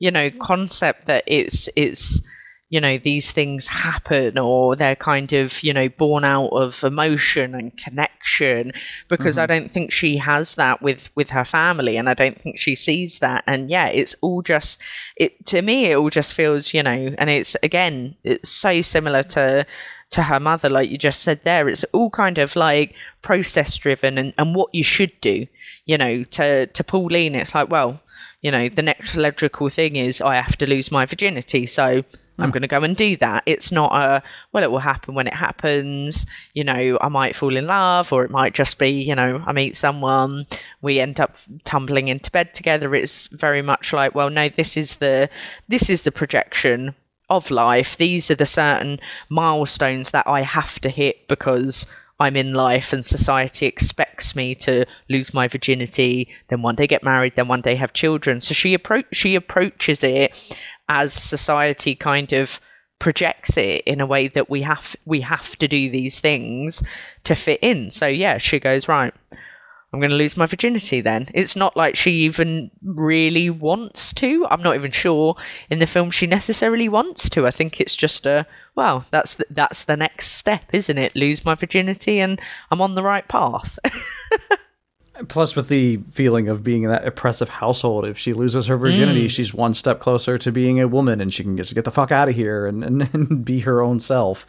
you 0.00 0.10
know, 0.10 0.30
concept 0.30 1.06
that 1.06 1.22
it's 1.28 1.68
it's 1.76 2.20
you 2.70 2.80
know 2.80 2.96
these 2.96 3.32
things 3.32 3.66
happen 3.66 4.38
or 4.38 4.74
they're 4.76 4.96
kind 4.96 5.32
of 5.32 5.62
you 5.62 5.72
know 5.74 5.88
born 5.88 6.24
out 6.24 6.48
of 6.48 6.82
emotion 6.82 7.54
and 7.54 7.76
connection 7.76 8.72
because 9.08 9.36
I 9.36 9.42
mm-hmm. 9.42 9.52
don't 9.64 9.72
think 9.72 9.92
she 9.92 10.16
has 10.16 10.54
that 10.54 10.80
with 10.80 11.10
with 11.14 11.30
her 11.30 11.44
family 11.44 11.96
and 11.98 12.08
I 12.08 12.14
don't 12.14 12.40
think 12.40 12.58
she 12.58 12.74
sees 12.74 13.18
that 13.18 13.44
and 13.46 13.68
yeah 13.68 13.88
it's 13.88 14.14
all 14.22 14.40
just 14.40 14.82
it 15.16 15.44
to 15.46 15.60
me 15.60 15.86
it 15.90 15.96
all 15.96 16.10
just 16.10 16.32
feels 16.32 16.72
you 16.72 16.82
know 16.82 17.14
and 17.18 17.28
it's 17.28 17.56
again 17.62 18.16
it's 18.24 18.48
so 18.48 18.80
similar 18.80 19.22
to 19.24 19.66
to 20.10 20.24
her 20.24 20.40
mother, 20.40 20.68
like 20.68 20.90
you 20.90 20.98
just 20.98 21.22
said 21.22 21.42
there. 21.44 21.68
It's 21.68 21.84
all 21.92 22.10
kind 22.10 22.38
of 22.38 22.56
like 22.56 22.94
process 23.22 23.76
driven 23.76 24.18
and, 24.18 24.34
and 24.36 24.54
what 24.54 24.74
you 24.74 24.82
should 24.82 25.12
do. 25.20 25.46
You 25.86 25.98
know, 25.98 26.24
to 26.24 26.66
to 26.66 26.84
Pauline, 26.84 27.34
it's 27.34 27.54
like, 27.54 27.70
well, 27.70 28.02
you 28.42 28.50
know, 28.50 28.68
the 28.68 28.82
next 28.82 29.16
logical 29.16 29.68
thing 29.68 29.96
is 29.96 30.20
I 30.20 30.36
have 30.36 30.56
to 30.58 30.68
lose 30.68 30.90
my 30.90 31.06
virginity, 31.06 31.66
so 31.66 32.04
I'm 32.40 32.48
hmm. 32.48 32.52
going 32.52 32.62
to 32.62 32.68
go 32.68 32.82
and 32.82 32.96
do 32.96 33.16
that. 33.18 33.42
It's 33.46 33.70
not 33.70 33.92
a 33.94 34.22
well, 34.52 34.64
it 34.64 34.70
will 34.70 34.78
happen 34.78 35.14
when 35.14 35.26
it 35.26 35.34
happens. 35.34 36.26
You 36.54 36.64
know, 36.64 36.98
I 37.00 37.08
might 37.08 37.36
fall 37.36 37.56
in 37.56 37.66
love, 37.66 38.12
or 38.12 38.24
it 38.24 38.30
might 38.30 38.54
just 38.54 38.78
be, 38.78 38.88
you 38.88 39.14
know, 39.14 39.42
I 39.46 39.52
meet 39.52 39.76
someone, 39.76 40.46
we 40.82 41.00
end 41.00 41.20
up 41.20 41.36
tumbling 41.64 42.08
into 42.08 42.30
bed 42.30 42.54
together. 42.54 42.94
It's 42.94 43.26
very 43.28 43.62
much 43.62 43.92
like, 43.92 44.14
well, 44.14 44.30
no, 44.30 44.48
this 44.48 44.76
is 44.76 44.96
the 44.96 45.28
this 45.68 45.90
is 45.90 46.02
the 46.02 46.12
projection 46.12 46.94
of 47.28 47.50
life. 47.50 47.96
These 47.96 48.30
are 48.30 48.34
the 48.34 48.46
certain 48.46 49.00
milestones 49.28 50.10
that 50.10 50.26
I 50.26 50.42
have 50.42 50.80
to 50.80 50.88
hit 50.88 51.28
because 51.28 51.86
I'm 52.20 52.36
in 52.36 52.52
life 52.52 52.92
and 52.92 53.04
society 53.04 53.64
expects 53.64 54.36
me 54.36 54.54
to 54.56 54.84
lose 55.08 55.32
my 55.32 55.48
virginity, 55.48 56.28
then 56.48 56.60
one 56.60 56.74
day 56.74 56.86
get 56.86 57.02
married, 57.02 57.34
then 57.34 57.48
one 57.48 57.62
day 57.62 57.76
have 57.76 57.94
children. 57.94 58.42
So 58.42 58.52
she 58.52 58.74
approach 58.74 59.06
she 59.12 59.34
approaches 59.34 60.04
it 60.04 60.60
as 60.90 61.14
society 61.14 61.94
kind 61.94 62.32
of 62.32 62.60
projects 62.98 63.56
it 63.56 63.82
in 63.86 64.00
a 64.00 64.06
way 64.06 64.28
that 64.28 64.50
we 64.50 64.60
have 64.60 64.94
we 65.06 65.22
have 65.22 65.56
to 65.56 65.66
do 65.66 65.88
these 65.88 66.20
things 66.20 66.82
to 67.24 67.34
fit 67.34 67.60
in. 67.62 67.90
So 67.90 68.06
yeah, 68.06 68.38
she 68.38 68.58
goes 68.58 68.88
right. 68.88 69.14
I'm 69.92 70.00
going 70.00 70.10
to 70.10 70.16
lose 70.16 70.36
my 70.36 70.46
virginity 70.46 71.00
then. 71.00 71.28
It's 71.34 71.56
not 71.56 71.76
like 71.76 71.96
she 71.96 72.12
even 72.22 72.70
really 72.82 73.50
wants 73.50 74.12
to. 74.14 74.46
I'm 74.48 74.62
not 74.62 74.76
even 74.76 74.92
sure 74.92 75.34
in 75.68 75.80
the 75.80 75.86
film 75.86 76.10
she 76.10 76.26
necessarily 76.26 76.88
wants 76.88 77.28
to. 77.30 77.46
I 77.46 77.50
think 77.50 77.80
it's 77.80 77.96
just 77.96 78.26
a 78.26 78.46
well, 78.74 79.04
that's 79.10 79.36
the, 79.36 79.46
that's 79.50 79.84
the 79.84 79.96
next 79.96 80.32
step, 80.32 80.64
isn't 80.72 80.98
it? 80.98 81.16
Lose 81.16 81.44
my 81.44 81.54
virginity 81.54 82.18
and 82.18 82.40
I'm 82.70 82.80
on 82.80 82.94
the 82.96 83.02
right 83.02 83.26
path. 83.26 83.78
Plus, 85.28 85.54
with 85.54 85.68
the 85.68 85.98
feeling 86.10 86.48
of 86.48 86.62
being 86.62 86.82
in 86.82 86.90
that 86.90 87.06
oppressive 87.06 87.48
household, 87.48 88.06
if 88.06 88.16
she 88.18 88.32
loses 88.32 88.66
her 88.66 88.76
virginity, 88.76 89.26
mm. 89.26 89.30
she's 89.30 89.52
one 89.52 89.74
step 89.74 90.00
closer 90.00 90.38
to 90.38 90.52
being 90.52 90.80
a 90.80 90.88
woman 90.88 91.20
and 91.20 91.32
she 91.32 91.42
can 91.42 91.56
just 91.56 91.74
get 91.74 91.84
the 91.84 91.90
fuck 91.90 92.10
out 92.10 92.28
of 92.28 92.34
here 92.34 92.66
and, 92.66 92.82
and, 92.82 93.08
and 93.14 93.44
be 93.44 93.60
her 93.60 93.82
own 93.82 94.00
self. 94.00 94.46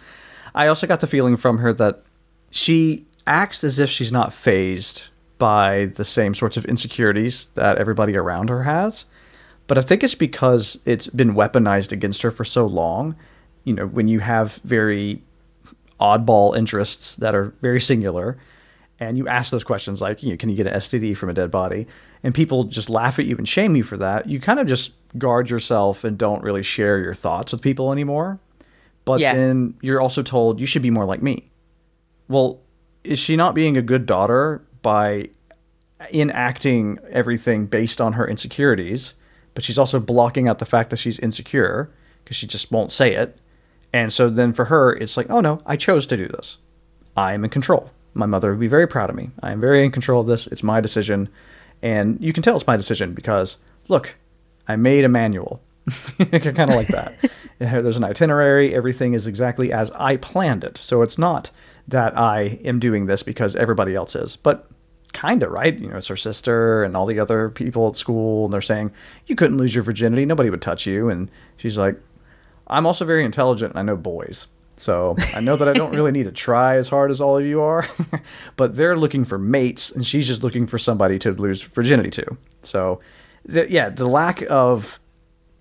I 0.53 0.67
also 0.67 0.87
got 0.87 0.99
the 0.99 1.07
feeling 1.07 1.37
from 1.37 1.59
her 1.59 1.73
that 1.73 2.03
she 2.49 3.05
acts 3.25 3.63
as 3.63 3.79
if 3.79 3.89
she's 3.89 4.11
not 4.11 4.33
fazed 4.33 5.05
by 5.37 5.85
the 5.85 6.03
same 6.03 6.35
sorts 6.35 6.57
of 6.57 6.65
insecurities 6.65 7.45
that 7.55 7.77
everybody 7.77 8.15
around 8.15 8.49
her 8.49 8.63
has. 8.63 9.05
But 9.67 9.77
I 9.77 9.81
think 9.81 10.03
it's 10.03 10.15
because 10.15 10.79
it's 10.85 11.07
been 11.07 11.33
weaponized 11.33 11.91
against 11.91 12.21
her 12.23 12.31
for 12.31 12.43
so 12.43 12.65
long. 12.65 13.15
You 13.63 13.73
know, 13.73 13.87
when 13.87 14.07
you 14.07 14.19
have 14.19 14.55
very 14.63 15.21
oddball 15.99 16.57
interests 16.57 17.15
that 17.15 17.35
are 17.35 17.53
very 17.61 17.79
singular, 17.79 18.37
and 19.01 19.17
you 19.17 19.27
ask 19.27 19.51
those 19.51 19.63
questions 19.63 19.99
like, 19.99 20.21
you 20.21 20.29
know, 20.29 20.37
can 20.37 20.47
you 20.49 20.55
get 20.55 20.67
an 20.67 20.75
STD 20.75 21.17
from 21.17 21.29
a 21.29 21.33
dead 21.33 21.49
body? 21.49 21.87
And 22.23 22.35
people 22.35 22.65
just 22.65 22.87
laugh 22.87 23.17
at 23.17 23.25
you 23.25 23.35
and 23.35 23.49
shame 23.49 23.75
you 23.75 23.81
for 23.83 23.97
that. 23.97 24.29
You 24.29 24.39
kind 24.39 24.59
of 24.59 24.67
just 24.67 24.93
guard 25.17 25.49
yourself 25.49 26.03
and 26.03 26.17
don't 26.19 26.43
really 26.43 26.61
share 26.61 26.99
your 26.99 27.15
thoughts 27.15 27.51
with 27.51 27.61
people 27.61 27.91
anymore. 27.91 28.39
But 29.03 29.19
Yeah. 29.19 29.33
then 29.33 29.73
you're 29.81 29.99
also 29.99 30.21
told 30.21 30.61
you 30.61 30.67
should 30.67 30.83
be 30.83 30.91
more 30.91 31.05
like 31.05 31.23
me. 31.23 31.49
Well, 32.27 32.59
is 33.03 33.17
she 33.17 33.35
not 33.35 33.55
being 33.55 33.75
a 33.75 33.81
good 33.81 34.05
daughter 34.05 34.61
by 34.83 35.29
enacting 36.13 36.99
everything 37.09 37.65
based 37.65 37.99
on 37.99 38.13
her 38.13 38.27
insecurities? 38.27 39.15
But 39.55 39.63
she's 39.63 39.79
also 39.79 39.99
blocking 39.99 40.47
out 40.47 40.59
the 40.59 40.65
fact 40.65 40.91
that 40.91 40.97
she's 40.97 41.17
insecure 41.19 41.89
because 42.23 42.37
she 42.37 42.45
just 42.45 42.71
won't 42.71 42.91
say 42.91 43.15
it. 43.15 43.37
And 43.91 44.13
so 44.13 44.29
then 44.29 44.53
for 44.53 44.65
her, 44.65 44.93
it's 44.93 45.17
like, 45.17 45.27
oh 45.31 45.41
no, 45.41 45.61
I 45.65 45.75
chose 45.75 46.05
to 46.07 46.15
do 46.17 46.27
this. 46.27 46.57
I 47.17 47.33
am 47.33 47.43
in 47.43 47.49
control. 47.49 47.89
My 48.13 48.25
mother 48.25 48.51
would 48.51 48.59
be 48.59 48.67
very 48.67 48.87
proud 48.87 49.09
of 49.09 49.15
me. 49.15 49.29
I 49.41 49.51
am 49.51 49.61
very 49.61 49.83
in 49.85 49.91
control 49.91 50.21
of 50.21 50.27
this. 50.27 50.47
It's 50.47 50.63
my 50.63 50.81
decision. 50.81 51.29
And 51.81 52.21
you 52.21 52.33
can 52.33 52.43
tell 52.43 52.55
it's 52.55 52.67
my 52.67 52.77
decision 52.77 53.13
because, 53.13 53.57
look, 53.87 54.15
I 54.67 54.75
made 54.75 55.05
a 55.05 55.09
manual. 55.09 55.61
kind 56.17 56.59
of 56.59 56.75
like 56.75 56.87
that. 56.87 57.15
There's 57.59 57.97
an 57.97 58.03
itinerary. 58.03 58.75
Everything 58.75 59.13
is 59.13 59.27
exactly 59.27 59.71
as 59.71 59.91
I 59.91 60.17
planned 60.17 60.63
it. 60.63 60.77
So 60.77 61.01
it's 61.01 61.17
not 61.17 61.51
that 61.87 62.17
I 62.17 62.59
am 62.63 62.79
doing 62.79 63.05
this 63.05 63.23
because 63.23 63.55
everybody 63.55 63.95
else 63.95 64.15
is, 64.15 64.35
but 64.35 64.69
kind 65.13 65.43
of, 65.43 65.51
right? 65.51 65.77
You 65.77 65.89
know, 65.89 65.97
it's 65.97 66.07
her 66.07 66.15
sister 66.15 66.83
and 66.83 66.95
all 66.95 67.05
the 67.05 67.19
other 67.19 67.49
people 67.49 67.87
at 67.87 67.95
school, 67.95 68.45
and 68.45 68.53
they're 68.53 68.61
saying, 68.61 68.91
you 69.25 69.35
couldn't 69.35 69.57
lose 69.57 69.73
your 69.75 69.83
virginity. 69.83 70.25
Nobody 70.25 70.49
would 70.49 70.61
touch 70.61 70.85
you. 70.85 71.09
And 71.09 71.29
she's 71.57 71.77
like, 71.77 71.99
I'm 72.67 72.85
also 72.85 73.05
very 73.05 73.25
intelligent 73.25 73.73
and 73.73 73.79
I 73.79 73.83
know 73.83 73.97
boys. 73.97 74.47
So 74.81 75.15
I 75.35 75.41
know 75.41 75.55
that 75.57 75.67
I 75.67 75.73
don't 75.73 75.93
really 75.93 76.11
need 76.11 76.23
to 76.23 76.31
try 76.31 76.77
as 76.77 76.89
hard 76.89 77.11
as 77.11 77.21
all 77.21 77.37
of 77.37 77.45
you 77.45 77.61
are, 77.61 77.87
but 78.55 78.75
they're 78.75 78.97
looking 78.97 79.25
for 79.25 79.37
mates 79.37 79.91
and 79.91 80.05
she's 80.05 80.25
just 80.25 80.43
looking 80.43 80.65
for 80.65 80.79
somebody 80.79 81.19
to 81.19 81.31
lose 81.33 81.61
virginity 81.61 82.09
to. 82.09 82.37
So, 82.63 82.99
yeah, 83.47 83.89
the 83.89 84.07
lack 84.07 84.41
of 84.49 84.99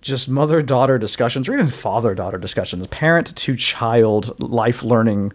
just 0.01 0.27
mother 0.27 0.63
daughter 0.63 0.97
discussions 0.97 1.47
or 1.47 1.53
even 1.53 1.67
father 1.67 2.15
daughter 2.15 2.39
discussions, 2.39 2.87
parent 2.87 3.35
to 3.35 3.55
child 3.55 4.39
life 4.41 4.81
learning 4.81 5.33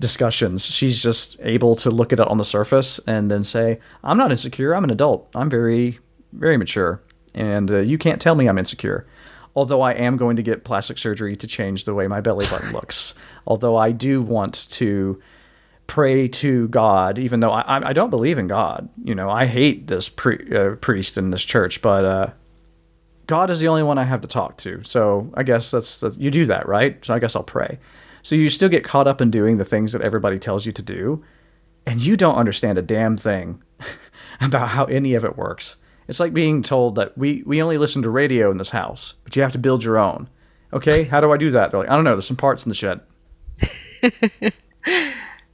discussions, 0.00 0.64
she's 0.64 1.02
just 1.02 1.36
able 1.40 1.76
to 1.76 1.90
look 1.90 2.14
at 2.14 2.20
it 2.20 2.28
on 2.28 2.38
the 2.38 2.46
surface 2.46 2.98
and 3.06 3.30
then 3.30 3.44
say, 3.44 3.78
I'm 4.02 4.16
not 4.16 4.30
insecure. 4.30 4.74
I'm 4.74 4.84
an 4.84 4.90
adult. 4.90 5.28
I'm 5.34 5.50
very, 5.50 5.98
very 6.32 6.56
mature. 6.56 7.02
And 7.34 7.70
uh, 7.70 7.80
you 7.80 7.98
can't 7.98 8.22
tell 8.22 8.34
me 8.34 8.48
I'm 8.48 8.56
insecure 8.56 9.06
although 9.58 9.80
I 9.80 9.90
am 9.92 10.16
going 10.16 10.36
to 10.36 10.42
get 10.42 10.62
plastic 10.62 10.98
surgery 10.98 11.34
to 11.34 11.46
change 11.48 11.82
the 11.82 11.92
way 11.92 12.06
my 12.06 12.20
belly 12.20 12.46
button 12.48 12.70
looks. 12.78 13.14
although 13.44 13.76
I 13.76 13.90
do 13.90 14.22
want 14.22 14.68
to 14.70 15.20
pray 15.88 16.28
to 16.28 16.68
God, 16.68 17.18
even 17.18 17.40
though 17.40 17.50
I, 17.50 17.88
I 17.88 17.92
don't 17.92 18.10
believe 18.10 18.38
in 18.38 18.46
God. 18.46 18.88
You 19.02 19.16
know, 19.16 19.28
I 19.28 19.46
hate 19.46 19.88
this 19.88 20.08
pri- 20.08 20.46
uh, 20.54 20.76
priest 20.76 21.18
in 21.18 21.30
this 21.30 21.44
church, 21.44 21.82
but 21.82 22.04
uh, 22.04 22.30
God 23.26 23.50
is 23.50 23.58
the 23.58 23.66
only 23.66 23.82
one 23.82 23.98
I 23.98 24.04
have 24.04 24.20
to 24.20 24.28
talk 24.28 24.58
to. 24.58 24.80
So 24.84 25.28
I 25.34 25.42
guess 25.42 25.72
that's 25.72 25.98
the, 25.98 26.10
you 26.10 26.30
do 26.30 26.46
that, 26.46 26.68
right? 26.68 27.04
So 27.04 27.14
I 27.14 27.18
guess 27.18 27.34
I'll 27.34 27.42
pray. 27.42 27.80
So 28.22 28.36
you 28.36 28.48
still 28.50 28.68
get 28.68 28.84
caught 28.84 29.08
up 29.08 29.20
in 29.20 29.32
doing 29.32 29.56
the 29.56 29.64
things 29.64 29.92
that 29.92 30.02
everybody 30.02 30.38
tells 30.38 30.66
you 30.66 30.72
to 30.72 30.82
do, 30.82 31.24
and 31.84 32.00
you 32.00 32.16
don't 32.16 32.36
understand 32.36 32.78
a 32.78 32.82
damn 32.82 33.16
thing 33.16 33.60
about 34.40 34.68
how 34.68 34.84
any 34.84 35.14
of 35.14 35.24
it 35.24 35.36
works. 35.36 35.78
It's 36.08 36.20
like 36.20 36.32
being 36.34 36.62
told 36.62 36.94
that 36.96 37.16
we, 37.18 37.42
we 37.46 37.62
only 37.62 37.78
listen 37.78 38.02
to 38.02 38.10
radio 38.10 38.50
in 38.50 38.56
this 38.58 38.70
house, 38.70 39.14
but 39.24 39.36
you 39.36 39.42
have 39.42 39.52
to 39.52 39.58
build 39.58 39.84
your 39.84 39.98
own. 39.98 40.28
Okay, 40.72 41.04
how 41.04 41.20
do 41.20 41.30
I 41.32 41.36
do 41.36 41.50
that? 41.52 41.70
They're 41.70 41.80
like, 41.80 41.88
I 41.90 41.94
don't 41.94 42.04
know. 42.04 42.14
There's 42.14 42.26
some 42.26 42.36
parts 42.36 42.64
in 42.64 42.68
the 42.70 42.74
shed, 42.74 43.00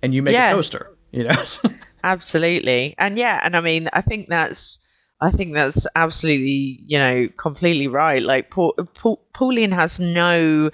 and 0.02 0.14
you 0.14 0.22
make 0.22 0.32
Yeah. 0.34 0.50
a 0.50 0.54
toaster. 0.54 0.90
You 1.12 1.24
know, 1.24 1.44
Absolutely. 2.04 2.94
And 2.98 3.16
yeah, 3.16 3.40
and 3.42 3.56
I 3.56 3.60
mean, 3.60 3.88
I 3.92 4.00
think 4.00 4.28
that's 4.28 4.80
I 5.20 5.30
think 5.30 5.54
that's 5.54 5.86
absolutely, 5.94 6.80
you 6.86 6.98
know, 6.98 7.28
completely 7.36 7.86
right. 7.86 8.22
Like 8.22 8.50
Paul, 8.50 8.74
Paul, 8.94 9.22
Pauline 9.32 9.70
has 9.72 10.00
no 10.00 10.70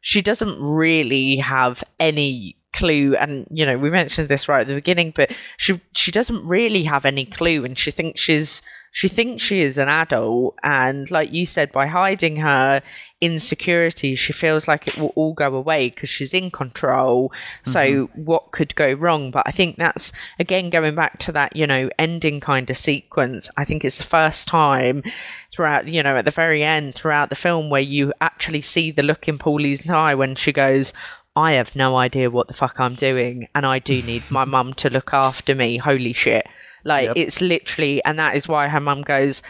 she 0.00 0.20
doesn't 0.20 0.60
really 0.60 1.36
have 1.36 1.82
any 2.00 2.56
clue 2.74 3.14
and 3.16 3.46
you 3.50 3.64
know 3.64 3.78
we 3.78 3.88
mentioned 3.88 4.28
this 4.28 4.48
right 4.48 4.62
at 4.62 4.66
the 4.66 4.74
beginning 4.74 5.12
but 5.14 5.30
she 5.56 5.80
she 5.94 6.10
doesn't 6.10 6.44
really 6.44 6.82
have 6.82 7.04
any 7.04 7.24
clue 7.24 7.64
and 7.64 7.78
she 7.78 7.92
thinks 7.92 8.20
she's 8.20 8.62
she 8.94 9.08
thinks 9.08 9.42
she 9.42 9.60
is 9.60 9.76
an 9.76 9.88
adult 9.88 10.56
and 10.62 11.10
like 11.10 11.32
you 11.32 11.44
said 11.44 11.72
by 11.72 11.88
hiding 11.88 12.36
her 12.36 12.80
insecurity 13.20 14.14
she 14.14 14.32
feels 14.32 14.68
like 14.68 14.86
it 14.86 14.96
will 14.96 15.12
all 15.16 15.34
go 15.34 15.52
away 15.56 15.90
because 15.90 16.08
she's 16.08 16.32
in 16.32 16.48
control 16.48 17.32
so 17.64 17.80
mm-hmm. 17.80 18.24
what 18.24 18.52
could 18.52 18.72
go 18.76 18.92
wrong 18.92 19.32
but 19.32 19.42
i 19.46 19.50
think 19.50 19.76
that's 19.76 20.12
again 20.38 20.70
going 20.70 20.94
back 20.94 21.18
to 21.18 21.32
that 21.32 21.56
you 21.56 21.66
know 21.66 21.90
ending 21.98 22.38
kind 22.38 22.70
of 22.70 22.76
sequence 22.76 23.50
i 23.56 23.64
think 23.64 23.84
it's 23.84 23.98
the 23.98 24.04
first 24.04 24.46
time 24.46 25.02
throughout 25.52 25.88
you 25.88 26.00
know 26.00 26.16
at 26.16 26.24
the 26.24 26.30
very 26.30 26.62
end 26.62 26.94
throughout 26.94 27.30
the 27.30 27.34
film 27.34 27.68
where 27.68 27.80
you 27.80 28.12
actually 28.20 28.60
see 28.60 28.92
the 28.92 29.02
look 29.02 29.26
in 29.28 29.38
Paulie's 29.38 29.90
eye 29.90 30.14
when 30.14 30.36
she 30.36 30.52
goes 30.52 30.92
I 31.36 31.54
have 31.54 31.74
no 31.74 31.96
idea 31.96 32.30
what 32.30 32.46
the 32.46 32.54
fuck 32.54 32.78
I'm 32.78 32.94
doing, 32.94 33.48
and 33.56 33.66
I 33.66 33.80
do 33.80 34.00
need 34.02 34.30
my 34.30 34.44
mum 34.44 34.72
to 34.74 34.88
look 34.88 35.12
after 35.12 35.52
me. 35.52 35.78
Holy 35.78 36.12
shit. 36.12 36.46
Like, 36.84 37.08
Yep. 37.08 37.16
it's 37.16 37.40
literally, 37.40 38.04
and 38.04 38.18
that 38.18 38.36
is 38.36 38.46
why 38.46 38.68
her 38.68 38.80
mum 38.80 39.02
goes, 39.02 39.42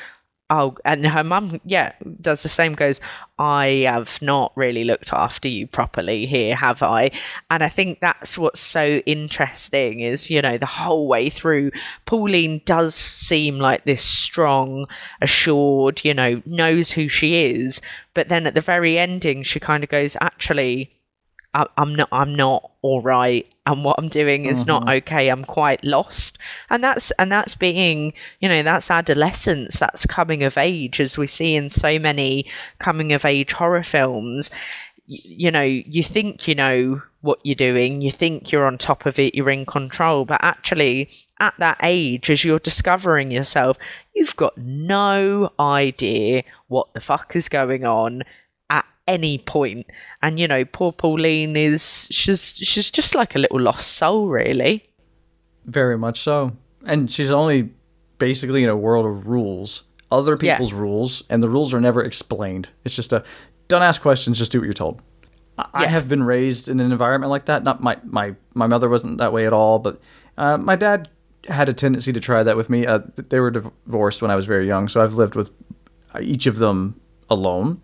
Oh, 0.50 0.76
and 0.84 1.06
her 1.06 1.24
mum, 1.24 1.58
yeah, 1.64 1.94
does 2.20 2.42
the 2.42 2.50
same, 2.50 2.74
goes, 2.74 3.00
I 3.38 3.86
have 3.88 4.20
not 4.20 4.52
really 4.54 4.84
looked 4.84 5.10
after 5.10 5.48
you 5.48 5.66
properly 5.66 6.26
here, 6.26 6.54
have 6.54 6.82
I? 6.82 7.12
And 7.50 7.62
I 7.64 7.70
think 7.70 8.00
that's 8.00 8.36
what's 8.36 8.60
so 8.60 9.00
interesting 9.06 10.00
is, 10.00 10.30
you 10.30 10.42
know, 10.42 10.58
the 10.58 10.66
whole 10.66 11.08
way 11.08 11.30
through, 11.30 11.70
Pauline 12.04 12.60
does 12.66 12.94
seem 12.94 13.58
like 13.58 13.84
this 13.84 14.02
strong, 14.04 14.86
assured, 15.22 16.04
you 16.04 16.12
know, 16.12 16.42
knows 16.44 16.90
who 16.92 17.08
she 17.08 17.46
is. 17.46 17.80
But 18.12 18.28
then 18.28 18.46
at 18.46 18.54
the 18.54 18.60
very 18.60 18.98
ending, 18.98 19.44
she 19.44 19.58
kind 19.58 19.82
of 19.82 19.88
goes, 19.88 20.14
Actually, 20.20 20.92
I- 21.54 21.66
I'm 21.76 21.94
not 21.94 22.08
I'm 22.12 22.34
not 22.34 22.70
all 22.82 23.00
right 23.00 23.46
and 23.66 23.84
what 23.84 23.96
I'm 23.98 24.08
doing 24.08 24.46
is 24.46 24.66
not 24.66 24.82
mm-hmm. 24.82 24.96
okay 24.98 25.28
I'm 25.28 25.44
quite 25.44 25.82
lost. 25.84 26.38
And 26.68 26.84
that's 26.84 27.10
and 27.12 27.32
that's 27.32 27.54
being 27.54 28.12
you 28.40 28.48
know 28.48 28.62
that's 28.62 28.90
adolescence 28.90 29.78
that's 29.78 30.06
coming 30.06 30.42
of 30.42 30.58
age 30.58 31.00
as 31.00 31.16
we 31.16 31.26
see 31.26 31.54
in 31.56 31.70
so 31.70 31.98
many 31.98 32.46
coming 32.78 33.12
of 33.12 33.24
age 33.24 33.52
horror 33.52 33.82
films. 33.82 34.50
Y- 35.08 35.18
you 35.24 35.50
know 35.50 35.62
you 35.62 36.02
think 36.02 36.46
you 36.46 36.54
know 36.54 37.02
what 37.20 37.38
you're 37.42 37.54
doing 37.54 38.02
you 38.02 38.10
think 38.10 38.52
you're 38.52 38.66
on 38.66 38.76
top 38.76 39.06
of 39.06 39.18
it 39.18 39.34
you're 39.34 39.48
in 39.50 39.64
control 39.64 40.26
but 40.26 40.38
actually 40.42 41.08
at 41.40 41.54
that 41.58 41.78
age 41.82 42.28
as 42.28 42.44
you're 42.44 42.58
discovering 42.58 43.30
yourself 43.30 43.78
you've 44.14 44.36
got 44.36 44.56
no 44.58 45.50
idea 45.58 46.42
what 46.68 46.92
the 46.92 47.00
fuck 47.00 47.34
is 47.34 47.48
going 47.48 47.84
on 47.86 48.22
any 49.06 49.38
point. 49.38 49.86
And 50.22 50.38
you 50.38 50.48
know, 50.48 50.64
poor 50.64 50.92
Pauline 50.92 51.56
is 51.56 52.08
she's 52.10 52.54
she's 52.56 52.90
just 52.90 53.14
like 53.14 53.34
a 53.34 53.38
little 53.38 53.60
lost 53.60 53.92
soul, 53.92 54.28
really. 54.28 54.84
very 55.66 55.96
much 55.96 56.20
so. 56.20 56.52
And 56.86 57.10
she's 57.10 57.30
only 57.30 57.70
basically 58.18 58.62
in 58.62 58.68
a 58.68 58.76
world 58.76 59.06
of 59.06 59.26
rules, 59.26 59.84
other 60.12 60.36
Yeah. 60.40 60.54
people's 60.54 60.72
rules, 60.74 61.22
and 61.30 61.42
the 61.42 61.48
rules 61.48 61.72
are 61.72 61.80
never 61.80 62.02
explained. 62.02 62.68
It's 62.84 62.94
just 62.96 63.12
a 63.12 63.24
don't 63.68 63.82
ask 63.82 64.02
questions, 64.02 64.38
just 64.38 64.52
do 64.52 64.58
what 64.60 64.64
you're 64.64 64.74
told. 64.74 65.00
I 65.58 65.66
I 65.72 65.86
have 65.86 66.08
been 66.08 66.22
raised 66.22 66.68
in 66.68 66.80
an 66.80 66.92
environment 66.92 67.30
like 67.30 67.46
that. 67.46 67.64
Not 67.64 67.82
my 67.82 67.96
my 68.04 68.34
my 68.54 68.66
mother 68.66 68.88
wasn't 68.90 69.18
that 69.18 69.32
way 69.32 69.46
at 69.46 69.52
all, 69.52 69.78
but 69.78 70.00
uh, 70.36 70.58
my 70.58 70.76
dad 70.76 71.08
had 71.48 71.68
a 71.68 71.72
tendency 71.72 72.12
to 72.12 72.20
try 72.20 72.42
that 72.42 72.56
with 72.56 72.68
me. 72.70 72.86
Uh, 72.86 73.00
they 73.28 73.38
were 73.40 73.50
divorced 73.50 74.20
when 74.22 74.30
I 74.30 74.36
was 74.36 74.46
very 74.46 74.66
young, 74.66 74.88
so 74.88 75.02
I've 75.02 75.14
lived 75.14 75.34
with 75.34 75.50
each 76.20 76.46
of 76.46 76.58
them 76.58 77.00
alone. 77.30 77.80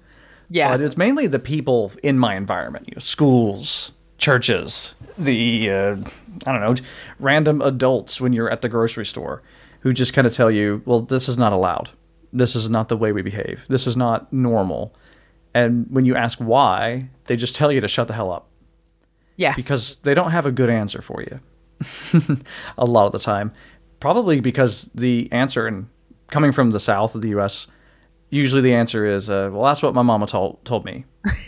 Yeah. 0.51 0.69
But 0.71 0.81
it's 0.83 0.97
mainly 0.97 1.27
the 1.29 1.39
people 1.39 1.93
in 2.03 2.19
my 2.19 2.35
environment, 2.35 2.89
you 2.89 2.95
know, 2.97 3.01
schools, 3.01 3.93
churches, 4.19 4.95
the 5.17 5.71
uh, 5.71 5.97
I 6.47 6.53
don't 6.53 6.61
know, 6.61 6.75
random 7.19 7.63
adults 7.63 8.21
when 8.21 8.33
you're 8.33 8.51
at 8.51 8.61
the 8.61 8.69
grocery 8.69 9.07
store 9.07 9.43
who 9.81 9.93
just 9.93 10.13
kind 10.13 10.27
of 10.27 10.33
tell 10.33 10.51
you, 10.51 10.83
"Well, 10.85 11.01
this 11.01 11.29
is 11.29 11.39
not 11.39 11.53
allowed. 11.53 11.91
This 12.33 12.55
is 12.57 12.69
not 12.69 12.89
the 12.89 12.97
way 12.97 13.13
we 13.13 13.23
behave. 13.23 13.65
This 13.69 13.87
is 13.87 13.97
not 13.97 14.33
normal." 14.33 14.95
And 15.55 15.87
when 15.91 16.05
you 16.05 16.15
ask 16.17 16.39
why, 16.39 17.09
they 17.27 17.37
just 17.37 17.57
tell 17.57 17.73
you 17.73 17.81
to 17.81 17.89
shut 17.89 18.07
the 18.09 18.15
hell 18.15 18.31
up 18.31 18.47
Yeah. 19.37 19.55
because 19.57 19.97
they 19.97 20.15
don't 20.15 20.31
have 20.31 20.47
a 20.47 20.53
good 20.53 20.71
answer 20.71 21.03
for 21.03 21.23
you 21.23 21.41
a 22.79 22.85
lot 22.85 23.07
of 23.07 23.13
the 23.13 23.19
time. 23.19 23.53
Probably 23.99 24.41
because 24.41 24.85
the 24.95 25.29
answer, 25.33 25.67
and 25.67 25.89
coming 26.29 26.53
from 26.53 26.71
the 26.71 26.79
south 26.81 27.15
of 27.17 27.23
the 27.23 27.31
U.S., 27.31 27.67
usually 28.31 28.63
the 28.63 28.75
answer 28.75 29.05
is, 29.05 29.29
uh, 29.29 29.51
"Well, 29.53 29.65
that's 29.65 29.83
what 29.83 29.95
my 29.95 30.03
mama 30.03 30.27
told 30.27 30.65
told 30.65 30.85
me." 30.85 31.05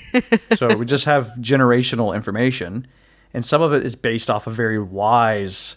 so 0.56 0.76
we 0.76 0.84
just 0.84 1.06
have 1.06 1.28
generational 1.40 2.14
information, 2.14 2.86
and 3.32 3.44
some 3.44 3.62
of 3.62 3.72
it 3.72 3.86
is 3.86 3.94
based 3.94 4.28
off 4.28 4.46
of 4.46 4.54
very 4.54 4.78
wise, 4.78 5.76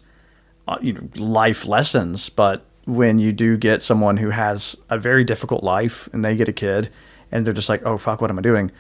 uh, 0.68 0.77
you 0.82 0.94
know, 0.94 1.07
life 1.15 1.65
lessons. 1.65 2.30
But 2.30 2.65
when 2.86 3.19
you 3.19 3.32
do 3.32 3.57
get 3.57 3.82
someone 3.82 4.18
who 4.18 4.32
has 4.32 4.76
a 4.90 4.98
very 4.98 5.23
difficult 5.23 5.64
life 5.64 6.10
and 6.11 6.26
they 6.26 6.36
get 6.36 6.49
a 6.49 6.53
kid, 6.53 6.90
and 7.32 7.45
they're 7.45 7.53
just 7.53 7.69
like, 7.69 7.86
"Oh 7.86 7.98
fuck, 7.98 8.19
what 8.19 8.30
am 8.30 8.40
I 8.40 8.41
doing?" 8.41 8.72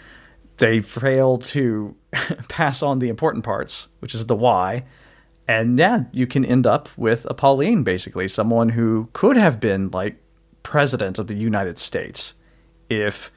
They 0.57 0.81
fail 0.81 1.37
to 1.37 1.95
pass 2.49 2.81
on 2.81 2.99
the 2.99 3.09
important 3.09 3.43
parts, 3.43 3.89
which 3.99 4.15
is 4.15 4.25
the 4.25 4.35
why. 4.35 4.85
And 5.47 5.77
yeah, 5.77 6.05
you 6.11 6.25
can 6.25 6.43
end 6.43 6.65
up 6.65 6.89
with 6.97 7.27
a 7.29 7.35
Pauline, 7.35 7.83
basically, 7.83 8.27
someone 8.27 8.69
who 8.69 9.09
could 9.13 9.37
have 9.37 9.59
been 9.59 9.91
like 9.91 10.17
president 10.65 11.19
of 11.19 11.27
the 11.27 11.35
United 11.35 11.79
States 11.79 12.33
if 12.89 13.31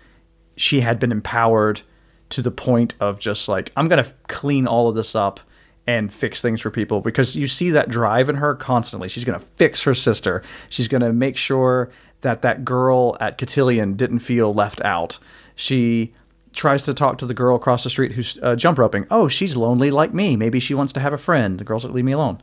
she 0.56 0.80
had 0.80 0.98
been 0.98 1.12
empowered 1.12 1.82
to 2.30 2.42
the 2.42 2.50
point 2.50 2.94
of 2.98 3.20
just 3.20 3.48
like, 3.48 3.70
I'm 3.76 3.86
going 3.86 4.02
to 4.02 4.10
clean 4.28 4.66
all 4.66 4.88
of 4.88 4.94
this 4.94 5.14
up 5.14 5.38
and 5.86 6.12
fix 6.12 6.42
things 6.42 6.60
for 6.60 6.70
people 6.70 7.00
because 7.00 7.36
you 7.36 7.46
see 7.46 7.70
that 7.70 7.88
drive 7.88 8.28
in 8.28 8.36
her 8.36 8.54
constantly. 8.54 9.08
She's 9.08 9.24
going 9.24 9.38
to 9.38 9.46
fix 9.56 9.82
her 9.82 9.94
sister. 9.94 10.42
She's 10.68 10.88
going 10.88 11.02
to 11.02 11.12
make 11.12 11.36
sure 11.36 11.90
that 12.22 12.42
that 12.42 12.64
girl 12.64 13.16
at 13.20 13.38
Cotillion 13.38 13.94
didn't 13.94 14.18
feel 14.18 14.52
left 14.52 14.80
out. 14.80 15.18
She 15.54 16.14
tries 16.52 16.84
to 16.84 16.94
talk 16.94 17.18
to 17.18 17.26
the 17.26 17.34
girl 17.34 17.56
across 17.56 17.84
the 17.84 17.90
street 17.90 18.12
who's 18.12 18.38
uh, 18.42 18.56
jump 18.56 18.78
roping. 18.78 19.06
Oh, 19.10 19.28
she's 19.28 19.56
lonely 19.56 19.90
like 19.90 20.12
me. 20.12 20.36
Maybe 20.36 20.60
she 20.60 20.74
wants 20.74 20.92
to 20.94 21.00
have 21.00 21.12
a 21.12 21.18
friend. 21.18 21.58
The 21.58 21.64
girl's 21.64 21.84
like, 21.84 21.94
leave 21.94 22.04
me 22.04 22.12
alone. 22.12 22.40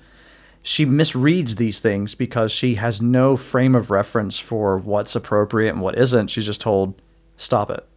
She 0.68 0.84
misreads 0.84 1.58
these 1.58 1.80
things 1.80 2.16
because 2.16 2.52
she 2.52 2.74
has 2.74 3.00
no 3.00 3.38
frame 3.38 3.76
of 3.76 3.92
reference 3.92 4.40
for 4.40 4.80
what's 4.80 5.16
appropriate 5.16 5.70
and 5.70 5.80
what 5.80 5.96
isn't. 5.96 6.30
She's 6.30 6.48
just 6.48 6.60
told, 6.60 7.00
stop 7.38 7.70
it. 7.70 7.88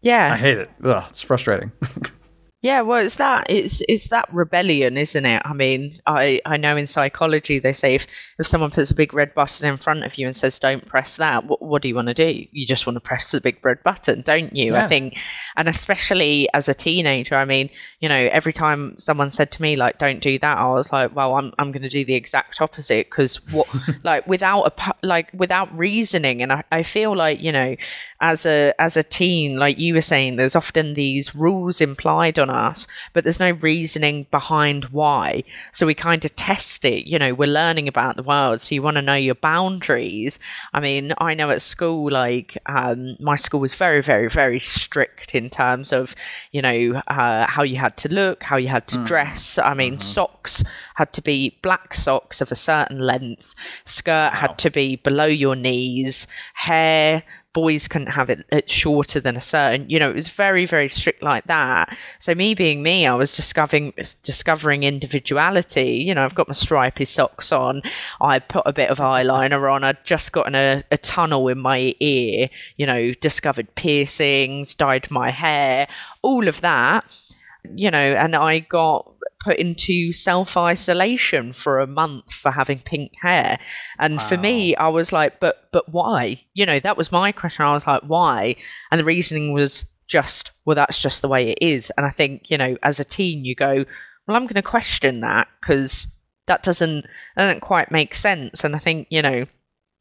Yeah. 0.00 0.32
I 0.32 0.36
hate 0.36 0.58
it. 0.58 0.70
Ugh, 0.84 1.04
it's 1.10 1.22
frustrating. 1.22 1.72
Yeah, 2.64 2.80
well, 2.80 3.04
it's 3.04 3.16
that 3.16 3.50
it's 3.50 3.82
it's 3.90 4.08
that 4.08 4.26
rebellion, 4.32 4.96
isn't 4.96 5.26
it? 5.26 5.42
I 5.44 5.52
mean, 5.52 6.00
I 6.06 6.40
I 6.46 6.56
know 6.56 6.78
in 6.78 6.86
psychology 6.86 7.58
they 7.58 7.74
say 7.74 7.94
if 7.94 8.06
if 8.38 8.46
someone 8.46 8.70
puts 8.70 8.90
a 8.90 8.94
big 8.94 9.12
red 9.12 9.34
button 9.34 9.68
in 9.68 9.76
front 9.76 10.02
of 10.02 10.16
you 10.16 10.26
and 10.26 10.34
says 10.34 10.58
don't 10.58 10.86
press 10.86 11.18
that, 11.18 11.44
what 11.44 11.60
what 11.60 11.82
do 11.82 11.88
you 11.88 11.94
want 11.94 12.08
to 12.08 12.14
do? 12.14 12.46
You 12.52 12.66
just 12.66 12.86
want 12.86 12.96
to 12.96 13.02
press 13.02 13.32
the 13.32 13.42
big 13.42 13.62
red 13.62 13.82
button, 13.82 14.22
don't 14.22 14.56
you? 14.56 14.72
Yeah. 14.72 14.86
I 14.86 14.88
think, 14.88 15.18
and 15.56 15.68
especially 15.68 16.48
as 16.54 16.66
a 16.66 16.72
teenager, 16.72 17.34
I 17.34 17.44
mean, 17.44 17.68
you 18.00 18.08
know, 18.08 18.30
every 18.32 18.54
time 18.54 18.98
someone 18.98 19.28
said 19.28 19.52
to 19.52 19.60
me 19.60 19.76
like 19.76 19.98
don't 19.98 20.20
do 20.20 20.38
that, 20.38 20.56
I 20.56 20.64
was 20.70 20.90
like, 20.90 21.14
well, 21.14 21.34
I'm 21.34 21.52
I'm 21.58 21.70
going 21.70 21.82
to 21.82 21.90
do 21.90 22.06
the 22.06 22.14
exact 22.14 22.62
opposite 22.62 23.10
because 23.10 23.46
what 23.52 23.68
like 24.04 24.26
without 24.26 24.62
a 24.62 24.94
like 25.02 25.28
without 25.34 25.68
reasoning, 25.76 26.40
and 26.40 26.50
I 26.50 26.64
I 26.72 26.82
feel 26.82 27.14
like 27.14 27.42
you 27.42 27.52
know, 27.52 27.76
as 28.22 28.46
a 28.46 28.72
as 28.78 28.96
a 28.96 29.02
teen, 29.02 29.58
like 29.58 29.78
you 29.78 29.92
were 29.92 30.00
saying, 30.00 30.36
there's 30.36 30.56
often 30.56 30.94
these 30.94 31.34
rules 31.34 31.82
implied 31.82 32.38
on 32.38 32.53
us, 32.54 32.86
but 33.12 33.24
there's 33.24 33.40
no 33.40 33.50
reasoning 33.50 34.26
behind 34.30 34.86
why. 34.86 35.44
So 35.72 35.86
we 35.86 35.94
kind 35.94 36.24
of 36.24 36.34
test 36.36 36.84
it. 36.84 37.06
You 37.06 37.18
know, 37.18 37.34
we're 37.34 37.46
learning 37.46 37.88
about 37.88 38.16
the 38.16 38.22
world, 38.22 38.60
so 38.60 38.74
you 38.74 38.82
want 38.82 38.96
to 38.96 39.02
know 39.02 39.14
your 39.14 39.34
boundaries. 39.34 40.38
I 40.72 40.80
mean, 40.80 41.12
I 41.18 41.34
know 41.34 41.50
at 41.50 41.62
school, 41.62 42.10
like 42.10 42.56
um, 42.66 43.16
my 43.20 43.36
school 43.36 43.60
was 43.60 43.74
very, 43.74 44.02
very, 44.02 44.28
very 44.28 44.60
strict 44.60 45.34
in 45.34 45.50
terms 45.50 45.92
of 45.92 46.14
you 46.52 46.62
know 46.62 47.02
uh, 47.08 47.46
how 47.46 47.62
you 47.62 47.76
had 47.76 47.96
to 47.98 48.08
look, 48.08 48.42
how 48.42 48.56
you 48.56 48.68
had 48.68 48.86
to 48.88 49.04
dress. 49.04 49.58
I 49.58 49.74
mean, 49.74 49.98
socks 49.98 50.62
had 50.94 51.12
to 51.14 51.22
be 51.22 51.58
black 51.62 51.94
socks 51.94 52.40
of 52.40 52.50
a 52.50 52.56
certain 52.56 53.00
length, 53.00 53.54
skirt 53.84 54.32
had 54.34 54.58
to 54.58 54.70
be 54.70 54.96
below 54.96 55.26
your 55.26 55.56
knees, 55.56 56.26
hair 56.54 57.24
boys 57.54 57.88
couldn't 57.88 58.08
have 58.08 58.28
it, 58.28 58.44
it 58.50 58.70
shorter 58.70 59.20
than 59.20 59.36
a 59.36 59.40
certain 59.40 59.88
you 59.88 59.98
know 59.98 60.10
it 60.10 60.14
was 60.14 60.28
very 60.28 60.66
very 60.66 60.88
strict 60.88 61.22
like 61.22 61.44
that. 61.46 61.96
So 62.18 62.34
me 62.34 62.54
being 62.54 62.82
me 62.82 63.06
i 63.06 63.14
was 63.14 63.34
discovering 63.34 63.94
discovering 64.22 64.82
individuality. 64.82 66.04
You 66.06 66.14
know 66.14 66.24
i've 66.24 66.34
got 66.34 66.48
my 66.48 66.54
stripy 66.54 67.06
socks 67.06 67.50
on. 67.52 67.82
I 68.20 68.38
put 68.40 68.64
a 68.66 68.72
bit 68.72 68.90
of 68.90 68.98
eyeliner 68.98 69.72
on. 69.72 69.84
I'd 69.84 70.04
just 70.04 70.32
gotten 70.32 70.54
a, 70.54 70.84
a 70.90 70.98
tunnel 70.98 71.48
in 71.48 71.58
my 71.58 71.94
ear 72.00 72.50
you 72.76 72.86
know 72.86 73.14
discovered 73.14 73.74
piercings 73.74 74.74
dyed 74.74 75.10
my 75.10 75.30
hair 75.30 75.86
all 76.22 76.48
of 76.48 76.60
that 76.60 77.33
you 77.74 77.90
know 77.90 77.98
and 77.98 78.34
i 78.36 78.58
got 78.58 79.14
put 79.44 79.58
into 79.58 80.12
self 80.12 80.56
isolation 80.56 81.52
for 81.52 81.78
a 81.78 81.86
month 81.86 82.32
for 82.32 82.50
having 82.50 82.78
pink 82.78 83.12
hair. 83.20 83.58
And 83.98 84.20
for 84.20 84.38
me, 84.38 84.74
I 84.74 84.88
was 84.88 85.12
like, 85.12 85.38
but 85.38 85.68
but 85.70 85.90
why? 85.90 86.42
You 86.54 86.64
know, 86.66 86.80
that 86.80 86.96
was 86.96 87.12
my 87.12 87.30
question. 87.30 87.64
I 87.64 87.72
was 87.72 87.86
like, 87.86 88.02
why? 88.02 88.56
And 88.90 88.98
the 88.98 89.04
reasoning 89.04 89.52
was 89.52 89.84
just, 90.06 90.52
well, 90.64 90.74
that's 90.74 91.00
just 91.00 91.20
the 91.22 91.28
way 91.28 91.50
it 91.50 91.58
is. 91.60 91.92
And 91.96 92.06
I 92.06 92.10
think, 92.10 92.50
you 92.50 92.58
know, 92.58 92.76
as 92.82 92.98
a 92.98 93.04
teen, 93.04 93.44
you 93.44 93.54
go, 93.54 93.84
well, 94.26 94.36
I'm 94.36 94.44
going 94.44 94.54
to 94.54 94.62
question 94.62 95.20
that 95.20 95.48
because 95.60 96.06
that 96.46 96.62
doesn't 96.62 97.02
that 97.36 97.46
doesn't 97.46 97.60
quite 97.60 97.92
make 97.92 98.14
sense. 98.14 98.64
And 98.64 98.74
I 98.74 98.78
think, 98.78 99.08
you 99.10 99.22
know, 99.22 99.44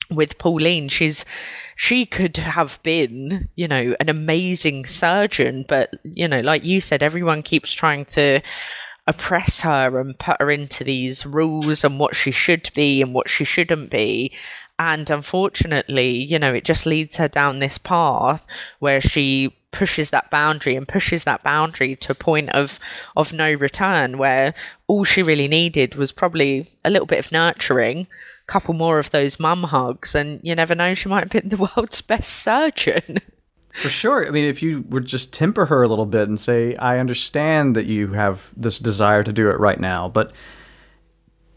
with 0.10 0.38
Pauline, 0.38 0.90
she's 0.90 1.26
she 1.76 2.06
could 2.06 2.38
have 2.38 2.82
been, 2.84 3.50
you 3.56 3.68
know, 3.68 3.96
an 4.00 4.10
amazing 4.10 4.86
surgeon, 4.86 5.66
but 5.68 5.94
you 6.04 6.28
know, 6.28 6.42
like 6.42 6.64
you 6.64 6.82
said, 6.82 7.02
everyone 7.04 7.42
keeps 7.42 7.74
trying 7.74 8.06
to 8.06 8.42
oppress 9.06 9.62
her 9.62 10.00
and 10.00 10.18
put 10.18 10.40
her 10.40 10.50
into 10.50 10.84
these 10.84 11.26
rules 11.26 11.84
and 11.84 12.00
what 12.00 12.16
she 12.16 12.32
should 12.32 12.72
be 12.74 13.02
and 13.02 13.14
what 13.14 13.30
she 13.30 13.44
shouldn't 13.44 13.90
be. 13.90 14.32
And 14.80 15.10
unfortunately, 15.10 16.10
you 16.10 16.40
know, 16.40 16.54
it 16.54 16.64
just 16.64 16.86
leads 16.86 17.18
her 17.18 17.28
down 17.28 17.60
this 17.60 17.78
path 17.78 18.46
where 18.80 19.02
she 19.02 19.56
pushes 19.74 20.12
that 20.12 20.30
boundary 20.30 20.76
and 20.78 20.88
pushes 20.88 21.26
that 21.26 21.44
boundary 21.44 21.95
to 21.98 22.14
a 22.14 22.16
point 22.16 22.50
of 22.52 22.80
of 23.18 23.34
no 23.34 23.52
return 23.52 24.18
where 24.18 24.54
all 24.88 25.04
she 25.04 25.22
really 25.22 25.48
needed 25.50 25.95
was 25.95 26.14
probably 26.14 26.68
a 26.86 26.90
little 26.90 27.08
bit 27.08 27.20
of 27.20 27.32
nurturing 27.32 28.08
a 28.48 28.52
couple 28.52 28.74
more 28.74 29.00
of 29.00 29.12
those 29.12 29.40
mum 29.40 29.64
hugs 29.64 30.16
and 30.16 30.40
you 30.44 30.56
never 30.56 30.76
know 30.76 30.94
she 30.94 31.10
might 31.10 31.24
have 31.24 31.32
been 31.32 31.50
the 31.50 31.58
world's 31.76 32.02
best 32.02 32.32
surgeon 32.32 33.20
For 33.82 33.90
sure. 33.90 34.28
I 34.28 34.30
mean, 34.30 34.45
if 34.45 34.62
you 34.62 34.84
would 34.90 35.08
just 35.08 35.34
temper 35.34 35.66
her 35.66 35.82
a 35.82 35.88
little 35.88 36.06
bit 36.06 36.28
and 36.28 36.40
say, 36.40 36.76
I 36.76 37.00
understand 37.00 37.76
that 37.76 37.88
you 37.88 38.14
have 38.14 38.52
this 38.56 38.78
desire 38.78 39.24
to 39.24 39.34
do 39.34 39.50
it 39.50 39.60
right 39.60 39.80
now, 39.80 40.08
but 40.10 40.32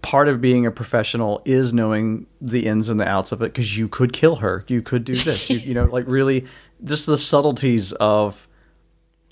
part 0.01 0.29
of 0.29 0.41
being 0.41 0.65
a 0.65 0.71
professional 0.71 1.43
is 1.45 1.75
knowing 1.75 2.27
the 2.41 2.65
ins 2.67 2.89
and 2.89 2.99
the 2.99 3.07
outs 3.07 3.33
of 3.33 3.43
it 3.43 3.53
because 3.53 3.77
you 3.77 3.89
could 3.89 4.13
kill 4.13 4.37
her. 4.37 4.65
You 4.69 4.81
could 4.81 5.05
do 5.05 5.13
this. 5.13 5.51
you, 5.51 5.59
you 5.59 5.75
know, 5.75 5.85
like 5.85 6.05
really 6.07 6.47
just 6.85 7.07
the 7.07 7.17
subtleties 7.17 7.93
of, 7.93 8.47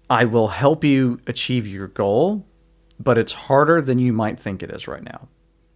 I 0.09 0.25
will 0.25 0.49
help 0.49 0.85
you 0.85 1.21
achieve 1.27 1.67
your 1.67 1.89
goal, 1.89 2.47
but 3.01 3.19
it's 3.19 3.33
harder 3.33 3.81
than 3.81 3.99
you 3.99 4.13
might 4.13 4.39
think 4.39 4.63
it 4.63 4.71
is 4.71 4.87
right 4.87 5.03
now. 5.03 5.29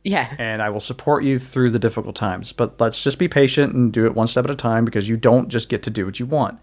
yeah 0.04 0.34
and 0.38 0.62
I 0.62 0.70
will 0.70 0.80
support 0.80 1.24
you 1.24 1.38
through 1.38 1.70
the 1.70 1.78
difficult 1.78 2.16
times. 2.16 2.52
But 2.52 2.80
let's 2.80 3.02
just 3.02 3.18
be 3.18 3.28
patient 3.28 3.74
and 3.74 3.92
do 3.92 4.06
it 4.06 4.14
one 4.14 4.26
step 4.26 4.44
at 4.44 4.50
a 4.50 4.54
time 4.54 4.84
because 4.84 5.08
you 5.08 5.16
don't 5.16 5.48
just 5.48 5.68
get 5.68 5.82
to 5.84 5.90
do 5.90 6.06
what 6.06 6.20
you 6.20 6.26
want. 6.26 6.58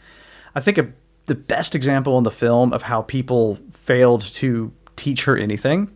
I 0.55 0.59
think 0.61 0.77
a, 0.77 0.91
the 1.25 1.35
best 1.35 1.75
example 1.75 2.17
in 2.17 2.23
the 2.23 2.31
film 2.31 2.71
of 2.73 2.83
how 2.83 3.01
people 3.01 3.59
failed 3.71 4.21
to 4.21 4.71
teach 4.95 5.25
her 5.25 5.37
anything 5.37 5.91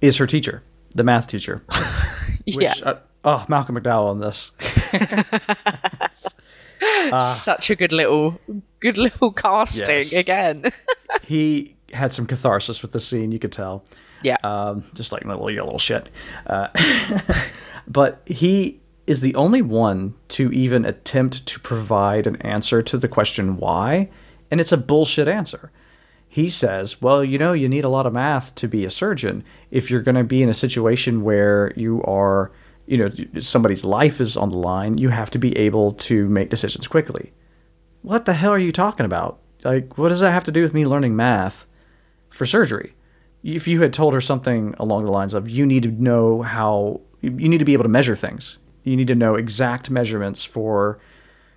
is 0.00 0.18
her 0.18 0.26
teacher, 0.26 0.62
the 0.94 1.04
math 1.04 1.26
teacher. 1.26 1.62
Which, 2.44 2.56
yeah 2.60 2.72
uh, 2.84 2.98
oh, 3.24 3.44
Malcolm 3.48 3.76
McDowell 3.76 4.10
on 4.10 4.20
this. 4.20 4.52
such 7.18 7.70
a 7.70 7.76
good 7.76 7.92
little 7.92 8.40
good 8.80 8.98
little 8.98 9.32
casting 9.32 9.96
Yes. 9.96 10.12
again 10.12 10.70
he 11.22 11.74
had 11.92 12.12
some 12.12 12.26
catharsis 12.26 12.82
with 12.82 12.92
the 12.92 13.00
scene, 13.00 13.32
you 13.32 13.38
could 13.38 13.52
tell. 13.52 13.84
yeah 14.22 14.36
um, 14.42 14.84
just 14.94 15.12
like 15.12 15.24
little 15.24 15.44
little 15.46 15.78
shit. 15.78 16.08
Uh, 16.46 16.68
but 17.88 18.22
he 18.26 18.80
is 19.06 19.20
the 19.20 19.34
only 19.36 19.62
one 19.62 20.14
to 20.28 20.50
even 20.52 20.84
attempt 20.84 21.46
to 21.46 21.60
provide 21.60 22.26
an 22.26 22.36
answer 22.36 22.82
to 22.82 22.98
the 22.98 23.06
question 23.08 23.56
why, 23.56 24.08
and 24.50 24.60
it's 24.60 24.72
a 24.72 24.76
bullshit 24.76 25.28
answer. 25.28 25.70
He 26.28 26.48
says, 26.48 27.00
"Well, 27.00 27.22
you 27.24 27.38
know, 27.38 27.52
you 27.52 27.68
need 27.68 27.84
a 27.84 27.88
lot 27.88 28.04
of 28.06 28.12
math 28.12 28.54
to 28.56 28.66
be 28.68 28.84
a 28.84 28.90
surgeon. 28.90 29.44
If 29.70 29.90
you're 29.90 30.02
going 30.02 30.16
to 30.16 30.24
be 30.24 30.42
in 30.42 30.48
a 30.48 30.54
situation 30.54 31.22
where 31.22 31.72
you 31.76 32.02
are, 32.02 32.50
you 32.86 32.98
know, 32.98 33.10
somebody's 33.40 33.84
life 33.84 34.20
is 34.20 34.36
on 34.36 34.50
the 34.50 34.58
line, 34.58 34.98
you 34.98 35.08
have 35.08 35.30
to 35.30 35.38
be 35.38 35.56
able 35.56 35.92
to 35.92 36.28
make 36.28 36.50
decisions 36.50 36.86
quickly." 36.86 37.32
What 38.02 38.24
the 38.24 38.34
hell 38.34 38.52
are 38.52 38.58
you 38.58 38.72
talking 38.72 39.06
about? 39.06 39.40
Like, 39.64 39.98
what 39.98 40.10
does 40.10 40.20
that 40.20 40.30
have 40.30 40.44
to 40.44 40.52
do 40.52 40.62
with 40.62 40.74
me 40.74 40.86
learning 40.86 41.16
math 41.16 41.66
for 42.30 42.46
surgery? 42.46 42.94
If 43.42 43.66
you 43.66 43.82
had 43.82 43.92
told 43.92 44.14
her 44.14 44.20
something 44.20 44.74
along 44.78 45.04
the 45.04 45.12
lines 45.12 45.34
of, 45.34 45.50
you 45.50 45.66
need 45.66 45.82
to 45.82 45.90
know 45.90 46.42
how, 46.42 47.00
you 47.20 47.30
need 47.30 47.58
to 47.58 47.64
be 47.64 47.72
able 47.72 47.82
to 47.82 47.88
measure 47.88 48.14
things, 48.14 48.58
you 48.84 48.96
need 48.96 49.08
to 49.08 49.14
know 49.14 49.34
exact 49.34 49.90
measurements 49.90 50.44
for 50.44 51.00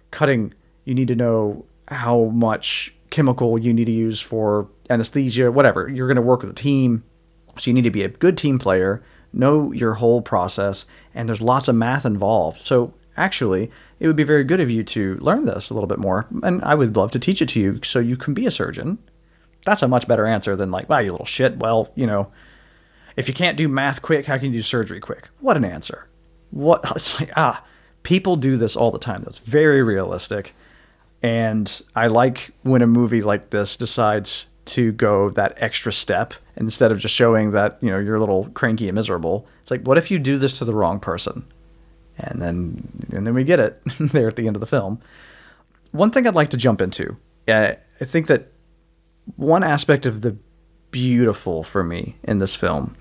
cutting, 0.10 0.54
you 0.86 0.96
need 0.96 1.08
to 1.10 1.16
know 1.16 1.66
how 1.88 2.26
much 2.26 2.96
chemical 3.12 3.58
you 3.60 3.74
need 3.74 3.86
to 3.86 3.92
use 3.92 4.20
for 4.20 4.68
anesthesia, 4.90 5.52
whatever. 5.52 5.88
You're 5.88 6.08
going 6.08 6.16
to 6.16 6.22
work 6.22 6.42
with 6.42 6.52
a 6.52 6.54
team, 6.54 7.04
so 7.58 7.70
you 7.70 7.74
need 7.76 7.84
to 7.84 7.92
be 7.92 8.04
a 8.04 8.10
good 8.10 8.38
team 8.38 8.58
player, 8.58 9.04
know 9.34 9.72
your 9.72 9.96
whole 9.96 10.22
process, 10.22 10.86
and 11.14 11.28
there's 11.28 11.42
lots 11.42 11.68
of 11.68 11.76
math 11.76 12.06
involved. 12.06 12.62
So 12.62 12.94
actually, 13.18 13.72
it 14.00 14.08
would 14.08 14.16
be 14.16 14.24
very 14.24 14.44
good 14.44 14.60
of 14.60 14.72
you 14.72 14.84
to 14.86 15.16
learn 15.16 15.46
this 15.46 15.70
a 15.70 15.74
little 15.74 15.88
bit 15.88 16.00
more, 16.00 16.28
and 16.44 16.64
I 16.64 16.76
would 16.76 16.96
love 16.96 17.12
to 17.12 17.20
teach 17.20 17.42
it 17.42 17.50
to 17.50 17.60
you 17.60 17.80
so 17.84 18.00
you 18.00 18.18
can 18.18 18.34
be 18.34 18.46
a 18.46 18.52
surgeon. 18.52 18.98
That's 19.66 19.84
a 19.84 19.88
much 19.88 20.08
better 20.08 20.26
answer 20.26 20.56
than 20.56 20.72
like, 20.72 20.90
wow, 20.90 21.00
you 21.00 21.12
little 21.12 21.26
shit. 21.26 21.58
Well, 21.58 21.92
you 21.96 22.08
know, 22.08 22.32
if 23.16 23.28
you 23.28 23.34
can't 23.34 23.58
do 23.58 23.68
math 23.68 24.02
quick, 24.02 24.26
how 24.26 24.38
can 24.38 24.48
you 24.48 24.60
do 24.60 24.64
surgery 24.64 25.00
quick? 25.00 25.30
What 25.40 25.58
an 25.58 25.66
answer. 25.66 26.08
What 26.52 26.82
it's 26.96 27.20
like, 27.20 27.32
ah, 27.36 27.64
people 28.04 28.36
do 28.36 28.58
this 28.58 28.76
all 28.76 28.92
the 28.92 29.00
time. 29.00 29.22
That's 29.24 29.40
very 29.40 29.84
realistic. 29.84 30.54
And 31.22 31.82
I 31.96 32.08
like 32.08 32.52
when 32.64 32.82
a 32.82 32.88
movie 32.88 33.22
like 33.22 33.50
this 33.50 33.76
decides 33.76 34.48
to 34.66 34.92
go 34.94 35.30
that 35.32 35.54
extra 35.58 35.92
step 35.92 36.34
instead 36.60 36.92
of 36.92 37.00
just 37.00 37.16
showing 37.16 37.52
that, 37.52 37.78
you 37.82 37.90
know, 37.90 37.98
you're 37.98 38.16
a 38.16 38.20
little 38.20 38.50
cranky 38.50 38.88
and 38.88 38.96
miserable. 38.96 39.48
It's 39.62 39.72
like, 39.72 39.82
what 39.84 39.98
if 39.98 40.12
you 40.12 40.20
do 40.20 40.38
this 40.38 40.60
to 40.60 40.66
the 40.66 40.74
wrong 40.74 41.00
person? 41.00 41.46
And 42.18 42.42
then 42.42 42.92
and 43.12 43.26
then 43.26 43.34
we 43.34 43.44
get 43.44 43.60
it 43.60 43.82
there 44.00 44.28
at 44.28 44.36
the 44.36 44.46
end 44.48 44.56
of 44.56 44.60
the 44.60 44.68
film. 44.68 45.00
One 45.92 46.12
thing 46.12 46.28
I'd 46.28 46.36
like 46.36 46.50
to 46.52 46.58
jump 46.58 46.82
into. 46.82 47.18
I 47.48 47.78
think 48.04 48.28
that 48.28 48.52
one 49.36 49.64
aspect 49.64 50.06
of 50.06 50.22
the 50.22 50.38
beautiful 50.92 51.64
for 51.64 51.84
me 51.84 52.18
in 52.24 52.40
this 52.40 52.56
film 52.56 52.96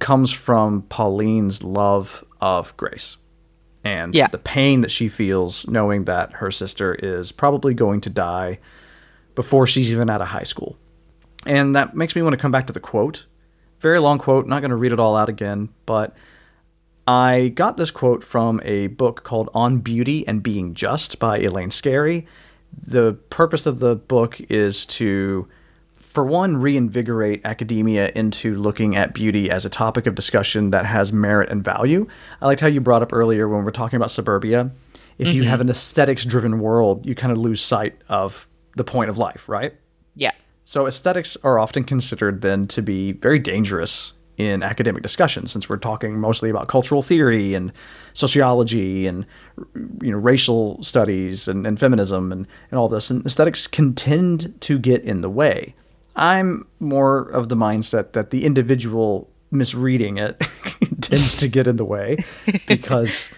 comes 0.00 0.30
from 0.32 0.82
Pauline's 0.82 1.62
love 1.62 2.24
of 2.40 2.76
Grace 2.76 3.16
and 3.84 4.14
Yeah. 4.14 4.26
the 4.28 4.38
pain 4.38 4.80
that 4.82 4.90
she 4.90 5.08
feels 5.08 5.66
knowing 5.68 6.04
that 6.04 6.32
her 6.34 6.50
sister 6.50 6.94
is 6.94 7.30
probably 7.32 7.72
going 7.74 8.00
to 8.02 8.10
die 8.10 8.58
before 9.34 9.66
she's 9.66 9.90
even 9.92 10.10
out 10.10 10.20
of 10.20 10.28
high 10.28 10.42
school. 10.42 10.76
And 11.46 11.74
that 11.74 11.94
makes 11.94 12.16
me 12.16 12.22
want 12.22 12.32
to 12.34 12.38
come 12.38 12.52
back 12.52 12.66
to 12.66 12.72
the 12.72 12.80
quote. 12.80 13.26
Very 13.78 13.98
long 14.00 14.18
quote, 14.18 14.46
not 14.46 14.60
going 14.60 14.70
to 14.70 14.76
read 14.76 14.92
it 14.92 15.00
all 15.00 15.16
out 15.16 15.28
again, 15.28 15.68
but 15.84 16.16
I 17.06 17.48
got 17.48 17.76
this 17.76 17.90
quote 17.90 18.24
from 18.24 18.60
a 18.64 18.86
book 18.86 19.24
called 19.24 19.50
On 19.52 19.78
Beauty 19.78 20.26
and 20.26 20.42
Being 20.42 20.72
Just 20.72 21.18
by 21.18 21.38
Elaine 21.38 21.68
Scarry. 21.68 22.26
The 22.72 23.12
purpose 23.28 23.66
of 23.66 23.78
the 23.78 23.94
book 23.94 24.40
is 24.48 24.86
to, 24.86 25.46
for 25.96 26.24
one, 26.24 26.56
reinvigorate 26.56 27.42
academia 27.44 28.10
into 28.14 28.54
looking 28.54 28.96
at 28.96 29.12
beauty 29.12 29.50
as 29.50 29.66
a 29.66 29.70
topic 29.70 30.06
of 30.06 30.14
discussion 30.14 30.70
that 30.70 30.86
has 30.86 31.12
merit 31.12 31.50
and 31.50 31.62
value. 31.62 32.06
I 32.40 32.46
liked 32.46 32.62
how 32.62 32.68
you 32.68 32.80
brought 32.80 33.02
up 33.02 33.12
earlier 33.12 33.48
when 33.48 33.58
we 33.58 33.64
we're 33.64 33.70
talking 33.70 33.98
about 33.98 34.10
suburbia. 34.10 34.70
If 35.18 35.28
you 35.28 35.42
mm-hmm. 35.42 35.50
have 35.50 35.60
an 35.60 35.68
aesthetics 35.68 36.24
driven 36.24 36.58
world, 36.58 37.04
you 37.04 37.14
kind 37.14 37.32
of 37.32 37.38
lose 37.38 37.60
sight 37.60 38.00
of 38.08 38.48
the 38.76 38.84
point 38.84 39.10
of 39.10 39.18
life, 39.18 39.48
right? 39.48 39.74
Yeah. 40.16 40.32
So 40.64 40.86
aesthetics 40.86 41.36
are 41.44 41.58
often 41.58 41.84
considered 41.84 42.40
then 42.40 42.66
to 42.68 42.82
be 42.82 43.12
very 43.12 43.38
dangerous 43.38 44.14
in 44.36 44.62
academic 44.62 45.02
discussion 45.02 45.46
since 45.46 45.68
we're 45.68 45.76
talking 45.76 46.18
mostly 46.18 46.50
about 46.50 46.66
cultural 46.66 47.02
theory 47.02 47.54
and 47.54 47.72
sociology 48.14 49.06
and 49.06 49.26
you 50.02 50.10
know 50.10 50.18
racial 50.18 50.82
studies 50.82 51.46
and, 51.46 51.66
and 51.66 51.78
feminism 51.78 52.32
and, 52.32 52.48
and 52.70 52.78
all 52.78 52.88
this 52.88 53.10
and 53.10 53.24
aesthetics 53.24 53.66
can 53.66 53.94
tend 53.94 54.60
to 54.60 54.78
get 54.78 55.02
in 55.04 55.20
the 55.20 55.30
way. 55.30 55.74
I'm 56.16 56.66
more 56.80 57.20
of 57.20 57.48
the 57.48 57.56
mindset 57.56 58.12
that 58.12 58.30
the 58.30 58.44
individual 58.44 59.28
misreading 59.50 60.18
it 60.18 60.40
tends 61.00 61.36
to 61.36 61.48
get 61.48 61.66
in 61.66 61.76
the 61.76 61.84
way 61.84 62.24
because 62.66 63.30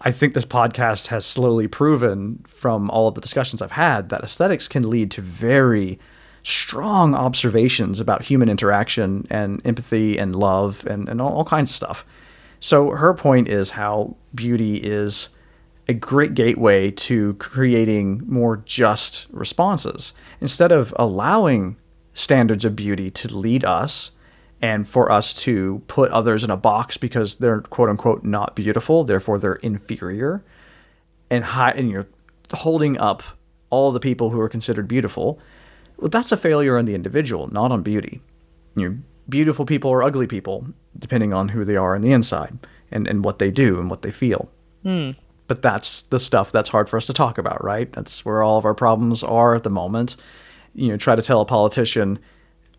I 0.00 0.10
think 0.10 0.34
this 0.34 0.44
podcast 0.44 1.08
has 1.08 1.24
slowly 1.24 1.68
proven 1.68 2.42
from 2.46 2.90
all 2.90 3.06
of 3.06 3.14
the 3.14 3.20
discussions 3.20 3.62
I've 3.62 3.72
had 3.72 4.08
that 4.08 4.24
aesthetics 4.24 4.66
can 4.66 4.88
lead 4.90 5.10
to 5.12 5.20
very 5.20 6.00
strong 6.42 7.14
observations 7.14 8.00
about 8.00 8.24
human 8.24 8.48
interaction 8.48 9.26
and 9.30 9.60
empathy 9.64 10.18
and 10.18 10.34
love 10.34 10.86
and, 10.86 11.08
and 11.08 11.20
all, 11.20 11.32
all 11.32 11.44
kinds 11.44 11.70
of 11.70 11.76
stuff. 11.76 12.04
So 12.60 12.90
her 12.90 13.14
point 13.14 13.48
is 13.48 13.70
how 13.70 14.16
beauty 14.34 14.76
is 14.76 15.30
a 15.88 15.94
great 15.94 16.34
gateway 16.34 16.90
to 16.92 17.34
creating 17.34 18.22
more 18.26 18.58
just 18.64 19.26
responses. 19.30 20.12
Instead 20.40 20.72
of 20.72 20.94
allowing 20.96 21.76
standards 22.14 22.64
of 22.64 22.76
beauty 22.76 23.10
to 23.10 23.36
lead 23.36 23.64
us 23.64 24.12
and 24.60 24.86
for 24.86 25.10
us 25.10 25.34
to 25.34 25.82
put 25.88 26.10
others 26.12 26.44
in 26.44 26.50
a 26.50 26.56
box 26.56 26.96
because 26.96 27.36
they're 27.36 27.62
quote 27.62 27.88
unquote 27.88 28.22
not 28.22 28.54
beautiful, 28.54 29.02
therefore 29.02 29.38
they're 29.38 29.54
inferior, 29.56 30.44
and 31.30 31.44
high, 31.44 31.70
and 31.70 31.90
you're 31.90 32.06
holding 32.52 32.96
up 32.98 33.22
all 33.70 33.90
the 33.90 33.98
people 33.98 34.30
who 34.30 34.40
are 34.40 34.48
considered 34.48 34.86
beautiful. 34.86 35.40
Well, 36.02 36.08
that's 36.08 36.32
a 36.32 36.36
failure 36.36 36.76
on 36.76 36.84
the 36.84 36.96
individual, 36.96 37.46
not 37.52 37.70
on 37.70 37.82
beauty. 37.84 38.20
You 38.74 38.88
know, 38.88 38.98
beautiful 39.28 39.64
people 39.64 39.88
or 39.88 40.02
ugly 40.02 40.26
people, 40.26 40.66
depending 40.98 41.32
on 41.32 41.50
who 41.50 41.64
they 41.64 41.76
are 41.76 41.94
on 41.94 42.02
the 42.02 42.10
inside 42.10 42.58
and, 42.90 43.06
and 43.06 43.24
what 43.24 43.38
they 43.38 43.52
do 43.52 43.78
and 43.78 43.88
what 43.88 44.02
they 44.02 44.10
feel. 44.10 44.50
Hmm. 44.82 45.12
But 45.46 45.62
that's 45.62 46.02
the 46.02 46.18
stuff 46.18 46.50
that's 46.50 46.70
hard 46.70 46.88
for 46.88 46.96
us 46.96 47.06
to 47.06 47.12
talk 47.12 47.38
about, 47.38 47.62
right? 47.62 47.92
That's 47.92 48.24
where 48.24 48.42
all 48.42 48.58
of 48.58 48.64
our 48.64 48.74
problems 48.74 49.22
are 49.22 49.54
at 49.54 49.62
the 49.62 49.70
moment. 49.70 50.16
You 50.74 50.88
know, 50.88 50.96
try 50.96 51.14
to 51.14 51.22
tell 51.22 51.40
a 51.40 51.44
politician 51.44 52.18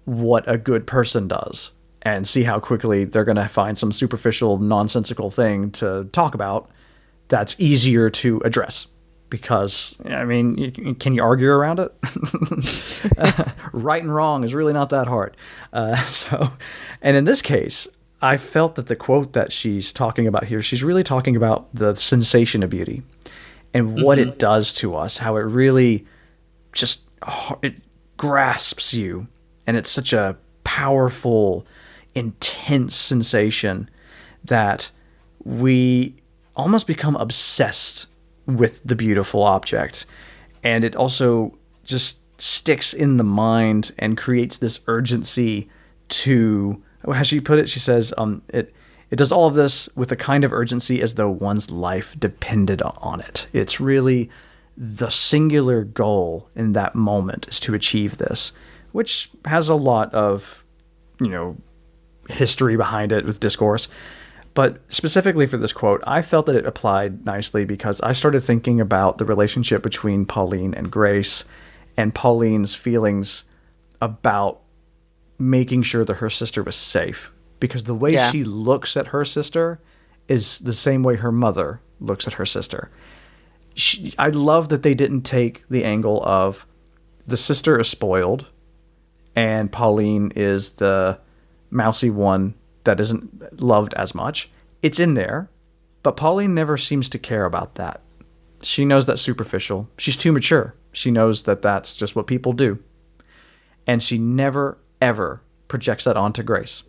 what 0.04 0.44
a 0.46 0.58
good 0.58 0.86
person 0.86 1.30
does 1.30 1.72
and 2.02 2.28
see 2.28 2.44
how 2.44 2.60
quickly 2.60 3.06
they're 3.06 3.24
going 3.24 3.38
to 3.38 3.48
find 3.48 3.78
some 3.78 3.94
superficial, 3.94 4.58
nonsensical 4.58 5.30
thing 5.30 5.72
to 5.72 6.10
talk 6.12 6.36
about 6.36 6.70
that's 7.30 7.58
easier 7.58 8.10
to 8.10 8.42
address. 8.44 8.88
Because, 9.34 9.96
I 10.06 10.26
mean, 10.26 10.96
can 11.00 11.16
you 11.16 11.24
argue 11.24 11.50
around 11.50 11.80
it? 11.80 11.92
right 13.74 14.04
and 14.04 14.14
wrong 14.14 14.44
is 14.44 14.54
really 14.54 14.74
not 14.74 14.92
that 14.92 15.08
hard. 15.08 15.36
Uh, 15.74 15.96
so, 16.06 16.52
and 17.02 17.18
in 17.18 17.26
this 17.26 17.42
case, 17.42 17.88
I 18.22 18.38
felt 18.38 18.76
that 18.76 18.86
the 18.86 18.96
quote 18.96 19.34
that 19.34 19.52
she's 19.52 19.92
talking 19.92 20.28
about 20.28 20.44
here, 20.44 20.62
she's 20.62 20.84
really 20.84 21.04
talking 21.04 21.36
about 21.36 21.74
the 21.74 21.96
sensation 21.96 22.62
of 22.62 22.70
beauty 22.70 23.02
and 23.74 24.04
what 24.04 24.20
it 24.20 24.38
does 24.38 24.72
to 24.74 24.96
us, 24.96 25.18
how 25.18 25.36
it 25.38 25.42
really 25.42 26.06
just 26.72 27.08
it 27.64 27.78
grasps 28.18 28.94
you 28.94 29.28
and 29.66 29.76
it's 29.76 29.90
such 29.90 30.14
a 30.14 30.38
powerful 30.64 31.66
intense 32.14 32.96
sensation 32.96 33.90
that 34.44 34.92
we 35.44 36.18
almost 36.56 36.86
become 36.86 37.16
obsessed 37.16 38.06
with 38.46 38.82
the 38.84 38.96
beautiful 38.96 39.44
object. 39.44 40.06
And 40.64 40.84
it 40.84 40.96
also 40.96 41.58
just 41.84 42.20
sticks 42.42 42.94
in 42.94 43.18
the 43.18 43.24
mind 43.24 43.94
and 44.00 44.18
creates 44.18 44.58
this 44.58 44.82
urgency 44.88 45.70
to 46.10 46.82
how 47.12 47.24
she 47.24 47.40
put 47.40 47.60
it? 47.60 47.70
She 47.70 47.80
says 47.80 48.14
um 48.18 48.42
it 48.50 48.74
it 49.12 49.18
does 49.18 49.32
all 49.32 49.48
of 49.48 49.56
this 49.56 49.90
with 49.96 50.12
a 50.12 50.16
kind 50.16 50.44
of 50.44 50.52
urgency 50.52 51.02
as 51.02 51.16
though 51.16 51.30
one's 51.30 51.70
life 51.70 52.16
depended 52.18 52.82
on 52.82 53.22
it. 53.22 53.48
It's 53.54 53.80
really 53.80 54.30
the 54.76 55.10
singular 55.10 55.84
goal 55.84 56.50
in 56.56 56.74
that 56.74 56.96
moment 56.96 57.48
is 57.48 57.60
to 57.60 57.76
achieve 57.76 58.18
this 58.18 58.54
which 58.94 59.30
has 59.46 59.68
a 59.68 59.76
lot 59.76 60.14
of 60.14 60.64
you 61.20 61.28
know 61.28 61.58
history 62.30 62.78
behind 62.78 63.12
it 63.12 63.26
with 63.26 63.42
discourse. 63.42 63.90
But 64.54 64.82
specifically 64.90 65.46
for 65.48 65.58
this 65.58 65.74
quote, 65.74 66.04
I 66.06 66.22
felt 66.22 66.46
that 66.46 66.56
it 66.56 66.66
applied 66.66 67.26
nicely 67.26 67.66
because 67.66 68.00
I 68.02 68.14
started 68.14 68.42
thinking 68.42 68.80
about 68.80 69.18
the 69.18 69.26
relationship 69.26 69.82
between 69.82 70.26
Pauline 70.26 70.74
and 70.76 70.92
Grace 70.92 71.46
and 71.98 72.14
Pauline's 72.14 72.76
feelings 72.76 73.46
about 74.02 74.60
making 75.40 75.84
sure 75.84 76.06
that 76.06 76.16
her 76.16 76.30
sister 76.30 76.62
was 76.62 76.76
safe. 76.76 77.32
Because 77.60 77.84
the 77.84 77.96
way 77.96 78.14
Yeah. 78.14 78.30
she 78.30 78.44
looks 78.44 78.96
at 78.96 79.08
her 79.08 79.26
sister 79.26 79.80
is 80.28 80.60
the 80.60 80.74
same 80.74 81.02
way 81.04 81.16
her 81.16 81.32
mother 81.32 81.82
looks 82.00 82.28
at 82.28 82.34
her 82.34 82.46
sister. 82.46 82.92
She, 83.74 84.14
I 84.20 84.30
love 84.30 84.70
that 84.70 84.84
they 84.84 84.94
didn't 84.94 85.22
take 85.22 85.68
the 85.68 85.84
angle 85.84 86.24
of 86.24 86.68
the 87.26 87.38
sister 87.38 87.80
is 87.80 87.88
spoiled 87.88 88.46
and 89.36 89.72
Pauline 89.72 90.32
is 90.36 90.72
the 90.72 91.18
mousy 91.72 92.10
one 92.12 92.54
that 92.84 93.00
isn't 93.00 93.62
loved 93.62 93.94
as 93.96 94.14
much. 94.14 94.50
It's 94.82 95.00
in 95.00 95.14
there, 95.14 95.50
but 96.04 96.18
Pauline 96.18 96.54
never 96.54 96.78
seems 96.78 97.10
to 97.10 97.20
care 97.20 97.46
about 97.46 97.76
that. 97.76 98.02
She 98.62 98.86
knows 98.86 99.06
that's 99.06 99.22
superficial. 99.22 99.90
She's 99.98 100.18
too 100.18 100.32
mature. 100.32 100.76
She 100.92 101.12
knows 101.12 101.44
that 101.44 101.62
that's 101.62 101.96
just 101.96 102.16
what 102.16 102.28
people 102.28 102.54
do. 102.54 102.80
And 103.88 104.02
she 104.02 104.18
never, 104.18 104.78
ever 105.02 105.42
projects 105.68 106.06
that 106.06 106.18
onto 106.18 106.44
Grace. 106.44 106.84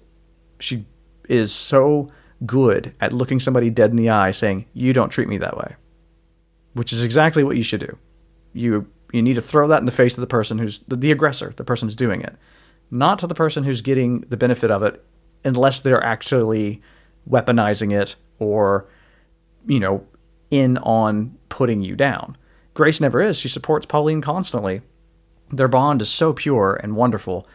She 0.61 0.87
is 1.29 1.53
so 1.53 2.11
good 2.47 2.93
at 3.01 3.13
looking 3.13 3.41
somebody 3.41 3.71
dead 3.71 3.91
in 3.91 3.97
the 3.97 4.11
eye 4.11 4.31
saying, 4.31 4.67
You 4.73 4.93
don't 4.93 5.09
treat 5.09 5.29
me 5.29 5.39
that 5.39 5.57
way, 5.57 5.75
which 6.75 6.93
is 6.93 7.03
exactly 7.03 7.43
what 7.43 7.57
you 7.57 7.63
should 7.63 7.81
do. 7.81 7.97
You 8.53 8.87
You 9.13 9.23
need 9.23 9.35
to 9.35 9.41
throw 9.41 9.67
that 9.69 9.81
in 9.81 9.87
the 9.87 9.93
face 9.93 10.15
of 10.15 10.21
the 10.21 10.27
person 10.27 10.59
who's 10.59 10.81
the, 10.81 10.97
the 10.97 11.11
aggressor, 11.11 11.53
the 11.57 11.65
person 11.65 11.89
who's 11.89 11.97
doing 11.97 12.21
it, 12.21 12.37
not 12.91 13.19
to 13.21 13.27
the 13.27 13.35
person 13.35 13.65
who's 13.65 13.81
getting 13.81 14.21
the 14.21 14.37
benefit 14.37 14.71
of 14.71 14.83
it, 14.83 15.03
unless 15.45 15.81
they're 15.81 16.03
actually 16.03 16.81
weaponizing 17.29 17.93
it 17.93 18.17
or, 18.39 18.87
you 19.67 19.81
know, 19.81 20.07
in 20.51 20.79
on 20.79 21.37
putting 21.49 21.83
you 21.83 21.97
down. 21.97 22.37
Grace 22.75 23.01
never 23.01 23.21
is. 23.21 23.39
She 23.39 23.49
supports 23.49 23.87
Pauline 23.87 24.21
constantly. 24.21 24.83
Their 25.51 25.69
bond 25.69 26.03
is 26.03 26.09
so 26.09 26.33
pure 26.33 26.79
and 26.83 26.97
wonderful. 26.97 27.47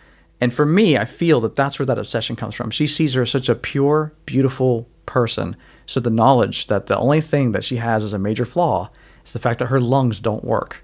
And 0.42 0.54
for 0.54 0.66
me, 0.66 0.98
I 0.98 1.06
feel 1.06 1.42
that 1.42 1.56
that's 1.56 1.80
where 1.80 1.86
that 1.86 2.00
obsession 2.00 2.36
comes 2.36 2.56
from. 2.56 2.72
She 2.72 2.88
sees 2.88 3.14
her 3.14 3.24
as 3.24 3.32
such 3.32 3.50
a 3.50 3.56
pure, 3.56 4.14
beautiful 4.26 4.88
person. 5.06 5.56
So 5.86 6.00
the 6.00 6.10
knowledge 6.10 6.68
that 6.68 6.86
the 6.86 6.98
only 6.98 7.20
thing 7.20 7.52
that 7.52 7.64
she 7.64 7.78
has 7.78 8.04
as 8.04 8.14
a 8.14 8.20
major 8.20 8.46
flaw 8.46 8.90
is 9.26 9.34
the 9.34 9.40
fact 9.40 9.60
that 9.60 9.68
her 9.68 9.82
lungs 9.82 10.20
don't 10.20 10.46
work. 10.46 10.84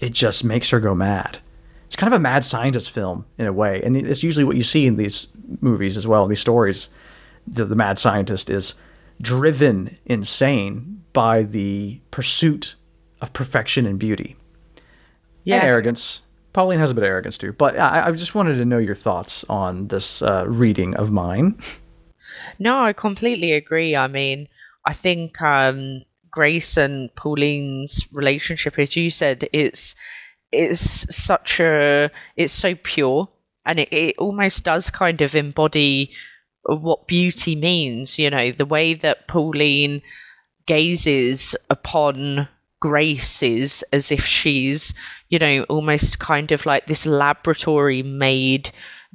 It 0.00 0.12
just 0.12 0.44
makes 0.44 0.70
her 0.70 0.80
go 0.80 0.94
mad. 0.94 1.38
It's 1.86 1.96
kind 1.96 2.12
of 2.12 2.18
a 2.18 2.22
mad 2.22 2.44
scientist 2.44 2.90
film 2.90 3.26
in 3.38 3.46
a 3.46 3.52
way. 3.52 3.82
And 3.82 3.96
it's 3.96 4.22
usually 4.22 4.44
what 4.44 4.56
you 4.56 4.62
see 4.62 4.86
in 4.86 4.96
these 4.96 5.26
movies 5.60 5.96
as 5.96 6.06
well, 6.06 6.26
these 6.26 6.40
stories. 6.40 6.88
The, 7.46 7.64
the 7.64 7.76
mad 7.76 7.98
scientist 7.98 8.50
is 8.50 8.74
driven 9.20 9.96
insane 10.04 11.04
by 11.12 11.42
the 11.42 12.00
pursuit 12.10 12.74
of 13.20 13.32
perfection 13.32 13.86
and 13.86 13.98
beauty. 13.98 14.36
Yeah. 15.44 15.56
And 15.56 15.64
arrogance. 15.64 16.22
Pauline 16.52 16.80
has 16.80 16.90
a 16.90 16.94
bit 16.94 17.04
of 17.04 17.08
arrogance 17.08 17.38
too. 17.38 17.52
But 17.52 17.78
I, 17.78 18.08
I 18.08 18.12
just 18.12 18.34
wanted 18.34 18.56
to 18.56 18.64
know 18.64 18.78
your 18.78 18.94
thoughts 18.94 19.44
on 19.48 19.88
this 19.88 20.22
uh, 20.22 20.44
reading 20.48 20.94
of 20.96 21.10
mine. 21.10 21.58
No, 22.58 22.82
I 22.82 22.92
completely 22.92 23.52
agree. 23.52 23.94
I 23.94 24.06
mean, 24.08 24.48
I 24.84 24.92
think 24.92 25.40
um, 25.42 26.02
Grace 26.30 26.76
and 26.76 27.14
Pauline's 27.14 28.06
relationship, 28.12 28.78
as 28.78 28.96
you 28.96 29.10
said, 29.10 29.48
it's 29.52 29.94
it's 30.52 31.14
such 31.14 31.60
a 31.60 32.10
it's 32.36 32.52
so 32.52 32.74
pure, 32.74 33.28
and 33.66 33.80
it, 33.80 33.88
it 33.92 34.14
almost 34.18 34.64
does 34.64 34.90
kind 34.90 35.20
of 35.20 35.34
embody 35.34 36.10
what 36.62 37.06
beauty 37.06 37.54
means. 37.54 38.18
You 38.18 38.30
know, 38.30 38.52
the 38.52 38.64
way 38.64 38.94
that 38.94 39.28
Pauline 39.28 40.02
gazes 40.66 41.54
upon 41.68 42.48
Grace 42.80 43.42
is 43.42 43.84
as 43.92 44.12
if 44.12 44.24
she's, 44.24 44.94
you 45.28 45.38
know, 45.38 45.64
almost 45.64 46.18
kind 46.18 46.52
of 46.52 46.66
like 46.66 46.86
this 46.86 47.06
laboratory 47.06 48.02
made 48.02 48.70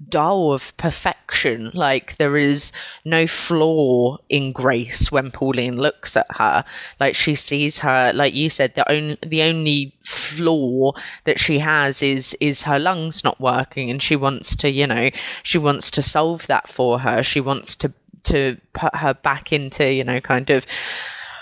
doll 0.09 0.53
of 0.53 0.75
perfection. 0.77 1.71
Like 1.73 2.17
there 2.17 2.37
is 2.37 2.71
no 3.05 3.27
flaw 3.27 4.17
in 4.29 4.51
Grace 4.51 5.11
when 5.11 5.31
Pauline 5.31 5.77
looks 5.77 6.15
at 6.17 6.27
her. 6.37 6.63
Like 6.99 7.15
she 7.15 7.35
sees 7.35 7.79
her, 7.79 8.11
like 8.13 8.33
you 8.33 8.49
said, 8.49 8.75
the 8.75 8.89
only 8.89 9.17
the 9.25 9.41
only 9.43 9.95
flaw 10.05 10.93
that 11.25 11.39
she 11.39 11.59
has 11.59 12.01
is 12.01 12.35
is 12.39 12.63
her 12.63 12.79
lungs 12.79 13.23
not 13.23 13.39
working, 13.39 13.89
and 13.89 14.01
she 14.01 14.15
wants 14.15 14.55
to, 14.57 14.69
you 14.69 14.87
know, 14.87 15.09
she 15.43 15.57
wants 15.57 15.91
to 15.91 16.01
solve 16.01 16.47
that 16.47 16.67
for 16.67 16.99
her. 16.99 17.23
She 17.23 17.39
wants 17.41 17.75
to 17.77 17.93
to 18.23 18.57
put 18.73 18.95
her 18.95 19.13
back 19.13 19.51
into, 19.51 19.91
you 19.91 20.03
know, 20.03 20.21
kind 20.21 20.49
of 20.49 20.65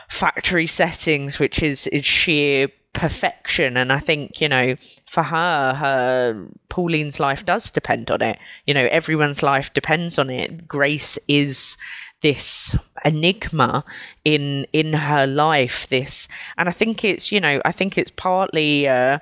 factory 0.09 0.65
settings, 0.65 1.39
which 1.39 1.61
is 1.61 1.87
is 1.87 2.05
sheer 2.05 2.69
perfection. 2.93 3.77
And 3.77 3.91
i 3.91 3.99
think 3.99 4.41
you 4.41 4.49
know 4.49 4.75
for 5.05 5.23
her 5.23 5.73
her 5.73 6.47
pauline's 6.69 7.19
life 7.19 7.45
does 7.45 7.71
depend 7.71 8.11
on 8.11 8.21
it. 8.21 8.39
You 8.65 8.73
know 8.73 8.87
everyone's 8.91 9.43
life 9.43 9.73
depends 9.73 10.17
on 10.17 10.29
it. 10.29 10.67
Grace 10.67 11.17
is 11.27 11.77
this 12.21 12.75
enigma 13.05 13.85
in 14.25 14.65
in 14.73 14.91
her 14.91 15.25
life 15.25 15.87
this 15.87 16.27
and 16.57 16.67
i 16.67 16.71
think 16.71 17.05
it's 17.05 17.31
you 17.31 17.39
know 17.39 17.61
i 17.63 17.71
think 17.71 17.97
it's 17.97 18.11
partly 18.11 18.89
uh 18.89 19.19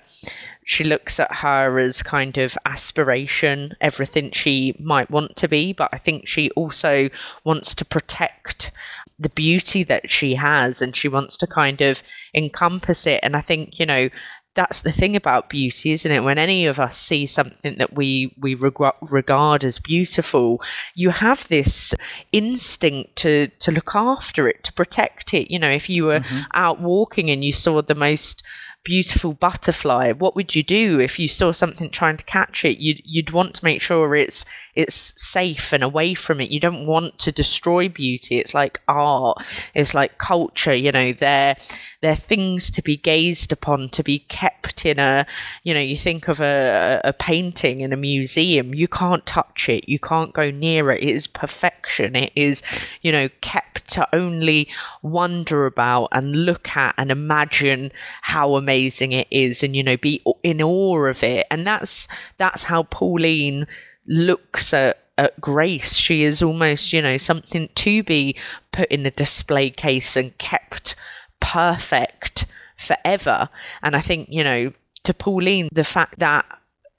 she 0.68 0.84
looks 0.84 1.18
at 1.18 1.34
her 1.36 1.80
as 1.80 2.04
kind 2.04 2.38
of 2.38 2.58
aspiration, 2.66 3.78
everything 3.80 4.32
she 4.32 4.76
might 4.78 5.10
want 5.10 5.38
to 5.38 5.48
be, 5.48 5.72
but 5.72 5.90
I 5.94 5.98
think 5.98 6.28
she 6.28 6.52
also 6.52 7.10
wants 7.46 7.74
to 7.76 7.86
protect 7.86 8.72
the 9.20 9.30
beauty 9.30 9.84
that 9.84 10.12
she 10.12 10.36
has 10.36 10.82
and 10.82 10.96
she 10.96 11.08
wants 11.08 11.38
to 11.38 11.48
kind 11.48 11.82
of 11.82 12.04
encompass 12.36 13.08
it. 13.08 13.20
And 13.24 13.36
I 13.36 13.42
think, 13.42 13.80
you 13.80 13.86
know, 13.86 14.10
that's 14.58 14.82
the 14.82 14.92
thing 14.92 15.16
about 15.16 15.50
beauty, 15.50 15.92
isn't 15.92 16.12
it? 16.12 16.24
When 16.24 16.40
any 16.40 16.66
of 16.66 16.80
us 16.80 16.98
see 16.98 17.28
something 17.28 17.78
that 17.78 17.94
we 17.94 18.34
we 18.38 18.56
reg- 18.56 18.74
regard 19.12 19.64
as 19.64 19.80
beautiful, 19.80 20.62
you 20.96 21.12
have 21.12 21.48
this 21.48 21.94
instinct 22.32 23.16
to 23.18 23.48
to 23.60 23.72
look 23.72 23.96
after 23.96 24.50
it, 24.50 24.64
to 24.64 24.74
protect 24.74 25.34
it. 25.34 25.52
You 25.52 25.60
know, 25.60 25.70
if 25.70 25.90
you 25.90 26.06
were 26.06 26.22
mm-hmm. 26.22 26.42
out 26.56 26.82
walking 26.82 27.30
and 27.30 27.46
you 27.46 27.54
saw 27.54 27.82
the 27.82 27.96
most 27.96 28.44
beautiful 28.84 29.34
butterfly 29.34 30.14
what 30.14 30.34
would 30.34 30.56
you 30.56 30.64
do 30.64 30.98
if 30.98 31.20
you 31.20 31.28
saw 31.28 31.52
something 31.52 31.90
trying 31.90 32.16
to 32.16 32.24
catch 32.24 32.64
it 32.64 32.78
you'd, 32.80 33.02
you'd 33.04 33.32
want 33.32 33.54
to 33.54 33.66
make 33.66 33.82
sure 33.82 34.16
it's 34.16 34.46
it's 34.78 35.14
safe 35.22 35.74
and 35.74 35.84
away 35.84 36.14
from 36.14 36.40
it. 36.40 36.52
You 36.52 36.60
don't 36.60 36.86
want 36.86 37.18
to 37.20 37.32
destroy 37.32 37.90
beauty. 37.90 38.38
It's 38.38 38.54
like 38.54 38.80
art. 38.88 39.44
It's 39.74 39.94
like 39.94 40.18
culture 40.18 40.74
you 40.74 40.92
know 40.92 41.14
they're 41.14 41.56
they're 42.02 42.16
things 42.16 42.70
to 42.72 42.82
be 42.82 42.96
gazed 42.96 43.52
upon 43.52 43.90
to 43.90 44.04
be 44.04 44.20
kept 44.20 44.86
in 44.86 45.00
a 45.00 45.26
you 45.64 45.74
know 45.74 45.80
you 45.80 45.98
think 45.98 46.28
of 46.28 46.40
a, 46.40 47.02
a 47.04 47.14
painting 47.14 47.82
in 47.82 47.92
a 47.92 47.98
museum 47.98 48.74
you 48.74 48.88
can't 48.88 49.26
touch 49.26 49.68
it. 49.70 49.90
You 49.90 50.00
can't 50.00 50.34
go 50.34 50.52
near 50.52 50.92
it. 50.92 51.04
It 51.04 51.10
is 51.10 51.28
perfection. 51.28 52.16
It 52.16 52.32
is 52.36 52.62
you 53.02 53.12
know 53.12 53.30
kept 53.42 53.90
to 53.94 54.08
only 54.14 54.70
wonder 55.02 55.66
about 55.66 56.10
and 56.12 56.46
look 56.46 56.76
at 56.76 56.94
and 56.98 57.12
imagine 57.12 57.92
how 58.22 58.56
amazing 58.56 59.12
it 59.12 59.28
is 59.32 59.64
and 59.64 59.76
you 59.76 59.84
know 59.84 59.98
be 59.98 60.22
in 60.44 60.62
awe 60.62 61.06
of 61.06 61.24
it. 61.24 61.48
And 61.50 61.66
that's 61.66 62.08
that's 62.38 62.64
how 62.64 62.84
pauline 62.84 63.68
looks 64.08 64.74
at 64.74 65.04
at 65.18 65.40
Grace. 65.42 65.96
She 65.96 66.24
is 66.24 66.42
almost, 66.42 66.94
you 66.94 67.02
know, 67.02 67.18
something 67.18 67.70
to 67.74 68.04
be 68.04 68.36
put 68.72 68.90
in 68.90 69.06
a 69.06 69.12
display 69.12 69.70
case 69.70 70.16
and 70.16 70.38
kept 70.38 70.96
perfect 71.40 72.46
forever. 72.78 73.50
And 73.82 73.96
I 73.96 74.02
think, 74.02 74.30
you 74.30 74.44
know, 74.44 74.74
to 75.04 75.14
Pauline, 75.14 75.70
the 75.72 75.84
fact 75.84 76.20
that 76.20 76.46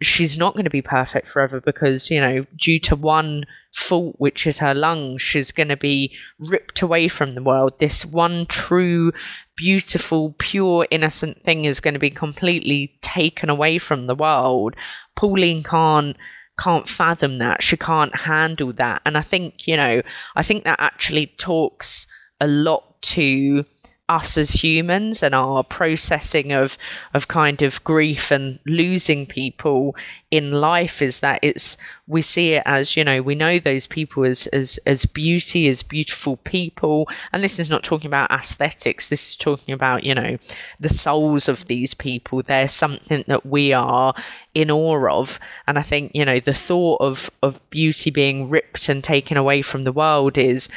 she's 0.01 0.39
not 0.39 0.55
going 0.55 0.65
to 0.65 0.71
be 0.71 0.83
perfect 0.83 1.29
forever 1.29 1.61
because, 1.61 2.11
you 2.11 2.21
know, 2.21 2.47
due 2.57 2.79
to 2.79 2.97
one 2.97 3.45
fault, 3.73 4.17
which 4.19 4.47
is 4.47 4.59
her 4.59 4.75
lungs, 4.75 5.21
she's 5.23 5.53
going 5.53 5.69
to 5.69 5.77
be 5.77 6.17
ripped 6.39 6.83
away 6.83 7.09
from 7.09 7.35
the 7.35 7.43
world. 7.43 7.79
This 7.79 8.05
one 8.05 8.47
true, 8.47 9.13
beautiful, 9.57 10.35
pure, 10.39 10.87
innocent 10.91 11.43
thing 11.43 11.65
is 11.65 11.81
going 11.81 11.95
to 11.95 12.01
be 12.01 12.11
completely 12.11 12.97
taken 13.01 13.51
away 13.51 13.79
from 13.79 14.07
the 14.07 14.15
world. 14.15 14.75
Pauline 15.17 15.63
can't 15.63 16.17
can't 16.59 16.89
fathom 16.89 17.39
that. 17.39 17.63
She 17.63 17.77
can't 17.77 18.15
handle 18.15 18.73
that. 18.75 19.03
And 19.05 19.17
I 19.17 19.23
think, 19.23 19.67
you 19.67 19.77
know, 19.77 20.03
I 20.37 20.43
think 20.43 20.65
that 20.65 20.81
actually 20.81 21.27
talks 21.39 22.07
a 22.41 22.47
lot 22.47 23.01
to 23.01 23.65
us 24.09 24.39
as 24.39 24.51
humans 24.51 25.23
and 25.23 25.35
our 25.35 25.63
processing 25.63 26.53
of 26.53 26.79
of 27.15 27.29
kind 27.29 27.63
of 27.63 27.83
grief 27.85 28.31
and 28.31 28.59
losing 28.67 29.27
people 29.27 29.95
in 30.31 30.61
life 30.61 31.01
is 31.03 31.21
that 31.21 31.39
it's 31.43 31.77
we 32.07 32.23
see 32.23 32.55
it 32.55 32.63
as 32.65 32.97
you 32.97 33.05
know 33.05 33.21
we 33.21 33.35
know 33.35 33.59
those 33.59 33.87
people 33.87 34.25
as 34.25 34.47
as 34.49 34.79
as 34.87 35.05
beauty 35.07 35.69
as 35.69 35.83
beautiful 35.83 36.37
people. 36.39 37.09
And 37.33 37.43
this 37.43 37.59
is 37.59 37.71
not 37.71 37.83
talking 37.83 38.09
about 38.09 38.31
aesthetics. 38.31 39.09
This 39.09 39.29
is 39.29 39.37
talking 39.37 39.75
about 39.75 40.05
you 40.05 40.15
know 40.15 40.39
the 40.81 40.89
souls 40.89 41.49
of 41.49 41.67
these 41.67 41.95
people. 41.95 42.43
They're 42.43 42.69
something 42.69 43.25
that 43.27 43.47
we 43.47 43.73
are 43.73 44.15
in 44.55 44.71
awe 44.71 45.19
of. 45.19 45.39
And 45.67 45.79
i 45.79 45.83
think 45.83 46.13
you 46.15 46.25
know 46.25 46.41
the 46.41 46.55
thought 46.55 47.01
of 47.01 47.31
of 47.43 47.61
beauty 47.71 48.11
being 48.11 48.49
ripped 48.49 48.89
and 48.89 49.03
taken 49.03 49.37
away 49.37 49.63
from 49.63 49.85
the 49.85 49.93
world 49.93 50.39
is 50.39 50.69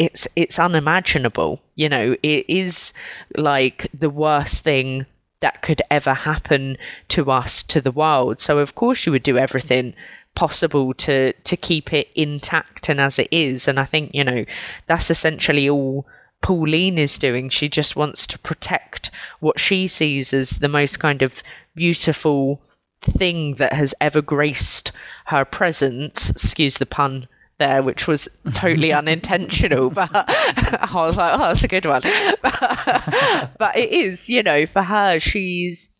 it's 0.00 0.26
it's 0.34 0.58
unimaginable. 0.58 1.60
You 1.74 1.90
know, 1.90 2.16
it 2.22 2.46
is 2.48 2.94
like 3.36 3.86
the 3.92 4.08
worst 4.08 4.64
thing 4.64 5.04
that 5.40 5.60
could 5.60 5.82
ever 5.90 6.14
happen 6.14 6.78
to 7.08 7.30
us 7.30 7.62
to 7.64 7.82
the 7.82 7.92
world. 7.92 8.40
So 8.40 8.58
of 8.58 8.74
course 8.74 9.04
you 9.04 9.12
would 9.12 9.22
do 9.22 9.36
everything 9.36 9.94
possible 10.34 10.94
to 10.94 11.34
to 11.34 11.56
keep 11.56 11.92
it 11.92 12.08
intact 12.14 12.88
and 12.88 12.98
as 12.98 13.18
it 13.18 13.28
is. 13.30 13.68
And 13.68 13.78
I 13.78 13.84
think 13.84 14.14
you 14.14 14.24
know 14.24 14.46
that's 14.86 15.10
essentially 15.10 15.68
all. 15.68 16.06
Pauline 16.40 16.96
is 16.96 17.18
doing. 17.18 17.50
She 17.50 17.68
just 17.68 17.94
wants 17.94 18.26
to 18.28 18.38
protect 18.38 19.10
what 19.40 19.60
she 19.60 19.86
sees 19.86 20.32
as 20.32 20.60
the 20.60 20.68
most 20.68 20.98
kind 20.98 21.20
of 21.20 21.42
beautiful 21.74 22.62
thing 23.02 23.56
that 23.56 23.74
has 23.74 23.94
ever 24.00 24.22
graced 24.22 24.92
her 25.26 25.44
presence. 25.44 26.30
Excuse 26.30 26.78
the 26.78 26.86
pun 26.86 27.28
there, 27.60 27.82
which 27.82 28.08
was 28.08 28.28
totally 28.54 28.92
unintentional. 29.00 29.90
But 29.90 30.10
I 30.12 30.90
was 30.94 31.16
like, 31.16 31.34
oh, 31.34 31.38
that's 31.38 31.62
a 31.62 31.68
good 31.68 31.86
one. 31.86 32.02
But, 32.42 33.52
but 33.58 33.76
it 33.76 33.90
is, 33.90 34.28
you 34.28 34.42
know, 34.42 34.66
for 34.66 34.82
her, 34.82 35.20
she's 35.20 35.96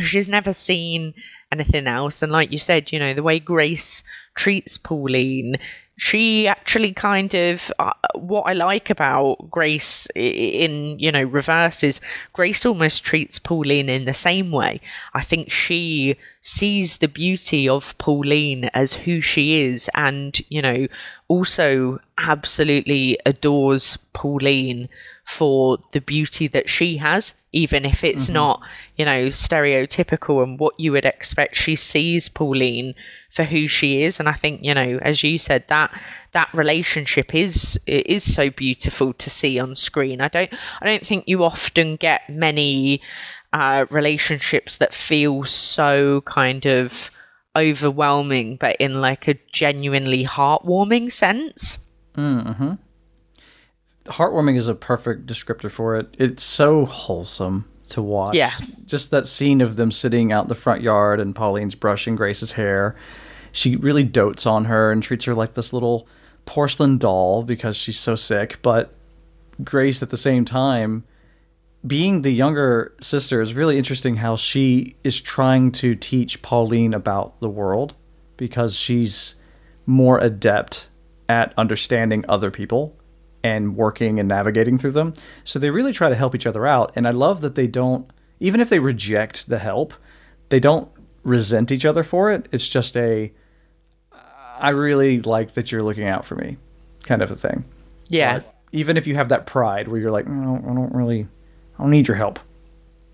she's 0.00 0.28
never 0.28 0.54
seen 0.54 1.12
anything 1.52 1.86
else. 1.86 2.22
And 2.22 2.32
like 2.32 2.50
you 2.50 2.58
said, 2.58 2.92
you 2.92 2.98
know, 2.98 3.12
the 3.12 3.22
way 3.22 3.38
Grace 3.38 4.02
treats 4.34 4.78
Pauline 4.78 5.56
she 5.98 6.46
actually 6.46 6.92
kind 6.92 7.34
of 7.34 7.72
uh, 7.78 7.92
what 8.14 8.42
I 8.42 8.52
like 8.52 8.90
about 8.90 9.50
Grace 9.50 10.06
in 10.14 10.98
you 10.98 11.10
know 11.10 11.22
reverse 11.22 11.82
is 11.82 12.00
Grace 12.32 12.66
almost 12.66 13.02
treats 13.02 13.38
Pauline 13.38 13.88
in 13.88 14.04
the 14.04 14.14
same 14.14 14.50
way. 14.50 14.80
I 15.14 15.22
think 15.22 15.50
she 15.50 16.16
sees 16.42 16.98
the 16.98 17.08
beauty 17.08 17.68
of 17.68 17.96
Pauline 17.98 18.66
as 18.74 18.94
who 18.94 19.20
she 19.20 19.62
is, 19.62 19.90
and 19.94 20.38
you 20.50 20.60
know 20.60 20.86
also 21.28 22.00
absolutely 22.18 23.18
adores 23.24 23.96
Pauline 24.12 24.88
for 25.26 25.78
the 25.90 26.00
beauty 26.00 26.46
that 26.46 26.68
she 26.68 26.98
has, 26.98 27.34
even 27.52 27.84
if 27.84 28.04
it's 28.04 28.26
mm-hmm. 28.26 28.34
not, 28.34 28.62
you 28.96 29.04
know, 29.04 29.26
stereotypical 29.26 30.40
and 30.40 30.60
what 30.60 30.78
you 30.78 30.92
would 30.92 31.04
expect. 31.04 31.56
She 31.56 31.74
sees 31.74 32.28
Pauline 32.28 32.94
for 33.36 33.44
who 33.44 33.68
she 33.68 34.02
is, 34.02 34.18
and 34.18 34.28
I 34.28 34.32
think, 34.32 34.62
you 34.62 34.74
know, 34.74 34.98
as 35.02 35.22
you 35.22 35.36
said, 35.36 35.68
that 35.68 35.92
that 36.32 36.52
relationship 36.54 37.34
is 37.34 37.78
is 37.86 38.34
so 38.34 38.48
beautiful 38.50 39.12
to 39.12 39.30
see 39.30 39.58
on 39.58 39.74
screen. 39.74 40.22
I 40.22 40.28
don't 40.28 40.52
I 40.80 40.86
don't 40.86 41.06
think 41.06 41.28
you 41.28 41.44
often 41.44 41.96
get 41.96 42.28
many 42.30 43.02
uh, 43.52 43.84
relationships 43.90 44.78
that 44.78 44.94
feel 44.94 45.44
so 45.44 46.22
kind 46.22 46.64
of 46.64 47.10
overwhelming, 47.54 48.56
but 48.56 48.76
in 48.76 49.02
like 49.02 49.28
a 49.28 49.38
genuinely 49.52 50.24
heartwarming 50.24 51.12
sense. 51.12 51.78
Mm-hmm 52.14 52.74
heartwarming 54.06 54.56
is 54.56 54.68
a 54.68 54.74
perfect 54.74 55.26
descriptor 55.26 55.70
for 55.70 55.96
it. 55.96 56.14
It's 56.18 56.44
so 56.44 56.84
wholesome 56.84 57.68
to 57.88 58.02
watch. 58.02 58.34
Yeah. 58.34 58.52
Just 58.84 59.10
that 59.10 59.26
scene 59.26 59.60
of 59.60 59.76
them 59.76 59.90
sitting 59.90 60.32
out 60.32 60.44
in 60.44 60.48
the 60.48 60.54
front 60.54 60.82
yard 60.82 61.20
and 61.20 61.34
Pauline's 61.34 61.74
brushing 61.74 62.16
Grace's 62.16 62.52
hair. 62.52 62.96
She 63.56 63.74
really 63.74 64.04
dotes 64.04 64.44
on 64.44 64.66
her 64.66 64.92
and 64.92 65.02
treats 65.02 65.24
her 65.24 65.34
like 65.34 65.54
this 65.54 65.72
little 65.72 66.06
porcelain 66.44 66.98
doll 66.98 67.42
because 67.42 67.74
she's 67.74 67.98
so 67.98 68.14
sick. 68.14 68.58
But 68.60 68.92
Grace, 69.64 70.02
at 70.02 70.10
the 70.10 70.18
same 70.18 70.44
time, 70.44 71.04
being 71.86 72.20
the 72.20 72.32
younger 72.32 72.94
sister, 73.00 73.40
is 73.40 73.54
really 73.54 73.78
interesting 73.78 74.16
how 74.16 74.36
she 74.36 74.96
is 75.02 75.22
trying 75.22 75.72
to 75.72 75.94
teach 75.94 76.42
Pauline 76.42 76.92
about 76.92 77.40
the 77.40 77.48
world 77.48 77.94
because 78.36 78.76
she's 78.76 79.36
more 79.86 80.18
adept 80.18 80.90
at 81.26 81.54
understanding 81.56 82.26
other 82.28 82.50
people 82.50 82.94
and 83.42 83.74
working 83.74 84.20
and 84.20 84.28
navigating 84.28 84.76
through 84.76 84.90
them. 84.90 85.14
So 85.44 85.58
they 85.58 85.70
really 85.70 85.94
try 85.94 86.10
to 86.10 86.14
help 86.14 86.34
each 86.34 86.46
other 86.46 86.66
out. 86.66 86.92
And 86.94 87.06
I 87.06 87.10
love 87.10 87.40
that 87.40 87.54
they 87.54 87.66
don't, 87.66 88.10
even 88.38 88.60
if 88.60 88.68
they 88.68 88.80
reject 88.80 89.48
the 89.48 89.60
help, 89.60 89.94
they 90.50 90.60
don't 90.60 90.90
resent 91.22 91.72
each 91.72 91.86
other 91.86 92.02
for 92.02 92.30
it. 92.30 92.50
It's 92.52 92.68
just 92.68 92.94
a, 92.98 93.32
I 94.58 94.70
really 94.70 95.20
like 95.22 95.54
that 95.54 95.70
you're 95.70 95.82
looking 95.82 96.06
out 96.06 96.24
for 96.24 96.34
me 96.34 96.56
kind 97.06 97.22
of 97.22 97.30
a 97.30 97.36
thing. 97.36 97.64
Yeah. 98.08 98.40
But 98.40 98.54
even 98.72 98.96
if 98.96 99.06
you 99.06 99.14
have 99.14 99.30
that 99.30 99.46
pride 99.46 99.88
where 99.88 100.00
you're 100.00 100.10
like, 100.10 100.26
no, 100.26 100.56
I 100.56 100.74
don't 100.74 100.94
really, 100.94 101.26
I 101.78 101.82
don't 101.82 101.90
need 101.90 102.08
your 102.08 102.16
help, 102.16 102.38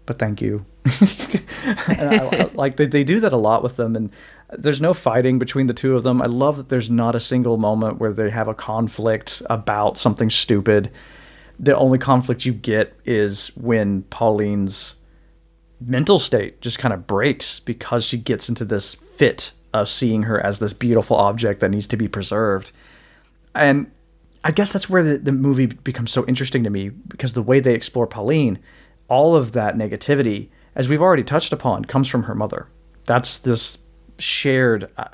but 0.07 0.19
thank 0.19 0.41
you. 0.41 0.65
I, 0.87 2.29
I, 2.33 2.51
like 2.55 2.77
they, 2.77 2.87
they 2.87 3.05
do 3.05 3.21
that 3.21 3.33
a 3.33 3.37
lot 3.37 3.63
with 3.63 3.77
them. 3.77 3.95
And 3.95 4.11
there's 4.51 4.81
no 4.81 4.95
fighting 4.95 5.39
between 5.39 5.69
the 5.69 5.75
two 5.75 5.95
of 5.95 6.03
them. 6.03 6.21
I 6.21 6.27
love 6.27 6.57
that 6.57 6.69
there's 6.69 6.91
not 6.91 7.15
a 7.15 7.21
single 7.21 7.59
moment 7.59 7.99
where 7.99 8.13
they 8.13 8.31
have 8.31 8.49
a 8.49 8.55
conflict 8.55 9.43
about 9.49 9.99
something 9.99 10.31
stupid. 10.31 10.91
The 11.59 11.77
only 11.77 11.99
conflict 11.99 12.45
you 12.45 12.53
get 12.53 12.95
is 13.05 13.49
when 13.57 14.03
Pauline's 14.05 14.97
mental 15.81 16.19
state 16.19 16.61
just 16.61 16.79
kind 16.79 16.95
of 16.95 17.07
breaks 17.07 17.61
because 17.61 18.05
she 18.05 18.17
gets 18.19 18.49
into 18.49 18.65
this 18.65 18.95
fit 18.95 19.53
of 19.73 19.89
seeing 19.89 20.25
her 20.25 20.41
as 20.45 20.59
this 20.59 20.73
beautiful 20.73 21.17
object 21.17 21.61
that 21.61 21.71
needs 21.71 21.87
to 21.89 21.97
be 21.97 22.09
preserved. 22.09 22.73
And 23.55 23.91
I 24.45 24.51
guess 24.51 24.73
that's 24.73 24.91
where 24.91 25.03
the, 25.03 25.19
the 25.19 25.33
movie 25.33 25.67
becomes 25.67 26.11
so 26.11 26.25
interesting 26.27 26.65
to 26.65 26.71
me 26.71 26.89
because 26.89 27.33
the 27.33 27.43
way 27.43 27.61
they 27.61 27.75
explore 27.75 28.07
Pauline, 28.07 28.59
all 29.09 29.37
of 29.37 29.53
that 29.53 29.77
negativity, 29.77 30.49
as 30.75 30.89
we've 30.89 31.03
already 31.03 31.25
touched 31.25 31.53
upon, 31.53 31.85
comes 31.85 32.09
from 32.09 32.25
her 32.25 32.35
mother. 32.35 32.69
That's 33.05 33.39
this 33.39 33.79
shared 34.19 34.91
uh, 34.97 35.09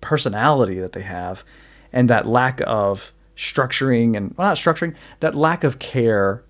personality 0.00 0.78
that 0.80 0.92
they 0.92 1.02
have 1.02 1.44
and 1.92 2.10
that 2.10 2.26
lack 2.26 2.60
of 2.66 3.12
structuring 3.36 4.16
and 4.16 4.34
well, 4.36 4.48
not 4.48 4.56
structuring 4.56 4.94
that 5.20 5.34
lack 5.34 5.64
of 5.64 5.78
care 5.78 6.42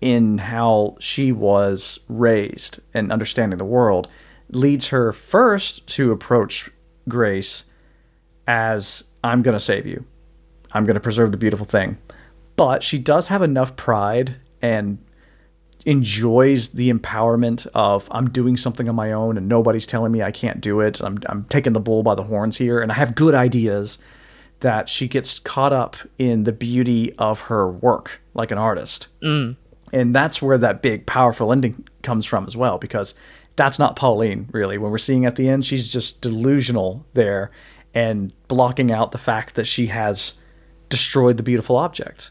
in 0.00 0.38
how 0.38 0.96
she 0.98 1.32
was 1.32 2.00
raised 2.08 2.80
and 2.92 3.12
understanding 3.12 3.58
the 3.58 3.64
world 3.64 4.08
leads 4.50 4.88
her 4.88 5.12
first 5.12 5.86
to 5.86 6.12
approach 6.12 6.70
grace 7.08 7.64
as 8.46 9.04
i'm 9.24 9.42
going 9.42 9.56
to 9.56 9.60
save 9.60 9.86
you 9.86 10.04
i'm 10.72 10.84
going 10.84 10.94
to 10.94 11.00
preserve 11.00 11.32
the 11.32 11.38
beautiful 11.38 11.66
thing 11.66 11.98
but 12.56 12.82
she 12.82 12.98
does 12.98 13.28
have 13.28 13.42
enough 13.42 13.76
pride 13.76 14.36
and 14.60 14.98
enjoys 15.84 16.70
the 16.70 16.92
empowerment 16.92 17.66
of 17.74 18.08
I'm 18.10 18.30
doing 18.30 18.56
something 18.56 18.88
on 18.88 18.94
my 18.94 19.12
own 19.12 19.36
and 19.36 19.48
nobody's 19.48 19.86
telling 19.86 20.12
me 20.12 20.22
I 20.22 20.30
can't 20.30 20.60
do 20.60 20.80
it. 20.80 21.00
I'm 21.00 21.18
I'm 21.26 21.44
taking 21.44 21.72
the 21.72 21.80
bull 21.80 22.02
by 22.02 22.14
the 22.14 22.22
horns 22.22 22.56
here 22.56 22.80
and 22.80 22.92
I 22.92 22.94
have 22.94 23.14
good 23.14 23.34
ideas 23.34 23.98
that 24.60 24.88
she 24.88 25.08
gets 25.08 25.40
caught 25.40 25.72
up 25.72 25.96
in 26.18 26.44
the 26.44 26.52
beauty 26.52 27.12
of 27.18 27.40
her 27.40 27.68
work 27.68 28.20
like 28.34 28.52
an 28.52 28.58
artist. 28.58 29.08
Mm. 29.22 29.56
And 29.92 30.14
that's 30.14 30.40
where 30.40 30.56
that 30.58 30.82
big 30.82 31.04
powerful 31.06 31.52
ending 31.52 31.86
comes 32.02 32.24
from 32.24 32.46
as 32.46 32.56
well 32.56 32.78
because 32.78 33.14
that's 33.56 33.78
not 33.78 33.96
Pauline 33.96 34.48
really. 34.52 34.78
When 34.78 34.90
we're 34.90 34.98
seeing 34.98 35.26
at 35.26 35.36
the 35.36 35.48
end 35.48 35.64
she's 35.64 35.92
just 35.92 36.20
delusional 36.20 37.06
there 37.12 37.50
and 37.94 38.32
blocking 38.48 38.90
out 38.90 39.12
the 39.12 39.18
fact 39.18 39.54
that 39.54 39.66
she 39.66 39.86
has 39.86 40.34
destroyed 40.88 41.36
the 41.36 41.42
beautiful 41.42 41.76
object. 41.76 42.30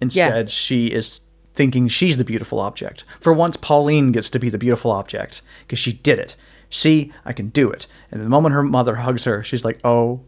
Instead, 0.00 0.46
yeah. 0.46 0.50
she 0.50 0.86
is 0.88 1.20
thinking 1.54 1.88
she's 1.88 2.16
the 2.16 2.24
beautiful 2.24 2.60
object. 2.60 3.04
For 3.20 3.32
once, 3.32 3.56
Pauline 3.56 4.12
gets 4.12 4.30
to 4.30 4.38
be 4.38 4.48
the 4.48 4.58
beautiful 4.58 4.90
object 4.90 5.42
because 5.60 5.78
she 5.78 5.92
did 5.92 6.18
it. 6.18 6.36
See, 6.70 7.12
I 7.24 7.32
can 7.32 7.50
do 7.50 7.70
it. 7.70 7.86
And 8.10 8.20
the 8.20 8.28
moment 8.28 8.54
her 8.54 8.62
mother 8.62 8.96
hugs 8.96 9.24
her, 9.24 9.42
she's 9.42 9.64
like, 9.64 9.78
oh, 9.84 10.22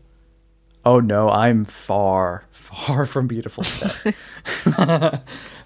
oh 0.85 1.01
no, 1.01 1.31
I'm 1.31 1.65
far, 1.65 2.45
far 2.51 3.07
from 3.07 3.27
beautiful. 3.27 3.65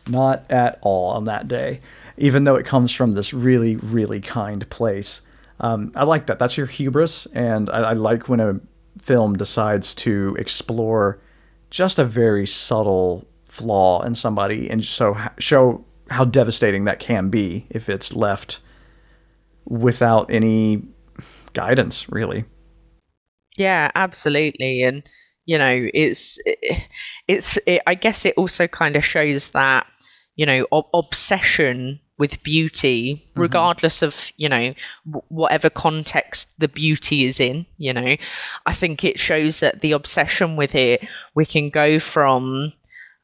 Not 0.09 0.51
at 0.51 0.79
all 0.81 1.11
on 1.11 1.25
that 1.25 1.49
day, 1.49 1.81
even 2.19 2.45
though 2.45 2.57
it 2.57 2.67
comes 2.67 2.93
from 2.93 3.15
this 3.15 3.33
really, 3.33 3.77
really 3.77 4.21
kind 4.21 4.69
place. 4.71 5.23
Um, 5.61 5.93
I 5.97 6.05
like 6.05 6.27
that. 6.27 6.39
That's 6.39 6.57
your 6.57 6.67
hubris. 6.67 7.27
And 7.27 7.69
I, 7.71 7.79
I 7.79 7.93
like 7.95 8.29
when 8.29 8.41
a 8.41 8.61
film 9.01 9.37
decides 9.37 9.95
to 9.95 10.37
explore 10.39 11.21
just 11.71 11.99
a 11.99 12.05
very 12.05 12.47
subtle 12.47 13.27
flaw 13.45 14.03
in 14.03 14.15
somebody 14.15 14.69
and 14.71 14.85
so 14.85 15.17
show 15.39 15.85
how 16.11 16.25
devastating 16.25 16.85
that 16.85 17.01
can 17.01 17.29
be 17.29 17.67
if 17.71 17.89
it's 17.89 18.15
left 18.15 18.61
without 19.65 20.31
any 20.31 20.83
guidance 21.55 22.09
really 22.11 22.45
yeah 23.57 23.91
absolutely 23.95 24.83
and 24.83 25.03
you 25.45 25.59
know 25.59 25.89
it's 25.93 26.39
it's 27.27 27.59
it, 27.67 27.83
i 27.87 27.95
guess 27.95 28.25
it 28.25 28.35
also 28.37 28.67
kind 28.67 28.97
of 28.97 29.05
shows 29.05 29.51
that 29.51 29.87
you 30.37 30.47
know 30.47 30.67
ob- 30.71 30.89
obsession 30.95 31.99
with 32.19 32.43
beauty 32.43 33.15
mm-hmm. 33.15 33.41
regardless 33.41 34.03
of 34.03 34.33
you 34.37 34.49
know 34.49 34.75
w- 35.07 35.25
whatever 35.29 35.71
context 35.71 36.59
the 36.59 36.69
beauty 36.69 37.25
is 37.25 37.41
in 37.41 37.65
you 37.77 37.93
know 37.93 38.17
i 38.67 38.73
think 38.73 39.05
it 39.05 39.19
shows 39.19 39.61
that 39.61 39.81
the 39.81 39.93
obsession 39.93 40.57
with 40.57 40.75
it 40.75 41.07
we 41.35 41.47
can 41.47 41.71
go 41.71 41.99
from 41.99 42.73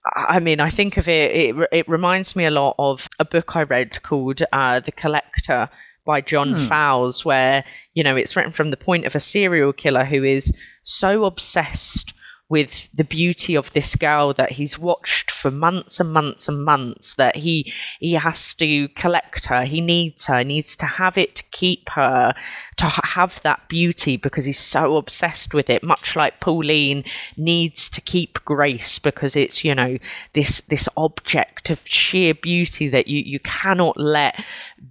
I 0.06 0.38
mean, 0.38 0.60
I 0.60 0.68
think 0.68 0.98
of 0.98 1.08
it, 1.08 1.34
it, 1.34 1.68
it 1.72 1.88
reminds 1.88 2.36
me 2.36 2.44
a 2.44 2.50
lot 2.50 2.74
of 2.78 3.08
a 3.18 3.24
book 3.24 3.56
I 3.56 3.62
read 3.62 4.02
called 4.02 4.42
uh, 4.52 4.80
The 4.80 4.92
Collector 4.92 5.70
by 6.04 6.20
John 6.20 6.52
hmm. 6.52 6.58
Fowles, 6.58 7.24
where, 7.24 7.64
you 7.94 8.04
know, 8.04 8.14
it's 8.14 8.36
written 8.36 8.52
from 8.52 8.70
the 8.70 8.76
point 8.76 9.06
of 9.06 9.14
a 9.14 9.20
serial 9.20 9.72
killer 9.72 10.04
who 10.04 10.22
is 10.22 10.52
so 10.82 11.24
obsessed 11.24 12.12
with 12.48 12.90
the 12.92 13.04
beauty 13.04 13.54
of 13.54 13.72
this 13.72 13.96
girl 13.96 14.34
that 14.34 14.52
he's 14.52 14.78
watched 14.78 15.30
for 15.30 15.50
months 15.50 15.98
and 15.98 16.12
months 16.12 16.48
and 16.48 16.64
months 16.64 17.14
that 17.14 17.36
he 17.36 17.72
he 18.00 18.12
has 18.12 18.54
to 18.54 18.88
collect 18.88 19.46
her. 19.46 19.64
He 19.64 19.80
needs 19.80 20.26
her 20.26 20.44
needs 20.44 20.76
to 20.76 20.86
have 20.86 21.16
it 21.16 21.34
to 21.36 21.44
keep 21.50 21.88
her 21.90 22.34
to 22.76 22.84
have 22.86 23.40
that 23.42 23.68
beauty 23.68 24.16
because 24.16 24.44
he's 24.44 24.58
so 24.58 24.96
obsessed 24.96 25.54
with 25.54 25.70
it 25.70 25.82
much 25.82 26.16
like 26.16 26.40
Pauline 26.40 27.04
needs 27.36 27.88
to 27.88 28.00
keep 28.00 28.44
Grace 28.44 28.98
because 28.98 29.36
it's 29.36 29.64
you 29.64 29.74
know 29.74 29.98
this 30.34 30.60
this 30.60 30.88
object 30.96 31.70
of 31.70 31.80
sheer 31.86 32.34
beauty 32.34 32.88
that 32.88 33.08
you 33.08 33.20
you 33.20 33.40
cannot 33.40 33.96
let 33.96 34.44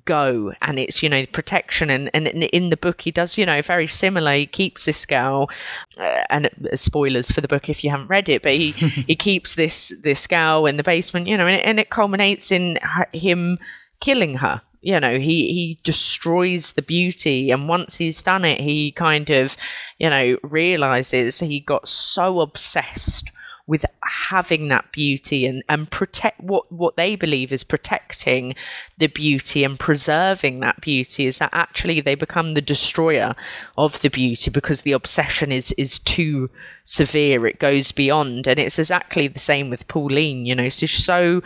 go 0.06 0.54
and 0.62 0.80
it's 0.80 1.02
you 1.02 1.10
know 1.10 1.26
protection 1.28 1.90
and, 1.90 2.10
and 2.14 2.28
in 2.28 2.70
the 2.70 2.78
book 2.78 3.02
he 3.02 3.12
does 3.12 3.38
you 3.38 3.46
know 3.46 3.62
very 3.62 3.88
similar. 3.88 4.34
He 4.34 4.46
keeps 4.46 4.86
this 4.86 5.06
girl 5.06 5.50
uh, 5.98 6.24
and 6.30 6.48
uh, 6.48 6.76
spoilers 6.76 7.32
for 7.32 7.42
the 7.42 7.48
book 7.48 7.70
if 7.70 7.84
you 7.84 7.90
haven't 7.90 8.08
read 8.08 8.30
it 8.30 8.42
but 8.42 8.54
he 8.54 8.72
he 9.08 9.16
keeps 9.16 9.56
this 9.56 9.94
this 10.02 10.28
girl 10.28 10.66
in 10.66 10.78
the 10.78 10.84
basement 10.84 11.28
you 11.28 11.38
know 11.38 11.48
and 11.48 11.58
it, 11.58 11.66
and 11.66 11.80
it 11.80 11.90
culminates 11.90 12.52
in 12.52 12.80
him 13.14 13.60
killing 14.00 14.36
her. 14.36 14.62
You 14.82 15.00
know 15.00 15.18
he 15.18 15.54
he 15.54 15.80
destroys 15.84 16.74
the 16.74 16.82
beauty 16.82 17.52
and 17.52 17.70
once 17.70 17.98
he's 17.98 18.22
done 18.22 18.44
it 18.44 18.60
he 18.60 18.92
kind 18.92 19.30
of 19.30 19.56
you 19.98 20.10
know 20.10 20.38
realizes 20.44 21.40
he 21.40 21.62
got 21.62 21.88
so 21.88 22.42
obsessed 22.42 23.32
with 23.66 23.86
having 24.30 24.68
that 24.68 24.92
beauty 24.92 25.46
and, 25.46 25.64
and 25.70 25.90
protect 25.90 26.40
what, 26.42 26.70
what 26.72 26.98
they 26.98 27.16
believe 27.16 27.52
is 27.52 27.64
protecting 27.64 28.56
the 28.98 29.08
beauty 29.08 29.64
and 29.64 29.80
preserving 29.80 30.60
that 30.60 30.82
beauty 30.82 31.26
is 31.26 31.38
that 31.38 31.50
actually 31.54 32.02
they 32.02 32.16
become 32.16 32.54
the 32.54 32.62
destroyer 32.62 33.34
of 33.78 34.02
the 34.02 34.10
beauty 34.10 34.52
because 34.52 34.82
the 34.82 34.92
obsession 34.92 35.52
is 35.52 35.72
is 35.74 35.98
too 36.00 36.50
severe. 36.84 37.48
It 37.48 37.60
goes 37.60 37.94
beyond. 37.94 38.48
And 38.48 38.60
it's 38.60 38.80
exactly 38.80 39.28
the 39.28 39.40
same 39.40 39.70
with 39.70 39.88
pauline 39.88 40.46
you 40.46 40.56
know 40.56 40.70
she's 40.70 40.92
so 40.92 41.42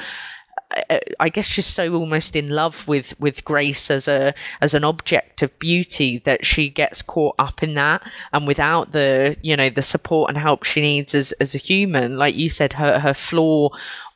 I 1.19 1.29
guess 1.29 1.45
she's 1.45 1.65
so 1.65 1.93
almost 1.93 2.35
in 2.35 2.49
love 2.49 2.87
with 2.89 3.17
with 3.19 3.45
Grace 3.45 3.89
as 3.89 4.07
a 4.07 4.33
as 4.59 4.73
an 4.73 4.83
object 4.83 5.41
of 5.41 5.57
beauty 5.59 6.17
that 6.19 6.45
she 6.45 6.69
gets 6.69 7.01
caught 7.01 7.35
up 7.39 7.63
in 7.63 7.73
that, 7.75 8.01
and 8.33 8.45
without 8.45 8.91
the 8.91 9.37
you 9.41 9.55
know 9.55 9.69
the 9.69 9.81
support 9.81 10.29
and 10.29 10.37
help 10.37 10.63
she 10.63 10.81
needs 10.81 11.15
as 11.15 11.31
as 11.33 11.55
a 11.55 11.59
human, 11.59 12.17
like 12.17 12.35
you 12.35 12.49
said, 12.49 12.73
her 12.73 12.99
her 12.99 13.13
flaw 13.13 13.69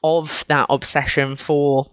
of 0.03 0.43
that 0.49 0.65
obsession 0.69 1.37
for 1.37 1.89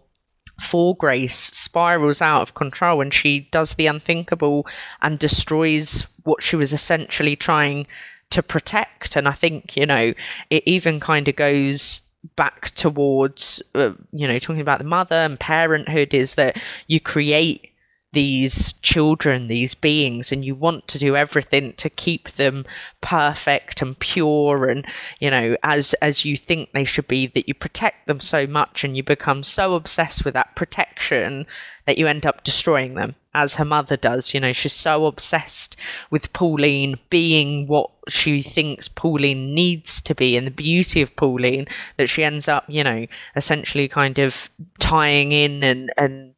for 0.60 0.96
Grace 0.96 1.36
spirals 1.36 2.20
out 2.20 2.42
of 2.42 2.54
control, 2.54 3.00
and 3.00 3.14
she 3.14 3.48
does 3.52 3.74
the 3.74 3.86
unthinkable 3.86 4.66
and 5.00 5.20
destroys 5.20 6.08
what 6.24 6.42
she 6.42 6.56
was 6.56 6.72
essentially 6.72 7.36
trying 7.36 7.86
to 8.30 8.42
protect. 8.42 9.14
And 9.14 9.28
I 9.28 9.32
think 9.32 9.76
you 9.76 9.86
know 9.86 10.14
it 10.50 10.64
even 10.66 10.98
kind 10.98 11.28
of 11.28 11.36
goes 11.36 12.02
back 12.36 12.70
towards 12.74 13.62
uh, 13.74 13.92
you 14.12 14.26
know 14.26 14.38
talking 14.38 14.60
about 14.60 14.78
the 14.78 14.84
mother 14.84 15.16
and 15.16 15.38
parenthood 15.38 16.14
is 16.14 16.34
that 16.34 16.56
you 16.86 17.00
create 17.00 17.72
these 18.12 18.72
children, 18.74 19.48
these 19.48 19.74
beings, 19.74 20.32
and 20.32 20.44
you 20.44 20.54
want 20.54 20.88
to 20.88 20.98
do 20.98 21.14
everything 21.14 21.74
to 21.74 21.90
keep 21.90 22.30
them 22.32 22.64
perfect 23.00 23.82
and 23.82 23.98
pure 23.98 24.66
and, 24.66 24.86
you 25.20 25.30
know, 25.30 25.56
as 25.62 25.92
as 25.94 26.24
you 26.24 26.36
think 26.36 26.72
they 26.72 26.84
should 26.84 27.06
be, 27.06 27.26
that 27.26 27.46
you 27.46 27.54
protect 27.54 28.06
them 28.06 28.20
so 28.20 28.46
much 28.46 28.82
and 28.82 28.96
you 28.96 29.02
become 29.02 29.42
so 29.42 29.74
obsessed 29.74 30.24
with 30.24 30.34
that 30.34 30.54
protection 30.56 31.46
that 31.86 31.98
you 31.98 32.06
end 32.06 32.24
up 32.24 32.44
destroying 32.44 32.94
them, 32.94 33.14
as 33.34 33.54
her 33.56 33.64
mother 33.64 33.96
does. 33.96 34.32
You 34.32 34.40
know, 34.40 34.52
she's 34.54 34.72
so 34.72 35.04
obsessed 35.04 35.76
with 36.10 36.32
Pauline 36.32 36.96
being 37.10 37.66
what 37.66 37.90
she 38.08 38.40
thinks 38.40 38.88
Pauline 38.88 39.54
needs 39.54 40.00
to 40.00 40.14
be 40.14 40.36
and 40.36 40.46
the 40.46 40.50
beauty 40.50 41.02
of 41.02 41.14
Pauline 41.14 41.66
that 41.98 42.08
she 42.08 42.24
ends 42.24 42.48
up, 42.48 42.64
you 42.68 42.82
know, 42.82 43.06
essentially 43.36 43.86
kind 43.86 44.18
of 44.18 44.48
tying 44.78 45.32
in 45.32 45.62
and, 45.62 45.92
and 45.98 46.34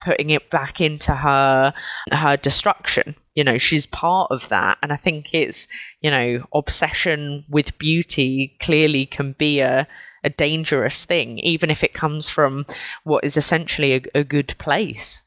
putting 0.00 0.30
it 0.30 0.50
back 0.50 0.80
into 0.80 1.14
her 1.14 1.74
her 2.12 2.36
destruction. 2.36 3.14
You 3.34 3.44
know 3.44 3.58
she's 3.58 3.86
part 3.86 4.30
of 4.30 4.48
that. 4.48 4.78
And 4.82 4.92
i 4.92 4.96
think 4.96 5.34
it's 5.34 5.68
you 6.00 6.10
know 6.10 6.44
obsession 6.54 7.44
with 7.48 7.78
beauty 7.78 8.56
clearly 8.60 9.06
can 9.06 9.32
be 9.32 9.60
a 9.60 9.86
a 10.22 10.30
dangerous 10.30 11.06
thing 11.06 11.38
even 11.38 11.70
if 11.70 11.82
it 11.82 11.94
comes 11.94 12.28
from 12.28 12.66
what 13.04 13.24
is 13.24 13.38
essentially 13.38 13.94
a, 13.94 14.02
a 14.14 14.24
good 14.24 14.54
place. 14.58 15.22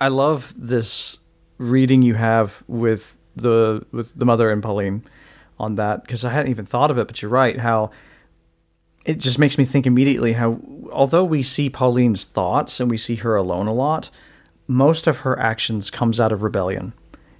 I 0.00 0.08
love 0.08 0.52
this 0.56 1.18
reading 1.58 2.02
you 2.02 2.14
have 2.14 2.62
with 2.66 3.18
the 3.34 3.84
with 3.92 4.14
the 4.14 4.24
mother 4.24 4.50
and 4.50 4.62
pauline 4.62 5.02
on 5.58 5.74
that 5.76 6.02
because 6.02 6.24
i 6.24 6.30
hadn't 6.30 6.50
even 6.50 6.64
thought 6.64 6.90
of 6.90 6.98
it 6.98 7.06
but 7.06 7.20
you're 7.20 7.30
right 7.30 7.58
how 7.58 7.90
it 9.06 9.18
just 9.18 9.38
makes 9.38 9.56
me 9.56 9.64
think 9.64 9.86
immediately 9.86 10.32
how, 10.32 10.60
although 10.90 11.24
we 11.24 11.42
see 11.42 11.70
Pauline's 11.70 12.24
thoughts 12.24 12.80
and 12.80 12.90
we 12.90 12.96
see 12.96 13.14
her 13.16 13.36
alone 13.36 13.68
a 13.68 13.72
lot, 13.72 14.10
most 14.66 15.06
of 15.06 15.18
her 15.18 15.38
actions 15.38 15.90
comes 15.90 16.18
out 16.18 16.32
of 16.32 16.42
rebellion. 16.42 16.92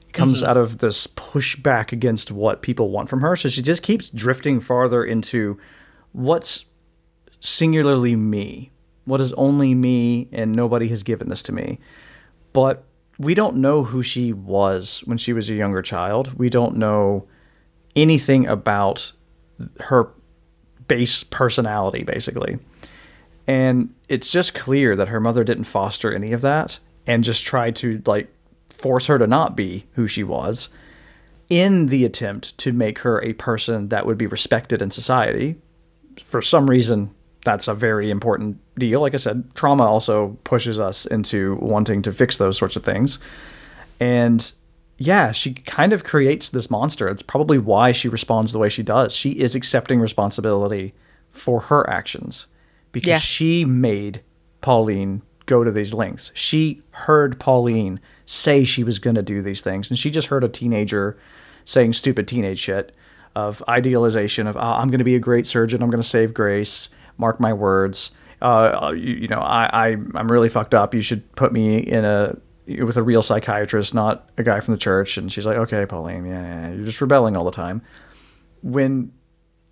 It 0.07 0.13
comes 0.13 0.39
mm-hmm. 0.39 0.51
out 0.51 0.57
of 0.57 0.79
this 0.79 1.09
pushback 1.09 1.91
against 1.91 2.31
what 2.31 2.63
people 2.63 2.91
want 2.91 3.09
from 3.09 3.21
her. 3.21 3.35
So 3.35 3.49
she 3.49 3.63
just 3.63 3.83
keeps 3.83 4.11
drifting 4.11 4.61
farther 4.61 5.05
into 5.05 5.59
what's 6.13 6.67
singularly 7.41 8.15
me, 8.15 8.71
what 9.05 9.21
is 9.21 9.33
only 9.33 9.75
me, 9.75 10.29
and 10.31 10.53
nobody 10.53 10.87
has 10.89 11.03
given 11.03 11.29
this 11.29 11.43
to 11.43 11.53
me. 11.53 11.81
But 12.53 12.85
we 13.19 13.35
don't 13.35 13.57
know 13.57 13.83
who 13.83 14.05
she 14.05 14.33
was 14.33 15.01
when 15.05 15.19
she 15.19 15.33
was 15.33 15.51
a 15.51 15.55
younger 15.55 15.83
child. 15.83 16.39
We 16.39 16.49
don't 16.49 16.77
know 16.77 17.27
anything 17.97 18.47
about 18.47 19.13
her 19.81 20.13
base 20.89 21.25
personality, 21.25 22.05
basically. 22.05 22.59
And 23.47 23.95
it's 24.09 24.31
just 24.31 24.55
clear 24.55 24.97
that 24.97 25.09
her 25.09 25.21
mother 25.21 25.45
didn't 25.45 25.65
foster 25.65 26.13
any 26.13 26.33
of 26.33 26.41
that 26.41 26.79
and 27.07 27.23
just 27.23 27.45
tried 27.45 27.77
to 27.77 28.03
like 28.07 28.29
force 28.71 29.07
her 29.07 29.19
to 29.19 29.27
not 29.27 29.57
be 29.57 29.87
who 29.93 30.07
she 30.07 30.25
was 30.25 30.69
in 31.49 31.87
the 31.87 32.05
attempt 32.05 32.57
to 32.59 32.73
make 32.73 33.01
her 33.01 33.23
a 33.23 33.33
person 33.35 33.89
that 33.89 34.05
would 34.05 34.19
be 34.19 34.27
respected 34.27 34.83
in 34.83 34.91
society. 34.91 35.57
For 36.21 36.43
some 36.43 36.69
reason, 36.69 37.15
that's 37.45 37.69
a 37.69 37.75
very 37.75 38.11
important 38.11 38.59
deal. 38.75 39.01
Like 39.01 39.15
I 39.15 39.19
said, 39.19 39.55
trauma 39.55 39.85
also 39.85 40.37
pushes 40.43 40.81
us 40.81 41.07
into 41.07 41.57
wanting 41.61 42.03
to 42.03 42.13
fix 42.13 42.39
those 42.39 42.59
sorts 42.59 42.75
of 42.75 42.83
things. 42.83 43.21
And 44.01 44.53
yeah, 44.98 45.32
she 45.32 45.55
kind 45.55 45.93
of 45.93 46.05
creates 46.05 46.48
this 46.48 46.70
monster. 46.70 47.09
It's 47.09 47.23
probably 47.23 47.59
why 47.59 47.93
she 47.93 48.09
responds 48.09 48.52
the 48.52 48.59
way 48.59 48.68
she 48.68 48.82
does. 48.82 49.14
She 49.14 49.32
is 49.32 49.55
accepting 49.55 50.01
responsibility 50.01 50.94
for 51.28 51.60
her 51.60 51.89
actions 51.90 52.47
because 52.93 53.09
yeah. 53.09 53.18
she 53.18 53.64
made 53.64 54.23
Pauline 54.62 55.23
go 55.44 55.62
to 55.62 55.70
these 55.70 55.93
lengths. 55.93 56.32
She 56.35 56.82
heard 56.90 57.39
Pauline 57.39 58.01
say 58.24 58.64
she 58.64 58.82
was 58.82 58.98
going 58.98 59.16
to 59.16 59.23
do 59.23 59.43
these 59.43 59.60
things, 59.60 59.90
and 59.90 59.98
she 59.98 60.10
just 60.10 60.28
heard 60.28 60.44
a 60.44 60.48
teenager 60.48 61.18
saying 61.64 61.93
stupid 61.93 62.27
teenage 62.27 62.59
shit 62.59 62.94
of 63.35 63.62
idealization 63.68 64.47
of 64.47 64.56
oh, 64.56 64.60
I'm 64.60 64.89
going 64.89 64.98
to 64.98 65.05
be 65.05 65.14
a 65.14 65.20
great 65.20 65.47
surgeon. 65.47 65.82
I'm 65.82 65.90
going 65.90 66.02
to 66.02 66.09
save 66.09 66.32
Grace. 66.32 66.89
Mark 67.18 67.39
my 67.39 67.52
words. 67.52 68.12
Uh, 68.40 68.93
you, 68.94 69.14
you, 69.14 69.28
know, 69.28 69.40
I, 69.40 69.68
I 69.73 69.86
I'm 70.14 70.31
really 70.31 70.48
fucked 70.48 70.74
up. 70.74 70.94
You 70.94 71.01
should 71.01 71.31
put 71.36 71.52
me 71.52 71.78
in 71.78 72.05
a 72.05 72.36
with 72.67 72.97
a 72.97 73.03
real 73.03 73.23
psychiatrist, 73.23 73.95
not 73.95 74.29
a 74.37 74.43
guy 74.43 74.61
from 74.61 74.75
the 74.75 74.79
church. 74.79 75.17
And 75.17 75.31
she's 75.31 75.47
like, 75.47 75.57
okay, 75.57 75.87
Pauline, 75.87 76.27
yeah, 76.27 76.43
yeah, 76.43 76.75
you're 76.75 76.85
just 76.85 77.01
rebelling 77.01 77.37
all 77.37 77.45
the 77.45 77.51
time. 77.51 77.83
When 78.63 79.13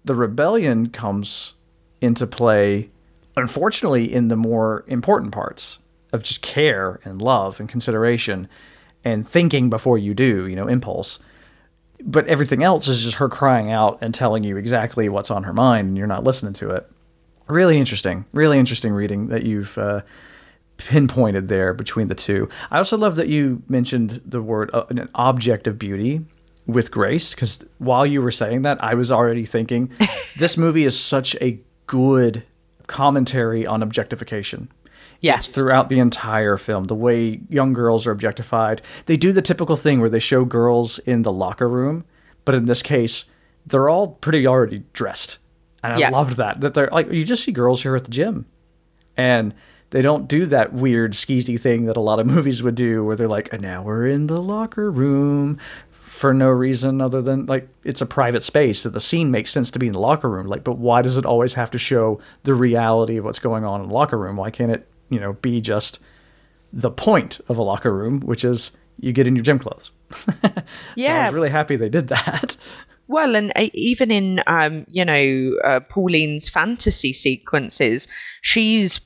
the 0.04 0.14
rebellion 0.14 0.90
comes 0.90 1.54
into 2.00 2.26
play, 2.26 2.90
unfortunately, 3.36 4.12
in 4.12 4.28
the 4.28 4.36
more 4.36 4.84
important 4.86 5.32
parts 5.32 5.78
of 6.12 6.22
just 6.22 6.42
care 6.42 7.00
and 7.04 7.20
love 7.20 7.58
and 7.58 7.68
consideration 7.68 8.48
and 9.04 9.26
thinking 9.26 9.68
before 9.68 9.98
you 9.98 10.14
do, 10.14 10.46
you 10.46 10.54
know, 10.54 10.68
impulse. 10.68 11.18
But 12.02 12.26
everything 12.26 12.62
else 12.62 12.86
is 12.86 13.02
just 13.02 13.16
her 13.16 13.28
crying 13.28 13.72
out 13.72 13.98
and 14.00 14.14
telling 14.14 14.44
you 14.44 14.56
exactly 14.56 15.08
what's 15.08 15.30
on 15.30 15.44
her 15.44 15.52
mind, 15.52 15.88
and 15.88 15.98
you're 15.98 16.06
not 16.06 16.24
listening 16.24 16.52
to 16.54 16.70
it. 16.70 16.88
Really 17.48 17.78
interesting, 17.78 18.24
really 18.32 18.58
interesting 18.58 18.92
reading 18.92 19.28
that 19.28 19.44
you've 19.44 19.76
uh, 19.76 20.02
pinpointed 20.76 21.48
there 21.48 21.72
between 21.72 22.08
the 22.08 22.14
two. 22.14 22.48
I 22.70 22.78
also 22.78 22.96
love 22.96 23.16
that 23.16 23.28
you 23.28 23.62
mentioned 23.68 24.20
the 24.24 24.42
word 24.42 24.70
uh, 24.72 24.84
an 24.90 25.08
object 25.14 25.66
of 25.66 25.78
beauty 25.78 26.24
with 26.66 26.90
Grace 26.90 27.34
because 27.34 27.64
while 27.78 28.06
you 28.06 28.22
were 28.22 28.30
saying 28.30 28.62
that, 28.62 28.82
I 28.82 28.94
was 28.94 29.12
already 29.12 29.44
thinking 29.44 29.90
this 30.38 30.56
movie 30.56 30.84
is 30.84 30.98
such 30.98 31.36
a 31.40 31.60
good 31.86 32.42
commentary 32.86 33.66
on 33.66 33.82
objectification. 33.82 34.68
Yeah. 35.20 35.36
It's 35.36 35.48
throughout 35.48 35.88
the 35.88 36.00
entire 36.00 36.58
film. 36.58 36.84
The 36.84 36.94
way 36.94 37.40
young 37.48 37.72
girls 37.72 38.06
are 38.06 38.10
objectified. 38.10 38.82
They 39.06 39.16
do 39.16 39.32
the 39.32 39.40
typical 39.40 39.76
thing 39.76 40.00
where 40.00 40.10
they 40.10 40.18
show 40.18 40.44
girls 40.44 40.98
in 41.00 41.22
the 41.22 41.32
locker 41.32 41.68
room, 41.68 42.04
but 42.44 42.54
in 42.54 42.66
this 42.66 42.82
case, 42.82 43.26
they're 43.66 43.88
all 43.88 44.08
pretty 44.08 44.46
already 44.46 44.84
dressed. 44.92 45.38
And 45.82 45.94
I 45.94 45.98
yeah. 45.98 46.10
loved 46.10 46.36
that. 46.36 46.60
That 46.60 46.74
they're 46.74 46.88
like 46.92 47.10
you 47.10 47.24
just 47.24 47.44
see 47.44 47.52
girls 47.52 47.82
here 47.82 47.96
at 47.96 48.04
the 48.04 48.10
gym. 48.10 48.46
And 49.16 49.54
they 49.94 50.02
don't 50.02 50.26
do 50.26 50.44
that 50.46 50.72
weird 50.72 51.12
skeezy 51.12 51.58
thing 51.58 51.84
that 51.84 51.96
a 51.96 52.00
lot 52.00 52.18
of 52.18 52.26
movies 52.34 52.64
would 52.64 52.74
do 52.74 53.04
where 53.04 53.14
they're 53.14 53.28
like, 53.28 53.52
and 53.52 53.62
now 53.62 53.80
we're 53.80 54.08
in 54.08 54.26
the 54.26 54.42
locker 54.42 54.90
room 54.90 55.56
for 55.92 56.34
no 56.34 56.48
reason 56.48 57.00
other 57.00 57.22
than 57.22 57.46
like 57.46 57.68
it's 57.84 58.00
a 58.00 58.06
private 58.06 58.42
space. 58.42 58.80
So 58.80 58.88
the 58.88 58.98
scene 58.98 59.30
makes 59.30 59.52
sense 59.52 59.70
to 59.70 59.78
be 59.78 59.86
in 59.86 59.92
the 59.92 60.00
locker 60.00 60.28
room. 60.28 60.48
Like, 60.48 60.64
but 60.64 60.78
why 60.78 61.00
does 61.00 61.16
it 61.16 61.24
always 61.24 61.54
have 61.54 61.70
to 61.70 61.78
show 61.78 62.20
the 62.42 62.54
reality 62.54 63.18
of 63.18 63.24
what's 63.24 63.38
going 63.38 63.64
on 63.64 63.82
in 63.82 63.86
the 63.86 63.94
locker 63.94 64.18
room? 64.18 64.34
Why 64.34 64.50
can't 64.50 64.72
it, 64.72 64.88
you 65.10 65.20
know, 65.20 65.34
be 65.34 65.60
just 65.60 66.00
the 66.72 66.90
point 66.90 67.40
of 67.48 67.56
a 67.56 67.62
locker 67.62 67.94
room, 67.94 68.18
which 68.18 68.44
is 68.44 68.72
you 68.98 69.12
get 69.12 69.28
in 69.28 69.36
your 69.36 69.44
gym 69.44 69.60
clothes. 69.60 69.92
yeah. 70.96 71.22
I 71.22 71.24
was 71.26 71.34
really 71.34 71.50
happy 71.50 71.76
they 71.76 71.88
did 71.88 72.08
that. 72.08 72.56
Well, 73.06 73.36
and 73.36 73.52
uh, 73.54 73.68
even 73.74 74.10
in 74.10 74.42
um, 74.46 74.86
you 74.88 75.04
know 75.04 75.52
uh, 75.62 75.80
Pauline's 75.80 76.48
fantasy 76.48 77.12
sequences, 77.12 78.08
she's 78.40 78.98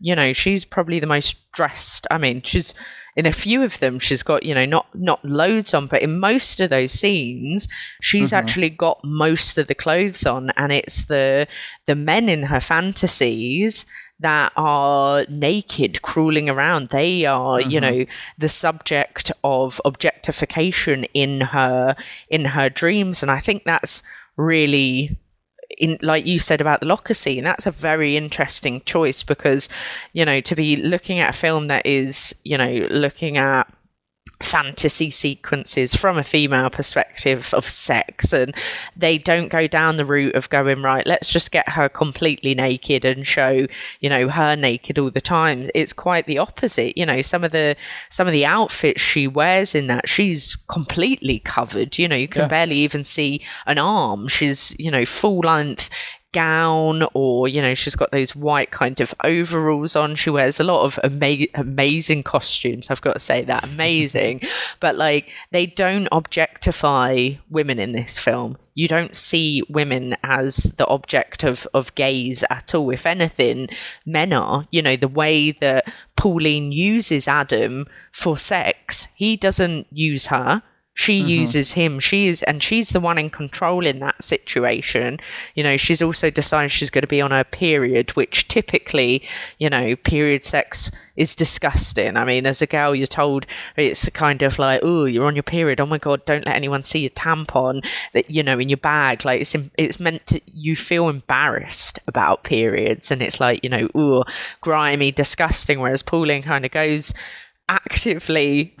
you 0.00 0.14
know 0.14 0.32
she's 0.32 0.64
probably 0.64 1.00
the 1.00 1.06
most 1.06 1.50
dressed. 1.52 2.06
I 2.10 2.18
mean, 2.18 2.42
she's 2.42 2.74
in 3.16 3.26
a 3.26 3.32
few 3.32 3.62
of 3.62 3.78
them 3.78 3.98
she's 3.98 4.22
got 4.22 4.42
you 4.42 4.54
know 4.54 4.64
not 4.64 4.86
not 4.94 5.24
loads 5.24 5.74
on, 5.74 5.86
but 5.86 6.02
in 6.02 6.18
most 6.18 6.60
of 6.60 6.70
those 6.70 6.92
scenes 6.92 7.68
she's 8.00 8.28
mm-hmm. 8.28 8.36
actually 8.36 8.70
got 8.70 9.00
most 9.04 9.58
of 9.58 9.66
the 9.66 9.74
clothes 9.74 10.26
on, 10.26 10.50
and 10.56 10.72
it's 10.72 11.04
the 11.04 11.46
the 11.86 11.94
men 11.94 12.28
in 12.28 12.44
her 12.44 12.60
fantasies 12.60 13.86
that 14.20 14.52
are 14.56 15.26
naked 15.28 16.00
crawling 16.02 16.48
around 16.48 16.88
they 16.90 17.26
are 17.26 17.60
you 17.60 17.80
know 17.80 18.06
the 18.38 18.48
subject 18.48 19.32
of 19.42 19.80
objectification 19.84 21.04
in 21.14 21.40
her 21.40 21.96
in 22.28 22.44
her 22.44 22.70
dreams 22.70 23.22
and 23.22 23.30
i 23.30 23.40
think 23.40 23.64
that's 23.64 24.04
really 24.36 25.18
in 25.78 25.98
like 26.02 26.26
you 26.26 26.38
said 26.38 26.60
about 26.60 26.80
the 26.80 26.86
locker 26.86 27.14
scene 27.14 27.44
that's 27.44 27.66
a 27.66 27.70
very 27.70 28.16
interesting 28.16 28.80
choice 28.82 29.22
because 29.22 29.68
you 30.12 30.24
know 30.24 30.40
to 30.40 30.54
be 30.54 30.76
looking 30.76 31.20
at 31.20 31.34
a 31.34 31.38
film 31.38 31.68
that 31.68 31.84
is 31.86 32.34
you 32.44 32.56
know 32.56 32.86
looking 32.90 33.36
at 33.36 33.64
fantasy 34.40 35.10
sequences 35.10 35.94
from 35.94 36.18
a 36.18 36.24
female 36.24 36.68
perspective 36.70 37.54
of 37.54 37.68
sex 37.68 38.32
and 38.32 38.54
they 38.96 39.16
don't 39.16 39.48
go 39.48 39.66
down 39.66 39.96
the 39.96 40.04
route 40.04 40.34
of 40.34 40.50
going 40.50 40.82
right 40.82 41.06
let's 41.06 41.32
just 41.32 41.50
get 41.52 41.68
her 41.68 41.88
completely 41.88 42.54
naked 42.54 43.04
and 43.04 43.26
show 43.26 43.66
you 44.00 44.08
know 44.10 44.28
her 44.28 44.56
naked 44.56 44.98
all 44.98 45.10
the 45.10 45.20
time 45.20 45.70
it's 45.74 45.92
quite 45.92 46.26
the 46.26 46.38
opposite 46.38 46.96
you 46.98 47.06
know 47.06 47.22
some 47.22 47.44
of 47.44 47.52
the 47.52 47.76
some 48.10 48.26
of 48.26 48.32
the 48.32 48.44
outfits 48.44 49.00
she 49.00 49.26
wears 49.26 49.74
in 49.74 49.86
that 49.86 50.08
she's 50.08 50.56
completely 50.68 51.38
covered 51.38 51.96
you 51.98 52.08
know 52.08 52.16
you 52.16 52.28
can 52.28 52.42
Yeah. 52.42 52.48
barely 52.48 52.76
even 52.76 53.04
see 53.04 53.40
an 53.66 53.78
arm 53.78 54.28
she's 54.28 54.74
you 54.78 54.90
know 54.90 55.06
full 55.06 55.38
length 55.38 55.88
gown 56.34 57.06
or 57.14 57.48
you 57.48 57.62
know 57.62 57.74
she's 57.74 57.94
got 57.94 58.10
those 58.10 58.36
white 58.36 58.70
kind 58.70 59.00
of 59.00 59.14
overalls 59.24 59.96
on. 59.96 60.16
She 60.16 60.28
wears 60.28 60.60
a 60.60 60.64
lot 60.64 60.84
of 60.84 60.98
ama- 61.02 61.46
amazing 61.54 62.24
costumes 62.24 62.90
i've 62.90 63.00
got 63.00 63.14
to 63.14 63.20
say 63.20 63.42
that. 63.44 63.64
Amazing. 63.64 64.42
But 64.80 64.96
like 64.96 65.30
they 65.50 65.66
don't 65.66 66.08
objectify 66.12 67.34
women 67.48 67.78
in 67.78 67.92
this 67.92 68.18
film. 68.18 68.58
You 68.74 68.88
don't 68.88 69.14
see 69.14 69.62
women 69.68 70.16
as 70.22 70.74
the 70.76 70.86
object 70.88 71.44
of, 71.44 71.66
of 71.72 71.94
gaze 71.94 72.44
at 72.50 72.74
all. 72.74 72.90
If 72.90 73.06
anything, 73.06 73.68
men 74.04 74.32
are. 74.32 74.64
You 74.70 74.82
know, 74.82 74.96
the 74.96 75.08
way 75.08 75.52
that 75.52 75.92
Pauline 76.16 76.72
uses 76.72 77.28
Adam 77.28 77.86
for 78.10 78.36
sex, 78.36 79.08
he 79.14 79.36
doesn't 79.36 79.86
use 79.92 80.26
her 80.26 80.62
she 80.94 81.20
mm-hmm. 81.20 81.28
uses 81.28 81.72
him. 81.72 81.98
She 81.98 82.28
is 82.28 82.42
and 82.44 82.62
she's 82.62 82.90
the 82.90 83.00
one 83.00 83.18
in 83.18 83.28
control 83.28 83.84
in 83.84 83.98
that 83.98 84.22
situation. 84.22 85.18
You 85.54 85.64
know 85.64 85.76
she's 85.76 86.00
also 86.00 86.30
decided 86.30 86.70
she's 86.70 86.90
going 86.90 87.02
to 87.02 87.08
be 87.08 87.20
on 87.20 87.32
her 87.32 87.44
period 87.44 88.12
which 88.12 88.48
typically 88.48 89.22
you 89.58 89.68
know 89.68 89.96
period 89.96 90.44
sex 90.44 90.90
is 91.16 91.34
disgusting. 91.34 92.16
I 92.16 92.24
mean 92.24 92.46
as 92.46 92.62
a 92.62 92.66
girl 92.66 92.94
you're 92.94 93.06
told 93.08 93.46
it's 93.76 94.08
kind 94.10 94.42
of 94.42 94.58
like 94.58 94.80
oh 94.82 95.04
you're 95.04 95.26
on 95.26 95.36
your 95.36 95.42
period. 95.42 95.80
Oh 95.80 95.86
my 95.86 95.98
god 95.98 96.24
don't 96.24 96.46
let 96.46 96.56
anyone 96.56 96.84
see 96.84 97.00
your 97.00 97.10
tampon 97.10 97.84
that 98.12 98.30
you 98.30 98.44
know 98.44 98.58
in 98.58 98.68
your 98.68 98.78
bag. 98.78 99.24
Like 99.24 99.40
it's 99.40 99.56
it's 99.76 99.98
meant 99.98 100.26
to 100.28 100.40
you 100.46 100.76
feel 100.76 101.08
embarrassed 101.08 101.98
about 102.06 102.44
periods 102.44 103.10
and 103.10 103.20
it's 103.20 103.40
like 103.40 103.64
you 103.64 103.70
know 103.70 103.88
ooh 103.96 104.22
grimy 104.60 105.10
disgusting 105.10 105.80
whereas 105.80 106.02
pauline 106.02 106.42
kind 106.42 106.64
of 106.64 106.70
goes 106.70 107.12
actively 107.68 108.76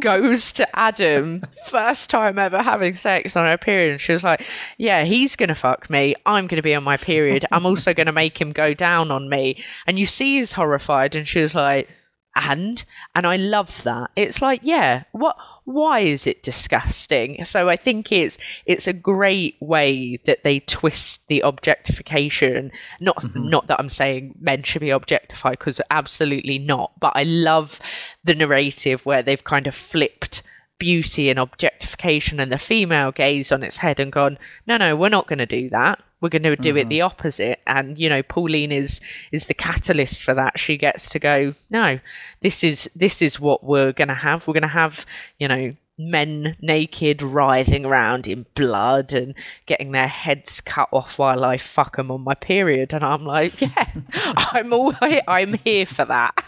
goes 0.00 0.52
to 0.52 0.78
Adam, 0.78 1.42
first 1.66 2.10
time 2.10 2.38
ever 2.38 2.62
having 2.62 2.94
sex 2.96 3.36
on 3.36 3.46
her 3.46 3.58
period. 3.58 3.92
And 3.92 4.00
she 4.00 4.12
was 4.12 4.24
like, 4.24 4.44
Yeah, 4.78 5.04
he's 5.04 5.36
going 5.36 5.48
to 5.48 5.54
fuck 5.54 5.90
me. 5.90 6.14
I'm 6.26 6.46
going 6.46 6.56
to 6.56 6.62
be 6.62 6.74
on 6.74 6.84
my 6.84 6.96
period. 6.96 7.46
I'm 7.50 7.66
also 7.66 7.94
going 7.94 8.06
to 8.06 8.12
make 8.12 8.40
him 8.40 8.52
go 8.52 8.74
down 8.74 9.10
on 9.10 9.28
me. 9.28 9.62
And 9.86 9.98
you 9.98 10.06
see 10.06 10.38
he's 10.38 10.52
horrified. 10.52 11.14
And 11.14 11.26
she 11.26 11.40
was 11.40 11.54
like, 11.54 11.88
and 12.34 12.82
and 13.14 13.26
I 13.26 13.36
love 13.36 13.82
that. 13.82 14.10
It's 14.16 14.40
like, 14.40 14.60
yeah, 14.62 15.04
what 15.12 15.36
why 15.64 16.00
is 16.00 16.26
it 16.26 16.42
disgusting? 16.42 17.44
So 17.44 17.68
I 17.68 17.76
think 17.76 18.10
it's 18.10 18.38
it's 18.66 18.86
a 18.86 18.92
great 18.92 19.56
way 19.60 20.18
that 20.24 20.42
they 20.44 20.60
twist 20.60 21.28
the 21.28 21.40
objectification. 21.40 22.72
Not 23.00 23.16
mm-hmm. 23.22 23.48
not 23.48 23.68
that 23.68 23.78
I'm 23.78 23.88
saying 23.88 24.36
men 24.40 24.62
should 24.62 24.80
be 24.80 24.90
objectified 24.90 25.58
because 25.58 25.80
absolutely 25.90 26.58
not, 26.58 26.92
but 27.00 27.12
I 27.14 27.22
love 27.22 27.80
the 28.24 28.34
narrative 28.34 29.06
where 29.06 29.22
they've 29.22 29.44
kind 29.44 29.66
of 29.66 29.74
flipped 29.74 30.42
beauty 30.78 31.30
and 31.30 31.38
objectification 31.38 32.40
and 32.40 32.50
the 32.50 32.58
female 32.58 33.12
gaze 33.12 33.52
on 33.52 33.62
its 33.62 33.76
head 33.76 34.00
and 34.00 34.10
gone, 34.10 34.36
no, 34.66 34.76
no, 34.76 34.96
we're 34.96 35.08
not 35.08 35.28
going 35.28 35.38
to 35.38 35.46
do 35.46 35.70
that. 35.70 36.02
We're 36.22 36.30
going 36.30 36.44
to 36.44 36.56
do 36.56 36.76
it 36.76 36.86
mm. 36.86 36.90
the 36.90 37.02
opposite. 37.02 37.60
And 37.66 37.98
you 37.98 38.08
know, 38.08 38.22
Pauline 38.22 38.72
is 38.72 39.00
is 39.30 39.46
the 39.46 39.54
catalyst 39.54 40.22
for 40.22 40.32
that. 40.32 40.58
She 40.58 40.78
gets 40.78 41.10
to 41.10 41.18
go, 41.18 41.52
no, 41.68 42.00
this 42.40 42.64
is 42.64 42.90
this 42.96 43.20
is 43.20 43.38
what 43.38 43.64
we're 43.64 43.92
going 43.92 44.08
to 44.08 44.14
have. 44.14 44.46
We're 44.46 44.54
going 44.54 44.62
to 44.62 44.68
have, 44.68 45.04
you 45.38 45.48
know, 45.48 45.72
men 45.98 46.56
naked 46.60 47.22
writhing 47.22 47.84
around 47.84 48.26
in 48.26 48.46
blood 48.54 49.12
and 49.12 49.34
getting 49.66 49.92
their 49.92 50.08
heads 50.08 50.60
cut 50.60 50.88
off 50.90 51.18
while 51.18 51.44
I 51.44 51.58
fuck 51.58 51.96
them 51.96 52.10
on 52.10 52.22
my 52.22 52.34
period. 52.34 52.92
And 52.94 53.04
I'm 53.04 53.24
like, 53.24 53.60
yeah, 53.60 53.92
I'm 54.14 54.72
all 54.72 54.94
I'm 55.28 55.54
here 55.64 55.86
for 55.86 56.04
that. 56.04 56.44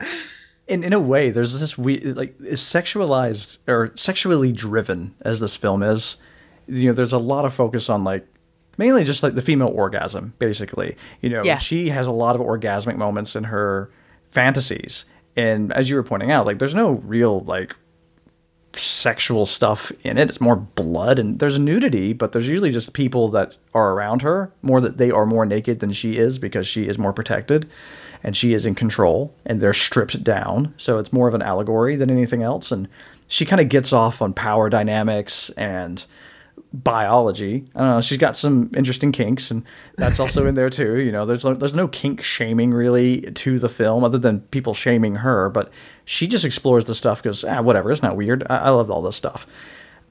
in 0.66 0.84
in 0.84 0.92
a 0.92 1.00
way, 1.00 1.30
there's 1.30 1.60
this 1.60 1.76
weird 1.76 2.16
like 2.16 2.34
is 2.40 2.60
sexualized 2.60 3.58
or 3.68 3.92
sexually 3.96 4.52
driven 4.52 5.14
as 5.22 5.40
this 5.40 5.56
film 5.56 5.82
is. 5.82 6.16
You 6.66 6.88
know, 6.88 6.92
there's 6.92 7.12
a 7.12 7.18
lot 7.18 7.44
of 7.44 7.52
focus 7.52 7.90
on 7.90 8.04
like 8.04 8.26
mainly 8.78 9.04
just 9.04 9.22
like 9.22 9.34
the 9.34 9.42
female 9.42 9.68
orgasm, 9.68 10.34
basically. 10.38 10.96
You 11.20 11.30
know, 11.30 11.42
Yeah. 11.44 11.58
she 11.58 11.90
has 11.90 12.06
a 12.06 12.12
lot 12.12 12.34
of 12.36 12.42
orgasmic 12.42 12.96
moments 12.96 13.36
in 13.36 13.44
her 13.44 13.90
fantasies, 14.26 15.04
and 15.36 15.72
as 15.72 15.88
you 15.90 15.96
were 15.96 16.02
pointing 16.02 16.30
out, 16.30 16.46
like 16.46 16.58
there's 16.58 16.74
no 16.74 16.92
real 17.04 17.40
like 17.40 17.76
sexual 18.74 19.44
stuff 19.44 19.92
in 20.02 20.16
it. 20.16 20.30
It's 20.30 20.40
more 20.40 20.56
blood 20.56 21.18
and 21.18 21.38
there's 21.38 21.58
nudity, 21.58 22.14
but 22.14 22.32
there's 22.32 22.48
usually 22.48 22.70
just 22.70 22.94
people 22.94 23.28
that 23.28 23.58
are 23.74 23.92
around 23.92 24.22
her 24.22 24.50
more 24.62 24.80
that 24.80 24.96
they 24.96 25.10
are 25.10 25.26
more 25.26 25.44
naked 25.44 25.80
than 25.80 25.92
she 25.92 26.16
is 26.16 26.38
because 26.38 26.66
she 26.66 26.88
is 26.88 26.98
more 26.98 27.12
protected 27.12 27.68
and 28.22 28.34
she 28.34 28.54
is 28.54 28.64
in 28.64 28.74
control 28.74 29.34
and 29.44 29.60
they're 29.60 29.74
stripped 29.74 30.24
down. 30.24 30.72
So 30.78 30.98
it's 30.98 31.12
more 31.12 31.28
of 31.28 31.34
an 31.34 31.42
allegory 31.42 31.96
than 31.96 32.10
anything 32.10 32.42
else. 32.42 32.72
And 32.72 32.88
she 33.28 33.44
kind 33.44 33.60
of 33.60 33.68
gets 33.68 33.92
off 33.92 34.22
on 34.22 34.32
power 34.32 34.70
dynamics 34.70 35.50
and 35.50 36.02
biology. 36.72 37.64
I 37.74 37.80
don't 37.80 37.88
know. 37.88 38.00
She's 38.00 38.18
got 38.18 38.36
some 38.36 38.70
interesting 38.76 39.12
kinks, 39.12 39.50
and 39.50 39.64
that's 39.96 40.18
also 40.20 40.46
in 40.46 40.54
there 40.54 40.70
too. 40.70 41.00
You 41.00 41.12
know, 41.12 41.26
there's 41.26 41.44
no, 41.44 41.54
there's 41.54 41.74
no 41.74 41.88
kink 41.88 42.22
shaming 42.22 42.72
really 42.72 43.22
to 43.22 43.58
the 43.58 43.68
film, 43.68 44.04
other 44.04 44.18
than 44.18 44.40
people 44.40 44.74
shaming 44.74 45.16
her. 45.16 45.50
But 45.50 45.70
she 46.04 46.26
just 46.26 46.44
explores 46.44 46.84
the 46.84 46.94
stuff 46.94 47.22
because 47.22 47.44
ah, 47.44 47.60
whatever, 47.62 47.90
it's 47.90 48.02
not 48.02 48.16
weird. 48.16 48.44
I, 48.48 48.56
I 48.58 48.70
love 48.70 48.90
all 48.90 49.02
this 49.02 49.16
stuff. 49.16 49.46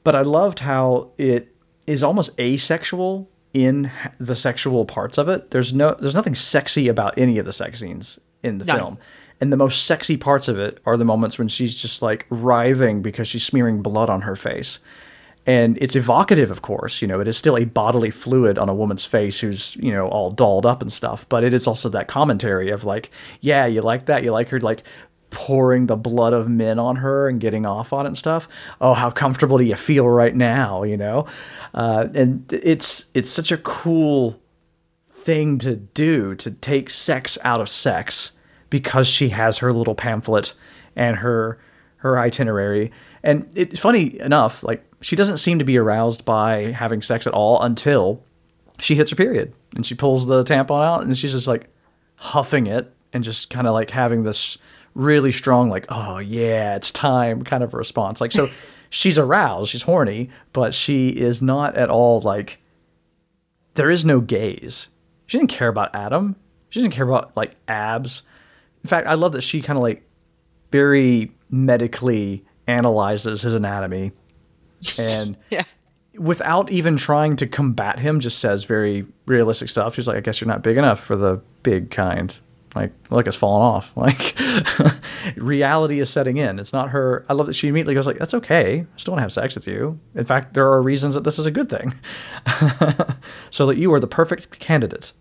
But 0.03 0.15
I 0.15 0.21
loved 0.21 0.59
how 0.59 1.11
it 1.17 1.55
is 1.88 2.03
almost 2.03 2.39
asexual 2.39 3.29
in 3.53 3.91
the 4.19 4.35
sexual 4.35 4.85
parts 4.85 5.17
of 5.17 5.27
it. 5.27 5.51
There's 5.51 5.73
no, 5.73 5.95
there's 5.99 6.15
nothing 6.15 6.35
sexy 6.35 6.88
about 6.88 7.17
any 7.17 7.38
of 7.38 7.45
the 7.45 7.53
sex 7.53 7.79
scenes 7.79 8.19
in 8.43 8.59
the 8.59 8.65
None. 8.65 8.77
film. 8.77 8.99
And 9.39 9.51
the 9.51 9.57
most 9.57 9.85
sexy 9.85 10.17
parts 10.17 10.47
of 10.47 10.59
it 10.59 10.79
are 10.85 10.95
the 10.95 11.05
moments 11.05 11.39
when 11.39 11.47
she's 11.47 11.79
just 11.79 12.01
like 12.01 12.27
writhing 12.29 13.01
because 13.01 13.27
she's 13.27 13.43
smearing 13.43 13.81
blood 13.81 14.09
on 14.09 14.21
her 14.21 14.35
face 14.35 14.79
and 15.45 15.77
it's 15.80 15.95
evocative 15.95 16.51
of 16.51 16.61
course 16.61 17.01
you 17.01 17.07
know 17.07 17.19
it 17.19 17.27
is 17.27 17.38
still 17.38 17.57
a 17.57 17.65
bodily 17.65 18.11
fluid 18.11 18.57
on 18.57 18.69
a 18.69 18.73
woman's 18.73 19.05
face 19.05 19.39
who's 19.39 19.76
you 19.77 19.91
know 19.91 20.07
all 20.07 20.30
dolled 20.30 20.65
up 20.65 20.81
and 20.81 20.91
stuff 20.91 21.27
but 21.30 21.43
it 21.43 21.53
is 21.53 21.68
also 21.68 21.89
that 21.89 22.07
commentary 22.07 22.69
of 22.69 22.84
like 22.84 23.09
yeah 23.39 23.65
you 23.65 23.81
like 23.81 24.05
that 24.05 24.23
you 24.23 24.31
like 24.31 24.49
her 24.49 24.59
like 24.59 24.84
pouring 25.31 25.88
the 25.88 25.95
blood 25.95 26.34
of 26.34 26.47
men 26.47 26.77
on 26.77 26.97
her 26.97 27.27
and 27.27 27.39
getting 27.39 27.65
off 27.65 27.91
on 27.91 28.05
it 28.05 28.09
and 28.09 28.18
stuff. 28.18 28.47
Oh 28.80 28.93
how 28.93 29.09
comfortable 29.09 29.57
do 29.57 29.63
you 29.63 29.76
feel 29.76 30.07
right 30.07 30.35
now 30.35 30.84
you 30.84 30.97
know? 30.97 31.26
Uh, 31.73 32.07
and 32.13 32.51
it's 32.53 33.05
it's 33.13 33.31
such 33.31 33.51
a 33.51 33.57
cool 33.57 34.39
thing 35.01 35.57
to 35.59 35.76
do 35.76 36.35
to 36.35 36.51
take 36.51 36.89
sex 36.89 37.38
out 37.43 37.61
of 37.61 37.69
sex 37.69 38.34
because 38.69 39.07
she 39.07 39.30
has 39.30 39.59
her 39.59 39.73
little 39.73 39.95
pamphlet 39.95 40.53
and 40.95 41.18
her 41.18 41.57
her 41.97 42.19
itinerary 42.19 42.91
and 43.23 43.49
it's 43.56 43.80
funny 43.80 44.19
enough 44.19 44.64
like 44.64 44.84
she 45.02 45.15
doesn't 45.15 45.38
seem 45.38 45.60
to 45.60 45.65
be 45.65 45.77
aroused 45.77 46.26
by 46.26 46.72
having 46.72 47.02
sex 47.02 47.26
at 47.27 47.34
all 47.34 47.61
until 47.61 48.23
she 48.80 48.95
hits 48.95 49.11
her 49.11 49.15
period 49.15 49.53
and 49.76 49.85
she 49.85 49.95
pulls 49.95 50.27
the 50.27 50.43
tampon 50.43 50.81
out 50.81 51.03
and 51.03 51.18
she's 51.18 51.31
just 51.31 51.48
like 51.48 51.69
huffing 52.15 52.68
it 52.68 52.93
and 53.14 53.23
just 53.23 53.49
kind 53.49 53.68
of 53.68 53.73
like 53.73 53.89
having 53.89 54.23
this 54.23 54.57
really 54.93 55.31
strong 55.31 55.69
like 55.69 55.85
oh 55.89 56.19
yeah 56.19 56.76
it's 56.76 56.91
time 56.91 57.43
kind 57.43 57.64
of 57.64 57.73
response 57.73 58.19
like 58.19 58.31
so 58.31 58.48
she's 58.89 59.18
aroused 59.18 59.69
she's 59.72 59.84
horny 59.84 60.30
but 60.52 60.73
she 60.73 61.10
is 61.10 61.41
not 61.41 61.76
at 61.76 61.89
all 61.89 62.19
like 62.19 62.61
there 63.76 63.89
is 63.89 64.06
no 64.06 64.19
gaze. 64.19 64.89
She 65.27 65.38
didn't 65.38 65.49
care 65.49 65.69
about 65.69 65.95
Adam. 65.95 66.35
She 66.69 66.80
doesn't 66.80 66.91
care 66.91 67.07
about 67.07 67.35
like 67.35 67.56
abs. 67.68 68.23
In 68.84 68.88
fact, 68.88 69.07
I 69.07 69.14
love 69.14 69.34
that 69.34 69.41
she 69.41 69.61
kind 69.61 69.77
of 69.77 69.84
like 69.84 70.03
very 70.72 71.31
medically 71.49 72.45
analyzes 72.72 73.41
his 73.41 73.53
anatomy 73.53 74.11
and 74.98 75.38
Yeah. 75.49 75.64
without 76.18 76.72
even 76.72 76.95
trying 76.98 77.35
to 77.38 77.48
combat 77.48 77.99
him, 77.99 78.19
just 78.19 78.39
says 78.39 78.64
very 78.64 79.06
realistic 79.26 79.69
stuff. 79.69 79.95
She's 79.95 80.07
like, 80.07 80.18
I 80.18 80.22
guess 80.22 80.41
you're 80.41 80.48
not 80.48 80.64
big 80.64 80.77
enough 80.77 80.99
for 80.99 81.15
the 81.15 81.41
big 81.64 81.91
kind. 81.91 82.35
Like, 82.73 82.93
look, 83.10 83.27
it's 83.27 83.35
falling 83.35 83.61
off. 83.64 83.91
Like, 83.98 84.35
reality 85.35 85.99
is 85.99 86.10
setting 86.10 86.38
in. 86.38 86.57
It's 86.60 86.72
not 86.73 86.89
her. 86.91 87.26
I 87.30 87.34
love 87.34 87.48
that 87.48 87.53
she 87.53 87.68
immediately 87.68 87.93
goes 87.93 88.07
like, 88.07 88.18
"That's 88.18 88.34
okay. 88.34 88.81
I 88.81 88.85
still 88.98 89.11
want 89.11 89.19
to 89.19 89.23
have 89.23 89.31
sex 89.31 89.56
with 89.56 89.68
you. 89.68 89.99
In 90.15 90.23
fact, 90.26 90.53
there 90.53 90.68
are 90.68 90.81
reasons 90.81 91.15
that 91.15 91.23
this 91.26 91.38
is 91.38 91.45
a 91.45 91.52
good 91.52 91.69
thing, 91.69 91.93
so 93.49 93.65
that 93.65 93.77
you 93.77 93.93
are 93.93 93.99
the 93.99 94.07
perfect 94.07 94.60
candidate." 94.60 95.11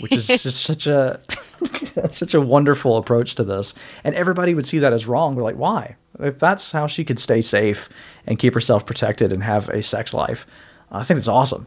Which 0.00 0.12
is 0.12 0.26
just 0.26 0.62
such 0.62 0.86
a 0.86 1.20
such 2.12 2.34
a 2.34 2.40
wonderful 2.40 2.96
approach 2.96 3.34
to 3.36 3.44
this. 3.44 3.74
And 4.04 4.14
everybody 4.14 4.54
would 4.54 4.66
see 4.66 4.78
that 4.78 4.92
as 4.92 5.06
wrong. 5.06 5.34
We're 5.34 5.42
like, 5.42 5.56
why? 5.56 5.96
If 6.18 6.38
that's 6.38 6.72
how 6.72 6.86
she 6.86 7.04
could 7.04 7.18
stay 7.18 7.40
safe 7.40 7.88
and 8.26 8.38
keep 8.38 8.54
herself 8.54 8.86
protected 8.86 9.32
and 9.32 9.42
have 9.42 9.68
a 9.68 9.82
sex 9.82 10.12
life, 10.12 10.46
I 10.90 11.02
think 11.02 11.18
it's 11.18 11.28
awesome. 11.28 11.66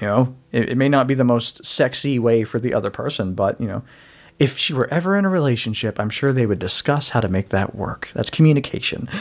You 0.00 0.06
know, 0.06 0.36
it, 0.52 0.70
it 0.70 0.76
may 0.76 0.88
not 0.88 1.06
be 1.06 1.14
the 1.14 1.24
most 1.24 1.64
sexy 1.64 2.18
way 2.18 2.44
for 2.44 2.60
the 2.60 2.74
other 2.74 2.90
person, 2.90 3.34
but 3.34 3.60
you 3.60 3.66
know, 3.66 3.82
if 4.38 4.56
she 4.56 4.72
were 4.72 4.86
ever 4.92 5.16
in 5.16 5.24
a 5.24 5.28
relationship, 5.28 5.98
I'm 5.98 6.10
sure 6.10 6.32
they 6.32 6.46
would 6.46 6.60
discuss 6.60 7.08
how 7.08 7.20
to 7.20 7.28
make 7.28 7.48
that 7.48 7.74
work. 7.74 8.08
That's 8.14 8.30
communication. 8.30 9.08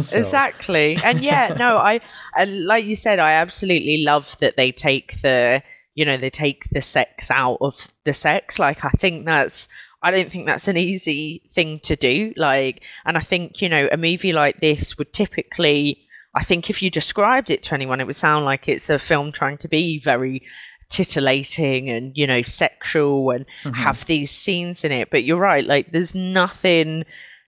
So. 0.00 0.18
Exactly. 0.18 0.98
And 1.04 1.20
yeah, 1.20 1.54
no, 1.58 1.76
I, 1.76 2.00
and 2.36 2.64
like 2.64 2.84
you 2.84 2.96
said, 2.96 3.18
I 3.18 3.32
absolutely 3.32 4.02
love 4.04 4.36
that 4.38 4.56
they 4.56 4.72
take 4.72 5.20
the, 5.20 5.62
you 6.00 6.06
know, 6.06 6.16
they 6.16 6.30
take 6.30 6.64
the 6.70 6.80
sex 6.80 7.30
out 7.30 7.58
of 7.60 7.92
the 8.04 8.14
sex. 8.14 8.58
Like, 8.58 8.86
I 8.86 8.88
think 8.88 9.26
that's, 9.26 9.68
I 10.00 10.10
don't 10.10 10.32
think 10.32 10.46
that's 10.46 10.66
an 10.66 10.78
easy 10.78 11.42
thing 11.52 11.78
to 11.80 11.94
do. 11.94 12.32
Like, 12.38 12.82
and 13.04 13.18
I 13.18 13.20
think, 13.20 13.60
you 13.60 13.68
know, 13.68 13.86
a 13.92 13.98
movie 13.98 14.32
like 14.32 14.60
this 14.60 14.96
would 14.96 15.12
typically, 15.12 16.08
I 16.34 16.42
think 16.42 16.70
if 16.70 16.82
you 16.82 16.88
described 16.88 17.50
it 17.50 17.62
to 17.64 17.74
anyone, 17.74 18.00
it 18.00 18.06
would 18.06 18.16
sound 18.16 18.46
like 18.46 18.66
it's 18.66 18.88
a 18.88 18.98
film 18.98 19.30
trying 19.30 19.58
to 19.58 19.68
be 19.68 20.00
very 20.00 20.42
titillating 20.88 21.90
and 21.90 22.16
you 22.16 22.26
know 22.26 22.42
sexual 22.42 23.30
and 23.30 23.46
mm-hmm. 23.62 23.74
have 23.74 24.06
these 24.06 24.32
scenes 24.32 24.82
in 24.82 24.90
it 24.90 25.08
but 25.08 25.22
you're 25.22 25.38
right 25.38 25.64
like 25.64 25.92
there's 25.92 26.16
nothing 26.16 27.04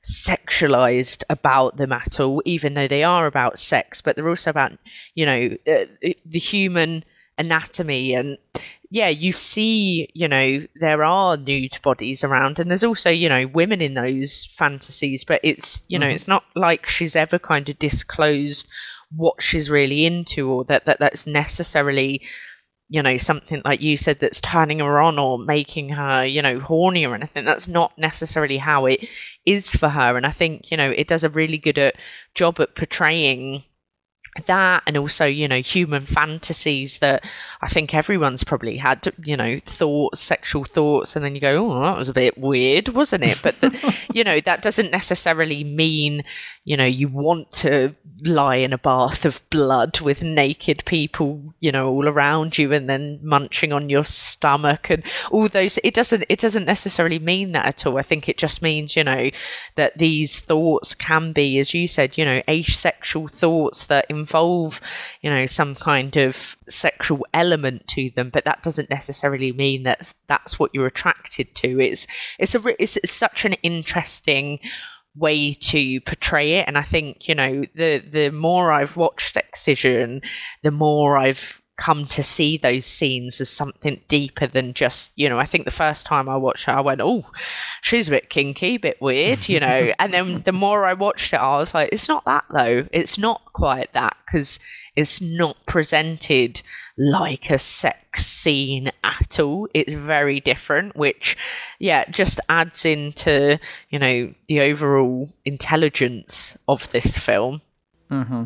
sexualized 0.07 1.25
about 1.29 1.77
them 1.77 1.91
at 1.91 2.21
all 2.21 2.41
even 2.45 2.75
though 2.75 2.87
they 2.87 3.03
are 3.03 3.27
about 3.27 3.59
sex 3.59 4.01
but 4.01 4.15
they're 4.15 4.29
also 4.29 4.49
about 4.49 4.71
you 5.17 5.27
know 5.27 5.57
uh, 5.67 5.85
the 6.25 6.39
human 6.39 7.03
anatomy 7.43 8.15
and 8.15 8.39
yeah 8.91 9.09
you 9.09 9.33
see 9.33 10.09
you 10.15 10.29
know 10.29 10.67
there 10.77 11.05
are 11.05 11.37
nude 11.37 11.79
bodies 11.83 12.23
around 12.23 12.59
and 12.59 12.71
there's 12.71 12.85
also 12.85 13.11
you 13.11 13.29
know 13.29 13.47
women 13.47 13.81
in 13.81 13.95
those 13.95 14.47
fantasies 14.57 15.25
but 15.25 15.41
it's 15.43 15.83
you 15.89 15.99
know 15.99 16.07
mm-hmm. 16.07 16.15
it's 16.15 16.29
not 16.29 16.45
like 16.55 16.87
she's 16.87 17.17
ever 17.17 17.39
kind 17.39 17.69
of 17.69 17.79
disclosed 17.79 18.69
what 19.15 19.43
she's 19.43 19.69
really 19.69 20.07
into 20.07 20.51
or 20.51 20.65
that, 20.65 20.87
that 20.87 20.99
that's 20.99 21.27
necessarily 21.27 22.23
you 22.93 23.03
know, 23.03 23.17
something 23.17 23.63
like 23.65 23.81
you 23.81 23.97
said 23.97 24.21
that's 24.21 24.39
turning 24.39 24.81
her 24.81 25.01
on 25.01 25.19
or 25.19 25.39
making 25.39 25.89
her, 25.89 26.27
you 26.27 26.43
know, 26.43 26.61
horny 26.61 27.07
or 27.07 27.15
anything. 27.15 27.47
That's 27.47 27.67
not 27.67 27.97
necessarily 27.97 28.59
how 28.59 28.85
it 28.85 29.09
is 29.47 29.75
for 29.75 29.89
her. 29.89 30.15
And 30.19 30.27
I 30.27 30.31
think, 30.31 30.71
you 30.71 30.77
know, 30.77 30.91
it 30.91 31.09
does 31.09 31.25
a 31.25 31.31
really 31.31 31.57
good 31.57 31.79
at, 31.79 31.95
job 32.35 32.61
at 32.61 32.77
portraying 32.77 33.63
that 34.47 34.83
and 34.87 34.97
also 34.97 35.27
you 35.27 35.47
know 35.47 35.61
human 35.61 36.07
fantasies 36.07 37.01
that 37.01 37.23
i 37.61 37.69
think 37.69 37.95
everyone's 37.95 38.43
probably 38.43 38.79
had 38.79 39.13
you 39.23 39.37
know 39.37 39.61
thoughts 39.67 40.21
sexual 40.21 40.65
thoughts 40.65 41.15
and 41.15 41.23
then 41.23 41.35
you 41.35 41.41
go 41.41 41.71
oh 41.71 41.83
that 41.83 41.99
was 41.99 42.09
a 42.09 42.15
bit 42.15 42.39
weird 42.39 42.89
wasn't 42.89 43.25
it? 43.25 43.41
But 43.43 43.61
the, 43.61 43.97
you 44.13 44.25
know 44.25 44.41
that 44.41 44.63
doesn't 44.63 44.91
necessarily 44.91 45.65
mean 45.65 46.25
you 46.65 46.77
know 46.77 46.85
you 46.85 47.09
want 47.09 47.51
to 47.53 47.95
lie 48.25 48.57
in 48.57 48.73
a 48.73 48.79
bath 48.79 49.25
of 49.25 49.43
blood 49.51 50.01
with 50.01 50.23
naked 50.23 50.85
people 50.85 51.55
you 51.59 51.73
know 51.73 51.89
all 51.89 52.09
around 52.09 52.57
you 52.57 52.73
and 52.73 52.89
then 52.89 53.19
munching 53.23 53.73
on 53.73 53.89
your 53.89 54.05
stomach 54.05 54.91
and 54.91 55.03
all 55.31 55.49
those 55.49 55.79
it 55.83 55.95
doesn't 55.95 56.25
it 56.29 56.39
doesn't 56.39 56.65
necessarily 56.65 57.19
mean 57.19 57.53
that 57.53 57.67
at 57.67 57.87
all. 57.87 57.99
I 57.99 58.03
think 58.03 58.29
it 58.29 58.39
just 58.39 58.63
means 58.63 58.97
you 58.97 59.05
know 59.05 59.31
that 59.77 59.99
these 59.99 60.41
thoughts 60.41 60.95
can 60.95 61.33
be 61.33 61.59
as 61.59 61.75
you 61.75 61.89
said 61.89 62.17
you 62.17 62.25
know 62.25 62.43
asexual 62.49 63.29
thoughts 63.29 63.87
that 63.87 64.07
involve, 64.23 64.81
you 65.21 65.31
know, 65.31 65.47
some 65.47 65.75
kind 65.75 66.17
of 66.17 66.57
sexual 66.69 67.27
element 67.35 67.89
to 67.89 68.11
them, 68.17 68.31
but 68.31 68.45
that 68.45 68.63
doesn't 68.63 68.91
necessarily 68.91 69.53
mean 69.53 69.83
that 69.83 70.13
that's 70.27 70.59
what 70.59 70.71
you're 70.73 70.87
attracted 70.87 71.55
to. 71.57 71.81
It's 71.81 72.07
it's 72.39 72.55
a 72.55 72.83
it's, 72.83 72.97
it's 72.97 73.13
such 73.13 73.45
an 73.45 73.55
interesting 73.63 74.59
way 75.15 75.53
to 75.53 76.01
portray 76.01 76.55
it 76.55 76.67
and 76.67 76.79
i 76.79 76.83
think 76.83 77.29
you 77.29 77.35
know 77.35 77.65
the 77.75 77.99
the 77.99 78.31
more 78.31 78.73
i've 78.73 78.97
watched 78.97 79.37
excision 79.37 80.23
the 80.63 80.71
more 80.71 81.19
i've 81.19 81.62
come 81.83 82.05
to 82.05 82.23
see 82.23 82.57
those 82.57 82.87
scenes 82.87 83.41
as 83.41 83.49
something 83.51 84.01
deeper 84.07 84.47
than 84.47 84.73
just, 84.73 85.11
you 85.17 85.29
know, 85.29 85.41
I 85.41 85.47
think 85.47 85.65
the 85.65 85.73
first 85.73 86.07
time 86.07 86.29
I 86.29 86.37
watched 86.37 86.69
it, 86.69 86.73
I 86.73 86.81
went, 86.81 87.01
oh, 87.01 87.25
she's 87.81 88.07
a 88.07 88.13
bit 88.13 88.31
kinky, 88.31 88.77
a 88.77 88.79
bit 88.79 89.03
weird, 89.03 89.49
you 89.49 89.59
know. 89.59 89.93
and 89.99 90.15
then 90.15 90.43
the 90.43 90.53
more 90.53 90.85
I 90.85 90.93
watched 90.93 91.33
it, 91.33 91.41
I 91.41 91.57
was 91.57 91.75
like, 91.75 91.89
it's 91.91 92.09
not 92.09 92.25
that 92.25 92.45
though. 92.51 92.87
It's 92.93 93.19
not 93.19 93.43
quite 93.53 93.93
that 93.95 94.17
because 94.25 94.61
it's 94.95 95.21
not 95.21 95.57
presented 95.67 96.63
like 96.97 97.51
a 97.51 97.59
sex 97.59 98.27
scene 98.27 98.93
at 99.03 99.41
all. 99.41 99.67
It's 99.75 99.95
very 99.95 100.39
different, 100.39 100.95
which, 100.95 101.37
yeah, 101.81 102.09
just 102.09 102.39
adds 102.49 102.85
into, 102.85 103.59
you 103.91 103.99
know, 103.99 104.33
the 104.47 104.61
overall 104.61 105.31
intelligence 105.45 106.57
of 106.69 106.93
this 106.93 107.19
film. 107.19 107.61
Mm-hmm. 108.09 108.45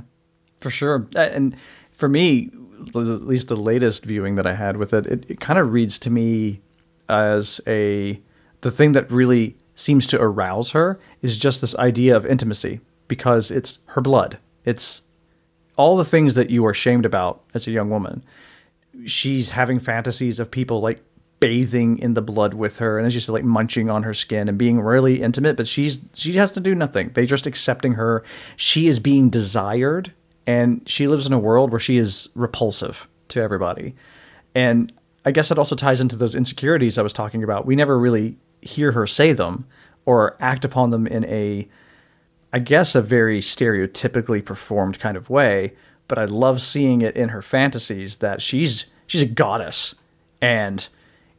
For 0.58 0.70
sure. 0.70 1.06
And 1.14 1.54
for 1.92 2.08
me, 2.08 2.50
at 2.88 3.26
least 3.26 3.48
the 3.48 3.56
latest 3.56 4.04
viewing 4.04 4.36
that 4.36 4.46
I 4.46 4.54
had 4.54 4.76
with 4.76 4.92
it, 4.92 5.06
it, 5.06 5.26
it 5.28 5.40
kind 5.40 5.58
of 5.58 5.72
reads 5.72 5.98
to 6.00 6.10
me 6.10 6.60
as 7.08 7.60
a 7.66 8.20
the 8.62 8.70
thing 8.70 8.92
that 8.92 9.10
really 9.10 9.56
seems 9.74 10.06
to 10.08 10.20
arouse 10.20 10.70
her 10.72 10.98
is 11.22 11.36
just 11.36 11.60
this 11.60 11.76
idea 11.76 12.16
of 12.16 12.26
intimacy 12.26 12.80
because 13.08 13.50
it's 13.50 13.80
her 13.86 14.00
blood. 14.00 14.38
It's 14.64 15.02
all 15.76 15.96
the 15.96 16.04
things 16.04 16.34
that 16.34 16.50
you 16.50 16.64
are 16.66 16.74
shamed 16.74 17.04
about 17.04 17.42
as 17.54 17.66
a 17.66 17.70
young 17.70 17.90
woman. 17.90 18.24
She's 19.04 19.50
having 19.50 19.78
fantasies 19.78 20.40
of 20.40 20.50
people 20.50 20.80
like 20.80 21.02
bathing 21.38 21.98
in 21.98 22.14
the 22.14 22.22
blood 22.22 22.54
with 22.54 22.78
her 22.78 22.96
and 22.98 23.06
as 23.06 23.14
you 23.14 23.20
said 23.20 23.32
like 23.32 23.44
munching 23.44 23.90
on 23.90 24.04
her 24.04 24.14
skin 24.14 24.48
and 24.48 24.56
being 24.56 24.80
really 24.80 25.20
intimate 25.20 25.54
but 25.54 25.68
she's 25.68 26.00
she 26.14 26.32
has 26.32 26.50
to 26.50 26.60
do 26.60 26.74
nothing 26.74 27.10
they're 27.12 27.26
just 27.26 27.46
accepting 27.46 27.92
her 27.92 28.24
she 28.56 28.86
is 28.86 28.98
being 28.98 29.28
desired 29.28 30.10
and 30.46 30.88
she 30.88 31.08
lives 31.08 31.26
in 31.26 31.32
a 31.32 31.38
world 31.38 31.70
where 31.70 31.80
she 31.80 31.96
is 31.96 32.28
repulsive 32.34 33.08
to 33.28 33.40
everybody. 33.40 33.94
And 34.54 34.92
I 35.24 35.32
guess 35.32 35.50
it 35.50 35.58
also 35.58 35.74
ties 35.74 36.00
into 36.00 36.16
those 36.16 36.34
insecurities 36.34 36.98
I 36.98 37.02
was 37.02 37.12
talking 37.12 37.42
about. 37.42 37.66
We 37.66 37.76
never 37.76 37.98
really 37.98 38.36
hear 38.62 38.92
her 38.92 39.06
say 39.06 39.32
them 39.32 39.66
or 40.04 40.36
act 40.40 40.64
upon 40.64 40.90
them 40.90 41.06
in 41.06 41.24
a, 41.24 41.68
I 42.52 42.60
guess, 42.60 42.94
a 42.94 43.02
very 43.02 43.40
stereotypically 43.40 44.44
performed 44.44 45.00
kind 45.00 45.16
of 45.16 45.28
way. 45.28 45.74
But 46.08 46.18
I 46.18 46.26
love 46.26 46.62
seeing 46.62 47.02
it 47.02 47.16
in 47.16 47.30
her 47.30 47.42
fantasies 47.42 48.18
that 48.18 48.40
she's 48.40 48.86
she's 49.08 49.22
a 49.22 49.26
goddess, 49.26 49.96
and 50.40 50.88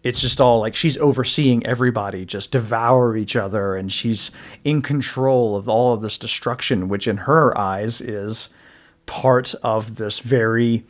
it's 0.04 0.20
just 0.20 0.42
all 0.42 0.60
like 0.60 0.76
she's 0.76 0.98
overseeing 0.98 1.66
everybody 1.66 2.26
just 2.26 2.52
devour 2.52 3.16
each 3.16 3.38
other, 3.38 3.78
and 3.78 3.90
she's 3.90 4.32
in 4.66 4.82
control 4.82 5.56
of 5.56 5.70
all 5.70 5.94
of 5.94 6.02
this 6.02 6.18
destruction, 6.18 6.90
which 6.90 7.08
in 7.08 7.16
her 7.16 7.58
eyes 7.58 8.02
is 8.02 8.50
part 9.08 9.56
of 9.64 9.96
this 9.96 10.20
very 10.20 10.86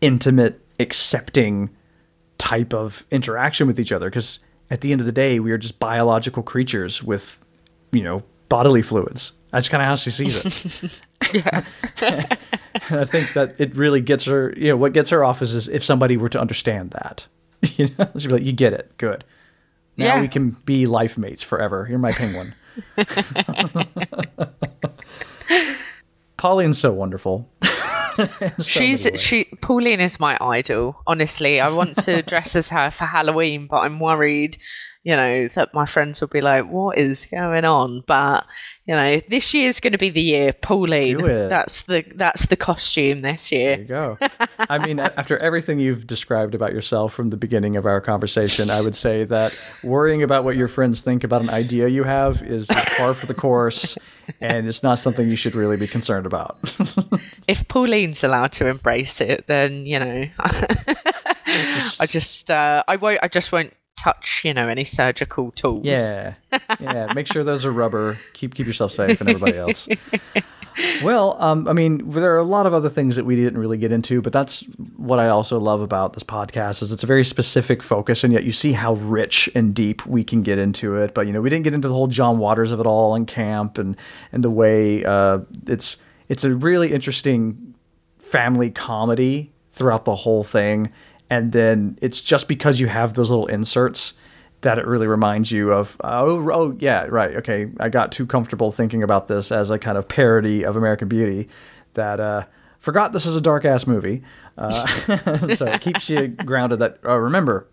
intimate, 0.00 0.60
accepting 0.80 1.70
type 2.38 2.74
of 2.74 3.06
interaction 3.12 3.68
with 3.68 3.78
each 3.78 3.92
other. 3.92 4.10
Because 4.10 4.40
at 4.70 4.80
the 4.80 4.90
end 4.90 5.00
of 5.00 5.06
the 5.06 5.12
day, 5.12 5.38
we 5.38 5.52
are 5.52 5.58
just 5.58 5.78
biological 5.78 6.42
creatures 6.42 7.02
with, 7.02 7.42
you 7.92 8.02
know, 8.02 8.24
bodily 8.48 8.82
fluids. 8.82 9.32
That's 9.52 9.68
kind 9.68 9.82
of 9.82 9.86
how 9.86 9.96
she 9.96 10.10
sees 10.10 10.44
it. 10.44 11.00
yeah. 11.34 11.64
I 12.90 13.04
think 13.04 13.32
that 13.34 13.54
it 13.58 13.76
really 13.76 14.00
gets 14.00 14.24
her, 14.24 14.54
you 14.56 14.68
know, 14.68 14.76
what 14.76 14.92
gets 14.92 15.10
her 15.10 15.24
off 15.24 15.42
is, 15.42 15.68
if 15.68 15.84
somebody 15.84 16.16
were 16.16 16.28
to 16.30 16.40
understand 16.40 16.90
that. 16.90 17.26
You 17.76 17.90
know, 17.98 18.08
she'd 18.16 18.28
be 18.28 18.34
like, 18.34 18.42
you 18.42 18.52
get 18.52 18.72
it. 18.72 18.96
Good. 18.96 19.22
Now 19.98 20.14
yeah. 20.14 20.20
we 20.22 20.28
can 20.28 20.56
be 20.64 20.86
life 20.86 21.18
mates 21.18 21.42
forever. 21.42 21.86
You're 21.90 21.98
my 21.98 22.12
penguin. 22.12 22.54
Pauline's 26.40 26.78
so 26.78 26.90
wonderful. 26.90 27.50
so 28.14 28.28
She's 28.62 29.06
she 29.16 29.44
Pauline 29.60 30.00
is 30.00 30.18
my 30.18 30.38
idol. 30.40 31.02
Honestly, 31.06 31.60
I 31.60 31.70
want 31.70 31.98
to 31.98 32.22
dress 32.32 32.56
as 32.56 32.70
her 32.70 32.90
for 32.90 33.04
Halloween, 33.04 33.66
but 33.66 33.80
I'm 33.80 34.00
worried 34.00 34.56
you 35.02 35.16
know, 35.16 35.48
that 35.48 35.72
my 35.72 35.86
friends 35.86 36.20
will 36.20 36.28
be 36.28 36.42
like, 36.42 36.66
what 36.66 36.98
is 36.98 37.24
going 37.24 37.64
on? 37.64 38.04
But, 38.06 38.44
you 38.84 38.94
know, 38.94 39.20
this 39.30 39.54
year 39.54 39.66
is 39.66 39.80
going 39.80 39.92
to 39.92 39.98
be 39.98 40.10
the 40.10 40.20
year, 40.20 40.52
Pauline. 40.52 41.22
That's 41.22 41.82
the 41.82 42.04
that's 42.14 42.46
the 42.46 42.56
costume 42.56 43.22
this 43.22 43.50
year. 43.50 43.76
There 43.76 43.80
you 43.80 43.86
go. 43.86 44.18
I 44.58 44.78
mean, 44.78 45.00
after 45.00 45.38
everything 45.38 45.78
you've 45.78 46.06
described 46.06 46.54
about 46.54 46.74
yourself 46.74 47.14
from 47.14 47.30
the 47.30 47.38
beginning 47.38 47.76
of 47.76 47.86
our 47.86 48.02
conversation, 48.02 48.68
I 48.68 48.82
would 48.82 48.94
say 48.94 49.24
that 49.24 49.58
worrying 49.82 50.22
about 50.22 50.44
what 50.44 50.56
your 50.56 50.68
friends 50.68 51.00
think 51.00 51.24
about 51.24 51.40
an 51.40 51.50
idea 51.50 51.88
you 51.88 52.04
have 52.04 52.42
is 52.42 52.66
par 52.98 53.14
for 53.14 53.24
the 53.24 53.34
course, 53.34 53.96
and 54.38 54.68
it's 54.68 54.82
not 54.82 54.98
something 54.98 55.30
you 55.30 55.36
should 55.36 55.54
really 55.54 55.78
be 55.78 55.86
concerned 55.86 56.26
about. 56.26 56.58
if 57.48 57.66
Pauline's 57.68 58.22
allowed 58.22 58.52
to 58.52 58.68
embrace 58.68 59.22
it, 59.22 59.46
then 59.46 59.86
you 59.86 59.98
know, 59.98 60.26
I 60.38 62.06
just 62.06 62.50
uh, 62.50 62.84
I 62.86 62.96
won't. 62.96 63.20
I 63.22 63.28
just 63.28 63.50
won't 63.50 63.72
touch, 64.00 64.42
you 64.44 64.54
know, 64.54 64.68
any 64.68 64.84
surgical 64.84 65.50
tools. 65.52 65.84
Yeah, 65.84 66.34
yeah. 66.80 67.12
Make 67.14 67.26
sure 67.26 67.44
those 67.44 67.64
are 67.64 67.72
rubber. 67.72 68.18
Keep 68.32 68.54
keep 68.54 68.66
yourself 68.66 68.92
safe 68.92 69.20
and 69.20 69.28
everybody 69.28 69.58
else. 69.58 69.88
well, 71.02 71.36
um, 71.42 71.68
I 71.68 71.72
mean, 71.72 72.10
there 72.10 72.34
are 72.34 72.38
a 72.38 72.44
lot 72.44 72.66
of 72.66 72.74
other 72.74 72.88
things 72.88 73.16
that 73.16 73.24
we 73.24 73.36
didn't 73.36 73.58
really 73.58 73.78
get 73.78 73.92
into, 73.92 74.22
but 74.22 74.32
that's 74.32 74.62
what 74.96 75.18
I 75.18 75.28
also 75.28 75.58
love 75.58 75.80
about 75.80 76.14
this 76.14 76.22
podcast 76.22 76.82
is 76.82 76.92
it's 76.92 77.02
a 77.02 77.06
very 77.06 77.24
specific 77.24 77.82
focus, 77.82 78.24
and 78.24 78.32
yet 78.32 78.44
you 78.44 78.52
see 78.52 78.72
how 78.72 78.94
rich 78.94 79.48
and 79.54 79.74
deep 79.74 80.06
we 80.06 80.24
can 80.24 80.42
get 80.42 80.58
into 80.58 80.96
it. 80.96 81.14
But 81.14 81.26
you 81.26 81.32
know, 81.32 81.40
we 81.40 81.50
didn't 81.50 81.64
get 81.64 81.74
into 81.74 81.88
the 81.88 81.94
whole 81.94 82.08
John 82.08 82.38
Waters 82.38 82.72
of 82.72 82.80
it 82.80 82.86
all 82.86 83.14
and 83.14 83.26
camp 83.26 83.78
and 83.78 83.96
and 84.32 84.42
the 84.42 84.50
way 84.50 85.04
uh, 85.04 85.40
it's 85.66 85.96
it's 86.28 86.44
a 86.44 86.54
really 86.54 86.92
interesting 86.92 87.74
family 88.18 88.70
comedy 88.70 89.52
throughout 89.72 90.04
the 90.04 90.14
whole 90.14 90.44
thing, 90.44 90.92
and 91.30 91.52
then 91.52 91.96
it's 92.02 92.20
just 92.20 92.48
because 92.48 92.80
you 92.80 92.88
have 92.88 93.14
those 93.14 93.30
little 93.30 93.46
inserts 93.46 94.14
that 94.62 94.78
it 94.78 94.86
really 94.86 95.06
reminds 95.06 95.50
you 95.50 95.72
of 95.72 95.96
oh 96.04 96.50
oh 96.50 96.76
yeah 96.80 97.04
right 97.04 97.36
okay 97.36 97.70
I 97.78 97.88
got 97.88 98.12
too 98.12 98.26
comfortable 98.26 98.70
thinking 98.70 99.02
about 99.02 99.26
this 99.28 99.50
as 99.50 99.70
a 99.70 99.78
kind 99.78 99.96
of 99.96 100.08
parody 100.08 100.64
of 100.64 100.76
American 100.76 101.08
Beauty 101.08 101.48
that 101.94 102.20
uh, 102.20 102.44
forgot 102.78 103.12
this 103.12 103.24
is 103.24 103.36
a 103.36 103.40
dark 103.40 103.64
ass 103.64 103.86
movie 103.86 104.22
uh, 104.58 104.70
so 105.54 105.66
it 105.66 105.80
keeps 105.80 106.10
you 106.10 106.28
grounded 106.28 106.80
that 106.80 106.98
uh, 107.06 107.16
remember 107.16 107.66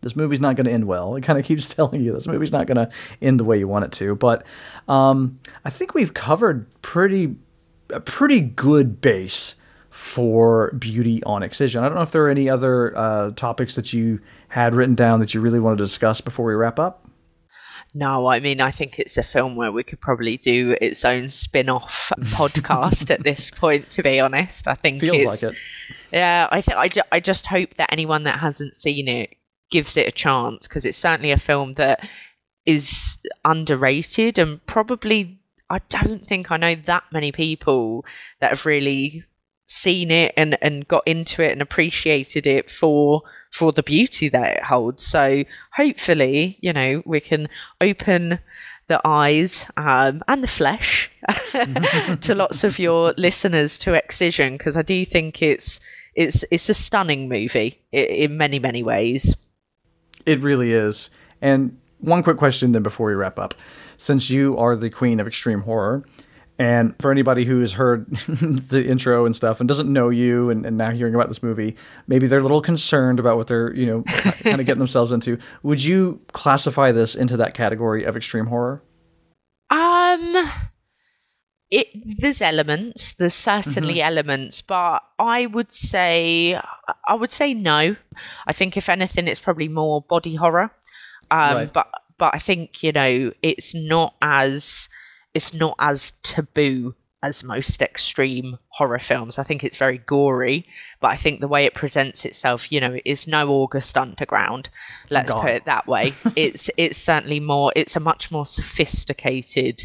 this 0.00 0.14
movie's 0.14 0.40
not 0.40 0.56
going 0.56 0.66
to 0.66 0.72
end 0.72 0.84
well. 0.84 1.16
It 1.16 1.22
kind 1.22 1.38
of 1.38 1.44
keeps 1.44 1.68
telling 1.74 2.00
you 2.00 2.12
this 2.12 2.28
movie's 2.28 2.52
not 2.52 2.66
going 2.66 2.76
to 2.76 2.88
end 3.20 3.40
the 3.40 3.44
way 3.44 3.58
you 3.58 3.68
want 3.68 3.84
it 3.84 3.92
to. 3.92 4.14
But 4.14 4.46
um, 4.86 5.40
I 5.64 5.70
think 5.70 5.94
we've 5.94 6.14
covered 6.14 6.66
pretty 6.82 7.34
a 7.90 8.00
pretty 8.00 8.40
good 8.40 9.00
base 9.00 9.54
for 9.98 10.70
beauty 10.78 11.20
on 11.24 11.42
excision. 11.42 11.82
I 11.82 11.88
don't 11.88 11.96
know 11.96 12.02
if 12.02 12.12
there 12.12 12.24
are 12.24 12.30
any 12.30 12.48
other 12.48 12.96
uh, 12.96 13.32
topics 13.32 13.74
that 13.74 13.92
you 13.92 14.20
had 14.46 14.72
written 14.72 14.94
down 14.94 15.18
that 15.18 15.34
you 15.34 15.40
really 15.40 15.58
want 15.58 15.76
to 15.76 15.84
discuss 15.84 16.20
before 16.20 16.46
we 16.46 16.54
wrap 16.54 16.78
up. 16.78 17.04
No, 17.94 18.28
I 18.28 18.38
mean, 18.38 18.60
I 18.60 18.70
think 18.70 19.00
it's 19.00 19.18
a 19.18 19.24
film 19.24 19.56
where 19.56 19.72
we 19.72 19.82
could 19.82 20.00
probably 20.00 20.36
do 20.36 20.76
its 20.80 21.04
own 21.04 21.28
spin 21.30 21.68
off 21.68 22.12
podcast 22.20 23.10
at 23.10 23.24
this 23.24 23.50
point, 23.50 23.90
to 23.90 24.04
be 24.04 24.20
honest. 24.20 24.68
I 24.68 24.74
think 24.74 25.00
Feels 25.00 25.18
it's, 25.18 25.42
like 25.42 25.52
it. 25.52 25.58
Yeah, 26.12 26.48
I, 26.52 26.60
th- 26.60 26.76
I, 26.76 26.88
ju- 26.88 27.00
I 27.10 27.18
just 27.18 27.48
hope 27.48 27.74
that 27.74 27.92
anyone 27.92 28.22
that 28.22 28.38
hasn't 28.38 28.76
seen 28.76 29.08
it 29.08 29.34
gives 29.68 29.96
it 29.96 30.06
a 30.06 30.12
chance 30.12 30.68
because 30.68 30.84
it's 30.84 30.96
certainly 30.96 31.32
a 31.32 31.38
film 31.38 31.72
that 31.72 32.08
is 32.64 33.18
underrated 33.44 34.38
and 34.38 34.64
probably 34.66 35.40
I 35.68 35.80
don't 35.88 36.24
think 36.24 36.52
I 36.52 36.56
know 36.56 36.74
that 36.74 37.04
many 37.12 37.32
people 37.32 38.04
that 38.40 38.50
have 38.50 38.64
really 38.64 39.24
seen 39.68 40.10
it 40.10 40.32
and, 40.36 40.58
and 40.60 40.88
got 40.88 41.02
into 41.06 41.42
it 41.42 41.52
and 41.52 41.62
appreciated 41.62 42.46
it 42.46 42.70
for 42.70 43.22
for 43.50 43.70
the 43.70 43.82
beauty 43.82 44.28
that 44.28 44.56
it 44.56 44.64
holds. 44.64 45.06
So 45.06 45.44
hopefully, 45.72 46.58
you 46.60 46.72
know, 46.72 47.02
we 47.06 47.20
can 47.20 47.48
open 47.80 48.40
the 48.88 49.00
eyes 49.06 49.70
um, 49.76 50.22
and 50.26 50.42
the 50.42 50.48
flesh 50.48 51.10
to 52.20 52.34
lots 52.34 52.64
of 52.64 52.78
your 52.78 53.12
listeners 53.16 53.78
to 53.78 53.92
Excision 53.92 54.56
because 54.56 54.76
I 54.76 54.82
do 54.82 55.04
think 55.04 55.42
it's 55.42 55.78
it's 56.14 56.44
it's 56.50 56.68
a 56.68 56.74
stunning 56.74 57.28
movie 57.28 57.78
in, 57.92 58.04
in 58.04 58.36
many 58.36 58.58
many 58.58 58.82
ways. 58.82 59.36
It 60.26 60.40
really 60.40 60.72
is. 60.72 61.10
And 61.40 61.78
one 62.00 62.22
quick 62.22 62.38
question 62.38 62.72
then 62.72 62.82
before 62.82 63.08
we 63.08 63.14
wrap 63.14 63.38
up. 63.38 63.54
Since 63.96 64.30
you 64.30 64.56
are 64.56 64.76
the 64.76 64.90
queen 64.90 65.20
of 65.20 65.26
extreme 65.26 65.62
horror, 65.62 66.04
and 66.58 66.94
for 67.00 67.10
anybody 67.12 67.44
who 67.44 67.60
has 67.60 67.72
heard 67.74 68.06
the 68.26 68.84
intro 68.86 69.24
and 69.26 69.34
stuff 69.36 69.60
and 69.60 69.68
doesn't 69.68 69.92
know 69.92 70.08
you 70.08 70.50
and, 70.50 70.66
and 70.66 70.76
now 70.76 70.90
hearing 70.90 71.14
about 71.14 71.28
this 71.28 71.42
movie, 71.42 71.76
maybe 72.06 72.26
they're 72.26 72.40
a 72.40 72.42
little 72.42 72.60
concerned 72.60 73.20
about 73.20 73.36
what 73.36 73.46
they're, 73.46 73.72
you 73.74 73.86
know, 73.86 74.02
kind 74.42 74.60
of 74.60 74.66
getting 74.66 74.78
themselves 74.78 75.12
into. 75.12 75.38
Would 75.62 75.84
you 75.84 76.20
classify 76.32 76.90
this 76.92 77.14
into 77.14 77.36
that 77.36 77.54
category 77.54 78.04
of 78.04 78.16
extreme 78.16 78.46
horror? 78.46 78.82
Um 79.70 80.50
it 81.70 81.88
there's 82.18 82.40
elements, 82.40 83.12
there's 83.14 83.34
certainly 83.34 83.96
Mm-hmm. 83.96 84.06
elements, 84.08 84.62
but 84.62 85.02
I 85.18 85.46
would 85.46 85.72
say 85.72 86.58
I 87.06 87.14
would 87.14 87.30
say 87.32 87.52
no. 87.54 87.96
I 88.46 88.52
think 88.52 88.76
if 88.76 88.88
anything 88.88 89.28
it's 89.28 89.40
probably 89.40 89.68
more 89.68 90.00
body 90.02 90.36
horror. 90.36 90.70
Um 91.30 91.54
Right. 91.56 91.72
but 91.72 91.88
but 92.18 92.34
I 92.34 92.38
think, 92.38 92.82
you 92.82 92.90
know, 92.90 93.32
it's 93.42 93.74
not 93.76 94.14
as 94.20 94.88
it's 95.34 95.54
not 95.54 95.76
as 95.78 96.12
taboo 96.22 96.94
as 97.22 97.42
most 97.42 97.82
extreme 97.82 98.58
horror 98.68 98.98
films. 98.98 99.38
I 99.38 99.42
think 99.42 99.64
it's 99.64 99.76
very 99.76 99.98
gory, 99.98 100.66
but 101.00 101.08
I 101.08 101.16
think 101.16 101.40
the 101.40 101.48
way 101.48 101.64
it 101.64 101.74
presents 101.74 102.24
itself, 102.24 102.70
you 102.70 102.80
know, 102.80 102.98
is 103.04 103.26
no 103.26 103.50
August 103.50 103.98
Underground. 103.98 104.70
Let's 105.10 105.32
God. 105.32 105.42
put 105.42 105.50
it 105.50 105.64
that 105.64 105.86
way. 105.86 106.12
it's 106.36 106.70
it's 106.76 106.98
certainly 106.98 107.40
more. 107.40 107.72
It's 107.74 107.96
a 107.96 108.00
much 108.00 108.30
more 108.30 108.46
sophisticated 108.46 109.82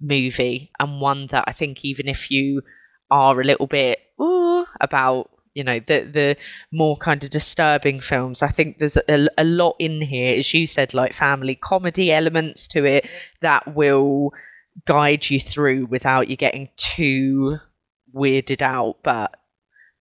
movie, 0.00 0.70
and 0.80 1.00
one 1.00 1.26
that 1.26 1.44
I 1.46 1.52
think 1.52 1.84
even 1.84 2.08
if 2.08 2.30
you 2.30 2.62
are 3.10 3.40
a 3.40 3.44
little 3.44 3.66
bit 3.66 3.98
ooh, 4.20 4.64
about 4.80 5.30
you 5.52 5.64
know 5.64 5.80
the 5.80 6.00
the 6.02 6.36
more 6.72 6.96
kind 6.96 7.24
of 7.24 7.30
disturbing 7.30 7.98
films 7.98 8.40
i 8.40 8.46
think 8.46 8.78
there's 8.78 8.96
a, 8.96 9.28
a 9.36 9.42
lot 9.42 9.74
in 9.80 10.00
here 10.00 10.38
as 10.38 10.54
you 10.54 10.64
said 10.64 10.94
like 10.94 11.12
family 11.12 11.56
comedy 11.56 12.12
elements 12.12 12.68
to 12.68 12.84
it 12.84 13.04
that 13.40 13.74
will 13.74 14.32
guide 14.86 15.30
you 15.30 15.40
through 15.40 15.86
without 15.86 16.28
you 16.28 16.36
getting 16.36 16.68
too 16.76 17.58
weirded 18.14 18.62
out 18.62 18.96
but 19.02 19.36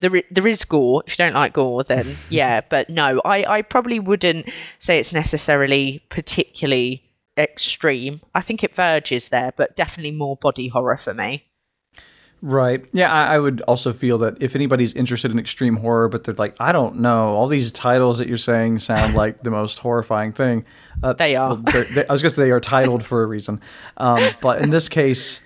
there, 0.02 0.24
there 0.32 0.48
is 0.48 0.64
gore. 0.64 1.04
If 1.06 1.20
you 1.20 1.26
don't 1.26 1.36
like 1.36 1.54
gore 1.54 1.84
then 1.84 2.18
yeah 2.30 2.62
but 2.62 2.90
no 2.90 3.22
I, 3.26 3.44
I 3.46 3.62
probably 3.62 4.00
wouldn't 4.00 4.50
say 4.78 5.00
it's 5.00 5.14
necessarily 5.14 6.04
particularly 6.10 7.12
extreme. 7.38 8.22
I 8.34 8.42
think 8.42 8.64
it 8.64 8.76
verges 8.76 9.30
there 9.30 9.54
but 9.56 9.76
definitely 9.76 10.12
more 10.12 10.38
body 10.38 10.70
horror 10.70 10.98
for 10.98 11.14
me 11.14 11.49
Right. 12.42 12.86
Yeah, 12.94 13.12
I, 13.12 13.36
I 13.36 13.40
would 13.40 13.62
also 13.62 13.92
feel 13.92 14.18
that 14.20 14.42
if 14.42 14.56
anybody's 14.56 14.94
interested 14.94 15.32
in 15.32 15.40
extreme 15.40 15.76
horror, 15.78 16.08
but 16.08 16.24
they're 16.24 16.36
like, 16.36 16.56
I 16.60 16.72
don't 16.72 17.00
know, 17.00 17.36
all 17.36 17.48
these 17.48 17.72
titles 17.72 18.18
that 18.20 18.28
you're 18.30 18.38
saying 18.38 18.80
sound 18.80 19.14
like 19.14 19.44
the 19.44 19.52
most 19.52 19.80
horrifying 19.80 20.32
thing. 20.32 20.66
Uh, 21.04 21.14
They 21.18 21.36
are. 21.36 21.50
well, 21.50 21.58
they're- 21.58 21.84
they, 21.96 22.08
I 22.08 22.12
was 22.14 22.22
going 22.22 22.30
to 22.30 22.36
say 22.36 22.44
they 22.44 22.52
are 22.52 22.60
titled 22.62 23.04
for 23.06 23.24
a 23.24 23.26
reason. 23.26 23.60
Um, 23.98 24.20
but 24.42 24.62
in 24.62 24.70
this 24.70 24.88
case, 24.88 25.42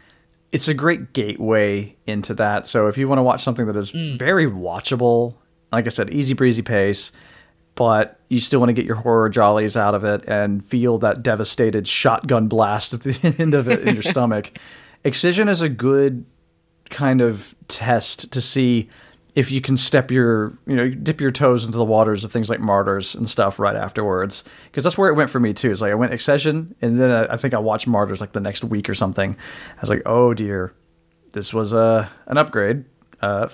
it's 0.51 0.67
a 0.67 0.73
great 0.75 1.13
gateway 1.13 1.95
into 2.05 2.35
that. 2.35 2.67
So 2.67 2.87
if 2.87 2.97
you 2.99 3.07
want 3.07 3.17
to 3.17 3.23
watch 3.23 3.41
something 3.41 3.65
that 3.65 3.75
is 3.75 3.89
very 3.89 4.45
watchable, 4.45 5.33
like 5.71 5.87
I 5.87 5.89
said, 5.89 6.11
easy 6.11 6.35
breezy 6.35 6.61
pace, 6.61 7.11
but 7.73 8.19
you 8.29 8.39
still 8.39 8.59
want 8.59 8.69
to 8.69 8.73
get 8.73 8.85
your 8.85 8.97
horror 8.97 9.29
jollies 9.29 9.75
out 9.75 9.95
of 9.95 10.03
it 10.03 10.23
and 10.27 10.63
feel 10.63 10.99
that 10.99 11.23
devastated 11.23 11.87
shotgun 11.87 12.47
blast 12.47 12.93
at 12.93 13.01
the 13.01 13.35
end 13.39 13.55
of 13.55 13.67
it 13.67 13.81
in 13.87 13.95
your 13.95 14.03
stomach. 14.03 14.51
Excision 15.03 15.49
is 15.49 15.61
a 15.63 15.69
good 15.69 16.23
kind 16.89 17.21
of 17.21 17.55
test 17.67 18.31
to 18.31 18.41
see 18.41 18.89
if 19.35 19.51
you 19.51 19.61
can 19.61 19.75
step 19.77 20.11
your, 20.11 20.53
you 20.67 20.75
know, 20.75 20.87
dip 20.87 21.19
your 21.19 21.31
toes 21.31 21.65
into 21.65 21.77
the 21.77 21.83
waters 21.83 22.23
of 22.23 22.31
things 22.31 22.49
like 22.49 22.59
Martyrs 22.59 23.15
and 23.15 23.27
stuff 23.27 23.57
right 23.57 23.75
afterwards. 23.75 24.43
Because 24.65 24.83
that's 24.83 24.95
where 24.97 25.09
it 25.09 25.15
went 25.15 25.31
for 25.31 25.39
me 25.39 25.53
too. 25.53 25.71
It's 25.71 25.81
like 25.81 25.91
I 25.91 25.95
went 25.95 26.13
Excision 26.13 26.75
and 26.81 26.99
then 26.99 27.09
I, 27.11 27.33
I 27.33 27.37
think 27.37 27.55
I 27.55 27.57
watched 27.57 27.87
Martyrs 27.87 28.21
like 28.21 28.33
the 28.33 28.39
next 28.39 28.63
week 28.63 28.87
or 28.89 28.93
something. 28.93 29.35
I 29.77 29.81
was 29.81 29.89
like, 29.89 30.03
oh 30.05 30.35
dear, 30.35 30.73
this 31.31 31.51
was 31.51 31.73
a 31.73 32.11
an 32.27 32.37
upgrade. 32.37 32.85
Uh, 33.21 33.47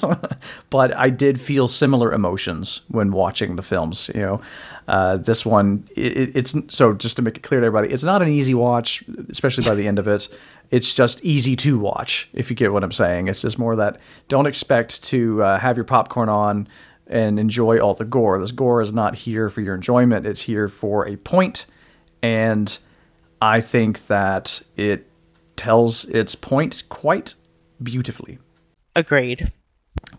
but 0.70 0.96
I 0.96 1.10
did 1.10 1.40
feel 1.40 1.66
similar 1.68 2.12
emotions 2.12 2.82
when 2.88 3.10
watching 3.10 3.56
the 3.56 3.62
films. 3.62 4.10
You 4.14 4.20
know, 4.20 4.40
uh, 4.86 5.16
this 5.16 5.44
one 5.44 5.86
it- 5.96 6.36
it's 6.36 6.54
so 6.68 6.94
just 6.94 7.16
to 7.16 7.22
make 7.22 7.36
it 7.36 7.42
clear 7.42 7.60
to 7.60 7.66
everybody, 7.66 7.92
it's 7.92 8.04
not 8.04 8.22
an 8.22 8.28
easy 8.28 8.54
watch, 8.54 9.02
especially 9.28 9.68
by 9.68 9.74
the 9.74 9.86
end 9.88 9.98
of 9.98 10.06
it. 10.08 10.28
It's 10.70 10.94
just 10.94 11.24
easy 11.24 11.56
to 11.56 11.78
watch, 11.78 12.28
if 12.32 12.50
you 12.50 12.56
get 12.56 12.72
what 12.72 12.84
I'm 12.84 12.92
saying. 12.92 13.28
It's 13.28 13.42
just 13.42 13.58
more 13.58 13.76
that 13.76 13.98
don't 14.28 14.46
expect 14.46 15.02
to 15.04 15.42
uh, 15.42 15.58
have 15.58 15.76
your 15.76 15.84
popcorn 15.84 16.28
on 16.28 16.68
and 17.06 17.38
enjoy 17.38 17.78
all 17.78 17.94
the 17.94 18.04
gore. 18.04 18.38
This 18.38 18.52
gore 18.52 18.82
is 18.82 18.92
not 18.92 19.14
here 19.14 19.48
for 19.48 19.62
your 19.62 19.74
enjoyment. 19.74 20.26
It's 20.26 20.42
here 20.42 20.68
for 20.68 21.08
a 21.08 21.16
point, 21.16 21.66
and 22.22 22.78
I 23.40 23.60
think 23.60 24.06
that 24.08 24.60
it 24.76 25.10
tells 25.56 26.04
its 26.04 26.34
point 26.34 26.82
quite 26.88 27.34
beautifully. 27.82 28.38
agreed 28.94 29.52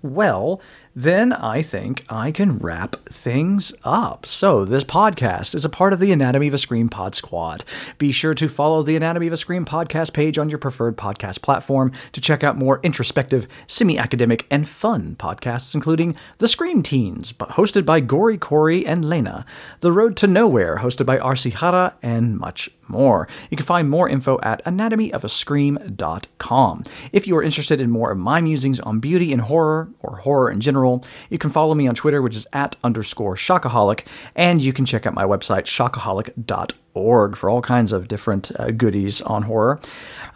Well, 0.02 0.62
then 0.96 1.34
I 1.34 1.62
think 1.62 2.06
I 2.10 2.32
can 2.32 2.58
wrap 2.58 2.96
things 3.10 3.74
up. 3.84 4.26
So, 4.26 4.66
this 4.66 4.84
podcast 4.84 5.54
is 5.56 5.64
a 5.64 5.70
part 5.70 5.94
of 5.94 6.00
the 6.00 6.12
Anatomy 6.12 6.48
of 6.48 6.54
a 6.54 6.58
Scream 6.58 6.90
Pod 6.90 7.16
Squad. 7.16 7.64
Be 7.98 8.12
sure 8.12 8.34
to 8.34 8.50
follow 8.50 8.82
the 8.82 8.96
Anatomy 8.96 9.28
of 9.28 9.34
a 9.34 9.38
Scream 9.38 9.66
podcast 9.66 10.14
page 10.14 10.38
on 10.38 10.50
your 10.50 10.58
preferred 10.58 10.98
podcast 10.98 11.42
platform 11.42 11.92
to 12.12 12.22
check 12.22 12.44
out 12.44 12.58
more 12.58 12.80
introspective, 12.84 13.48
semi 13.68 13.98
academic, 13.98 14.46
and 14.50 14.68
fun 14.68 15.16
podcasts, 15.18 15.76
including 15.76 16.16
The 16.40 16.48
Scream 16.48 16.82
Teens, 16.84 17.34
hosted 17.34 17.86
by 17.86 18.00
Gory 18.00 18.38
Corey 18.38 18.86
and 18.86 19.06
Lena, 19.06 19.46
The 19.82 19.92
Road 19.92 20.16
to 20.18 20.28
Nowhere, 20.28 20.78
hosted 20.78 21.06
by 21.06 21.18
Arsi 21.20 21.54
Hara, 21.54 21.96
and 22.02 22.38
much 22.38 22.70
more. 22.88 23.28
You 23.50 23.58
can 23.58 23.66
find 23.66 23.90
more 23.90 24.10
info 24.10 24.40
at 24.42 24.64
anatomyofascream.com. 24.66 26.84
If 27.12 27.28
you 27.28 27.38
are 27.38 27.44
interested 27.44 27.80
in 27.80 27.92
more 27.92 28.12
of 28.12 28.18
my 28.18 28.42
musings 28.42 28.80
on 28.80 29.00
beauty 29.00 29.32
and 29.32 29.44
horror, 29.44 29.90
or 30.00 30.18
horror 30.18 30.50
in 30.50 30.60
general, 30.60 30.79
you 31.30 31.38
can 31.38 31.50
follow 31.50 31.76
me 31.76 31.88
on 31.88 31.96
Twitter, 31.96 32.22
which 32.22 32.36
is 32.36 32.48
at 32.54 32.76
underscore 32.84 33.36
shockaholic, 33.36 34.06
and 34.36 34.62
you 34.62 34.74
can 34.74 34.86
check 34.86 35.06
out 35.06 35.14
my 35.14 35.24
website, 35.24 35.64
shockaholic.org. 35.64 36.74
org 36.94 37.36
for 37.36 37.50
all 37.50 37.62
kinds 37.62 37.92
of 37.92 38.08
different 38.08 38.52
uh, 38.60 38.72
goodies 38.72 39.22
on 39.22 39.44
horror. 39.44 39.80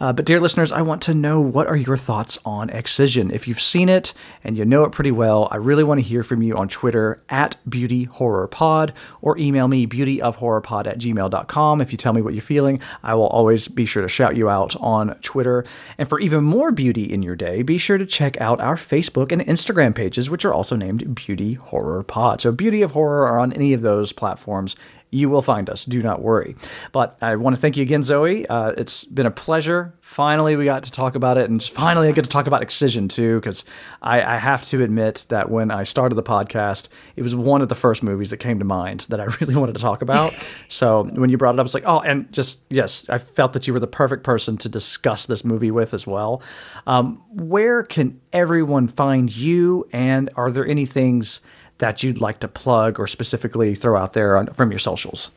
Uh, 0.00 0.12
but, 0.12 0.24
dear 0.24 0.40
listeners, 0.40 0.72
I 0.72 0.82
want 0.82 1.02
to 1.02 1.14
know 1.14 1.40
what 1.40 1.66
are 1.66 1.76
your 1.76 1.96
thoughts 1.96 2.38
on 2.44 2.70
Excision? 2.70 3.30
If 3.30 3.46
you've 3.46 3.60
seen 3.60 3.88
it 3.88 4.12
and 4.42 4.56
you 4.56 4.64
know 4.64 4.84
it 4.84 4.92
pretty 4.92 5.12
well, 5.12 5.48
I 5.50 5.56
really 5.56 5.84
want 5.84 5.98
to 5.98 6.06
hear 6.06 6.22
from 6.22 6.42
you 6.42 6.56
on 6.56 6.68
Twitter 6.68 7.22
at 7.28 7.56
beautyhorrorpod 7.68 8.92
or 9.22 9.38
email 9.38 9.68
me 9.68 9.86
beautyofhorrorpod 9.86 10.86
at 10.86 10.98
gmail.com. 10.98 11.80
If 11.80 11.92
you 11.92 11.98
tell 11.98 12.12
me 12.12 12.22
what 12.22 12.34
you're 12.34 12.42
feeling, 12.42 12.80
I 13.02 13.14
will 13.14 13.28
always 13.28 13.68
be 13.68 13.86
sure 13.86 14.02
to 14.02 14.08
shout 14.08 14.36
you 14.36 14.48
out 14.48 14.74
on 14.76 15.14
Twitter. 15.20 15.64
And 15.96 16.08
for 16.08 16.18
even 16.20 16.44
more 16.44 16.72
beauty 16.72 17.04
in 17.04 17.22
your 17.22 17.36
day, 17.36 17.62
be 17.62 17.78
sure 17.78 17.98
to 17.98 18.06
check 18.06 18.40
out 18.40 18.60
our 18.60 18.76
Facebook 18.76 19.30
and 19.30 19.42
Instagram 19.42 19.94
pages, 19.94 20.28
which 20.28 20.44
are 20.44 20.52
also 20.52 20.76
named 20.76 21.14
Beauty 21.14 21.54
Horror 21.54 22.02
Pod. 22.02 22.40
So, 22.40 22.52
Beauty 22.52 22.82
of 22.82 22.92
Horror 22.92 23.26
are 23.28 23.38
on 23.38 23.52
any 23.52 23.72
of 23.72 23.82
those 23.82 24.12
platforms 24.12 24.76
you 25.14 25.28
will 25.28 25.42
find 25.42 25.70
us. 25.70 25.84
Do 25.84 26.02
not 26.02 26.20
worry. 26.20 26.56
But 26.90 27.16
I 27.22 27.36
want 27.36 27.54
to 27.54 27.62
thank 27.62 27.76
you 27.76 27.82
again, 27.82 28.02
Zoe. 28.02 28.46
Uh, 28.48 28.72
it's 28.76 29.04
been 29.04 29.26
a 29.26 29.30
pleasure. 29.30 29.94
Finally, 30.00 30.56
we 30.56 30.64
got 30.64 30.82
to 30.82 30.90
talk 30.90 31.14
about 31.14 31.38
it, 31.38 31.48
and 31.48 31.62
finally, 31.62 32.08
I 32.08 32.12
get 32.12 32.24
to 32.24 32.30
talk 32.30 32.48
about 32.48 32.62
Excision 32.62 33.06
too, 33.06 33.36
because 33.36 33.64
I, 34.02 34.22
I, 34.22 34.38
have 34.38 34.64
to 34.66 34.82
admit 34.82 35.26
that 35.28 35.50
when 35.50 35.70
I 35.70 35.84
started 35.84 36.16
the 36.16 36.22
podcast, 36.22 36.88
it 37.14 37.22
was 37.22 37.34
one 37.34 37.62
of 37.62 37.68
the 37.68 37.74
first 37.76 38.02
movies 38.02 38.30
that 38.30 38.38
came 38.38 38.58
to 38.58 38.64
mind 38.64 39.06
that 39.08 39.20
I 39.20 39.24
really 39.40 39.54
wanted 39.54 39.76
to 39.76 39.80
talk 39.80 40.02
about. 40.02 40.32
so 40.68 41.04
when 41.04 41.30
you 41.30 41.38
brought 41.38 41.54
it 41.54 41.60
up, 41.60 41.66
it's 41.66 41.74
like, 41.74 41.86
oh, 41.86 42.00
and 42.00 42.30
just 42.32 42.64
yes, 42.68 43.08
I 43.08 43.18
felt 43.18 43.52
that 43.52 43.66
you 43.68 43.72
were 43.72 43.80
the 43.80 43.86
perfect 43.86 44.24
person 44.24 44.56
to 44.58 44.68
discuss 44.68 45.26
this 45.26 45.44
movie 45.44 45.70
with 45.70 45.94
as 45.94 46.06
well. 46.06 46.42
Um, 46.88 47.22
where 47.30 47.84
can 47.84 48.20
everyone 48.32 48.88
find 48.88 49.34
you, 49.34 49.88
and 49.92 50.28
are 50.34 50.50
there 50.50 50.66
any 50.66 50.86
things? 50.86 51.40
That 51.78 52.02
you'd 52.02 52.20
like 52.20 52.40
to 52.40 52.48
plug 52.48 52.98
or 53.00 53.06
specifically 53.06 53.74
throw 53.74 53.96
out 53.96 54.12
there 54.12 54.36
on, 54.36 54.46
from 54.48 54.70
your 54.70 54.78
socials? 54.78 55.30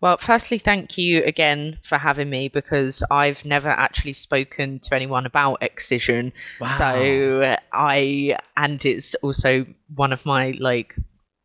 Well, 0.00 0.16
firstly, 0.16 0.56
thank 0.56 0.96
you 0.96 1.22
again 1.24 1.78
for 1.82 1.98
having 1.98 2.30
me 2.30 2.48
because 2.48 3.02
I've 3.10 3.44
never 3.44 3.68
actually 3.68 4.14
spoken 4.14 4.78
to 4.80 4.94
anyone 4.94 5.26
about 5.26 5.62
excision. 5.62 6.32
Wow. 6.58 6.68
So 6.68 7.56
I, 7.72 8.38
and 8.56 8.84
it's 8.86 9.14
also 9.16 9.66
one 9.94 10.14
of 10.14 10.24
my 10.24 10.54
like 10.58 10.96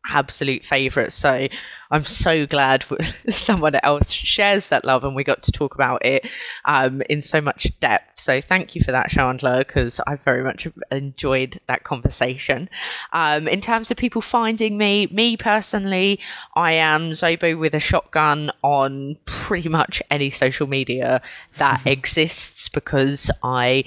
absolute 0.09 0.63
favorite. 0.63 1.13
So 1.13 1.47
I'm 1.91 2.01
so 2.01 2.45
glad 2.45 2.85
someone 3.29 3.75
else 3.75 4.11
shares 4.11 4.67
that 4.67 4.85
love 4.85 5.03
and 5.03 5.15
we 5.15 5.23
got 5.23 5.43
to 5.43 5.51
talk 5.51 5.75
about 5.75 6.05
it 6.05 6.27
um, 6.65 7.01
in 7.09 7.21
so 7.21 7.41
much 7.41 7.79
depth. 7.79 8.19
So 8.19 8.41
thank 8.41 8.75
you 8.75 8.81
for 8.83 8.91
that, 8.91 9.09
Chandler, 9.09 9.59
because 9.59 9.99
I 10.07 10.15
very 10.15 10.43
much 10.43 10.67
enjoyed 10.91 11.59
that 11.67 11.83
conversation. 11.83 12.69
Um, 13.13 13.47
in 13.47 13.61
terms 13.61 13.91
of 13.91 13.97
people 13.97 14.21
finding 14.21 14.77
me, 14.77 15.07
me 15.07 15.37
personally, 15.37 16.19
I 16.55 16.73
am 16.73 17.11
Zobo 17.11 17.57
with 17.57 17.75
a 17.75 17.79
shotgun 17.79 18.51
on 18.63 19.17
pretty 19.25 19.69
much 19.69 20.01
any 20.09 20.29
social 20.29 20.67
media 20.67 21.21
that 21.57 21.81
exists 21.85 22.67
because 22.69 23.29
I 23.43 23.85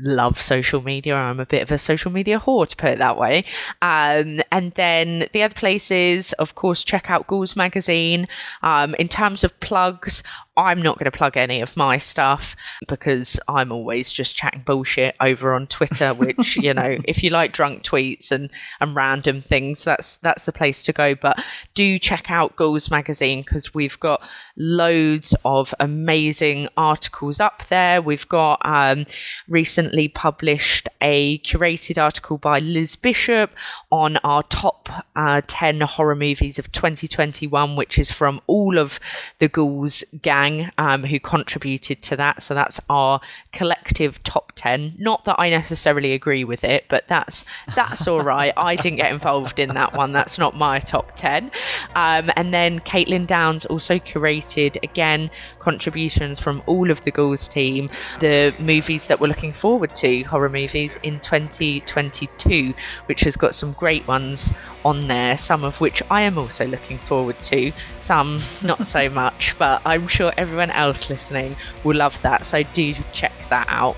love 0.00 0.40
social 0.40 0.82
media. 0.82 1.14
I'm 1.14 1.40
a 1.40 1.46
bit 1.46 1.62
of 1.62 1.70
a 1.70 1.78
social 1.78 2.10
media 2.10 2.38
whore, 2.38 2.68
to 2.68 2.76
put 2.76 2.90
it 2.90 2.98
that 2.98 3.18
way. 3.18 3.44
Um, 3.82 4.40
and 4.52 4.72
then 4.74 5.28
the 5.32 5.42
other 5.42 5.54
places, 5.54 6.32
of 6.34 6.54
course, 6.54 6.84
check 6.84 7.10
out 7.10 7.26
Ghouls 7.26 7.56
Magazine. 7.56 8.28
Um, 8.62 8.94
in 8.96 9.08
terms 9.08 9.44
of 9.44 9.58
plugs, 9.60 10.22
I'm 10.56 10.80
not 10.80 10.98
going 10.98 11.10
to 11.10 11.16
plug 11.16 11.36
any 11.36 11.60
of 11.60 11.76
my 11.76 11.98
stuff 11.98 12.56
because 12.88 13.38
I'm 13.46 13.70
always 13.70 14.10
just 14.10 14.36
chatting 14.36 14.62
bullshit 14.64 15.14
over 15.20 15.52
on 15.52 15.66
Twitter. 15.66 16.14
Which 16.14 16.56
you 16.56 16.72
know, 16.72 16.98
if 17.04 17.22
you 17.22 17.30
like 17.30 17.52
drunk 17.52 17.82
tweets 17.82 18.32
and 18.32 18.50
and 18.80 18.96
random 18.96 19.40
things, 19.40 19.84
that's 19.84 20.16
that's 20.16 20.44
the 20.44 20.52
place 20.52 20.82
to 20.84 20.92
go. 20.92 21.14
But 21.14 21.44
do 21.74 21.98
check 21.98 22.30
out 22.30 22.56
Ghouls 22.56 22.90
Magazine 22.90 23.40
because 23.40 23.74
we've 23.74 24.00
got 24.00 24.22
loads 24.56 25.34
of 25.44 25.74
amazing 25.78 26.68
articles 26.76 27.38
up 27.38 27.66
there. 27.66 28.00
We've 28.00 28.28
got 28.28 28.60
um, 28.64 29.04
recently 29.48 30.08
published 30.08 30.88
a 31.02 31.38
curated 31.38 32.02
article 32.02 32.38
by 32.38 32.60
Liz 32.60 32.96
Bishop 32.96 33.50
on 33.90 34.16
our 34.18 34.42
top 34.44 34.88
uh, 35.14 35.42
ten 35.46 35.82
horror 35.82 36.16
movies 36.16 36.58
of 36.58 36.72
2021, 36.72 37.76
which 37.76 37.98
is 37.98 38.10
from 38.10 38.40
all 38.46 38.78
of 38.78 38.98
the 39.38 39.48
Ghouls 39.48 40.02
gang 40.22 40.45
Um, 40.78 41.04
who 41.04 41.18
contributed 41.18 42.02
to 42.02 42.16
that. 42.16 42.42
So 42.42 42.54
that's 42.54 42.80
our 42.88 43.20
collective 43.52 44.22
top 44.22 44.52
ten. 44.54 44.94
Not 44.98 45.24
that 45.24 45.36
I 45.38 45.50
necessarily 45.50 46.12
agree 46.12 46.44
with 46.44 46.64
it, 46.64 46.86
but 46.88 47.06
that's 47.08 47.44
that's 47.74 48.06
all 48.06 48.22
right. 48.22 48.52
I 48.56 48.76
didn't 48.76 48.98
get 48.98 49.12
involved 49.12 49.58
in 49.58 49.70
that 49.74 49.94
one. 49.94 50.12
That's 50.12 50.38
not 50.38 50.56
my 50.56 50.78
top 50.78 51.14
ten. 51.16 51.50
Um, 51.94 52.30
and 52.36 52.52
then 52.52 52.80
Caitlin 52.80 53.26
Downs 53.26 53.66
also 53.66 53.98
curated 53.98 54.82
again 54.82 55.30
contributions 55.58 56.40
from 56.40 56.62
all 56.66 56.90
of 56.90 57.02
the 57.04 57.10
Ghouls 57.10 57.48
team, 57.48 57.90
the 58.20 58.54
movies 58.58 59.08
that 59.08 59.20
we're 59.20 59.28
looking 59.28 59.52
forward 59.52 59.94
to, 59.96 60.22
horror 60.22 60.48
movies 60.48 60.98
in 61.02 61.18
2022, 61.20 62.74
which 63.06 63.22
has 63.22 63.36
got 63.36 63.54
some 63.54 63.72
great 63.72 64.06
ones 64.06 64.52
on 64.84 65.08
there, 65.08 65.36
some 65.36 65.64
of 65.64 65.80
which 65.80 66.00
I 66.10 66.22
am 66.22 66.38
also 66.38 66.66
looking 66.66 66.98
forward 66.98 67.38
to, 67.44 67.72
some 67.98 68.40
not 68.62 68.86
so 68.86 69.10
much, 69.10 69.58
but 69.58 69.82
I'm 69.84 70.06
sure 70.06 70.32
everyone 70.36 70.70
else 70.70 71.10
listening 71.10 71.56
will 71.84 71.96
love 71.96 72.20
that. 72.22 72.44
So 72.44 72.62
do 72.72 72.94
check 73.12 73.32
that 73.50 73.66
out. 73.68 73.96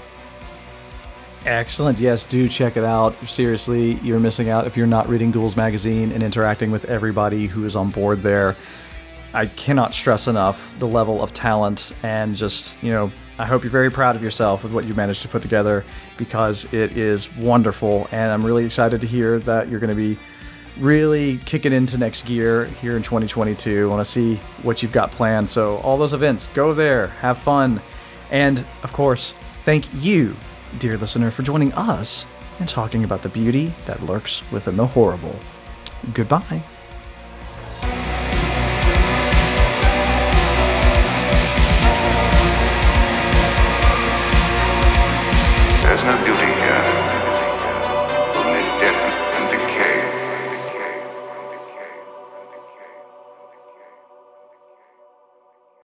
Excellent. 1.46 1.98
Yes, 1.98 2.26
do 2.26 2.48
check 2.48 2.76
it 2.76 2.84
out. 2.84 3.16
Seriously, 3.26 3.94
you're 4.00 4.20
missing 4.20 4.50
out 4.50 4.66
if 4.66 4.76
you're 4.76 4.86
not 4.86 5.08
reading 5.08 5.30
Ghouls 5.30 5.56
Magazine 5.56 6.12
and 6.12 6.22
interacting 6.22 6.70
with 6.70 6.84
everybody 6.86 7.46
who 7.46 7.64
is 7.64 7.76
on 7.76 7.90
board 7.90 8.22
there. 8.22 8.56
I 9.32 9.46
cannot 9.46 9.94
stress 9.94 10.26
enough 10.26 10.72
the 10.78 10.88
level 10.88 11.22
of 11.22 11.32
talent 11.34 11.92
and 12.02 12.34
just, 12.34 12.82
you 12.82 12.90
know, 12.90 13.12
I 13.38 13.46
hope 13.46 13.62
you're 13.62 13.70
very 13.70 13.90
proud 13.90 14.16
of 14.16 14.22
yourself 14.22 14.64
with 14.64 14.72
what 14.72 14.84
you 14.84 14.94
managed 14.94 15.22
to 15.22 15.28
put 15.28 15.42
together 15.42 15.84
because 16.16 16.64
it 16.72 16.96
is 16.96 17.32
wonderful. 17.36 18.08
And 18.10 18.32
I'm 18.32 18.44
really 18.44 18.64
excited 18.64 19.00
to 19.00 19.06
hear 19.06 19.38
that 19.40 19.68
you're 19.68 19.80
going 19.80 19.90
to 19.90 19.96
be 19.96 20.18
really 20.78 21.38
kicking 21.38 21.72
into 21.72 21.98
next 21.98 22.24
gear 22.26 22.66
here 22.66 22.96
in 22.96 23.02
2022. 23.02 23.88
Want 23.88 24.00
to 24.00 24.10
see 24.10 24.36
what 24.62 24.82
you've 24.82 24.92
got 24.92 25.10
planned. 25.10 25.50
So, 25.50 25.76
all 25.78 25.96
those 25.96 26.14
events, 26.14 26.46
go 26.48 26.72
there, 26.72 27.08
have 27.08 27.38
fun. 27.38 27.80
And 28.30 28.64
of 28.82 28.92
course, 28.92 29.32
thank 29.62 29.86
you, 29.94 30.36
dear 30.78 30.96
listener, 30.96 31.30
for 31.30 31.42
joining 31.42 31.72
us 31.72 32.26
and 32.60 32.68
talking 32.68 33.04
about 33.04 33.22
the 33.22 33.28
beauty 33.28 33.72
that 33.86 34.02
lurks 34.02 34.50
within 34.50 34.76
the 34.76 34.86
horrible. 34.86 35.38
Goodbye. 36.12 36.62